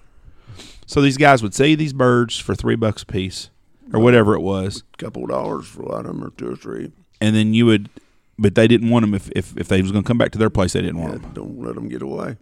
so 0.88 1.02
these 1.02 1.18
guys 1.18 1.44
would 1.44 1.54
sell 1.54 1.68
you 1.68 1.76
these 1.76 1.94
birds 1.94 2.40
for 2.40 2.56
three 2.56 2.76
bucks 2.76 3.04
a 3.04 3.06
piece 3.06 3.50
or 3.94 4.00
whatever 4.00 4.34
it 4.34 4.42
was, 4.42 4.84
a 4.94 4.98
couple 4.98 5.24
of 5.24 5.30
dollars 5.30 5.68
for 5.68 5.84
a 5.84 5.90
lot 5.90 6.00
of 6.00 6.08
them, 6.08 6.24
or 6.24 6.32
two 6.32 6.52
or 6.52 6.56
three. 6.56 6.92
and 7.22 7.36
then 7.36 7.54
you 7.54 7.66
would, 7.68 7.88
but 8.40 8.56
they 8.56 8.68
didn't 8.68 8.90
want 8.90 9.04
them 9.04 9.14
if 9.14 9.30
if, 9.36 9.56
if 9.56 9.68
they 9.68 9.82
was 9.84 9.92
going 9.92 10.04
to 10.04 10.08
come 10.08 10.18
back 10.18 10.32
to 10.32 10.40
their 10.40 10.50
place. 10.50 10.74
They 10.74 10.82
didn't 10.82 11.00
want 11.00 11.14
Yeah, 11.14 11.20
them. 11.20 11.32
don't 11.34 11.60
let 11.62 11.76
them 11.76 11.90
get 11.90 12.02
away. 12.02 12.38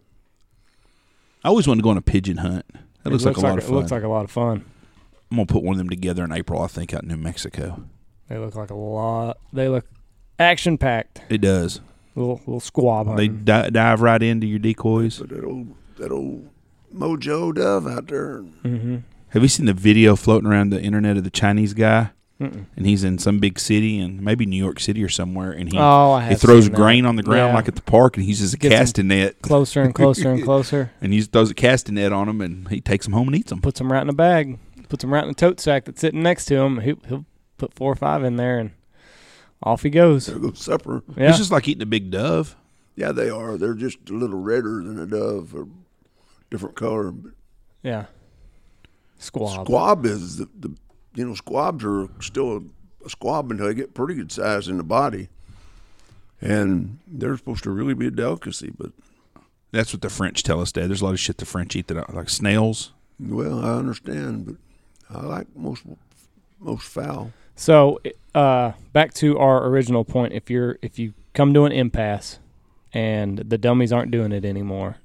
I 1.44 1.50
always 1.50 1.68
wanted 1.68 1.82
to 1.82 1.84
go 1.84 1.90
on 1.90 1.98
a 1.98 2.02
pigeon 2.02 2.38
hunt. 2.38 2.66
That 3.04 3.10
It 3.10 3.12
looks, 3.12 3.26
like 3.26 3.38
a 3.38 3.42
lot 3.42 3.58
of 3.60 3.66
It 3.66 3.72
looks 3.72 3.92
like 3.92 4.02
a 4.04 4.08
lot 4.08 4.24
of 4.24 4.32
fun. 4.32 4.66
I'm 5.40 5.46
gonna 5.46 5.54
put 5.54 5.64
one 5.64 5.74
of 5.74 5.78
them 5.78 5.90
together 5.90 6.24
in 6.24 6.32
April. 6.32 6.62
I 6.62 6.68
think 6.68 6.94
out 6.94 7.04
in 7.04 7.10
New 7.10 7.18
Mexico. 7.18 7.84
They 8.30 8.38
look 8.38 8.56
like 8.56 8.70
a 8.72 8.76
lot. 8.76 9.38
They 9.54 9.68
look 9.70 9.86
action 10.40 10.78
packed. 10.78 11.22
It 11.30 11.40
does. 11.42 11.82
Little 12.16 12.38
little 12.46 12.60
squab 12.60 13.16
They 13.18 13.28
di- 13.28 13.70
dive 13.72 14.02
right 14.02 14.22
into 14.24 14.48
your 14.48 14.60
decoys. 14.60 15.20
But 15.20 15.30
that 15.30 15.44
old 15.44 15.76
that 15.98 16.12
old 16.12 16.50
Mojo 16.96 17.54
Dove 17.54 17.88
out 17.88 18.08
there. 18.08 18.42
mm-hmm. 18.64 18.98
Have 19.30 19.42
you 19.44 19.50
seen 19.50 19.66
the 19.66 19.74
video 19.74 20.16
floating 20.16 20.50
around 20.50 20.70
the 20.70 20.82
internet 20.82 21.18
of 21.18 21.26
the 21.26 21.30
Chinese 21.30 21.74
guy? 21.74 22.12
Mm-mm. 22.40 22.66
And 22.76 22.86
he's 22.86 23.04
in 23.06 23.18
some 23.18 23.40
big 23.40 23.60
city, 23.60 23.98
and 24.00 24.22
maybe 24.22 24.46
New 24.46 24.62
York 24.62 24.80
City 24.82 25.02
or 25.04 25.08
somewhere, 25.10 25.52
and 25.54 25.72
he 25.72 25.78
Oh, 25.80 26.20
he 26.20 26.36
throws 26.36 26.68
grain 26.68 27.06
on 27.06 27.16
the 27.16 27.24
ground 27.24 27.52
Yeah. 27.52 27.56
like 27.56 27.68
at 27.70 27.76
the 27.76 27.82
park, 27.82 28.18
and 28.18 28.24
he 28.26 28.30
uses 28.30 28.54
a 28.54 28.58
Gets 28.58 28.74
'em- 28.74 28.80
casting 28.80 29.08
net, 29.08 29.42
Closer 29.42 29.82
and 29.82 29.94
closer 29.96 30.32
and 30.32 30.44
closer. 30.44 30.92
and 31.02 31.14
he 31.14 31.22
throws 31.22 31.50
a 31.52 31.54
casting 31.54 31.96
net 31.96 32.12
on 32.12 32.28
him, 32.28 32.42
and 32.42 32.68
he 32.70 32.82
takes 32.82 33.06
them 33.06 33.14
home 33.14 33.28
and 33.30 33.38
eats 33.38 33.50
them. 33.52 33.62
Puts 33.62 33.80
them 33.80 33.90
right 33.92 34.02
in 34.02 34.10
a 34.10 34.14
bag. 34.14 34.58
Puts 34.96 35.02
them 35.02 35.14
right 35.14 35.24
in 35.24 35.28
the 35.28 35.36
tote 35.36 35.60
sack 35.60 35.84
that's 35.84 36.00
sitting 36.00 36.24
next 36.24 36.46
to 36.46 36.56
him. 36.56 36.80
He'll, 36.80 36.96
he'll 37.06 37.26
put 37.58 37.74
four 37.74 37.92
or 37.92 37.98
five 37.98 38.24
in 38.24 38.38
there, 38.38 38.60
and 38.60 38.72
off 39.62 39.84
he 39.84 39.90
goes. 39.90 40.28
There 40.28 40.40
goes 40.40 40.58
supper. 40.64 41.04
Yeah. 41.18 41.28
It's 41.28 41.38
just 41.38 41.52
like 41.52 41.68
eating 41.68 41.82
a 41.82 41.86
big 41.86 42.12
dove. 42.12 42.56
Yeah, 42.96 43.12
they 43.12 43.30
are. 43.30 43.58
They're 43.58 43.74
just 43.74 44.10
a 44.10 44.14
little 44.14 44.40
redder 44.40 44.82
than 44.82 44.98
a 44.98 45.06
dove, 45.06 45.54
or 45.54 45.68
different 46.50 46.78
color. 46.78 47.12
But 47.12 47.34
yeah. 47.84 48.06
Squab. 49.18 49.66
squab 49.68 50.06
is 50.06 50.38
the, 50.38 50.48
the 50.58 50.74
you 51.14 51.28
know 51.28 51.36
squabs 51.36 51.84
are 51.84 52.08
still 52.22 52.56
a, 52.56 52.62
a 53.06 53.10
squab 53.10 53.52
until 53.52 53.68
they 53.68 53.74
get 53.74 53.94
pretty 53.94 54.14
good 54.14 54.32
size 54.32 54.70
in 54.70 54.78
the 54.78 54.84
body, 54.86 55.28
and 56.40 57.00
they're 57.06 57.36
supposed 57.36 57.66
to 57.66 57.70
really 57.70 57.96
be 57.96 58.08
a 58.08 58.12
delicacy. 58.12 58.72
But 58.78 58.94
That's 59.74 59.92
what 59.92 60.02
the 60.02 60.10
French 60.10 60.42
tell 60.44 60.62
us, 60.62 60.72
Dad. 60.72 60.88
There's 60.88 61.02
a 61.02 61.04
lot 61.04 61.16
of 61.16 61.20
shit 61.20 61.36
the 61.40 61.46
French 61.46 61.76
eat 61.76 61.88
that 61.88 61.98
I- 61.98 62.14
like 62.14 62.30
snails. 62.30 62.94
well, 63.20 63.60
I 63.60 63.74
understand, 63.76 64.46
but 64.46 64.56
I 65.10 65.22
like 65.22 65.48
most 65.56 65.84
most 66.60 66.88
fowl. 66.88 67.32
So, 67.56 68.00
uh, 68.34 68.74
back 68.92 69.14
to 69.16 69.38
our 69.38 69.66
original 69.68 70.04
point. 70.04 70.34
If 70.34 70.50
you're 70.50 70.78
if 70.82 71.00
you 71.00 71.14
come 71.34 71.54
to 71.54 71.66
an 71.66 71.72
impasse 71.72 72.40
and 72.94 73.38
the 73.38 73.58
dummies 73.58 73.94
aren't 73.94 74.12
doing 74.12 74.32
it 74.32 74.46
anymore, 74.46 74.98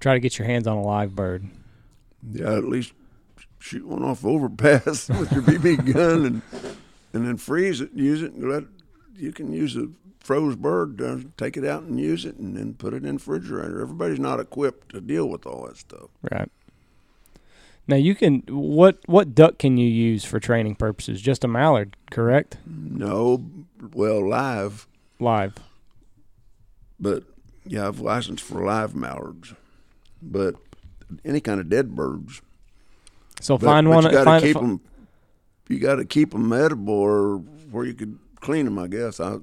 try 0.00 0.14
to 0.14 0.20
get 0.20 0.38
your 0.38 0.46
hands 0.46 0.66
on 0.66 0.76
a 0.76 0.82
live 0.82 1.14
bird. 1.14 1.46
Yeah, 2.30 2.54
at 2.54 2.64
least 2.64 2.92
shoot 3.58 3.86
one 3.86 4.02
off 4.02 4.24
overpass 4.24 5.08
with 5.18 5.32
your 5.32 5.42
BB 5.42 5.92
gun 5.92 6.26
and 6.26 6.42
and 7.12 7.26
then 7.26 7.36
freeze 7.36 7.80
it, 7.80 7.92
use 7.94 8.22
it, 8.22 8.32
and 8.32 8.50
let 8.50 8.64
you 9.16 9.32
can 9.32 9.52
use 9.52 9.76
a 9.76 9.88
froze 10.18 10.56
bird, 10.56 11.00
uh, 11.00 11.18
take 11.36 11.56
it 11.56 11.64
out 11.64 11.82
and 11.82 12.00
use 12.00 12.24
it, 12.24 12.36
and 12.36 12.56
then 12.56 12.74
put 12.74 12.94
it 12.94 12.98
in 12.98 13.04
the 13.04 13.12
refrigerator. 13.12 13.80
Everybody's 13.80 14.18
not 14.18 14.40
equipped 14.40 14.90
to 14.92 15.00
deal 15.00 15.28
with 15.28 15.46
all 15.46 15.66
that 15.66 15.76
stuff. 15.76 16.08
Right. 16.32 16.50
Now 17.86 17.96
you 17.96 18.14
can 18.14 18.42
what 18.48 18.98
what 19.06 19.34
duck 19.34 19.58
can 19.58 19.76
you 19.76 19.86
use 19.88 20.24
for 20.24 20.40
training 20.40 20.76
purposes? 20.76 21.20
Just 21.20 21.44
a 21.44 21.48
mallard, 21.48 21.96
correct? 22.10 22.56
No, 22.66 23.44
well, 23.92 24.26
live, 24.26 24.86
Live. 25.20 25.54
but 26.98 27.24
yeah, 27.66 27.86
I've 27.88 28.00
licensed 28.00 28.42
for 28.42 28.64
live 28.64 28.94
mallards, 28.94 29.54
but 30.22 30.54
any 31.24 31.40
kind 31.40 31.60
of 31.60 31.68
dead 31.68 31.94
birds. 31.94 32.40
So 33.40 33.58
But, 33.58 33.66
find 33.66 33.86
but 33.86 33.94
one. 33.94 34.04
You 34.04 34.10
got 34.12 34.40
to 34.40 34.46
keep 34.46 34.56
them. 34.56 34.80
You 35.68 35.78
got 35.78 35.96
to 35.96 36.04
keep 36.04 36.30
them 36.30 36.52
edible, 36.52 36.94
or 36.94 37.36
where 37.70 37.84
you 37.84 37.94
could 37.94 38.18
clean 38.40 38.64
them. 38.64 38.78
I 38.78 38.86
guess. 38.86 39.20
I 39.20 39.36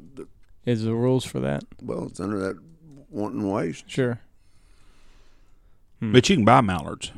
Is 0.65 0.83
the 0.83 0.95
rules 0.95 1.25
for 1.25 1.39
that? 1.39 1.63
well, 1.81 2.07
it's 2.07 2.19
under 2.19 2.39
that 2.39 2.57
wanton 3.09 3.47
waste. 3.47 3.87
Sure. 3.87 4.19
Hmm. 5.99 6.11
But 6.13 6.27
you 6.29 6.35
can 6.37 6.45
buy 6.45 6.61
mallards, 6.61 7.11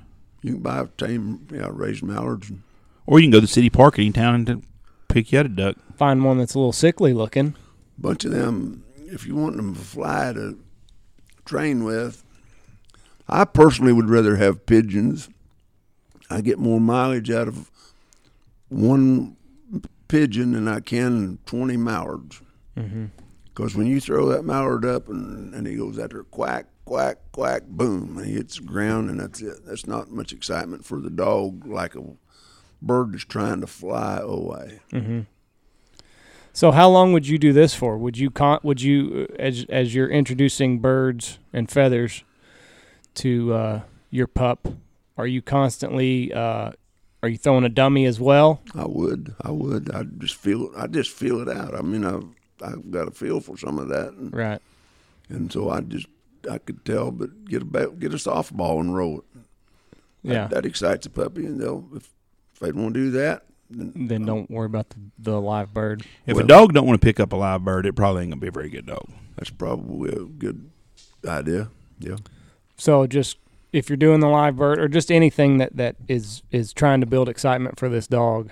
You 0.44 0.54
can 0.54 0.62
buy 0.62 0.82
a 0.82 0.88
tame, 0.98 1.48
yeah, 1.52 1.70
raised 1.72 2.04
mallards. 2.04 2.50
And 2.50 2.62
or 3.06 3.20
you 3.20 3.26
can 3.26 3.32
go 3.32 3.38
to 3.38 3.42
the 3.42 3.48
city 3.48 3.70
park 3.70 3.98
any 3.98 4.12
town 4.12 4.48
and 4.48 4.64
pick 5.08 5.32
you 5.32 5.40
out 5.40 5.46
a 5.46 5.50
duck. 5.50 5.78
Find 5.96 6.24
one 6.24 6.38
that's 6.38 6.54
a 6.54 6.60
little 6.60 6.74
sickly 6.74 7.14
looking. 7.14 7.56
bunch 7.98 8.26
of 8.26 8.32
them. 8.32 8.84
If 8.98 9.26
you 9.26 9.36
want 9.36 9.58
them 9.58 9.74
to 9.74 9.80
fly 9.80 10.34
to 10.34 10.60
train 11.46 11.84
with, 11.84 12.24
I 13.28 13.46
personally 13.46 13.94
would 13.94 14.10
rather 14.10 14.36
have 14.36 14.66
pigeons. 14.66 15.30
I 16.30 16.42
get 16.42 16.60
more 16.60 16.80
mileage 16.80 17.30
out 17.30 17.48
of 17.48 17.70
one 18.70 19.38
pigeon 20.08 20.54
than 20.54 20.68
I 20.68 20.80
can 20.80 21.40
twenty 21.46 21.78
mallards. 21.78 22.42
Mm-hmm. 22.78 23.06
Because 23.46 23.76
when 23.76 23.86
you 23.86 24.02
throw 24.02 24.30
that 24.30 24.46
mallard 24.46 24.84
up 24.84 25.08
and, 25.10 25.54
and 25.54 25.68
he 25.68 25.76
goes 25.76 26.00
out 26.00 26.10
there 26.10 26.24
quack, 26.24 26.66
quack, 26.86 27.18
quack, 27.32 27.64
boom, 27.68 28.18
and 28.18 28.28
he 28.28 28.34
hits 28.34 28.58
the 28.58 28.64
ground 28.64 29.10
and 29.10 29.20
that's 29.20 29.42
it. 29.42 29.66
That's 29.66 29.88
not 29.88 30.12
much 30.12 30.32
excitement 30.34 30.86
for 30.86 31.00
the 31.00 31.10
dog 31.10 31.66
like 31.66 31.96
a 31.96 32.02
bird 32.82 33.14
that's 33.14 33.26
trying 33.26 33.62
to 33.62 33.68
fly 33.68 34.18
away. 34.22 34.82
Mm-hmm. 34.92 35.22
So, 36.56 36.72
how 36.72 36.88
long 36.90 37.14
would 37.14 37.28
you 37.28 37.38
do 37.40 37.52
this 37.52 37.74
for? 37.74 37.98
Would 37.98 38.18
you 38.18 38.30
con- 38.30 38.60
would 38.64 38.82
you 38.82 39.28
uh, 39.32 39.36
as 39.42 39.66
as 39.70 39.96
you're 39.96 40.10
introducing 40.10 40.80
birds 40.80 41.40
and 41.52 41.70
feathers 41.70 42.24
to 43.16 43.54
uh, 43.54 43.82
your 44.12 44.28
pup? 44.28 44.68
Are 45.18 45.26
you 45.28 45.42
constantly 45.42 46.32
uh, 46.32 46.72
are 47.24 47.30
you 47.30 47.38
throwing 47.38 47.64
a 47.64 47.70
dummy 47.70 48.06
as 48.06 48.20
well? 48.20 48.62
I 48.76 48.86
would, 48.86 49.34
I 49.42 49.50
would. 49.52 49.90
I 49.96 50.04
just 50.04 50.36
feel, 50.36 50.70
I 50.76 50.88
just 50.88 51.10
feel 51.10 51.40
it 51.40 51.48
out. 51.48 51.74
I 51.74 51.82
mean, 51.82 52.04
I've, 52.04 52.26
I've 52.62 52.92
got 52.92 53.08
a 53.08 53.12
feel 53.12 53.40
for 53.40 53.58
some 53.58 53.80
of 53.80 53.88
that, 53.88 54.10
and, 54.10 54.36
Right. 54.36 54.62
and 55.30 55.50
so 55.52 55.70
I 55.70 55.80
just, 55.82 56.08
I 56.50 56.58
could 56.58 56.84
tell. 56.86 57.12
But 57.12 57.46
get 57.46 57.62
a 57.62 57.66
bat, 57.66 58.00
get 58.00 58.14
a 58.14 58.18
softball 58.18 58.80
and 58.80 58.96
roll 58.96 59.20
it. 59.20 59.24
Yeah. 60.24 60.48
that, 60.48 60.66
excites 60.66 61.06
a 61.06 61.10
puppy, 61.10 61.46
and 61.46 61.60
they'll 61.60 61.86
if, 61.96 62.10
if 62.54 62.60
they 62.60 62.68
don't 62.72 62.84
want 62.84 62.94
to 62.96 63.00
do 63.02 63.12
that, 63.12 63.44
then 63.70 63.92
Then 64.08 64.24
uh, 64.24 64.26
don't 64.28 64.50
worry 64.50 64.68
about 64.68 64.90
the, 64.90 64.96
the 65.20 65.42
live 65.42 65.74
bird. 65.74 66.06
If 66.26 66.36
Well- 66.38 66.46
a 66.46 66.48
dog 66.48 66.74
don't 66.74 66.88
want 66.88 67.00
to 67.02 67.06
pick 67.06 67.20
up 67.20 67.34
a 67.34 67.36
live 67.36 67.64
bird, 67.66 67.86
it 67.86 67.94
probably 67.94 68.22
ain't 68.24 68.32
gonna 68.32 68.40
be 68.42 68.48
a 68.48 68.52
very 68.52 68.70
good 68.70 68.86
dog. 68.86 69.06
that's 69.36 69.50
probably 69.50 70.12
a 70.14 70.24
good 70.26 70.70
idea. 71.28 71.70
Yeah. 72.00 72.16
So 72.78 73.06
just 73.06 73.38
if 73.74 73.90
you're 73.90 73.98
doing 73.98 74.20
the 74.22 74.28
live 74.30 74.56
bird 74.56 74.80
or 74.80 74.88
just 74.88 75.12
anything 75.12 75.58
that, 75.58 75.76
that 75.76 75.96
is 76.08 76.42
is 76.52 76.72
trying 76.72 77.02
to 77.02 77.06
build 77.08 77.28
excitement 77.28 77.78
for 77.78 77.90
this 77.90 78.08
dog, 78.08 78.52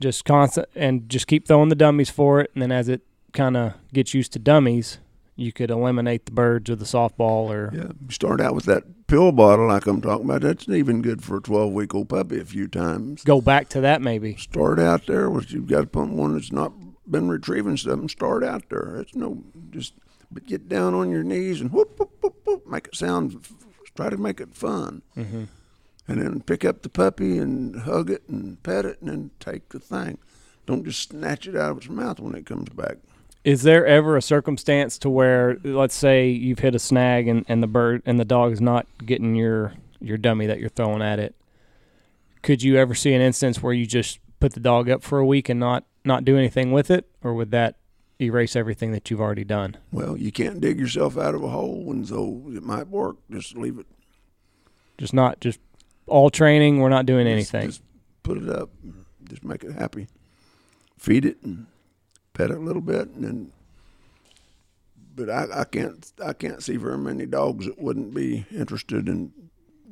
just 0.00 0.24
constant 0.24 0.68
and 0.76 1.08
just 1.08 1.26
keep 1.26 1.48
throwing 1.48 1.68
the 1.68 1.74
dummies 1.74 2.10
for 2.10 2.40
it, 2.40 2.50
and 2.54 2.62
then 2.62 2.70
as 2.70 2.88
it 2.88 3.00
kind 3.32 3.56
of 3.56 3.74
gets 3.92 4.14
used 4.14 4.32
to 4.34 4.38
dummies, 4.38 4.98
you 5.42 5.52
could 5.52 5.70
eliminate 5.70 6.26
the 6.26 6.32
birds 6.32 6.70
or 6.70 6.76
the 6.76 6.84
softball 6.84 7.50
or 7.50 7.70
Yeah, 7.74 7.92
start 8.10 8.40
out 8.40 8.54
with 8.54 8.64
that 8.66 9.06
pill 9.06 9.32
bottle 9.32 9.66
like 9.68 9.86
I'm 9.86 10.00
talking 10.00 10.24
about. 10.24 10.42
That's 10.42 10.68
even 10.68 11.02
good 11.02 11.22
for 11.22 11.36
a 11.38 11.40
12 11.42 11.72
week 11.72 11.94
old 11.94 12.08
puppy 12.08 12.40
a 12.40 12.44
few 12.44 12.68
times. 12.68 13.22
go 13.24 13.40
back 13.40 13.68
to 13.70 13.80
that 13.82 14.00
maybe. 14.02 14.36
Start 14.36 14.78
out 14.78 15.06
there 15.06 15.28
with 15.30 15.50
you've 15.52 15.66
got 15.68 15.80
to 15.82 15.86
put 15.86 16.08
one 16.08 16.34
that's 16.34 16.52
not 16.52 16.72
been 17.10 17.28
retrieving 17.28 17.76
something. 17.76 18.08
Start 18.08 18.44
out 18.44 18.68
there. 18.70 18.96
It's 19.00 19.14
no 19.14 19.42
just, 19.70 19.94
but 20.30 20.46
get 20.46 20.68
down 20.68 20.94
on 20.94 21.10
your 21.10 21.22
knees 21.24 21.60
and 21.60 21.70
whoop 21.72 21.98
whoop 21.98 22.12
whoop 22.22 22.36
whoop. 22.44 22.66
Make 22.66 22.86
it 22.88 22.94
sound. 22.96 23.46
Try 23.94 24.08
to 24.08 24.16
make 24.16 24.40
it 24.40 24.54
fun, 24.54 25.02
Mm-hmm. 25.16 25.44
and 26.08 26.22
then 26.22 26.40
pick 26.40 26.64
up 26.64 26.80
the 26.82 26.88
puppy 26.88 27.36
and 27.36 27.80
hug 27.82 28.08
it 28.10 28.22
and 28.28 28.62
pet 28.62 28.86
it, 28.86 28.98
and 29.02 29.10
then 29.10 29.30
take 29.38 29.68
the 29.68 29.78
thing. 29.78 30.16
Don't 30.64 30.84
just 30.84 31.10
snatch 31.10 31.46
it 31.46 31.54
out 31.56 31.72
of 31.72 31.76
its 31.78 31.88
mouth 31.90 32.18
when 32.20 32.34
it 32.34 32.46
comes 32.46 32.70
back. 32.70 32.96
Is 33.44 33.62
there 33.64 33.84
ever 33.86 34.16
a 34.16 34.22
circumstance 34.22 34.98
to 34.98 35.10
where, 35.10 35.56
let's 35.64 35.94
say, 35.96 36.28
you've 36.28 36.60
hit 36.60 36.74
a 36.76 36.78
snag 36.78 37.26
and, 37.26 37.44
and 37.48 37.62
the 37.62 37.66
bird 37.66 38.02
and 38.06 38.18
the 38.20 38.24
dog 38.24 38.52
is 38.52 38.60
not 38.60 38.86
getting 39.04 39.34
your 39.34 39.74
your 40.00 40.16
dummy 40.16 40.46
that 40.46 40.60
you're 40.60 40.68
throwing 40.68 41.02
at 41.02 41.18
it? 41.18 41.34
Could 42.42 42.62
you 42.62 42.76
ever 42.76 42.94
see 42.94 43.12
an 43.14 43.20
instance 43.20 43.62
where 43.62 43.72
you 43.72 43.86
just 43.86 44.18
put 44.40 44.52
the 44.52 44.60
dog 44.60 44.88
up 44.88 45.02
for 45.02 45.18
a 45.18 45.26
week 45.26 45.48
and 45.48 45.58
not 45.58 45.84
not 46.04 46.24
do 46.24 46.36
anything 46.36 46.72
with 46.72 46.90
it, 46.90 47.08
or 47.22 47.34
would 47.34 47.50
that 47.52 47.76
erase 48.20 48.54
everything 48.54 48.92
that 48.92 49.10
you've 49.10 49.20
already 49.20 49.44
done? 49.44 49.76
Well, 49.90 50.16
you 50.16 50.30
can't 50.30 50.60
dig 50.60 50.78
yourself 50.78 51.18
out 51.18 51.34
of 51.34 51.42
a 51.42 51.48
hole, 51.48 51.86
and 51.90 52.06
so 52.06 52.42
it 52.48 52.62
might 52.62 52.88
work. 52.88 53.16
Just 53.30 53.56
leave 53.56 53.78
it. 53.78 53.86
Just 54.98 55.14
not 55.14 55.40
just 55.40 55.58
all 56.06 56.30
training. 56.30 56.78
We're 56.78 56.88
not 56.90 57.06
doing 57.06 57.26
Just- 57.26 57.54
anything. 57.54 57.70
Just 57.70 57.82
put 58.22 58.38
it 58.38 58.48
up. 58.48 58.70
Just 59.28 59.42
make 59.42 59.64
it 59.64 59.72
happy. 59.72 60.06
Feed 60.98 61.24
it 61.24 61.38
and 61.42 61.66
it 62.50 62.56
a 62.56 62.60
little 62.60 62.82
bit, 62.82 63.08
and. 63.10 63.52
But 65.14 65.28
I, 65.28 65.60
I 65.60 65.64
can't 65.64 66.10
I 66.24 66.32
can't 66.32 66.62
see 66.62 66.78
very 66.78 66.96
many 66.96 67.26
dogs 67.26 67.66
that 67.66 67.78
wouldn't 67.78 68.14
be 68.14 68.46
interested 68.50 69.10
in 69.10 69.30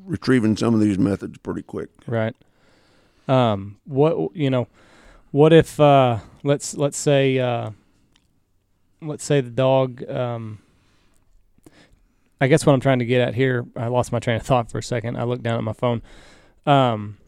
retrieving 0.06 0.56
some 0.56 0.72
of 0.72 0.80
these 0.80 0.98
methods 0.98 1.36
pretty 1.36 1.60
quick. 1.60 1.90
Right. 2.06 2.34
Um. 3.28 3.76
What 3.84 4.34
you 4.34 4.48
know? 4.48 4.66
What 5.30 5.52
if 5.52 5.78
uh, 5.78 6.20
let's 6.42 6.74
let's 6.74 6.96
say 6.96 7.38
uh, 7.38 7.72
let's 9.02 9.24
say 9.24 9.40
the 9.40 9.50
dog. 9.50 10.08
Um, 10.08 10.60
I 12.40 12.48
guess 12.48 12.64
what 12.64 12.72
I'm 12.72 12.80
trying 12.80 13.00
to 13.00 13.04
get 13.04 13.20
at 13.20 13.34
here, 13.34 13.66
I 13.76 13.88
lost 13.88 14.12
my 14.12 14.18
train 14.18 14.36
of 14.36 14.42
thought 14.42 14.70
for 14.70 14.78
a 14.78 14.82
second. 14.82 15.16
I 15.16 15.24
looked 15.24 15.42
down 15.42 15.58
at 15.58 15.64
my 15.64 15.74
phone. 15.74 16.00
Um, 16.64 17.18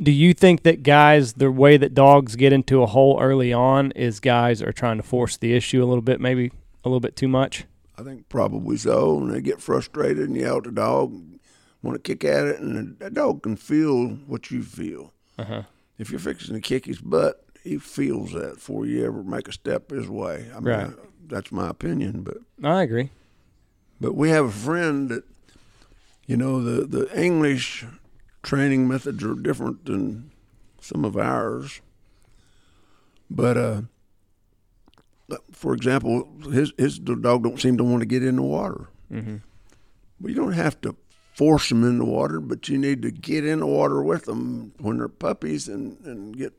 do 0.00 0.10
you 0.10 0.32
think 0.34 0.62
that 0.62 0.82
guys, 0.82 1.34
the 1.34 1.50
way 1.50 1.76
that 1.76 1.94
dogs 1.94 2.36
get 2.36 2.52
into 2.52 2.82
a 2.82 2.86
hole 2.86 3.18
early 3.20 3.52
on, 3.52 3.90
is 3.92 4.20
guys 4.20 4.62
are 4.62 4.72
trying 4.72 4.96
to 4.98 5.02
force 5.02 5.36
the 5.36 5.54
issue 5.54 5.82
a 5.82 5.86
little 5.86 6.02
bit, 6.02 6.20
maybe 6.20 6.52
a 6.84 6.88
little 6.88 7.00
bit 7.00 7.16
too 7.16 7.28
much? 7.28 7.64
I 7.96 8.02
think 8.02 8.28
probably 8.28 8.76
so. 8.76 9.18
And 9.18 9.34
they 9.34 9.40
get 9.40 9.60
frustrated 9.60 10.28
and 10.28 10.36
yell 10.36 10.58
at 10.58 10.64
the 10.64 10.70
dog, 10.72 11.20
want 11.82 11.96
to 11.96 12.00
kick 12.02 12.24
at 12.24 12.46
it, 12.46 12.60
and 12.60 12.98
the 12.98 13.10
dog 13.10 13.42
can 13.42 13.56
feel 13.56 14.08
what 14.26 14.50
you 14.50 14.62
feel. 14.62 15.12
Uh 15.38 15.44
huh. 15.44 15.62
If 15.98 16.10
you're 16.10 16.20
fixing 16.20 16.54
to 16.54 16.60
kick 16.60 16.86
his 16.86 17.00
butt, 17.00 17.44
he 17.64 17.76
feels 17.78 18.32
that 18.32 18.54
before 18.54 18.86
you 18.86 19.04
ever 19.04 19.24
make 19.24 19.48
a 19.48 19.52
step 19.52 19.90
his 19.90 20.08
way. 20.08 20.46
I 20.54 20.60
mean, 20.60 20.64
Right. 20.64 20.90
that's 21.26 21.50
my 21.50 21.68
opinion, 21.70 22.22
but. 22.22 22.36
I 22.62 22.82
agree. 22.82 23.10
But 24.00 24.14
we 24.14 24.30
have 24.30 24.44
a 24.44 24.50
friend 24.52 25.08
that, 25.08 25.24
you 26.28 26.36
know, 26.36 26.62
the, 26.62 26.86
the 26.86 27.20
English 27.20 27.84
training 28.48 28.88
methods 28.88 29.22
are 29.22 29.34
different 29.34 29.84
than 29.84 30.30
some 30.80 31.04
of 31.04 31.18
ours. 31.18 31.82
But, 33.28 33.58
uh, 33.58 33.82
for 35.52 35.74
example, 35.74 36.26
his 36.50 36.72
his 36.78 36.98
dog 36.98 37.42
don't 37.42 37.60
seem 37.60 37.76
to 37.76 37.84
want 37.84 38.00
to 38.00 38.06
get 38.06 38.24
in 38.24 38.36
the 38.36 38.42
water. 38.42 38.88
Mm-hmm. 39.12 39.36
Well, 40.20 40.30
you 40.30 40.34
don't 40.34 40.52
have 40.52 40.80
to 40.80 40.96
force 41.34 41.68
them 41.68 41.84
in 41.84 41.98
the 41.98 42.06
water, 42.06 42.40
but 42.40 42.70
you 42.70 42.78
need 42.78 43.02
to 43.02 43.10
get 43.10 43.44
in 43.44 43.60
the 43.60 43.66
water 43.66 44.02
with 44.02 44.24
them 44.24 44.72
when 44.78 44.96
they're 44.96 45.08
puppies 45.08 45.68
and, 45.68 46.00
and 46.06 46.34
get 46.34 46.54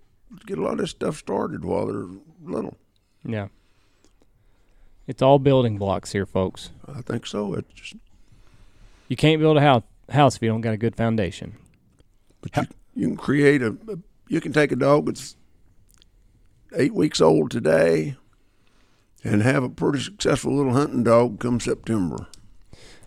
get 0.46 0.60
a 0.60 0.62
lot 0.62 0.74
of 0.74 0.78
this 0.78 0.92
stuff 0.92 1.18
started 1.18 1.66
while 1.66 1.88
they're 1.88 2.06
little. 2.44 2.78
Yeah. 3.26 3.48
It's 5.08 5.24
all 5.24 5.40
building 5.40 5.80
blocks 5.80 6.12
here, 6.12 6.28
folks. 6.28 6.70
I 6.88 7.02
think 7.02 7.26
so. 7.26 7.56
It's 7.56 7.74
just, 7.74 7.96
You 9.08 9.16
can't 9.16 9.42
build 9.42 9.58
a 9.58 9.62
house 9.62 9.84
house 10.12 10.36
if 10.36 10.44
you 10.44 10.50
don't 10.50 10.62
got 10.62 10.76
a 10.76 10.78
good 10.78 10.96
foundation. 10.96 11.58
But 12.42 12.56
you, 12.56 12.64
you 12.96 13.08
can 13.08 13.18
create 13.18 13.62
a, 13.62 13.76
a 13.88 13.98
you 14.28 14.40
can 14.42 14.54
take 14.54 14.72
a 14.72 14.76
dog 14.76 15.08
that's 15.08 15.36
eight 16.76 16.94
weeks 16.94 17.20
old 17.20 17.52
today 17.52 18.16
and 19.24 19.42
have 19.42 19.64
a 19.64 19.70
pretty 19.70 20.00
successful 20.00 20.56
little 20.56 20.74
hunting 20.74 21.04
dog 21.04 21.40
come 21.40 21.60
September. 21.60 22.28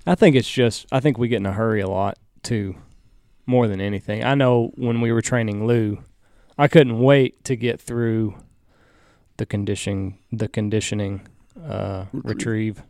I 0.07 0.14
think 0.14 0.37
it's 0.37 0.51
just 0.51 0.87
I 0.93 1.01
think 1.01 1.18
we 1.18 1.28
get 1.28 1.37
in 1.37 1.47
a 1.47 1.53
hurry 1.53 1.80
a 1.80 1.89
lot 1.89 2.18
too, 2.43 2.76
more 3.47 3.68
than 3.68 3.80
anything. 3.80 4.24
I 4.24 4.35
know 4.35 4.72
when 4.74 5.01
we 5.01 5.12
were 5.12 5.22
training 5.22 5.66
Lou, 5.66 6.03
I 6.59 6.68
couldn't 6.68 6.99
wait 7.01 7.45
to 7.45 7.57
get 7.57 7.80
through 7.80 8.35
the 9.37 9.47
conditioning 9.47 10.18
the 10.30 10.49
conditioning 10.49 11.26
uh, 11.64 12.07
retrieve, 12.12 12.83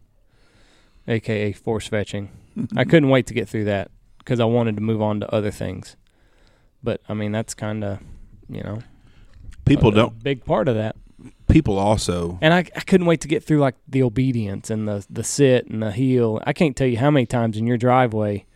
aka 1.07 1.53
force 1.53 1.87
fetching. 1.87 2.31
I 2.77 2.85
couldn't 2.85 3.11
wait 3.11 3.27
to 3.29 3.35
get 3.35 3.49
through 3.49 3.65
that 3.65 3.91
because 4.19 4.41
I 4.41 4.45
wanted 4.45 4.77
to 4.77 4.83
move 4.83 5.03
on 5.03 5.21
to 5.21 5.35
other 5.35 5.51
things. 5.51 5.97
But 6.83 7.01
I 7.09 7.15
mean 7.15 7.33
that's 7.33 7.55
kind 7.55 7.85
of 7.85 7.99
you 8.49 8.63
know 8.63 8.83
People 9.65 9.91
a 9.91 9.95
don't. 9.95 10.23
big 10.23 10.45
part 10.45 10.69
of 10.69 10.75
that. 10.75 10.97
People 11.49 11.79
also. 11.79 12.39
And 12.41 12.53
I, 12.53 12.59
I 12.59 12.81
couldn't 12.81 13.07
wait 13.07 13.21
to 13.21 13.29
get 13.29 13.45
through 13.45 13.61
like 13.61 13.77
the 13.87 14.03
obedience 14.03 14.71
and 14.71 14.89
the 14.89 15.07
the 15.09 15.23
sit 15.23 15.67
and 15.67 15.83
the 15.83 15.93
heel. 15.93 16.41
I 16.47 16.53
can't 16.53 16.77
tell 16.77 16.87
you 16.87 16.99
how 16.99 17.11
many 17.11 17.27
times 17.27 17.57
in 17.57 17.67
your 17.67 17.77
driveway 17.77 18.47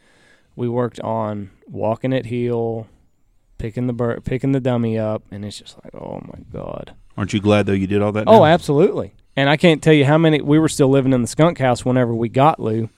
we 0.57 0.69
worked 0.69 0.99
on 1.01 1.51
walking 1.69 2.13
at 2.15 2.27
heel, 2.27 2.89
picking 3.59 3.87
the 3.87 3.93
bird, 3.93 4.25
picking 4.25 4.53
the 4.53 4.61
dummy 4.61 4.99
up, 4.99 5.23
and 5.31 5.45
it's 5.45 5.59
just 5.59 5.77
like, 5.85 5.95
oh 5.95 6.21
my 6.27 6.41
god. 6.53 6.95
Aren't 7.17 7.33
you 7.33 7.41
glad 7.41 7.67
though 7.67 7.73
you 7.73 7.87
did 7.87 8.03
all 8.03 8.13
that? 8.13 8.25
Oh, 8.27 8.39
now? 8.41 8.45
absolutely. 8.47 9.15
And 9.37 9.51
I 9.51 9.57
can't 9.59 9.83
tell 9.83 9.93
you 9.93 10.07
how 10.07 10.17
many 10.19 10.41
we 10.41 10.59
were 10.59 10.69
still 10.69 10.89
living 10.89 11.13
in 11.13 11.21
the 11.21 11.29
skunk 11.29 11.59
house 11.59 11.85
whenever 11.85 12.15
we 12.15 12.29
got 12.31 12.59
Lou. 12.59 12.89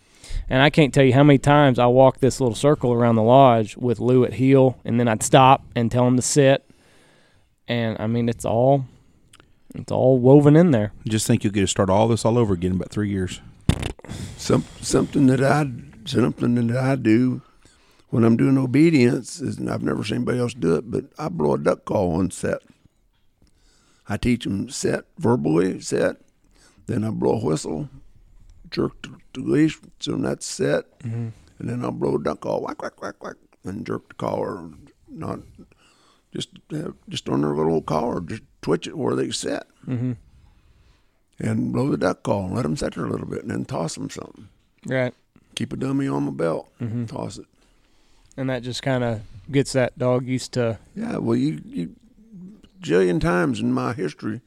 And 0.51 0.63
I 0.63 0.71
can't 0.71 0.95
tell 0.95 1.05
you 1.05 1.13
how 1.13 1.23
many 1.23 1.39
times 1.39 1.79
I 1.79 1.87
walked 1.87 2.21
this 2.21 2.41
little 2.41 2.55
circle 2.55 2.93
around 2.93 3.17
the 3.17 3.23
lodge 3.23 3.77
with 3.77 4.01
Lou 4.01 4.25
at 4.25 4.35
heel, 4.35 4.79
and 4.85 4.99
then 4.99 5.07
I'd 5.07 5.23
stop 5.23 5.63
and 5.75 5.91
tell 5.93 6.07
him 6.07 6.17
to 6.17 6.23
sit. 6.23 6.65
And 7.67 7.97
I 8.01 8.07
mean, 8.07 8.29
it's 8.29 8.47
all 8.47 8.87
It's 9.75 9.93
all 9.93 10.19
woven 10.19 10.57
in 10.57 10.71
there. 10.71 10.93
Just 11.07 11.27
think 11.27 11.45
you'll 11.45 11.53
get 11.53 11.61
to 11.61 11.67
start 11.67 11.91
all 11.91 12.09
this 12.09 12.25
all 12.25 12.39
over 12.39 12.55
again 12.55 12.73
in 12.73 12.77
about 12.77 12.91
three 12.91 13.11
years. 13.11 13.41
Some 14.37 14.65
something 14.81 15.27
that 15.27 15.43
I 15.43 15.71
something 16.07 16.55
that 16.55 16.77
I 16.77 16.97
do 16.97 17.43
when 18.09 18.25
I'm 18.25 18.39
doing 18.39 18.57
obedience 18.57 19.41
is, 19.41 19.59
and 19.59 19.69
I've 19.69 19.83
never 19.83 20.03
seen 20.03 20.17
anybody 20.17 20.39
else 20.39 20.55
do 20.55 20.77
it, 20.77 20.91
but 20.91 21.05
I 21.19 21.29
blow 21.29 21.55
a 21.55 21.59
duck 21.59 21.85
call 21.85 22.15
on 22.15 22.31
set. 22.31 22.63
I 24.09 24.17
teach 24.17 24.45
them 24.45 24.71
set 24.71 25.05
verbally, 25.19 25.81
set. 25.81 26.17
Then 26.87 27.05
I 27.05 27.11
blow 27.11 27.33
a 27.39 27.45
whistle, 27.45 27.91
jerk 28.71 28.93
the, 29.03 29.41
leash, 29.41 29.79
so 30.01 30.17
that's 30.17 30.47
set, 30.47 30.85
and 31.03 31.33
then 31.61 31.85
I'll 31.85 31.91
blow 31.93 32.17
a 32.17 32.23
duck 32.23 32.41
call, 32.41 32.61
whack 32.63 32.83
whack 32.83 33.01
whack 33.03 33.23
whack, 33.23 33.37
and 33.65 33.87
jerk 33.87 34.09
the 34.09 34.15
collar, 34.15 34.69
not 35.09 35.41
just 36.33 36.51
just 37.09 37.29
on 37.29 37.41
their 37.43 37.55
little 37.55 37.83
collar, 37.83 38.21
just 38.21 38.43
twitch 38.63 38.87
it 38.87 38.97
where 38.99 39.15
they 39.17 39.31
set, 39.31 39.67
Mm-hmm. 39.87 40.13
and 41.41 41.73
blow 41.73 41.91
the 41.91 41.97
duck 41.97 42.23
call, 42.23 42.47
and 42.47 42.55
let 42.55 42.63
them 42.63 42.77
set 42.77 42.95
there 42.95 43.05
a 43.07 43.11
little 43.11 43.27
bit, 43.27 43.43
and 43.43 43.51
then 43.51 43.65
toss 43.65 43.95
them 43.95 44.11
something. 44.11 44.49
Right. 44.87 45.15
Keep 45.55 45.73
a 45.73 45.77
dummy 45.77 46.09
on 46.09 46.25
my 46.25 46.31
belt, 46.33 46.69
Mm-hmm. 46.81 47.07
toss 47.07 47.39
it. 47.39 47.47
And 48.37 48.51
that 48.51 48.63
just 48.63 48.83
kind 48.83 49.03
of 49.03 49.21
gets 49.51 49.73
that 49.73 49.99
dog 49.99 50.27
used 50.27 50.53
to. 50.53 50.79
Yeah, 50.95 51.17
well, 51.19 51.37
you, 51.37 51.61
you 51.65 51.95
jillion 52.81 53.21
times 53.21 53.59
in 53.61 53.73
my 53.73 53.93
history, 53.93 54.41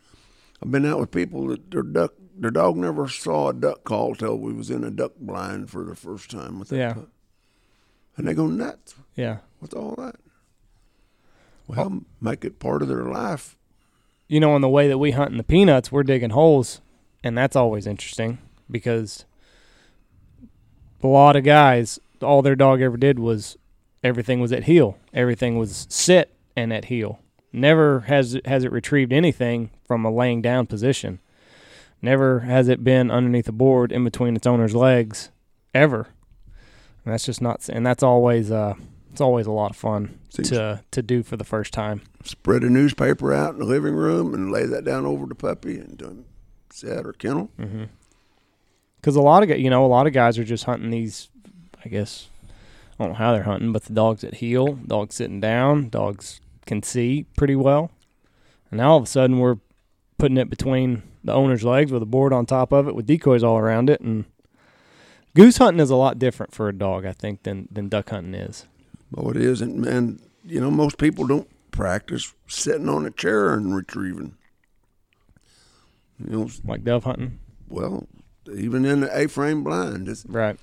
I've 0.64 0.72
been 0.72 0.86
out 0.86 1.00
with 1.00 1.12
people 1.12 1.48
that 1.48 1.72
their 1.72 1.82
duck, 1.84 2.14
their 2.42 2.52
dog 2.52 2.76
never 2.76 3.08
saw 3.08 3.50
a 3.50 3.54
duck 3.54 3.84
call 3.86 4.16
till 4.16 4.38
we 4.38 4.52
was 4.52 4.70
in 4.70 4.84
a 4.84 4.92
duck 4.92 5.14
blind 5.20 5.70
for 5.70 5.84
the 5.86 5.96
first 5.96 6.30
time 6.30 6.60
with 6.60 6.68
that 6.70 6.78
Yeah. 6.78 6.94
pup. 6.94 7.10
and 8.18 8.28
they 8.28 8.34
go 8.34 8.48
nuts. 8.48 8.96
Yeah. 9.16 9.38
What's 9.60 9.74
all 9.74 9.96
that? 9.98 10.16
Well, 11.68 12.02
make 12.20 12.44
it 12.44 12.60
part 12.60 12.82
of 12.82 12.88
their 12.90 13.04
life. 13.06 13.56
You 14.28 14.40
know, 14.42 14.56
in 14.56 14.62
the 14.62 14.70
way 14.70 14.88
that 14.90 14.98
we 14.98 15.12
hunt 15.12 15.32
in 15.32 15.38
the 15.38 15.44
peanuts, 15.44 15.92
we're 15.92 16.04
digging 16.04 16.32
holes, 16.32 16.82
and 17.24 17.38
that's 17.38 17.56
always 17.56 17.88
interesting 17.88 18.40
because 18.70 19.24
a 21.04 21.08
lot 21.08 21.36
of 21.36 21.44
guys, 21.44 22.00
all 22.22 22.42
their 22.42 22.56
dog 22.56 22.82
ever 22.82 22.98
did 22.98 23.20
was 23.20 23.58
everything 24.04 24.40
was 24.42 24.52
at 24.52 24.64
heel, 24.66 24.98
everything 25.14 25.58
was 25.58 25.86
sit 25.90 26.34
and 26.56 26.74
at 26.74 26.86
heel. 26.86 27.20
Never 27.54 28.02
has 28.02 28.40
has 28.46 28.64
it 28.64 28.72
retrieved 28.72 29.12
anything 29.14 29.70
from 29.86 30.06
a 30.06 30.12
laying 30.12 30.42
down 30.42 30.66
position. 30.68 31.20
Never 32.02 32.40
has 32.42 32.68
it 32.68 32.84
been 32.84 33.12
underneath 33.12 33.48
a 33.48 33.52
board 33.52 33.92
in 33.92 34.04
between 34.04 34.36
its 34.36 34.48
owner's 34.48 34.76
legs, 34.76 35.30
ever. 35.74 36.08
And 37.06 37.14
that's 37.14 37.26
just 37.26 37.42
not, 37.42 37.68
and 37.70 37.86
that's 37.86 38.04
always 38.04 38.52
uh, 38.52 38.74
it's 39.12 39.22
always 39.22 39.46
a 39.48 39.52
lot 39.52 39.72
of 39.72 39.78
fun 39.78 40.20
Seems- 40.30 40.50
to 40.50 40.82
to 40.92 41.02
do 41.02 41.24
for 41.24 41.38
the 41.38 41.44
first 41.44 41.74
time. 41.74 42.02
Spread 42.24 42.64
a 42.64 42.70
newspaper 42.70 43.34
out 43.34 43.54
in 43.54 43.60
the 43.60 43.66
living 43.66 43.96
room 43.96 44.34
and 44.34 44.52
lay 44.52 44.66
that 44.66 44.84
down 44.84 45.06
over 45.06 45.26
the 45.26 45.36
puppy 45.36 45.78
and 45.80 46.02
um, 46.04 46.26
set 46.70 47.06
or 47.06 47.14
kennel. 47.14 47.50
Mm-hmm. 47.60 47.86
Because 48.98 49.16
a 49.16 49.22
lot 49.22 49.44
of 49.44 49.50
you 49.60 49.70
know 49.70 49.86
a 49.86 49.88
lot 49.88 50.08
of 50.08 50.14
guys 50.14 50.38
are 50.38 50.44
just 50.44 50.66
hunting 50.66 50.92
these. 50.92 51.30
I 51.84 51.90
guess 51.90 52.28
I 53.00 53.04
don't 53.04 53.14
know 53.14 53.18
how 53.18 53.34
they're 53.34 53.44
hunting, 53.44 53.72
but 53.72 53.86
the 53.86 53.94
dogs 53.94 54.24
at 54.24 54.36
heel, 54.36 54.74
dogs 54.74 55.16
sitting 55.16 55.40
down, 55.40 55.90
dogs 55.90 56.40
can 56.68 56.84
see 56.84 57.26
pretty 57.36 57.56
well, 57.56 57.90
and 58.70 58.78
now 58.80 58.92
all 58.92 58.98
of 58.98 59.04
a 59.04 59.08
sudden 59.08 59.40
we're 59.40 59.58
putting 60.22 60.38
it 60.38 60.50
between 60.50 61.02
the 61.24 61.34
owner's 61.34 61.64
legs 61.64 61.92
with 61.92 62.02
a 62.04 62.06
board 62.06 62.32
on 62.32 62.46
top 62.46 62.72
of 62.72 62.88
it 62.88 62.96
with 62.96 63.06
decoys 63.08 63.44
all 63.44 63.58
around 63.58 63.90
it, 63.90 64.00
and 64.02 64.26
goose 65.36 65.58
hunting 65.58 65.80
is 65.82 65.90
a 65.90 65.96
lot 65.96 66.20
different 66.20 66.54
for 66.54 66.70
a 66.70 66.74
dog, 66.78 67.06
I 67.06 67.12
think, 67.14 67.44
than 67.44 67.68
than 67.72 67.90
duck 67.90 68.10
hunting 68.12 68.36
is. 68.36 68.66
Oh, 69.18 69.30
it 69.32 69.38
is, 69.38 69.62
and 69.62 69.80
man, 69.82 70.20
you 70.46 70.62
know 70.62 70.70
most 70.72 70.98
people 70.98 71.26
don't 71.28 71.48
practice 71.72 72.34
sitting 72.48 72.88
on 72.90 73.06
a 73.06 73.12
chair 73.12 73.54
and 73.54 73.76
retrieving. 73.76 74.36
You 76.24 76.30
know, 76.38 76.50
Like 76.66 76.84
dove 76.84 77.04
hunting, 77.06 77.40
well, 77.68 78.08
even 78.54 78.86
in 78.86 79.02
the 79.02 79.18
A-frame 79.18 79.64
blind, 79.64 80.06
just 80.06 80.26
right? 80.30 80.58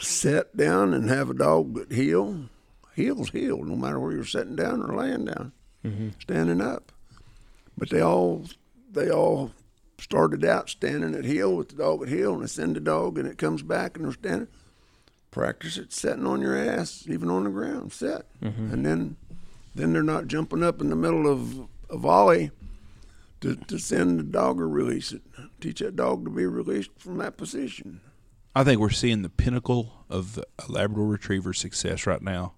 sit 0.00 0.56
down 0.56 0.94
and 0.94 1.08
have 1.10 1.28
a 1.30 1.34
dog 1.34 1.74
that 1.74 1.92
heel. 1.92 2.46
Heel's 2.96 3.30
heel, 3.30 3.62
no 3.64 3.74
matter 3.76 3.98
where 4.00 4.12
you're 4.12 4.24
sitting 4.24 4.56
down 4.56 4.80
or 4.80 4.96
laying 4.96 5.24
down, 5.26 5.52
Mm-hmm. 5.84 6.08
standing 6.20 6.60
up. 6.62 6.92
But 7.76 7.90
they 7.90 8.00
all 8.00 8.44
they 8.90 9.10
all 9.10 9.52
started 9.98 10.44
out 10.44 10.68
standing 10.70 11.14
at 11.14 11.24
heel 11.24 11.54
with 11.56 11.70
the 11.70 11.76
dog 11.76 12.02
at 12.02 12.08
heel, 12.08 12.34
and 12.34 12.42
they 12.42 12.46
send 12.46 12.76
the 12.76 12.80
dog, 12.80 13.18
and 13.18 13.26
it 13.28 13.38
comes 13.38 13.62
back, 13.62 13.96
and 13.96 14.04
they're 14.04 14.12
standing. 14.12 14.48
Practice 15.30 15.78
it 15.78 15.92
sitting 15.92 16.26
on 16.26 16.40
your 16.40 16.56
ass, 16.56 17.06
even 17.08 17.28
on 17.28 17.44
the 17.44 17.50
ground, 17.50 17.92
sit, 17.92 18.24
Mm-hmm. 18.42 18.72
and 18.72 18.86
then 18.86 19.16
then 19.74 19.92
they're 19.92 20.02
not 20.04 20.28
jumping 20.28 20.62
up 20.62 20.80
in 20.80 20.88
the 20.90 20.94
middle 20.96 21.26
of 21.26 21.66
a 21.90 21.96
volley 21.96 22.52
to, 23.40 23.56
to 23.56 23.76
send 23.78 24.20
the 24.20 24.22
dog 24.22 24.60
or 24.60 24.68
release 24.68 25.10
it. 25.10 25.22
Teach 25.60 25.80
that 25.80 25.96
dog 25.96 26.24
to 26.24 26.30
be 26.30 26.46
released 26.46 26.90
from 26.96 27.18
that 27.18 27.36
position. 27.36 28.00
I 28.54 28.62
think 28.62 28.80
we're 28.80 28.90
seeing 28.90 29.22
the 29.22 29.28
pinnacle 29.28 30.04
of 30.08 30.36
the 30.36 30.46
Labrador 30.68 31.08
Retriever 31.08 31.52
success 31.52 32.06
right 32.06 32.22
now 32.22 32.52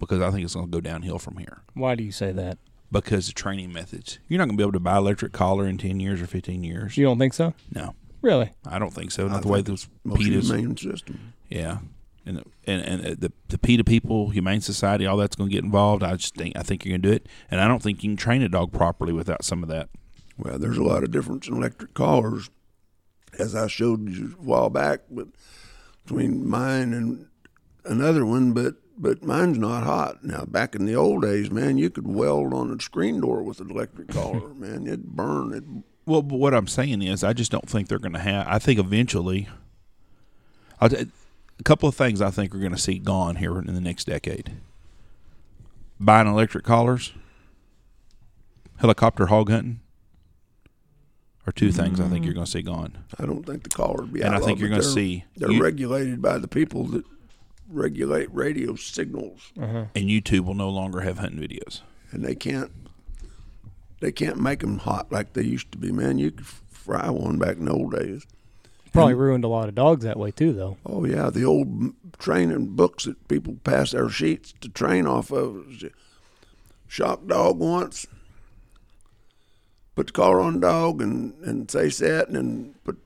because 0.00 0.22
I 0.22 0.30
think 0.30 0.44
it's 0.44 0.54
going 0.54 0.64
to 0.66 0.72
go 0.72 0.80
downhill 0.80 1.18
from 1.18 1.36
here 1.36 1.60
Why 1.74 1.94
do 1.94 2.02
you 2.02 2.12
say 2.12 2.32
that? 2.32 2.56
Because 3.04 3.28
of 3.28 3.34
training 3.34 3.72
methods. 3.72 4.18
You're 4.28 4.38
not 4.38 4.46
going 4.46 4.56
to 4.56 4.60
be 4.60 4.64
able 4.64 4.72
to 4.72 4.80
buy 4.80 4.96
electric 4.96 5.32
collar 5.32 5.66
in 5.66 5.78
10 5.78 6.00
years 6.00 6.20
or 6.20 6.26
15 6.26 6.64
years. 6.64 6.96
You 6.96 7.04
don't 7.04 7.18
think 7.18 7.34
so? 7.34 7.54
No, 7.74 7.94
Really? 8.22 8.52
I 8.66 8.78
don't 8.78 8.92
think 8.92 9.12
so. 9.12 9.26
I 9.26 9.30
Not 9.30 9.42
the 9.42 9.48
way 9.48 9.58
think 9.58 9.66
those 9.68 9.88
Most 10.04 10.20
PETAs. 10.22 10.50
humane 10.50 10.76
system. 10.76 11.32
Yeah. 11.48 11.78
And, 12.24 12.42
and 12.66 12.82
and 12.82 13.06
uh, 13.06 13.14
the 13.16 13.32
the 13.48 13.56
PETA 13.58 13.84
people, 13.84 14.30
Humane 14.30 14.60
Society, 14.60 15.06
all 15.06 15.16
that's 15.16 15.36
going 15.36 15.48
to 15.48 15.54
get 15.54 15.62
involved. 15.62 16.02
I 16.02 16.16
just 16.16 16.34
think 16.34 16.56
I 16.56 16.62
think 16.64 16.84
you're 16.84 16.90
going 16.98 17.02
to 17.02 17.08
do 17.08 17.14
it, 17.14 17.28
and 17.52 17.60
I 17.60 17.68
don't 17.68 17.80
think 17.80 18.02
you 18.02 18.10
can 18.10 18.16
train 18.16 18.42
a 18.42 18.48
dog 18.48 18.72
properly 18.72 19.12
without 19.12 19.44
some 19.44 19.62
of 19.62 19.68
that. 19.68 19.88
Well, 20.36 20.58
there's 20.58 20.76
a 20.76 20.82
lot 20.82 21.04
of 21.04 21.12
difference 21.12 21.46
in 21.46 21.54
electric 21.54 21.94
collars, 21.94 22.50
as 23.38 23.54
I 23.54 23.68
showed 23.68 24.08
you 24.08 24.34
a 24.40 24.42
while 24.42 24.70
back, 24.70 25.02
but 25.08 25.28
between 26.04 26.48
mine 26.48 26.92
and 26.92 27.26
another 27.84 28.26
one, 28.26 28.50
but 28.52 28.74
but 28.98 29.22
mine's 29.22 29.58
not 29.58 29.84
hot. 29.84 30.24
Now, 30.24 30.44
back 30.44 30.74
in 30.74 30.86
the 30.86 30.94
old 30.94 31.22
days, 31.22 31.50
man, 31.50 31.78
you 31.78 31.90
could 31.90 32.06
weld 32.06 32.54
on 32.54 32.72
a 32.72 32.80
screen 32.80 33.20
door 33.20 33.42
with 33.42 33.60
an 33.60 33.70
electric 33.70 34.08
collar, 34.08 34.48
man. 34.54 34.86
It'd 34.86 35.04
burn. 35.04 35.52
It 35.52 35.64
Well, 36.06 36.22
but 36.22 36.36
what 36.36 36.54
I'm 36.54 36.68
saying 36.68 37.02
is, 37.02 37.22
I 37.22 37.32
just 37.32 37.50
don't 37.50 37.68
think 37.68 37.88
they're 37.88 37.98
going 37.98 38.12
to 38.12 38.18
have. 38.18 38.46
I 38.48 38.58
think 38.58 38.78
eventually, 38.78 39.48
I'll, 40.80 40.88
t- 40.88 41.06
a 41.58 41.62
couple 41.62 41.88
of 41.88 41.94
things 41.94 42.20
I 42.20 42.30
think 42.30 42.54
are 42.54 42.58
going 42.58 42.72
to 42.72 42.78
see 42.78 42.98
gone 42.98 43.36
here 43.36 43.58
in 43.58 43.74
the 43.74 43.80
next 43.80 44.04
decade. 44.04 44.52
Buying 45.98 46.26
electric 46.26 46.64
collars, 46.64 47.12
helicopter 48.78 49.26
hog 49.26 49.50
hunting, 49.50 49.80
are 51.46 51.52
two 51.52 51.70
things 51.70 52.00
I 52.00 52.08
think 52.08 52.22
mm. 52.22 52.24
you're 52.26 52.34
going 52.34 52.44
to 52.44 52.50
see 52.50 52.62
gone. 52.62 53.04
I 53.18 53.24
don't 53.24 53.46
think 53.46 53.62
the 53.62 53.70
collar 53.70 54.02
would 54.02 54.12
be 54.12 54.20
And 54.20 54.34
I 54.34 54.40
think 54.40 54.58
you're 54.58 54.68
going 54.68 54.82
to 54.82 54.86
see 54.86 55.24
They're 55.36 55.50
you- 55.50 55.62
regulated 55.62 56.20
by 56.20 56.38
the 56.38 56.48
people 56.48 56.84
that 56.86 57.04
regulate 57.68 58.32
radio 58.34 58.74
signals, 58.76 59.52
Uh-huh. 59.60 59.86
and 59.94 60.04
YouTube 60.08 60.44
will 60.44 60.54
no 60.54 60.68
longer 60.70 61.00
have 61.00 61.18
hunting 61.18 61.40
videos. 61.40 61.80
and 62.12 62.24
they 62.24 62.34
can't 62.34 62.70
they 64.00 64.12
can't 64.12 64.38
make 64.38 64.60
them 64.60 64.78
hot 64.78 65.10
like 65.10 65.32
they 65.32 65.42
used 65.42 65.72
to 65.72 65.78
be. 65.78 65.90
Man, 65.90 66.18
you 66.18 66.30
could 66.30 66.46
fry 66.46 67.08
one 67.10 67.38
back 67.38 67.56
in 67.56 67.64
the 67.64 67.72
old 67.72 67.92
days. 67.92 68.26
Probably 68.92 69.14
ruined 69.14 69.42
a 69.44 69.48
lot 69.48 69.68
of 69.68 69.74
dogs 69.74 70.04
that 70.04 70.18
way 70.18 70.30
too, 70.30 70.52
though. 70.52 70.76
Oh 70.86 71.04
yeah, 71.04 71.30
the 71.30 71.44
old 71.44 71.94
training 72.18 72.76
books 72.76 73.04
that 73.04 73.26
people 73.28 73.56
pass 73.64 73.90
their 73.92 74.08
sheets 74.08 74.54
to 74.60 74.68
train 74.68 75.06
off 75.06 75.30
of. 75.32 75.66
Shock 76.88 77.26
dog 77.26 77.58
once. 77.58 78.06
Put 79.94 80.08
the 80.08 80.12
collar 80.12 80.40
on 80.40 80.54
the 80.54 80.60
dog 80.60 81.00
and, 81.02 81.32
and 81.42 81.70
say 81.70 81.88
set, 81.88 82.28
and 82.28 82.36
then 82.36 82.74
put 82.84 82.98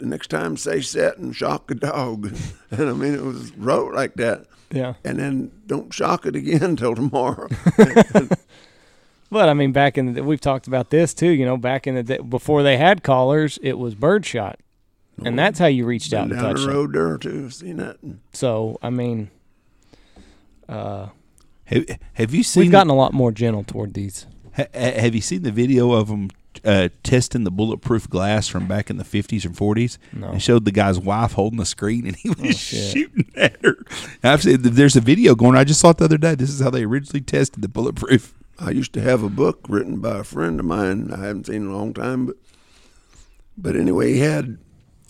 the 0.00 0.06
next 0.06 0.28
time 0.28 0.56
say 0.56 0.80
set 0.80 1.18
and 1.18 1.34
shock 1.34 1.70
a 1.70 1.74
dog. 1.74 2.34
and 2.70 2.88
I 2.90 2.92
mean, 2.92 3.14
it 3.14 3.22
was 3.22 3.54
wrote 3.56 3.94
like 3.94 4.14
that. 4.14 4.46
Yeah. 4.72 4.94
And 5.04 5.18
then 5.18 5.50
don't 5.66 5.92
shock 5.92 6.26
it 6.26 6.34
again 6.36 6.76
till 6.76 6.94
tomorrow. 6.94 7.48
But 9.32 9.48
I 9.48 9.54
mean, 9.54 9.70
back 9.70 9.96
in 9.96 10.14
the, 10.14 10.24
we've 10.24 10.40
talked 10.40 10.66
about 10.66 10.90
this 10.90 11.14
too. 11.14 11.30
You 11.30 11.44
know, 11.44 11.56
back 11.56 11.86
in 11.86 11.94
the 11.94 12.02
day 12.02 12.18
before 12.18 12.64
they 12.64 12.76
had 12.76 13.04
collars, 13.04 13.60
it 13.62 13.74
was 13.78 13.94
birdshot, 13.94 14.58
and 15.24 15.38
that's 15.38 15.60
how 15.60 15.66
you 15.66 15.86
reached 15.86 16.12
out 16.12 16.28
Been 16.28 16.38
and 16.38 16.40
down 16.42 16.50
touched 16.54 16.62
the 16.62 16.66
them. 16.66 16.76
road 16.76 16.92
there 16.92 17.16
too. 17.16 17.48
Seen 17.50 17.76
that? 17.76 17.98
So 18.32 18.80
I 18.82 18.90
mean, 18.90 19.30
uh, 20.68 21.10
Have, 21.66 21.84
have 22.14 22.34
you 22.34 22.42
seen? 22.42 22.62
we've 22.62 22.72
gotten 22.72 22.90
a 22.90 22.96
lot 22.96 23.12
more 23.12 23.30
gentle 23.30 23.62
toward 23.62 23.94
these. 23.94 24.26
ha, 24.56 24.64
ha- 24.74 25.00
have 25.00 25.14
you 25.14 25.20
seen 25.20 25.42
the 25.42 25.52
video 25.52 25.92
of 25.92 26.08
them 26.08 26.30
uh, 26.64 26.88
testing 27.02 27.44
the 27.44 27.50
bulletproof 27.50 28.08
glass 28.08 28.48
from 28.48 28.66
back 28.66 28.90
in 28.90 28.96
the 28.96 29.04
50s 29.04 29.44
and 29.44 29.56
40s? 29.56 29.98
No. 30.12 30.32
They 30.32 30.38
showed 30.38 30.64
the 30.64 30.72
guy's 30.72 30.98
wife 30.98 31.32
holding 31.32 31.58
the 31.58 31.66
screen, 31.66 32.06
and 32.06 32.16
he 32.16 32.28
was 32.30 32.38
Oh, 32.40 32.50
shooting 32.52 33.30
at 33.36 33.62
her. 33.64 33.76
I've 34.22 34.42
said 34.42 34.62
there's 34.62 34.96
a 34.96 35.00
video 35.00 35.34
going. 35.34 35.56
I 35.56 35.64
just 35.64 35.80
saw 35.80 35.90
it 35.90 35.98
the 35.98 36.04
other 36.06 36.18
day. 36.18 36.34
This 36.34 36.50
is 36.50 36.60
how 36.60 36.70
they 36.70 36.84
originally 36.84 37.20
tested 37.22 37.62
the 37.62 37.68
bulletproof. 37.68 38.34
I 38.58 38.70
used 38.70 38.92
to 38.94 39.00
have 39.00 39.22
a 39.22 39.30
book 39.30 39.60
written 39.68 40.00
by 40.00 40.18
a 40.18 40.24
friend 40.24 40.60
of 40.60 40.66
mine. 40.66 41.10
I 41.12 41.18
haven't 41.24 41.46
seen 41.46 41.56
in 41.62 41.68
a 41.68 41.76
long 41.76 41.94
time, 41.94 42.26
but 42.26 42.36
but 43.56 43.76
anyway, 43.76 44.12
he 44.14 44.20
had 44.20 44.58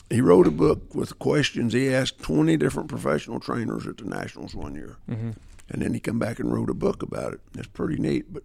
he 0.08 0.20
wrote 0.20 0.46
a 0.46 0.50
book 0.52 0.94
with 0.94 1.18
questions. 1.18 1.72
He 1.72 1.92
asked 1.92 2.20
twenty 2.20 2.56
different 2.56 2.88
professional 2.88 3.40
trainers 3.40 3.86
at 3.86 3.96
the 3.98 4.04
nationals 4.04 4.54
one 4.54 4.74
year, 4.74 4.96
Mm-hmm. 5.08 5.30
and 5.70 5.82
then 5.82 5.94
he 5.94 6.00
come 6.00 6.18
back 6.18 6.38
and 6.38 6.52
wrote 6.52 6.70
a 6.70 6.74
book 6.74 7.02
about 7.02 7.32
it. 7.32 7.40
It's 7.56 7.66
pretty 7.68 8.00
neat. 8.00 8.32
But 8.32 8.42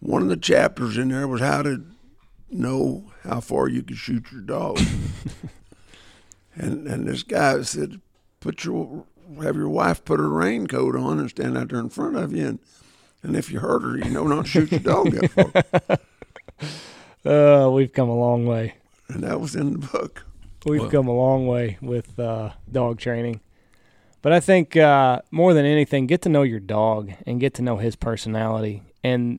one 0.00 0.22
of 0.22 0.28
the 0.28 0.36
chapters 0.36 0.96
in 0.98 1.08
there 1.08 1.26
was 1.28 1.40
how 1.40 1.62
to 1.62 1.84
know 2.52 3.10
how 3.24 3.40
far 3.40 3.68
you 3.68 3.82
can 3.82 3.96
shoot 3.96 4.30
your 4.32 4.40
dog. 4.42 4.78
and 6.54 6.86
and 6.86 7.06
this 7.06 7.22
guy 7.22 7.62
said, 7.62 8.00
put 8.40 8.64
your 8.64 9.04
have 9.42 9.56
your 9.56 9.68
wife 9.68 10.04
put 10.04 10.20
her 10.20 10.28
raincoat 10.28 10.94
on 10.96 11.18
and 11.18 11.30
stand 11.30 11.56
out 11.56 11.68
there 11.68 11.80
in 11.80 11.88
front 11.88 12.16
of 12.16 12.32
you, 12.32 12.46
and 12.46 12.58
and 13.22 13.36
if 13.36 13.50
you 13.50 13.60
hurt 13.60 13.82
her, 13.82 13.96
you 13.96 14.10
know 14.10 14.26
not 14.26 14.44
to 14.44 14.50
shoot 14.50 14.70
your 14.70 14.80
dog 14.80 15.10
that 15.12 15.30
far. 15.30 15.98
Uh, 17.24 17.70
we've 17.72 17.92
come 17.92 18.08
a 18.08 18.16
long 18.16 18.46
way. 18.46 18.74
And 19.08 19.22
that 19.22 19.40
was 19.40 19.54
in 19.54 19.72
the 19.74 19.78
book. 19.78 20.24
We've 20.66 20.80
Well- 20.80 20.90
come 20.90 21.06
a 21.06 21.14
long 21.14 21.46
way 21.46 21.78
with 21.80 22.18
uh, 22.18 22.50
dog 22.70 22.98
training. 22.98 23.40
But 24.22 24.32
I 24.32 24.40
think 24.40 24.76
uh, 24.76 25.20
more 25.30 25.54
than 25.54 25.64
anything, 25.64 26.06
get 26.06 26.22
to 26.22 26.28
know 26.28 26.42
your 26.42 26.60
dog 26.60 27.12
and 27.26 27.40
get 27.40 27.54
to 27.54 27.62
know 27.62 27.76
his 27.76 27.94
personality, 27.96 28.82
and 29.04 29.38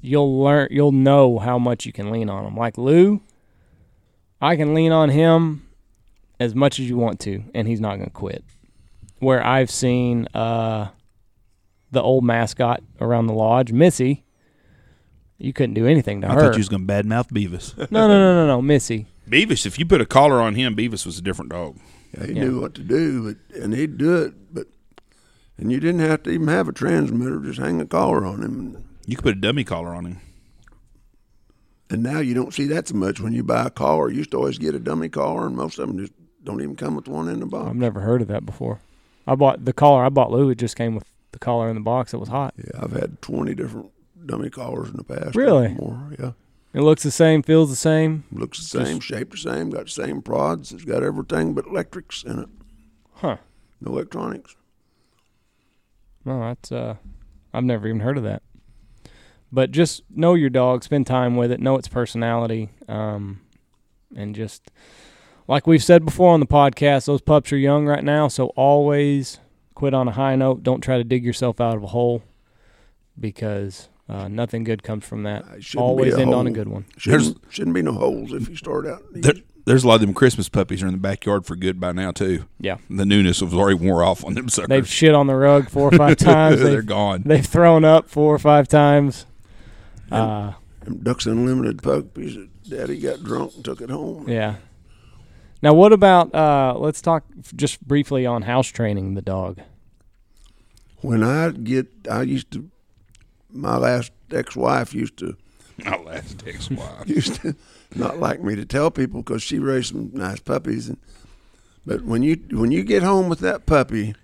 you'll 0.00 0.42
learn. 0.42 0.68
You'll 0.70 0.92
know 0.92 1.38
how 1.38 1.58
much 1.58 1.86
you 1.86 1.92
can 1.92 2.10
lean 2.10 2.28
on 2.30 2.44
him. 2.46 2.56
Like 2.56 2.78
Lou, 2.78 3.20
I 4.40 4.56
can 4.56 4.74
lean 4.74 4.92
on 4.92 5.10
him 5.10 5.66
as 6.38 6.54
much 6.54 6.78
as 6.78 6.88
you 6.88 6.96
want 6.96 7.20
to, 7.20 7.42
and 7.54 7.68
he's 7.68 7.80
not 7.80 7.96
going 7.96 8.06
to 8.08 8.10
quit. 8.10 8.44
Where 9.18 9.44
I've 9.44 9.70
seen 9.70 10.26
uh, 10.34 10.88
the 11.90 12.02
old 12.02 12.24
mascot 12.24 12.82
around 13.00 13.26
the 13.26 13.34
lodge, 13.34 13.70
Missy, 13.72 14.24
you 15.36 15.52
couldn't 15.52 15.74
do 15.74 15.86
anything 15.86 16.22
to 16.22 16.28
I 16.28 16.32
her. 16.34 16.38
I 16.38 16.42
thought 16.44 16.54
you 16.54 16.60
was 16.60 16.68
going 16.70 16.86
to 16.86 16.92
badmouth 16.92 17.28
Beavis. 17.30 17.76
no, 17.90 18.08
no, 18.08 18.18
no, 18.18 18.34
no, 18.34 18.46
no, 18.46 18.62
Missy. 18.62 19.06
Beavis, 19.28 19.66
if 19.66 19.78
you 19.78 19.84
put 19.86 20.00
a 20.00 20.06
collar 20.06 20.40
on 20.40 20.54
him, 20.54 20.74
Beavis 20.74 21.04
was 21.04 21.18
a 21.18 21.22
different 21.22 21.50
dog. 21.50 21.78
Yeah, 22.16 22.26
he 22.26 22.32
Yeah. 22.32 22.44
knew 22.44 22.60
what 22.60 22.74
to 22.74 22.82
do, 22.82 23.34
but 23.34 23.56
and 23.62 23.74
he'd 23.74 23.96
do 23.98 24.16
it, 24.22 24.34
but 24.54 24.66
and 25.58 25.70
you 25.70 25.78
didn't 25.78 26.00
have 26.00 26.22
to 26.24 26.30
even 26.30 26.48
have 26.48 26.66
a 26.68 26.72
transmitter; 26.72 27.38
just 27.40 27.60
hang 27.60 27.80
a 27.80 27.86
collar 27.86 28.24
on 28.24 28.42
him. 28.42 28.84
You 29.06 29.16
could 29.16 29.24
put 29.24 29.36
a 29.36 29.40
dummy 29.40 29.64
collar 29.64 29.94
on 29.94 30.06
him. 30.06 30.20
And 31.88 32.02
now 32.02 32.20
you 32.20 32.34
don't 32.34 32.54
see 32.54 32.66
that 32.66 32.88
so 32.88 32.94
much 32.94 33.20
when 33.20 33.32
you 33.32 33.42
buy 33.42 33.66
a 33.66 33.70
collar. 33.70 34.10
You 34.10 34.18
used 34.18 34.30
to 34.30 34.36
always 34.36 34.58
get 34.58 34.76
a 34.76 34.78
dummy 34.78 35.08
collar, 35.08 35.46
and 35.46 35.56
most 35.56 35.78
of 35.78 35.88
them 35.88 35.98
just 35.98 36.12
don't 36.44 36.62
even 36.62 36.76
come 36.76 36.94
with 36.94 37.08
one 37.08 37.28
in 37.28 37.40
the 37.40 37.46
box. 37.46 37.68
I've 37.68 37.76
never 37.76 38.00
heard 38.00 38.22
of 38.22 38.28
that 38.28 38.46
before. 38.46 38.80
I 39.26 39.34
bought 39.34 39.64
the 39.64 39.72
collar 39.72 40.04
I 40.04 40.08
bought 40.08 40.30
Lou. 40.30 40.50
It 40.50 40.58
just 40.58 40.76
came 40.76 40.94
with 40.94 41.04
the 41.32 41.38
collar 41.38 41.68
in 41.68 41.74
the 41.74 41.80
box. 41.80 42.14
It 42.14 42.18
was 42.18 42.28
hot. 42.28 42.54
Yeah, 42.56 42.80
I've 42.80 42.92
had 42.92 43.20
twenty 43.22 43.54
different 43.54 43.90
dummy 44.24 44.50
collars 44.50 44.88
in 44.88 44.96
the 44.96 45.04
past. 45.04 45.34
Really? 45.34 45.68
More, 45.68 46.12
yeah. 46.18 46.32
It 46.72 46.82
looks 46.82 47.02
the 47.02 47.10
same, 47.10 47.42
feels 47.42 47.68
the 47.68 47.76
same. 47.76 48.22
Looks 48.30 48.58
the 48.60 48.84
same, 48.84 49.00
shaped 49.00 49.32
the 49.32 49.38
same, 49.38 49.70
got 49.70 49.86
the 49.86 49.90
same 49.90 50.22
prods. 50.22 50.70
It's 50.70 50.84
got 50.84 51.02
everything 51.02 51.52
but 51.52 51.66
electrics 51.66 52.22
in 52.22 52.38
it. 52.38 52.48
Huh. 53.14 53.38
No 53.80 53.92
electronics. 53.92 54.54
No, 56.24 56.38
that's 56.40 56.70
uh, 56.70 56.96
I've 57.52 57.64
never 57.64 57.88
even 57.88 58.00
heard 58.00 58.18
of 58.18 58.22
that. 58.24 58.42
But 59.52 59.70
just 59.72 60.02
know 60.10 60.34
your 60.34 60.50
dog, 60.50 60.84
spend 60.84 61.06
time 61.06 61.36
with 61.36 61.50
it, 61.50 61.60
know 61.60 61.76
its 61.76 61.88
personality, 61.88 62.68
um, 62.88 63.40
and 64.14 64.34
just 64.34 64.70
like 65.48 65.66
we've 65.66 65.82
said 65.82 66.04
before 66.04 66.32
on 66.32 66.40
the 66.40 66.46
podcast, 66.46 67.06
those 67.06 67.20
pups 67.20 67.52
are 67.52 67.56
young 67.56 67.86
right 67.86 68.04
now, 68.04 68.28
so 68.28 68.46
always 68.56 69.40
quit 69.74 69.94
on 69.94 70.06
a 70.06 70.12
high 70.12 70.36
note. 70.36 70.62
Don't 70.62 70.80
try 70.80 70.98
to 70.98 71.04
dig 71.04 71.24
yourself 71.24 71.60
out 71.60 71.76
of 71.76 71.82
a 71.82 71.88
hole 71.88 72.22
because 73.18 73.88
uh, 74.08 74.28
nothing 74.28 74.62
good 74.62 74.82
comes 74.82 75.04
from 75.04 75.24
that. 75.24 75.42
Uh, 75.42 75.60
shouldn't 75.60 75.82
Always 75.82 76.14
be 76.14 76.20
a 76.20 76.24
end 76.24 76.34
on 76.34 76.46
a 76.46 76.50
good 76.50 76.68
one. 76.68 76.84
Shouldn't, 76.96 77.38
shouldn't 77.48 77.74
be 77.74 77.82
no 77.82 77.92
holes 77.92 78.32
if 78.32 78.48
you 78.48 78.56
start 78.56 78.86
out. 78.86 79.02
There, 79.10 79.34
there's 79.66 79.84
a 79.84 79.88
lot 79.88 79.96
of 79.96 80.00
them 80.02 80.14
Christmas 80.14 80.48
puppies 80.48 80.82
are 80.82 80.86
in 80.86 80.92
the 80.92 80.98
backyard 80.98 81.46
for 81.46 81.56
good 81.56 81.80
by 81.80 81.92
now 81.92 82.10
too. 82.12 82.44
Yeah. 82.58 82.78
The 82.88 83.04
newness 83.04 83.42
was 83.42 83.54
already 83.54 83.78
wore 83.78 84.02
off 84.02 84.24
on 84.24 84.34
them 84.34 84.48
suckers. 84.48 84.68
They've 84.68 84.88
shit 84.88 85.14
on 85.14 85.26
the 85.26 85.34
rug 85.34 85.68
four 85.68 85.88
or 85.88 85.96
five 85.96 86.16
times. 86.18 86.60
They're 86.60 86.76
they've, 86.76 86.86
gone. 86.86 87.22
they've 87.24 87.44
thrown 87.44 87.84
up 87.84 88.08
four 88.08 88.34
or 88.34 88.38
five 88.38 88.68
times. 88.68 89.26
Uh, 90.10 90.52
Them 90.84 90.98
Ducks 91.02 91.26
Unlimited 91.26 91.82
puppies 91.82 92.36
that 92.36 92.48
Daddy 92.68 92.98
got 92.98 93.22
drunk 93.22 93.54
and 93.54 93.64
took 93.64 93.80
it 93.80 93.90
home. 93.90 94.28
yeah. 94.28 94.56
Now, 95.62 95.74
what 95.74 95.92
about? 95.92 96.34
Uh, 96.34 96.74
let's 96.78 97.02
talk 97.02 97.24
just 97.54 97.86
briefly 97.86 98.24
on 98.24 98.42
house 98.42 98.68
training 98.68 99.14
the 99.14 99.20
dog. 99.20 99.60
When 101.02 101.22
I 101.22 101.50
get, 101.50 101.86
I 102.10 102.22
used 102.22 102.50
to, 102.52 102.70
my 103.50 103.76
last 103.76 104.12
ex-wife 104.30 104.94
used 104.94 105.18
to 105.18 105.36
My 105.84 105.96
last 105.96 106.42
ex-wife. 106.46 107.02
used 107.08 107.36
to 107.42 107.54
not 107.94 108.18
like 108.18 108.42
me 108.42 108.54
to 108.54 108.64
tell 108.64 108.90
people 108.90 109.22
because 109.22 109.42
she 109.42 109.58
raised 109.58 109.88
some 109.92 110.10
nice 110.12 110.40
puppies. 110.40 110.88
And 110.88 110.98
but 111.86 112.02
when 112.04 112.22
you 112.22 112.36
when 112.52 112.70
you 112.70 112.82
get 112.82 113.02
home 113.02 113.28
with 113.28 113.40
that 113.40 113.66
puppy, 113.66 114.14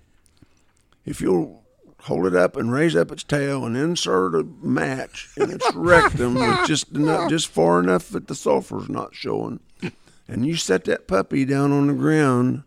if 1.05 1.19
you'll 1.21 1.63
hold 2.01 2.25
it 2.25 2.35
up 2.35 2.55
and 2.55 2.71
raise 2.71 2.95
up 2.95 3.11
its 3.11 3.23
tail 3.23 3.65
and 3.65 3.75
insert 3.75 4.35
a 4.35 4.43
match 4.61 5.29
in 5.37 5.51
its 5.51 5.73
rectum 5.73 6.35
with 6.35 6.65
just 6.67 6.91
enough, 6.91 7.29
just 7.29 7.47
far 7.47 7.79
enough 7.79 8.09
that 8.09 8.27
the 8.27 8.33
sulfur's 8.35 8.89
not 8.89 9.15
showing, 9.15 9.59
and 10.27 10.45
you 10.45 10.55
set 10.55 10.85
that 10.85 11.07
puppy 11.07 11.45
down 11.45 11.71
on 11.71 11.87
the 11.87 11.93
ground, 11.93 12.63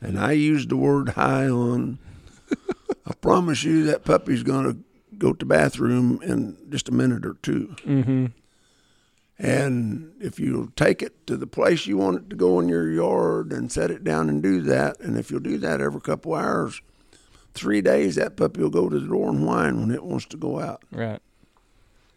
and 0.00 0.18
I 0.18 0.32
used 0.32 0.68
the 0.68 0.76
word 0.76 1.10
hie 1.10 1.48
on. 1.48 1.98
I 3.08 3.14
promise 3.20 3.62
you 3.62 3.84
that 3.84 4.04
puppy's 4.04 4.42
gonna 4.42 4.76
go 5.16 5.32
to 5.32 5.38
the 5.38 5.44
bathroom 5.44 6.20
in 6.22 6.56
just 6.68 6.88
a 6.88 6.92
minute 6.92 7.24
or 7.24 7.36
two. 7.42 7.74
Mm-hmm. 7.84 8.26
And 9.38 10.12
if 10.20 10.40
you'll 10.40 10.68
take 10.76 11.02
it 11.02 11.26
to 11.26 11.36
the 11.36 11.46
place 11.46 11.86
you 11.86 11.98
want 11.98 12.16
it 12.16 12.30
to 12.30 12.36
go 12.36 12.58
in 12.58 12.68
your 12.68 12.90
yard 12.90 13.52
and 13.52 13.70
set 13.70 13.90
it 13.90 14.02
down 14.02 14.28
and 14.28 14.42
do 14.42 14.62
that, 14.62 14.98
and 15.00 15.18
if 15.18 15.30
you'll 15.30 15.40
do 15.40 15.58
that 15.58 15.80
every 15.80 16.00
couple 16.00 16.34
hours, 16.34 16.80
three 17.56 17.80
days, 17.80 18.14
that 18.16 18.36
puppy 18.36 18.62
will 18.62 18.70
go 18.70 18.88
to 18.88 18.98
the 18.98 19.06
door 19.06 19.28
and 19.28 19.46
whine 19.46 19.80
when 19.80 19.90
it 19.90 20.04
wants 20.04 20.26
to 20.26 20.36
go 20.36 20.60
out. 20.60 20.82
Right. 20.90 21.20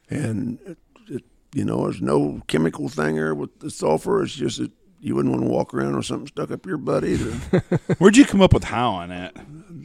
And 0.09 0.59
it, 0.65 0.77
it, 1.07 1.23
you 1.53 1.65
know, 1.65 1.83
there's 1.83 2.01
no 2.01 2.41
chemical 2.47 2.89
thing 2.89 3.15
there 3.15 3.33
with 3.33 3.59
the 3.59 3.71
sulfur. 3.71 4.23
It's 4.23 4.33
just 4.33 4.59
that 4.59 4.71
you 5.01 5.15
wouldn't 5.15 5.33
want 5.33 5.45
to 5.45 5.49
walk 5.49 5.73
around 5.73 5.95
with 5.95 6.05
something 6.05 6.27
stuck 6.27 6.51
up 6.51 6.65
your 6.65 6.77
butt 6.77 7.05
either. 7.05 7.31
Where'd 7.97 8.17
you 8.17 8.25
come 8.25 8.41
up 8.41 8.53
with 8.53 8.65
how 8.65 8.91
on 8.91 9.09
that? 9.09 9.35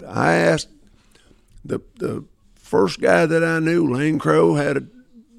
I 0.07 0.35
asked 0.35 0.69
the 1.65 1.81
the 1.97 2.25
first 2.55 3.01
guy 3.01 3.27
that 3.27 3.45
I 3.45 3.61
knew, 3.61 3.93
Lane 3.93 4.19
Crow, 4.19 4.55
had 4.55 4.77
a 4.77 4.83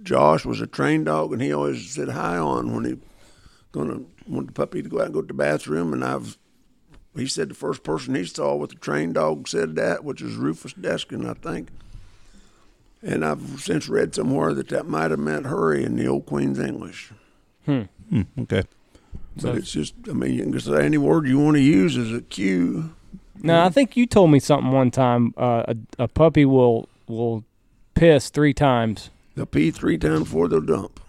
Josh 0.03 0.45
was 0.45 0.61
a 0.61 0.67
trained 0.67 1.05
dog, 1.05 1.33
and 1.33 1.41
he 1.41 1.51
always 1.51 1.89
said 1.89 2.09
hie 2.09 2.37
on 2.37 2.73
when 2.73 2.85
he 2.85 2.97
gonna 3.71 4.01
want 4.27 4.47
the 4.47 4.53
puppy 4.53 4.81
to 4.81 4.89
go 4.89 4.99
out 4.99 5.05
and 5.05 5.13
go 5.13 5.21
to 5.21 5.27
the 5.27 5.33
bathroom. 5.33 5.91
And 5.91 6.03
I've 6.03 6.37
he 7.15 7.27
said 7.27 7.49
the 7.49 7.55
first 7.55 7.83
person 7.83 8.15
he 8.15 8.25
saw 8.25 8.55
with 8.55 8.73
a 8.73 8.75
trained 8.75 9.15
dog 9.15 9.47
said 9.47 9.75
that, 9.75 10.03
which 10.03 10.21
was 10.21 10.35
Rufus 10.35 10.73
Deskin, 10.73 11.29
I 11.29 11.33
think. 11.33 11.69
And 13.01 13.23
I've 13.23 13.61
since 13.61 13.87
read 13.87 14.15
somewhere 14.15 14.53
that 14.53 14.69
that 14.69 14.87
might 14.87 15.11
have 15.11 15.19
meant 15.19 15.45
hurry 15.45 15.83
in 15.83 15.95
the 15.95 16.07
old 16.07 16.25
Queen's 16.25 16.59
English. 16.59 17.11
Hmm, 17.65 17.83
okay. 18.39 18.63
But 19.41 19.55
it's 19.55 19.71
just, 19.71 19.93
I 20.09 20.13
mean, 20.13 20.33
you 20.33 20.43
can 20.43 20.59
say 20.59 20.85
any 20.85 20.97
word 20.97 21.27
you 21.27 21.39
want 21.39 21.57
to 21.57 21.61
use 21.61 21.97
as 21.97 22.11
a 22.11 22.21
cue. 22.21 22.95
No, 23.41 23.63
I 23.63 23.69
think 23.69 23.97
you 23.97 24.05
told 24.05 24.31
me 24.31 24.39
something 24.39 24.71
one 24.71 24.91
time. 24.91 25.33
Uh, 25.37 25.63
a, 25.67 26.03
a 26.03 26.07
puppy 26.07 26.45
will 26.45 26.87
will 27.07 27.43
piss 27.93 28.29
three 28.29 28.53
times. 28.53 29.09
They'll 29.35 29.45
pee 29.45 29.71
three 29.71 29.97
times 29.97 30.21
before 30.21 30.47
they'll 30.47 30.61
dump. 30.61 30.99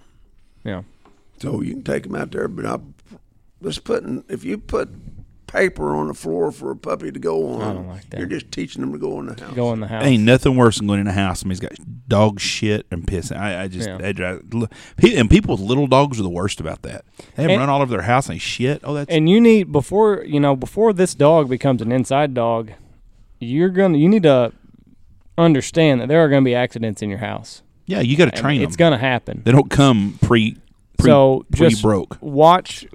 Yeah. 0.65 0.83
So 1.41 1.63
you 1.63 1.75
can 1.75 1.85
take 1.85 2.03
them 2.03 2.17
out 2.17 2.33
there, 2.33 2.49
but 2.49 2.67
I 2.67 2.79
just 3.63 3.85
putting 3.85 4.25
if 4.29 4.45
you 4.45 4.59
put 4.59 4.91
paper 5.57 5.95
on 5.95 6.09
the 6.09 6.15
floor 6.15 6.53
for 6.53 6.71
a 6.71 6.77
puppy 6.77 7.11
to 7.11 7.19
go 7.19 7.49
on, 7.55 7.63
I 7.63 7.73
don't 7.75 7.89
like 7.89 8.11
that. 8.11 8.19
you're 8.21 8.29
just 8.29 8.51
teaching 8.53 8.81
them 8.83 8.93
to 8.93 8.99
go 8.99 9.19
in 9.21 9.27
the 9.27 9.41
house. 9.45 9.55
Go 9.55 9.73
in 9.73 9.81
the 9.81 9.87
house. 9.87 10.05
Ain't 10.05 10.23
nothing 10.23 10.57
worse 10.57 10.79
than 10.79 10.87
going 10.87 11.01
in 11.01 11.07
the 11.07 11.13
house 11.13 11.43
and 11.43 11.51
he's 11.51 11.61
got 11.61 11.73
dog 12.09 12.39
shit 12.41 12.87
and 12.91 13.07
pissing. 13.07 13.37
I, 13.39 13.63
I 13.65 13.69
just, 13.69 13.89
Yeah. 13.89 13.99
I 14.03 14.13
drive, 14.13 14.43
and 15.03 15.31
people 15.31 15.57
with 15.57 15.61
little 15.65 15.87
dogs 15.87 16.21
are 16.21 16.23
the 16.23 16.29
worst 16.29 16.61
about 16.61 16.83
that. 16.83 17.05
They 17.37 17.45
And- 17.45 17.59
run 17.61 17.69
all 17.69 17.81
over 17.83 17.91
their 17.91 18.03
house 18.03 18.27
and 18.29 18.35
they 18.37 18.39
shit. 18.41 18.81
Oh, 18.85 18.95
that's 18.95 19.11
and 19.11 19.29
you 19.29 19.41
need 19.41 19.73
before 19.73 20.25
you 20.27 20.41
know 20.41 20.55
before 20.57 20.93
this 20.93 21.15
dog 21.15 21.49
becomes 21.49 21.81
an 21.83 21.91
inside 21.93 22.35
dog, 22.35 22.73
you're 23.41 23.71
gonna 23.71 23.99
you 23.99 24.09
need 24.09 24.23
to 24.25 24.53
understand 25.39 26.01
that 26.01 26.09
there 26.09 26.21
are 26.25 26.29
gonna 26.29 26.43
be 26.43 26.55
accidents 26.55 27.03
in 27.03 27.09
your 27.11 27.19
house. 27.19 27.63
yeah. 27.87 28.01
You 28.01 28.17
got 28.17 28.27
to 28.35 28.41
train 28.41 28.61
It's 28.61 28.65
them. 28.65 28.69
It's 28.69 28.77
gonna 28.77 28.99
happen. 28.99 29.43
They 29.45 29.53
don't 29.53 29.71
come 29.71 30.19
pre, 30.23 30.57
pre 30.97 31.11
so 31.11 31.47
just 31.53 31.83
broke. 31.83 32.19
watch. 32.21 32.87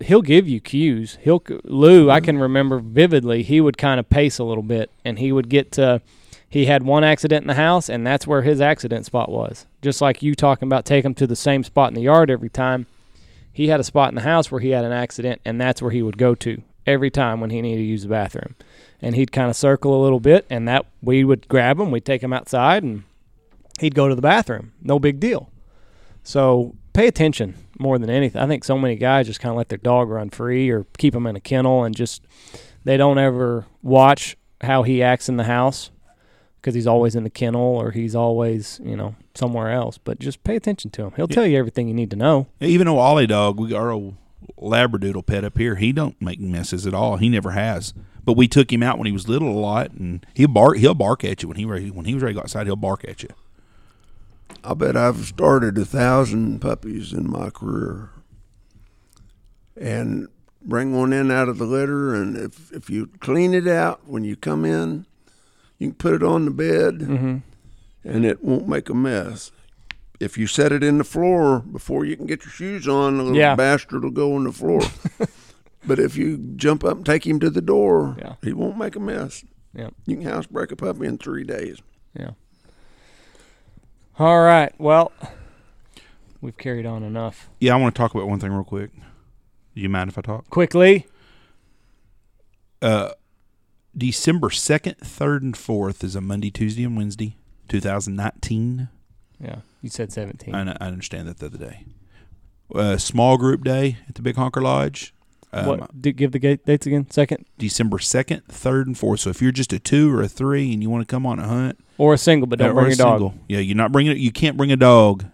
He'll 0.00 0.22
give 0.22 0.48
you 0.48 0.60
cues. 0.60 1.18
He'll 1.22 1.42
Lou. 1.64 2.10
I 2.10 2.20
can 2.20 2.38
remember 2.38 2.78
vividly. 2.78 3.42
He 3.42 3.60
would 3.60 3.76
kind 3.76 3.98
of 3.98 4.08
pace 4.08 4.38
a 4.38 4.44
little 4.44 4.62
bit, 4.62 4.90
and 5.04 5.18
he 5.18 5.32
would 5.32 5.48
get 5.48 5.72
to. 5.72 6.00
He 6.50 6.64
had 6.64 6.82
one 6.82 7.04
accident 7.04 7.42
in 7.42 7.48
the 7.48 7.54
house, 7.54 7.90
and 7.90 8.06
that's 8.06 8.26
where 8.26 8.42
his 8.42 8.60
accident 8.60 9.04
spot 9.04 9.30
was. 9.30 9.66
Just 9.82 10.00
like 10.00 10.22
you 10.22 10.34
talking 10.34 10.66
about, 10.66 10.86
take 10.86 11.04
him 11.04 11.14
to 11.14 11.26
the 11.26 11.36
same 11.36 11.62
spot 11.62 11.90
in 11.90 11.94
the 11.94 12.02
yard 12.02 12.30
every 12.30 12.48
time. 12.48 12.86
He 13.52 13.68
had 13.68 13.80
a 13.80 13.84
spot 13.84 14.08
in 14.10 14.14
the 14.14 14.22
house 14.22 14.50
where 14.50 14.60
he 14.60 14.70
had 14.70 14.84
an 14.84 14.92
accident, 14.92 15.40
and 15.44 15.60
that's 15.60 15.82
where 15.82 15.90
he 15.90 16.00
would 16.00 16.16
go 16.16 16.34
to 16.36 16.62
every 16.86 17.10
time 17.10 17.40
when 17.40 17.50
he 17.50 17.60
needed 17.60 17.82
to 17.82 17.84
use 17.84 18.02
the 18.02 18.08
bathroom. 18.08 18.54
And 19.02 19.14
he'd 19.14 19.30
kind 19.32 19.50
of 19.50 19.56
circle 19.56 20.00
a 20.00 20.02
little 20.02 20.20
bit, 20.20 20.46
and 20.48 20.66
that 20.68 20.86
we 21.02 21.22
would 21.22 21.48
grab 21.48 21.78
him, 21.78 21.90
we'd 21.90 22.04
take 22.04 22.22
him 22.22 22.32
outside, 22.32 22.82
and 22.82 23.02
he'd 23.80 23.94
go 23.94 24.08
to 24.08 24.14
the 24.14 24.22
bathroom. 24.22 24.72
No 24.80 24.98
big 24.98 25.20
deal. 25.20 25.50
So 26.22 26.76
pay 26.98 27.06
attention 27.06 27.54
more 27.78 27.96
than 27.96 28.10
anything. 28.10 28.42
I 28.42 28.48
think 28.48 28.64
so 28.64 28.76
many 28.76 28.96
guys 28.96 29.28
just 29.28 29.38
kind 29.38 29.52
of 29.52 29.56
let 29.56 29.68
their 29.68 29.78
dog 29.78 30.08
run 30.08 30.30
free 30.30 30.68
or 30.68 30.84
keep 30.98 31.14
him 31.14 31.28
in 31.28 31.36
a 31.36 31.40
kennel 31.40 31.84
and 31.84 31.94
just 31.94 32.24
they 32.82 32.96
don't 32.96 33.18
ever 33.18 33.66
watch 33.82 34.36
how 34.62 34.82
he 34.82 35.00
acts 35.00 35.28
in 35.28 35.36
the 35.36 35.44
house. 35.44 35.92
because 36.56 36.74
he's 36.74 36.88
always 36.88 37.14
in 37.14 37.22
the 37.22 37.30
kennel 37.30 37.62
or 37.62 37.92
he's 37.92 38.16
always 38.16 38.80
you 38.82 38.96
know 38.96 39.14
somewhere 39.36 39.70
else. 39.70 39.96
But 39.96 40.18
just 40.18 40.42
pay 40.42 40.56
attention 40.56 40.90
to 40.92 41.04
him. 41.04 41.12
He'll 41.14 41.28
tell 41.28 41.46
you 41.46 41.56
everything 41.56 41.86
you 41.86 41.94
need 41.94 42.10
to 42.10 42.16
know. 42.16 42.48
Even 42.60 42.88
though 42.88 42.98
Ollie 42.98 43.28
dog, 43.28 43.60
we 43.60 43.68
got 43.68 43.78
our 43.78 43.92
old 43.92 44.16
Labradoodle 44.60 45.24
pet 45.24 45.44
up 45.44 45.56
here, 45.56 45.76
he 45.76 45.92
don't 45.92 46.20
make 46.20 46.40
messes 46.40 46.84
at 46.84 46.94
all. 46.94 47.16
He 47.18 47.28
never 47.28 47.52
has. 47.52 47.94
But 48.24 48.36
we 48.36 48.48
took 48.48 48.72
him 48.72 48.82
out 48.82 48.98
when 48.98 49.06
he 49.06 49.12
was 49.12 49.28
little 49.28 49.50
a 49.50 49.60
lot, 49.60 49.92
and 49.92 50.26
he'll 50.34 50.48
bark. 50.48 50.78
He'll 50.78 50.94
bark 50.94 51.24
at 51.24 51.42
you 51.42 51.48
when 51.48 51.56
he 51.56 51.64
when 51.64 52.06
he 52.06 52.14
was 52.14 52.24
ready 52.24 52.34
to 52.34 52.40
go 52.40 52.42
outside. 52.42 52.66
He'll 52.66 52.74
bark 52.74 53.04
at 53.06 53.22
you. 53.22 53.28
I 54.68 54.74
bet 54.74 54.96
I've 54.98 55.24
started 55.24 55.78
a 55.78 55.84
thousand 55.86 56.60
puppies 56.60 57.14
in 57.14 57.30
my 57.30 57.48
career. 57.48 58.10
And 59.76 60.28
bring 60.60 60.94
one 60.94 61.12
in 61.12 61.30
out 61.30 61.48
of 61.48 61.56
the 61.58 61.64
litter, 61.64 62.14
and 62.14 62.36
if 62.36 62.70
if 62.72 62.90
you 62.90 63.06
clean 63.20 63.54
it 63.54 63.66
out 63.66 64.06
when 64.06 64.24
you 64.24 64.36
come 64.36 64.64
in, 64.66 65.06
you 65.78 65.88
can 65.88 65.94
put 65.94 66.14
it 66.14 66.22
on 66.22 66.44
the 66.44 66.50
bed, 66.50 66.98
Mm-hmm. 66.98 67.36
and 68.04 68.24
it 68.26 68.44
won't 68.44 68.68
make 68.68 68.88
a 68.90 68.94
mess. 68.94 69.52
If 70.20 70.36
you 70.36 70.46
set 70.48 70.72
it 70.72 70.82
in 70.82 70.98
the 70.98 71.04
floor 71.04 71.60
before 71.60 72.04
you 72.04 72.16
can 72.16 72.26
get 72.26 72.44
your 72.44 72.50
shoes 72.50 72.88
on, 72.88 73.16
the 73.18 73.22
little 73.22 73.38
Yeah. 73.38 73.54
bastard 73.54 74.02
will 74.02 74.10
go 74.10 74.34
on 74.34 74.44
the 74.44 74.52
floor. 74.52 74.82
but 75.86 75.98
if 76.00 76.16
you 76.16 76.36
jump 76.56 76.82
up 76.84 76.96
and 76.98 77.06
take 77.06 77.24
him 77.26 77.38
to 77.40 77.48
the 77.50 77.62
door, 77.62 78.16
Yeah. 78.18 78.34
he 78.42 78.52
won't 78.52 78.76
make 78.76 78.96
a 78.96 79.00
mess. 79.00 79.44
Yep. 79.74 79.94
You 80.06 80.16
can 80.16 80.24
housebreak 80.26 80.72
a 80.72 80.76
puppy 80.76 81.06
in 81.06 81.16
three 81.18 81.44
days. 81.44 81.78
Yeah. 82.18 82.30
All 84.18 84.40
right. 84.40 84.72
Well, 84.78 85.12
we've 86.40 86.56
carried 86.56 86.86
on 86.86 87.02
enough. 87.02 87.48
Yeah, 87.60 87.74
I 87.74 87.76
want 87.76 87.94
to 87.94 87.98
talk 87.98 88.14
about 88.14 88.28
one 88.28 88.40
thing 88.40 88.52
real 88.52 88.64
quick. 88.64 88.90
You 89.74 89.88
mind 89.88 90.10
if 90.10 90.18
I 90.18 90.22
talk? 90.22 90.50
Quickly. 90.50 91.06
Uh, 92.82 93.10
December 93.96 94.50
second, 94.50 94.96
third, 94.98 95.42
and 95.42 95.56
fourth 95.56 96.02
is 96.02 96.16
a 96.16 96.20
Monday, 96.20 96.50
Tuesday, 96.50 96.84
and 96.84 96.96
Wednesday, 96.96 97.36
two 97.68 97.80
thousand 97.80 98.16
nineteen. 98.16 98.88
Yeah. 99.40 99.60
You 99.82 99.88
said 99.88 100.12
17. 100.12 100.52
I, 100.52 100.64
know- 100.64 100.76
I 100.80 100.86
understand 100.88 101.28
that 101.28 101.38
the 101.38 101.46
other 101.46 101.58
day. 101.58 101.84
Uh, 102.74 102.96
small 102.96 103.38
group 103.38 103.62
day 103.62 103.98
at 104.08 104.16
the 104.16 104.22
Big 104.22 104.34
Honker 104.34 104.60
Lodge. 104.60 105.14
Um, 105.52 105.66
what? 105.66 106.02
Do, 106.02 106.10
give 106.10 106.32
the 106.32 106.40
gate 106.40 106.66
dates 106.66 106.84
again. 106.86 107.08
Second 107.08 107.46
December 107.56 108.00
second, 108.00 108.44
third, 108.48 108.88
and 108.88 108.98
fourth. 108.98 109.20
So 109.20 109.30
if 109.30 109.40
you're 109.40 109.52
just 109.52 109.72
a 109.72 109.78
two 109.78 110.12
or 110.12 110.20
a 110.22 110.28
three 110.28 110.72
and 110.72 110.82
you 110.82 110.90
want 110.90 111.06
to 111.06 111.10
come 111.10 111.24
on 111.24 111.38
a 111.38 111.46
hunt, 111.46 111.78
or 111.98 112.14
a 112.14 112.18
single, 112.18 112.46
but 112.46 112.58
don't 112.58 112.74
bring 112.74 112.86
a 112.86 112.88
your 112.90 112.96
dog. 112.96 113.20
single, 113.20 113.34
yeah, 113.48 113.58
you're 113.58 113.76
not 113.76 113.92
bringing 113.92 114.12
it. 114.12 114.18
You 114.18 114.32
can't 114.32 114.56
bring 114.56 114.72
a 114.72 114.76
dog 114.76 115.26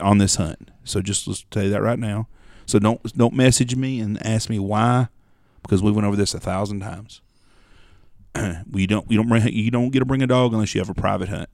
on 0.00 0.18
this 0.18 0.36
hunt. 0.36 0.70
So 0.84 1.00
just 1.00 1.26
let's 1.26 1.44
tell 1.50 1.62
you 1.62 1.70
that 1.70 1.82
right 1.82 1.98
now. 1.98 2.28
So 2.66 2.78
don't 2.78 3.16
don't 3.16 3.34
message 3.34 3.76
me 3.76 4.00
and 4.00 4.24
ask 4.26 4.50
me 4.50 4.58
why, 4.58 5.08
because 5.62 5.82
we 5.82 5.90
went 5.90 6.06
over 6.06 6.16
this 6.16 6.34
a 6.34 6.40
thousand 6.40 6.80
times. 6.80 7.22
we 8.70 8.86
don't 8.86 9.10
you 9.10 9.16
don't 9.16 9.28
bring 9.28 9.46
you 9.48 9.70
don't 9.70 9.90
get 9.90 10.00
to 10.00 10.04
bring 10.04 10.22
a 10.22 10.26
dog 10.26 10.52
unless 10.52 10.74
you 10.74 10.80
have 10.80 10.90
a 10.90 10.94
private 10.94 11.28
hunt. 11.28 11.48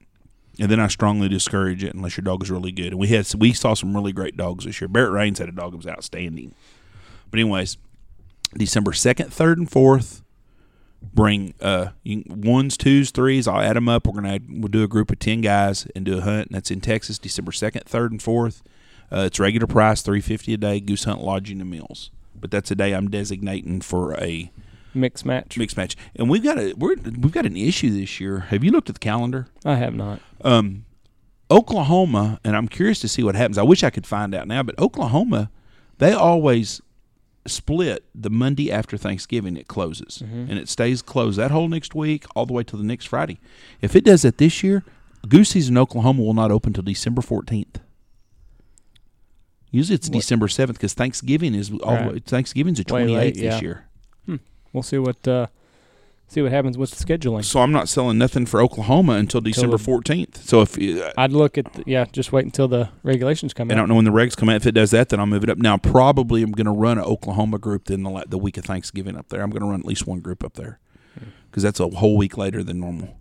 And 0.59 0.71
then 0.71 0.79
I 0.79 0.87
strongly 0.87 1.27
discourage 1.27 1.83
it 1.83 1.93
unless 1.93 2.15
your 2.15 2.23
dog 2.23 2.41
is 2.41 2.49
really 2.49 2.71
good. 2.71 2.87
And 2.87 2.97
we 2.97 3.07
had 3.07 3.31
we 3.35 3.53
saw 3.53 3.73
some 3.73 3.95
really 3.95 4.13
great 4.13 4.37
dogs 4.37 4.65
this 4.65 4.79
year. 4.79 4.87
Barrett 4.87 5.11
Rains 5.11 5.39
had 5.39 5.49
a 5.49 5.51
dog 5.51 5.71
that 5.71 5.77
was 5.77 5.87
outstanding. 5.87 6.53
But 7.29 7.39
anyways, 7.39 7.77
December 8.57 8.93
second, 8.93 9.33
third, 9.33 9.57
and 9.57 9.69
fourth. 9.69 10.21
Bring 11.13 11.53
uh 11.61 11.89
ones, 12.27 12.77
twos, 12.77 13.11
threes. 13.11 13.47
I'll 13.47 13.61
add 13.61 13.75
them 13.75 13.87
up. 13.89 14.05
We're 14.07 14.13
gonna 14.13 14.35
add, 14.35 14.43
we'll 14.49 14.67
do 14.67 14.83
a 14.83 14.87
group 14.87 15.11
of 15.11 15.19
ten 15.19 15.41
guys 15.41 15.87
and 15.95 16.03
do 16.05 16.17
a 16.17 16.21
hunt. 16.21 16.47
And 16.47 16.55
that's 16.55 16.71
in 16.71 16.81
Texas, 16.81 17.17
December 17.19 17.51
second, 17.51 17.83
third, 17.85 18.11
and 18.11 18.21
fourth. 18.21 18.61
Uh, 19.11 19.25
it's 19.27 19.39
regular 19.39 19.67
price, 19.67 20.01
three 20.01 20.21
fifty 20.21 20.53
a 20.53 20.57
day. 20.57 20.79
Goose 20.79 21.03
hunt, 21.05 21.21
lodging, 21.21 21.61
and 21.61 21.69
meals. 21.69 22.11
But 22.39 22.51
that's 22.51 22.69
a 22.71 22.75
day 22.75 22.93
I'm 22.93 23.09
designating 23.09 23.81
for 23.81 24.13
a 24.21 24.51
Mix 24.93 25.25
match. 25.25 25.57
mixed 25.57 25.77
match. 25.77 25.95
And 26.15 26.29
we've 26.29 26.43
got 26.43 26.57
a 26.57 26.73
we're, 26.77 26.95
we've 26.95 27.31
got 27.31 27.45
an 27.45 27.55
issue 27.57 27.91
this 27.91 28.19
year. 28.19 28.39
Have 28.39 28.63
you 28.63 28.71
looked 28.71 28.89
at 28.89 28.95
the 28.95 28.99
calendar? 28.99 29.47
I 29.63 29.75
have 29.75 29.93
not. 29.95 30.19
um, 30.43 30.85
Oklahoma, 31.51 32.39
and 32.43 32.55
I'm 32.57 32.67
curious 32.67 32.99
to 33.01 33.07
see 33.07 33.21
what 33.23 33.35
happens. 33.35 33.57
I 33.57 33.63
wish 33.63 33.83
I 33.83 33.89
could 33.91 34.07
find 34.07 34.33
out 34.33 34.47
now, 34.47 34.63
but 34.63 34.77
Oklahoma, 34.79 35.51
they 35.99 36.11
always 36.11 36.81
split 37.47 38.03
the 38.13 38.29
Monday 38.29 38.71
after 38.71 38.97
Thanksgiving. 38.97 39.57
It 39.57 39.67
closes, 39.67 40.21
and 40.21 40.51
it 40.59 40.69
stays 40.69 41.01
closed 41.01 41.37
that 41.37 41.51
whole 41.51 41.67
next 41.67 41.95
week, 41.95 42.25
all 42.35 42.45
the 42.45 42.53
way 42.53 42.63
till 42.63 42.79
the 42.79 42.85
next 42.85 43.05
Friday. 43.05 43.39
If 43.81 43.95
it 43.95 44.03
does 44.03 44.23
that 44.23 44.37
this 44.37 44.63
year, 44.63 44.83
goose 45.27 45.49
season 45.49 45.75
in 45.75 45.77
Oklahoma 45.77 46.21
will 46.21 46.33
not 46.33 46.51
open 46.51 46.73
till 46.73 46.83
December 46.83 47.21
14th. 47.21 47.77
Usually 49.71 49.95
it's 49.95 50.07
What? 50.07 50.15
December 50.15 50.47
7th 50.47 50.73
because 50.73 50.93
Thanksgiving 50.93 51.53
is 51.53 51.71
all 51.83 51.97
the 51.97 52.09
way, 52.13 52.19
Thanksgiving's 52.19 52.77
the 52.77 52.85
28th 52.85 53.15
late, 53.15 53.33
this 53.35 53.43
yeah. 53.43 53.59
year. 53.59 53.85
We'll 54.71 54.83
see 54.83 54.97
what 54.97 55.25
uh, 55.27 55.47
see 56.27 56.41
what 56.41 56.51
happens 56.51 56.77
with 56.77 56.91
the 56.91 57.03
scheduling. 57.03 57.43
So 57.43 57.61
I'm 57.61 57.71
not 57.71 57.87
selling 57.87 58.17
nothing 58.17 58.45
for 58.45 58.61
Oklahoma 58.61 59.13
until 59.13 59.41
December 59.41 59.77
14th. 59.77 60.37
So 60.37 60.61
if 60.61 60.77
uh, 60.77 61.13
I'd 61.17 61.31
look 61.31 61.57
at 61.57 61.71
the, 61.73 61.83
yeah, 61.85 62.05
just 62.11 62.31
wait 62.31 62.45
until 62.45 62.67
the 62.67 62.89
regulations 63.03 63.53
come 63.53 63.69
in. 63.69 63.77
I 63.77 63.79
out. 63.79 63.83
don't 63.83 63.89
know 63.89 63.95
when 63.95 64.05
the 64.05 64.11
regs 64.11 64.35
come 64.35 64.49
out. 64.49 64.57
If 64.57 64.65
it 64.65 64.73
does 64.73 64.91
that, 64.91 65.09
then 65.09 65.19
I'll 65.19 65.25
move 65.25 65.43
it 65.43 65.49
up. 65.49 65.57
Now, 65.57 65.77
probably 65.77 66.41
I'm 66.41 66.51
going 66.51 66.65
to 66.65 66.71
run 66.71 66.97
an 66.97 67.05
Oklahoma 67.05 67.59
group 67.59 67.85
then 67.85 68.03
the, 68.03 68.25
the 68.27 68.37
week 68.37 68.57
of 68.57 68.65
Thanksgiving 68.65 69.15
up 69.17 69.29
there. 69.29 69.41
I'm 69.41 69.49
going 69.49 69.61
to 69.61 69.69
run 69.69 69.79
at 69.79 69.85
least 69.85 70.07
one 70.07 70.19
group 70.19 70.43
up 70.43 70.53
there 70.53 70.79
because 71.49 71.63
that's 71.63 71.79
a 71.79 71.87
whole 71.87 72.17
week 72.17 72.37
later 72.37 72.63
than 72.63 72.79
normal. 72.79 73.17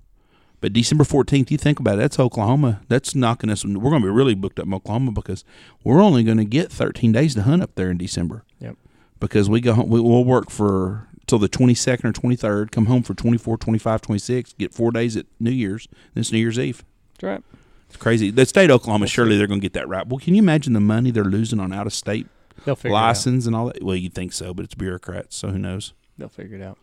But 0.61 0.73
December 0.73 1.05
14th, 1.05 1.51
you 1.51 1.59
think 1.59 1.79
about 1.79 1.97
it, 1.97 1.99
that's 1.99 2.19
Oklahoma. 2.19 2.81
That's 2.89 3.15
knocking 3.15 3.51
us. 3.51 3.67
We're 3.67 3.91
going 3.91 4.01
to 4.01 4.09
be 4.09 4.13
really 4.13 4.35
booked 4.35 4.59
up 4.59 4.65
in 4.67 4.73
Oklahoma 4.73 5.13
because 5.13 5.45
we're 5.85 6.01
only 6.01 6.25
going 6.25 6.39
to 6.39 6.45
get 6.45 6.73
13 6.73 7.13
days 7.13 7.35
to 7.35 7.43
hunt 7.43 7.63
up 7.63 7.75
there 7.75 7.91
in 7.91 7.99
December. 7.99 8.45
Yep. 8.61 8.77
Because 9.21 9.51
we 9.51 9.61
go, 9.61 9.75
home- 9.75 9.91
we, 9.91 10.01
we'll 10.01 10.25
work 10.25 10.51
for 10.51 11.07
till 11.27 11.39
the 11.39 11.49
22nd 11.49 12.05
or 12.05 12.13
23rd, 12.13 12.71
come 12.71 12.87
home 12.87 13.03
for 13.03 13.15
24, 13.15 13.57
25, 13.59 14.01
26, 14.03 14.53
get 14.55 14.75
four 14.75 14.91
days 14.91 15.17
at 15.17 15.27
New 15.41 15.51
Year's. 15.51 15.89
this 16.15 16.33
New 16.33 16.39
Year's 16.39 16.59
Eve. 16.59 16.85
That's 17.15 17.23
right. 17.25 17.43
It's 17.89 17.97
crazy. 17.97 18.31
The 18.31 18.45
state 18.47 18.71
of 18.71 18.77
Oklahoma, 18.77 19.07
surely 19.07 19.37
they're 19.37 19.47
going 19.47 19.61
to 19.61 19.65
get 19.65 19.75
that 19.75 19.89
right. 19.89 20.07
Well, 20.07 20.19
can 20.19 20.35
you 20.35 20.43
imagine 20.43 20.73
the 20.73 20.81
money 20.81 21.11
they're 21.11 21.25
losing 21.25 21.61
on 21.61 21.73
out 21.73 21.87
of 21.87 21.93
state 21.93 22.27
They'll 22.65 22.77
figure 22.77 22.97
it 22.97 22.99
out. 22.99 23.03
license 23.03 23.47
and 23.47 23.55
all 23.55 23.67
that? 23.67 23.83
Well, 23.83 23.97
you'd 23.97 24.15
think 24.15 24.33
so, 24.33 24.53
but 24.55 24.65
it's 24.65 24.75
bureaucrats, 24.75 25.37
so 25.37 25.49
who 25.51 25.59
knows? 25.59 25.93
They'll 26.19 26.29
figure 26.29 26.57
it 26.57 26.63
out. 26.63 26.79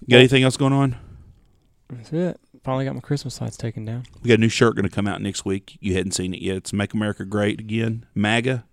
You 0.00 0.08
got 0.10 0.18
anything 0.18 0.42
else 0.42 0.56
going 0.56 0.72
on? 0.72 0.96
That's 1.90 2.12
it. 2.12 2.40
Finally 2.64 2.86
got 2.86 2.94
my 2.94 3.00
Christmas 3.00 3.40
lights 3.40 3.56
taken 3.56 3.84
down. 3.84 4.04
We 4.22 4.28
got 4.28 4.34
a 4.34 4.40
new 4.40 4.48
shirt 4.48 4.74
going 4.76 4.88
to 4.88 4.94
come 4.94 5.06
out 5.06 5.20
next 5.20 5.44
week. 5.44 5.76
You 5.80 5.94
hadn't 5.94 6.12
seen 6.12 6.32
it 6.32 6.40
yet. 6.40 6.56
It's 6.56 6.72
Make 6.72 6.94
America 6.94 7.24
Great 7.24 7.60
Again. 7.60 8.06
MAGA. 8.14 8.64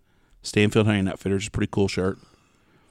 Stanfield 0.41 0.85
Hunting 0.85 1.07
Outfitters. 1.07 1.41
It's 1.43 1.47
a 1.47 1.51
pretty 1.51 1.69
cool 1.71 1.87
shirt. 1.87 2.17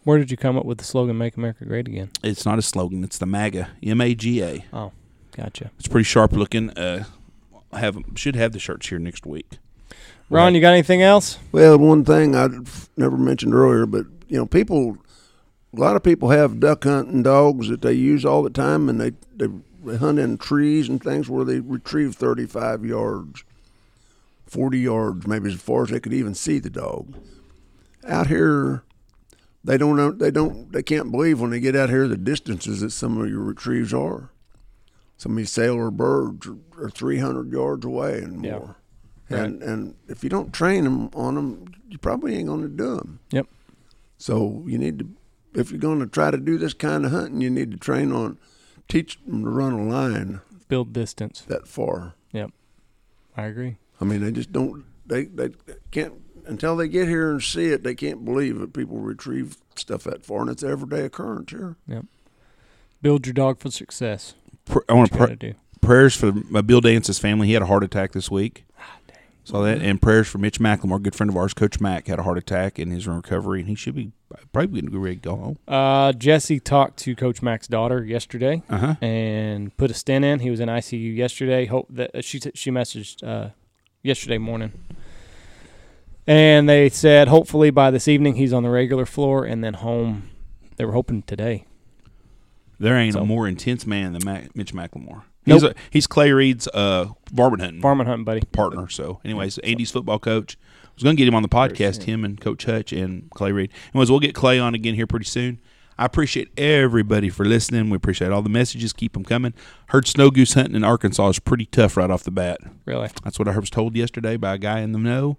Where 0.08 0.16
did 0.16 0.30
you 0.30 0.38
come 0.38 0.56
up 0.56 0.64
with 0.64 0.78
the 0.78 0.84
slogan 0.84 1.18
"Make 1.18 1.36
America 1.36 1.66
Great 1.66 1.86
Again"? 1.86 2.08
It's 2.22 2.46
not 2.46 2.58
a 2.58 2.62
slogan. 2.62 3.04
It's 3.04 3.18
the 3.18 3.26
MAGA. 3.26 3.68
M 3.82 4.00
A 4.00 4.14
G 4.14 4.42
A. 4.42 4.64
Oh, 4.72 4.92
gotcha. 5.36 5.70
It's 5.78 5.86
pretty 5.86 6.04
sharp 6.04 6.32
looking. 6.32 6.70
Uh, 6.70 7.04
have 7.74 7.98
should 8.14 8.34
have 8.34 8.52
the 8.52 8.58
shirts 8.58 8.88
here 8.88 8.98
next 8.98 9.26
week. 9.26 9.58
Ron, 10.30 10.54
you 10.54 10.62
got 10.62 10.72
anything 10.72 11.02
else? 11.02 11.36
Well, 11.52 11.76
one 11.76 12.06
thing 12.06 12.34
I 12.34 12.48
never 12.96 13.18
mentioned 13.18 13.52
earlier, 13.52 13.84
but 13.84 14.06
you 14.28 14.38
know, 14.38 14.46
people, 14.46 14.96
a 15.76 15.78
lot 15.78 15.94
of 15.94 16.02
people 16.02 16.30
have 16.30 16.58
duck 16.58 16.84
hunting 16.84 17.22
dogs 17.22 17.68
that 17.68 17.82
they 17.82 17.92
use 17.92 18.24
all 18.24 18.42
the 18.42 18.48
time, 18.48 18.88
and 18.88 18.98
they 18.98 19.10
they, 19.36 19.48
they 19.84 19.98
hunt 19.98 20.18
in 20.18 20.38
trees 20.38 20.88
and 20.88 21.02
things 21.02 21.28
where 21.28 21.44
they 21.44 21.60
retrieve 21.60 22.14
35 22.14 22.82
yards, 22.82 23.44
40 24.46 24.78
yards, 24.78 25.26
maybe 25.26 25.52
as 25.52 25.60
far 25.60 25.82
as 25.82 25.90
they 25.90 26.00
could 26.00 26.14
even 26.14 26.34
see 26.34 26.58
the 26.58 26.70
dog. 26.70 27.14
Out 28.06 28.28
here, 28.28 28.84
they 29.64 29.76
don't 29.76 29.96
know, 29.96 30.10
they 30.12 30.30
don't 30.30 30.72
they 30.72 30.82
can't 30.82 31.10
believe 31.10 31.40
when 31.40 31.50
they 31.50 31.60
get 31.60 31.76
out 31.76 31.90
here 31.90 32.06
the 32.08 32.16
distances 32.16 32.80
that 32.80 32.90
some 32.90 33.18
of 33.20 33.28
your 33.28 33.40
retrieves 33.40 33.92
are. 33.92 34.30
Some 35.16 35.32
of 35.32 35.38
these 35.38 35.50
sailer 35.50 35.90
birds 35.90 36.46
are, 36.46 36.56
are 36.86 36.90
300 36.90 37.50
yards 37.52 37.84
away 37.84 38.18
and 38.22 38.44
Yeah. 38.44 38.58
more. 38.58 38.76
And 39.30 39.62
and 39.62 39.94
if 40.08 40.22
you 40.24 40.30
don't 40.30 40.52
train 40.54 40.84
them 40.84 41.10
on 41.14 41.34
them, 41.34 41.66
you 41.88 41.98
probably 41.98 42.34
ain't 42.36 42.46
going 42.48 42.62
to 42.62 42.68
do 42.68 42.96
them. 42.96 43.18
Yep. 43.30 43.46
So 44.16 44.62
you 44.66 44.78
need 44.78 44.98
to, 45.00 45.08
if 45.54 45.70
you're 45.70 45.78
going 45.80 46.00
to 46.00 46.06
try 46.06 46.30
to 46.30 46.38
do 46.38 46.56
this 46.56 46.72
kind 46.72 47.04
of 47.04 47.10
hunting, 47.12 47.40
you 47.42 47.50
need 47.50 47.70
to 47.72 47.76
train 47.76 48.10
on, 48.10 48.38
teach 48.88 49.18
them 49.26 49.44
to 49.44 49.50
run 49.50 49.72
a 49.74 49.82
line 49.84 50.40
Build 50.68 50.92
distance. 50.92 51.42
that 51.42 51.68
far. 51.68 52.14
Yep. 52.32 52.52
I 53.36 53.44
agree. 53.46 53.76
I 54.00 54.04
mean, 54.04 54.20
they 54.22 54.32
just 54.32 54.50
don't. 54.52 54.84
They 55.06 55.24
they 55.24 55.50
can't 55.90 56.14
until 56.48 56.76
they 56.76 56.88
get 56.88 57.08
here 57.08 57.30
and 57.30 57.42
see 57.42 57.66
it. 57.66 57.82
They 57.82 57.94
can't 57.94 58.24
believe 58.24 58.58
that 58.60 58.72
people 58.72 58.98
retrieve 58.98 59.56
stuff 59.76 60.04
that 60.04 60.24
far, 60.24 60.42
and 60.42 60.50
it's 60.50 60.62
an 60.62 60.70
everyday 60.70 61.02
occurrence 61.04 61.50
here. 61.50 61.76
Yep. 61.86 62.04
Build 63.02 63.26
your 63.26 63.34
dog 63.34 63.60
for 63.60 63.70
success. 63.70 64.34
Pr- 64.64 64.78
I 64.88 64.94
want 64.94 65.12
to 65.12 65.18
you 65.18 65.26
pray. 65.26 65.34
do. 65.36 65.54
prayers 65.80 66.16
for 66.16 66.32
my 66.50 66.60
Bill 66.60 66.80
Dance's 66.80 67.18
family. 67.18 67.46
He 67.46 67.52
had 67.52 67.62
a 67.62 67.66
heart 67.66 67.84
attack 67.84 68.12
this 68.12 68.30
week. 68.30 68.64
Ah, 68.78 68.98
Saw 69.44 69.62
that, 69.62 69.80
and 69.80 70.02
prayers 70.02 70.26
for 70.28 70.38
Mitch 70.38 70.58
McLemore, 70.58 70.96
a 70.96 70.98
good 70.98 71.14
friend 71.14 71.30
of 71.30 71.36
ours. 71.36 71.54
Coach 71.54 71.80
Mack 71.80 72.08
had 72.08 72.18
a 72.18 72.22
heart 72.24 72.36
attack 72.38 72.78
and 72.78 72.92
is 72.92 73.06
in 73.06 73.14
recovery, 73.14 73.60
and 73.60 73.68
he 73.68 73.74
should 73.74 73.94
be 73.94 74.10
probably 74.52 74.80
going 74.82 74.84
to 74.86 74.90
be 74.90 74.98
ready 74.98 75.16
to 75.16 75.22
go 75.22 75.36
home. 75.36 75.58
Uh, 75.68 76.12
Jesse 76.12 76.60
talked 76.60 76.98
to 76.98 77.14
Coach 77.16 77.40
Mac's 77.40 77.66
daughter 77.68 78.04
yesterday 78.04 78.62
Uh 78.68 78.76
huh. 78.78 78.94
and 79.00 79.74
put 79.76 79.90
a 79.90 79.94
stent 79.94 80.24
in. 80.24 80.40
He 80.40 80.50
was 80.50 80.60
in 80.60 80.68
ICU 80.68 81.16
yesterday. 81.16 81.64
Hope 81.66 81.86
that 81.90 82.14
uh, 82.14 82.20
she 82.20 82.40
she 82.54 82.70
messaged 82.70 83.26
uh, 83.26 83.50
yesterday 84.02 84.36
morning, 84.38 84.72
and 86.28 86.68
they 86.68 86.88
said 86.90 87.26
hopefully 87.26 87.70
by 87.70 87.90
this 87.90 88.06
evening 88.06 88.36
he's 88.36 88.52
on 88.52 88.62
the 88.62 88.70
regular 88.70 89.04
floor 89.06 89.44
and 89.44 89.64
then 89.64 89.74
home. 89.74 90.30
They 90.76 90.84
were 90.84 90.92
hoping 90.92 91.22
today. 91.22 91.64
There 92.78 92.96
ain't 92.96 93.14
So- 93.14 93.22
a 93.22 93.26
more 93.26 93.48
intense 93.48 93.84
man 93.86 94.12
than 94.12 94.22
Mac, 94.24 94.54
Mitch 94.54 94.72
McLemore. 94.72 95.22
He's 95.44 95.62
Nope. 95.62 95.72
a, 95.72 95.74
he's 95.90 96.06
Clay 96.06 96.30
Reed's 96.30 96.68
uh, 96.74 97.06
varmint 97.32 97.62
hunting 97.62 97.80
varmint 97.80 98.06
hunting, 98.08 98.24
buddy. 98.24 98.42
partner. 98.52 98.88
So, 98.88 99.18
anyways, 99.24 99.58
Andy's 99.58 99.90
football 99.90 100.18
coach. 100.18 100.56
I 100.84 100.88
was 100.94 101.02
going 101.02 101.16
to 101.16 101.18
get 101.20 101.26
him 101.26 101.34
on 101.34 101.42
the 101.42 101.48
podcast, 101.48 102.02
him 102.04 102.24
and 102.24 102.38
Coach 102.40 102.64
Hutch 102.66 102.92
and 102.92 103.30
Clay 103.30 103.50
Reed. 103.52 103.70
Anyways, 103.94 104.10
we'll 104.10 104.20
get 104.20 104.34
Clay 104.34 104.58
on 104.58 104.74
again 104.74 104.94
here 104.94 105.06
pretty 105.06 105.24
soon. 105.24 105.58
I 105.96 106.04
appreciate 106.04 106.50
everybody 106.58 107.28
for 107.30 107.44
listening. 107.44 107.88
We 107.90 107.96
appreciate 107.96 108.30
all 108.30 108.42
the 108.42 108.48
messages. 108.50 108.92
Keep 108.92 109.14
them 109.14 109.24
coming. 109.24 109.54
Heard 109.86 110.06
snow 110.06 110.30
goose 110.30 110.52
hunting 110.54 110.74
in 110.76 110.84
Arkansas 110.84 111.28
is 111.30 111.38
pretty 111.40 111.66
tough 111.66 111.96
right 111.96 112.10
off 112.10 112.22
the 112.24 112.30
bat. 112.30 112.58
Really. 112.84 113.08
That's 113.24 113.38
what 113.38 113.48
I 113.48 113.58
was 113.58 113.70
told 113.70 113.96
yesterday 113.96 114.36
by 114.36 114.54
a 114.54 114.58
guy 114.58 114.80
in 114.80 114.92
the 114.92 114.98
know. 114.98 115.38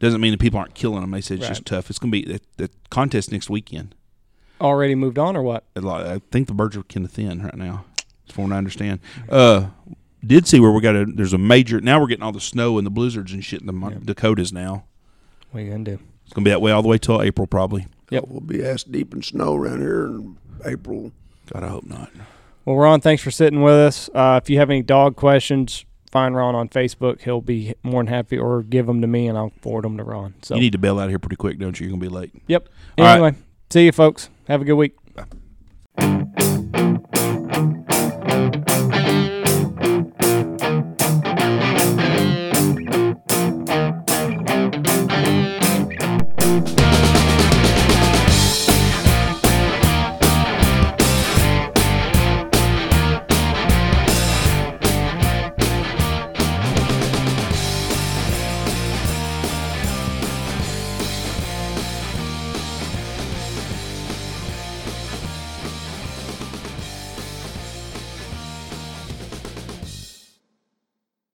Doesn't 0.00 0.20
mean 0.20 0.32
that 0.32 0.40
people 0.40 0.58
aren't 0.58 0.74
killing 0.74 1.00
them. 1.02 1.10
They 1.12 1.20
said 1.20 1.38
it's 1.38 1.48
just 1.48 1.60
Hmm. 1.68 1.74
Tough. 1.76 1.90
It's 1.90 1.98
going 1.98 2.10
to 2.10 2.22
be 2.22 2.32
the, 2.32 2.40
the 2.56 2.70
contest 2.90 3.30
next 3.30 3.48
weekend. 3.48 3.94
Already 4.60 4.94
moved 4.94 5.18
on 5.18 5.36
or 5.36 5.42
what? 5.42 5.64
I 5.76 6.20
think 6.30 6.48
the 6.48 6.54
birds 6.54 6.76
are 6.76 6.82
kind 6.82 7.06
of 7.06 7.12
thin 7.12 7.42
right 7.42 7.54
now, 7.56 7.84
from 8.32 8.44
what 8.44 8.52
I 8.54 8.58
understand. 8.58 9.00
Uh, 9.28 9.68
did 10.26 10.46
see 10.46 10.60
where 10.60 10.70
we 10.70 10.80
got 10.82 10.94
a 10.96 11.06
there's 11.06 11.32
a 11.32 11.38
major 11.38 11.80
now 11.80 11.98
we're 11.98 12.06
getting 12.06 12.22
all 12.22 12.32
the 12.32 12.40
snow 12.42 12.76
and 12.76 12.86
the 12.86 12.90
blizzards 12.90 13.32
and 13.32 13.42
shit 13.42 13.60
in 13.62 13.66
the 13.66 13.72
Mon- 13.72 14.02
Dakotas 14.04 14.52
now. 14.52 14.84
What 15.50 15.60
are 15.60 15.64
you 15.64 15.70
gonna 15.70 15.84
do? 15.84 15.98
It's 16.26 16.34
gonna 16.34 16.44
be 16.44 16.50
that 16.50 16.60
way 16.60 16.72
all 16.72 16.82
the 16.82 16.88
way 16.88 16.98
till 16.98 17.22
April 17.22 17.46
probably. 17.46 17.86
Yep. 18.10 18.24
We'll 18.28 18.40
be 18.40 18.62
ass 18.62 18.82
deep 18.82 19.14
in 19.14 19.22
snow 19.22 19.54
around 19.54 19.80
here 19.80 20.04
in 20.06 20.36
April. 20.66 21.12
God, 21.50 21.64
I 21.64 21.68
hope 21.68 21.86
not. 21.86 22.10
Well, 22.66 22.76
Ron, 22.76 23.00
thanks 23.00 23.22
for 23.22 23.30
sitting 23.30 23.62
with 23.62 23.72
us. 23.74 24.10
Uh, 24.14 24.38
if 24.42 24.50
you 24.50 24.58
have 24.58 24.68
any 24.68 24.82
dog 24.82 25.16
questions, 25.16 25.86
find 26.10 26.34
Ron 26.36 26.54
on 26.54 26.68
Facebook. 26.68 27.22
He'll 27.22 27.40
be 27.40 27.74
more 27.82 28.02
than 28.02 28.08
happy, 28.12 28.38
or 28.38 28.62
give 28.62 28.86
them 28.86 29.00
to 29.00 29.06
me, 29.06 29.26
and 29.28 29.36
I'll 29.38 29.52
forward 29.60 29.84
them 29.84 29.96
to 29.96 30.04
Ron. 30.04 30.34
So, 30.42 30.54
You 30.54 30.60
need 30.60 30.72
to 30.72 30.78
bail 30.78 30.98
out 30.98 31.08
here 31.08 31.18
pretty 31.18 31.36
quick, 31.36 31.58
don't 31.58 31.78
you? 31.78 31.86
You're 31.86 31.92
gonna 31.96 32.00
be 32.00 32.08
late. 32.14 32.32
yep. 32.46 32.68
All 32.98 33.04
right. 33.04 33.12
Anyway, 33.14 33.34
see 33.70 33.84
you, 33.86 33.92
folks. 33.92 34.28
Have 34.48 34.62
a 34.62 34.64
good 34.64 34.74
week. 34.74 34.94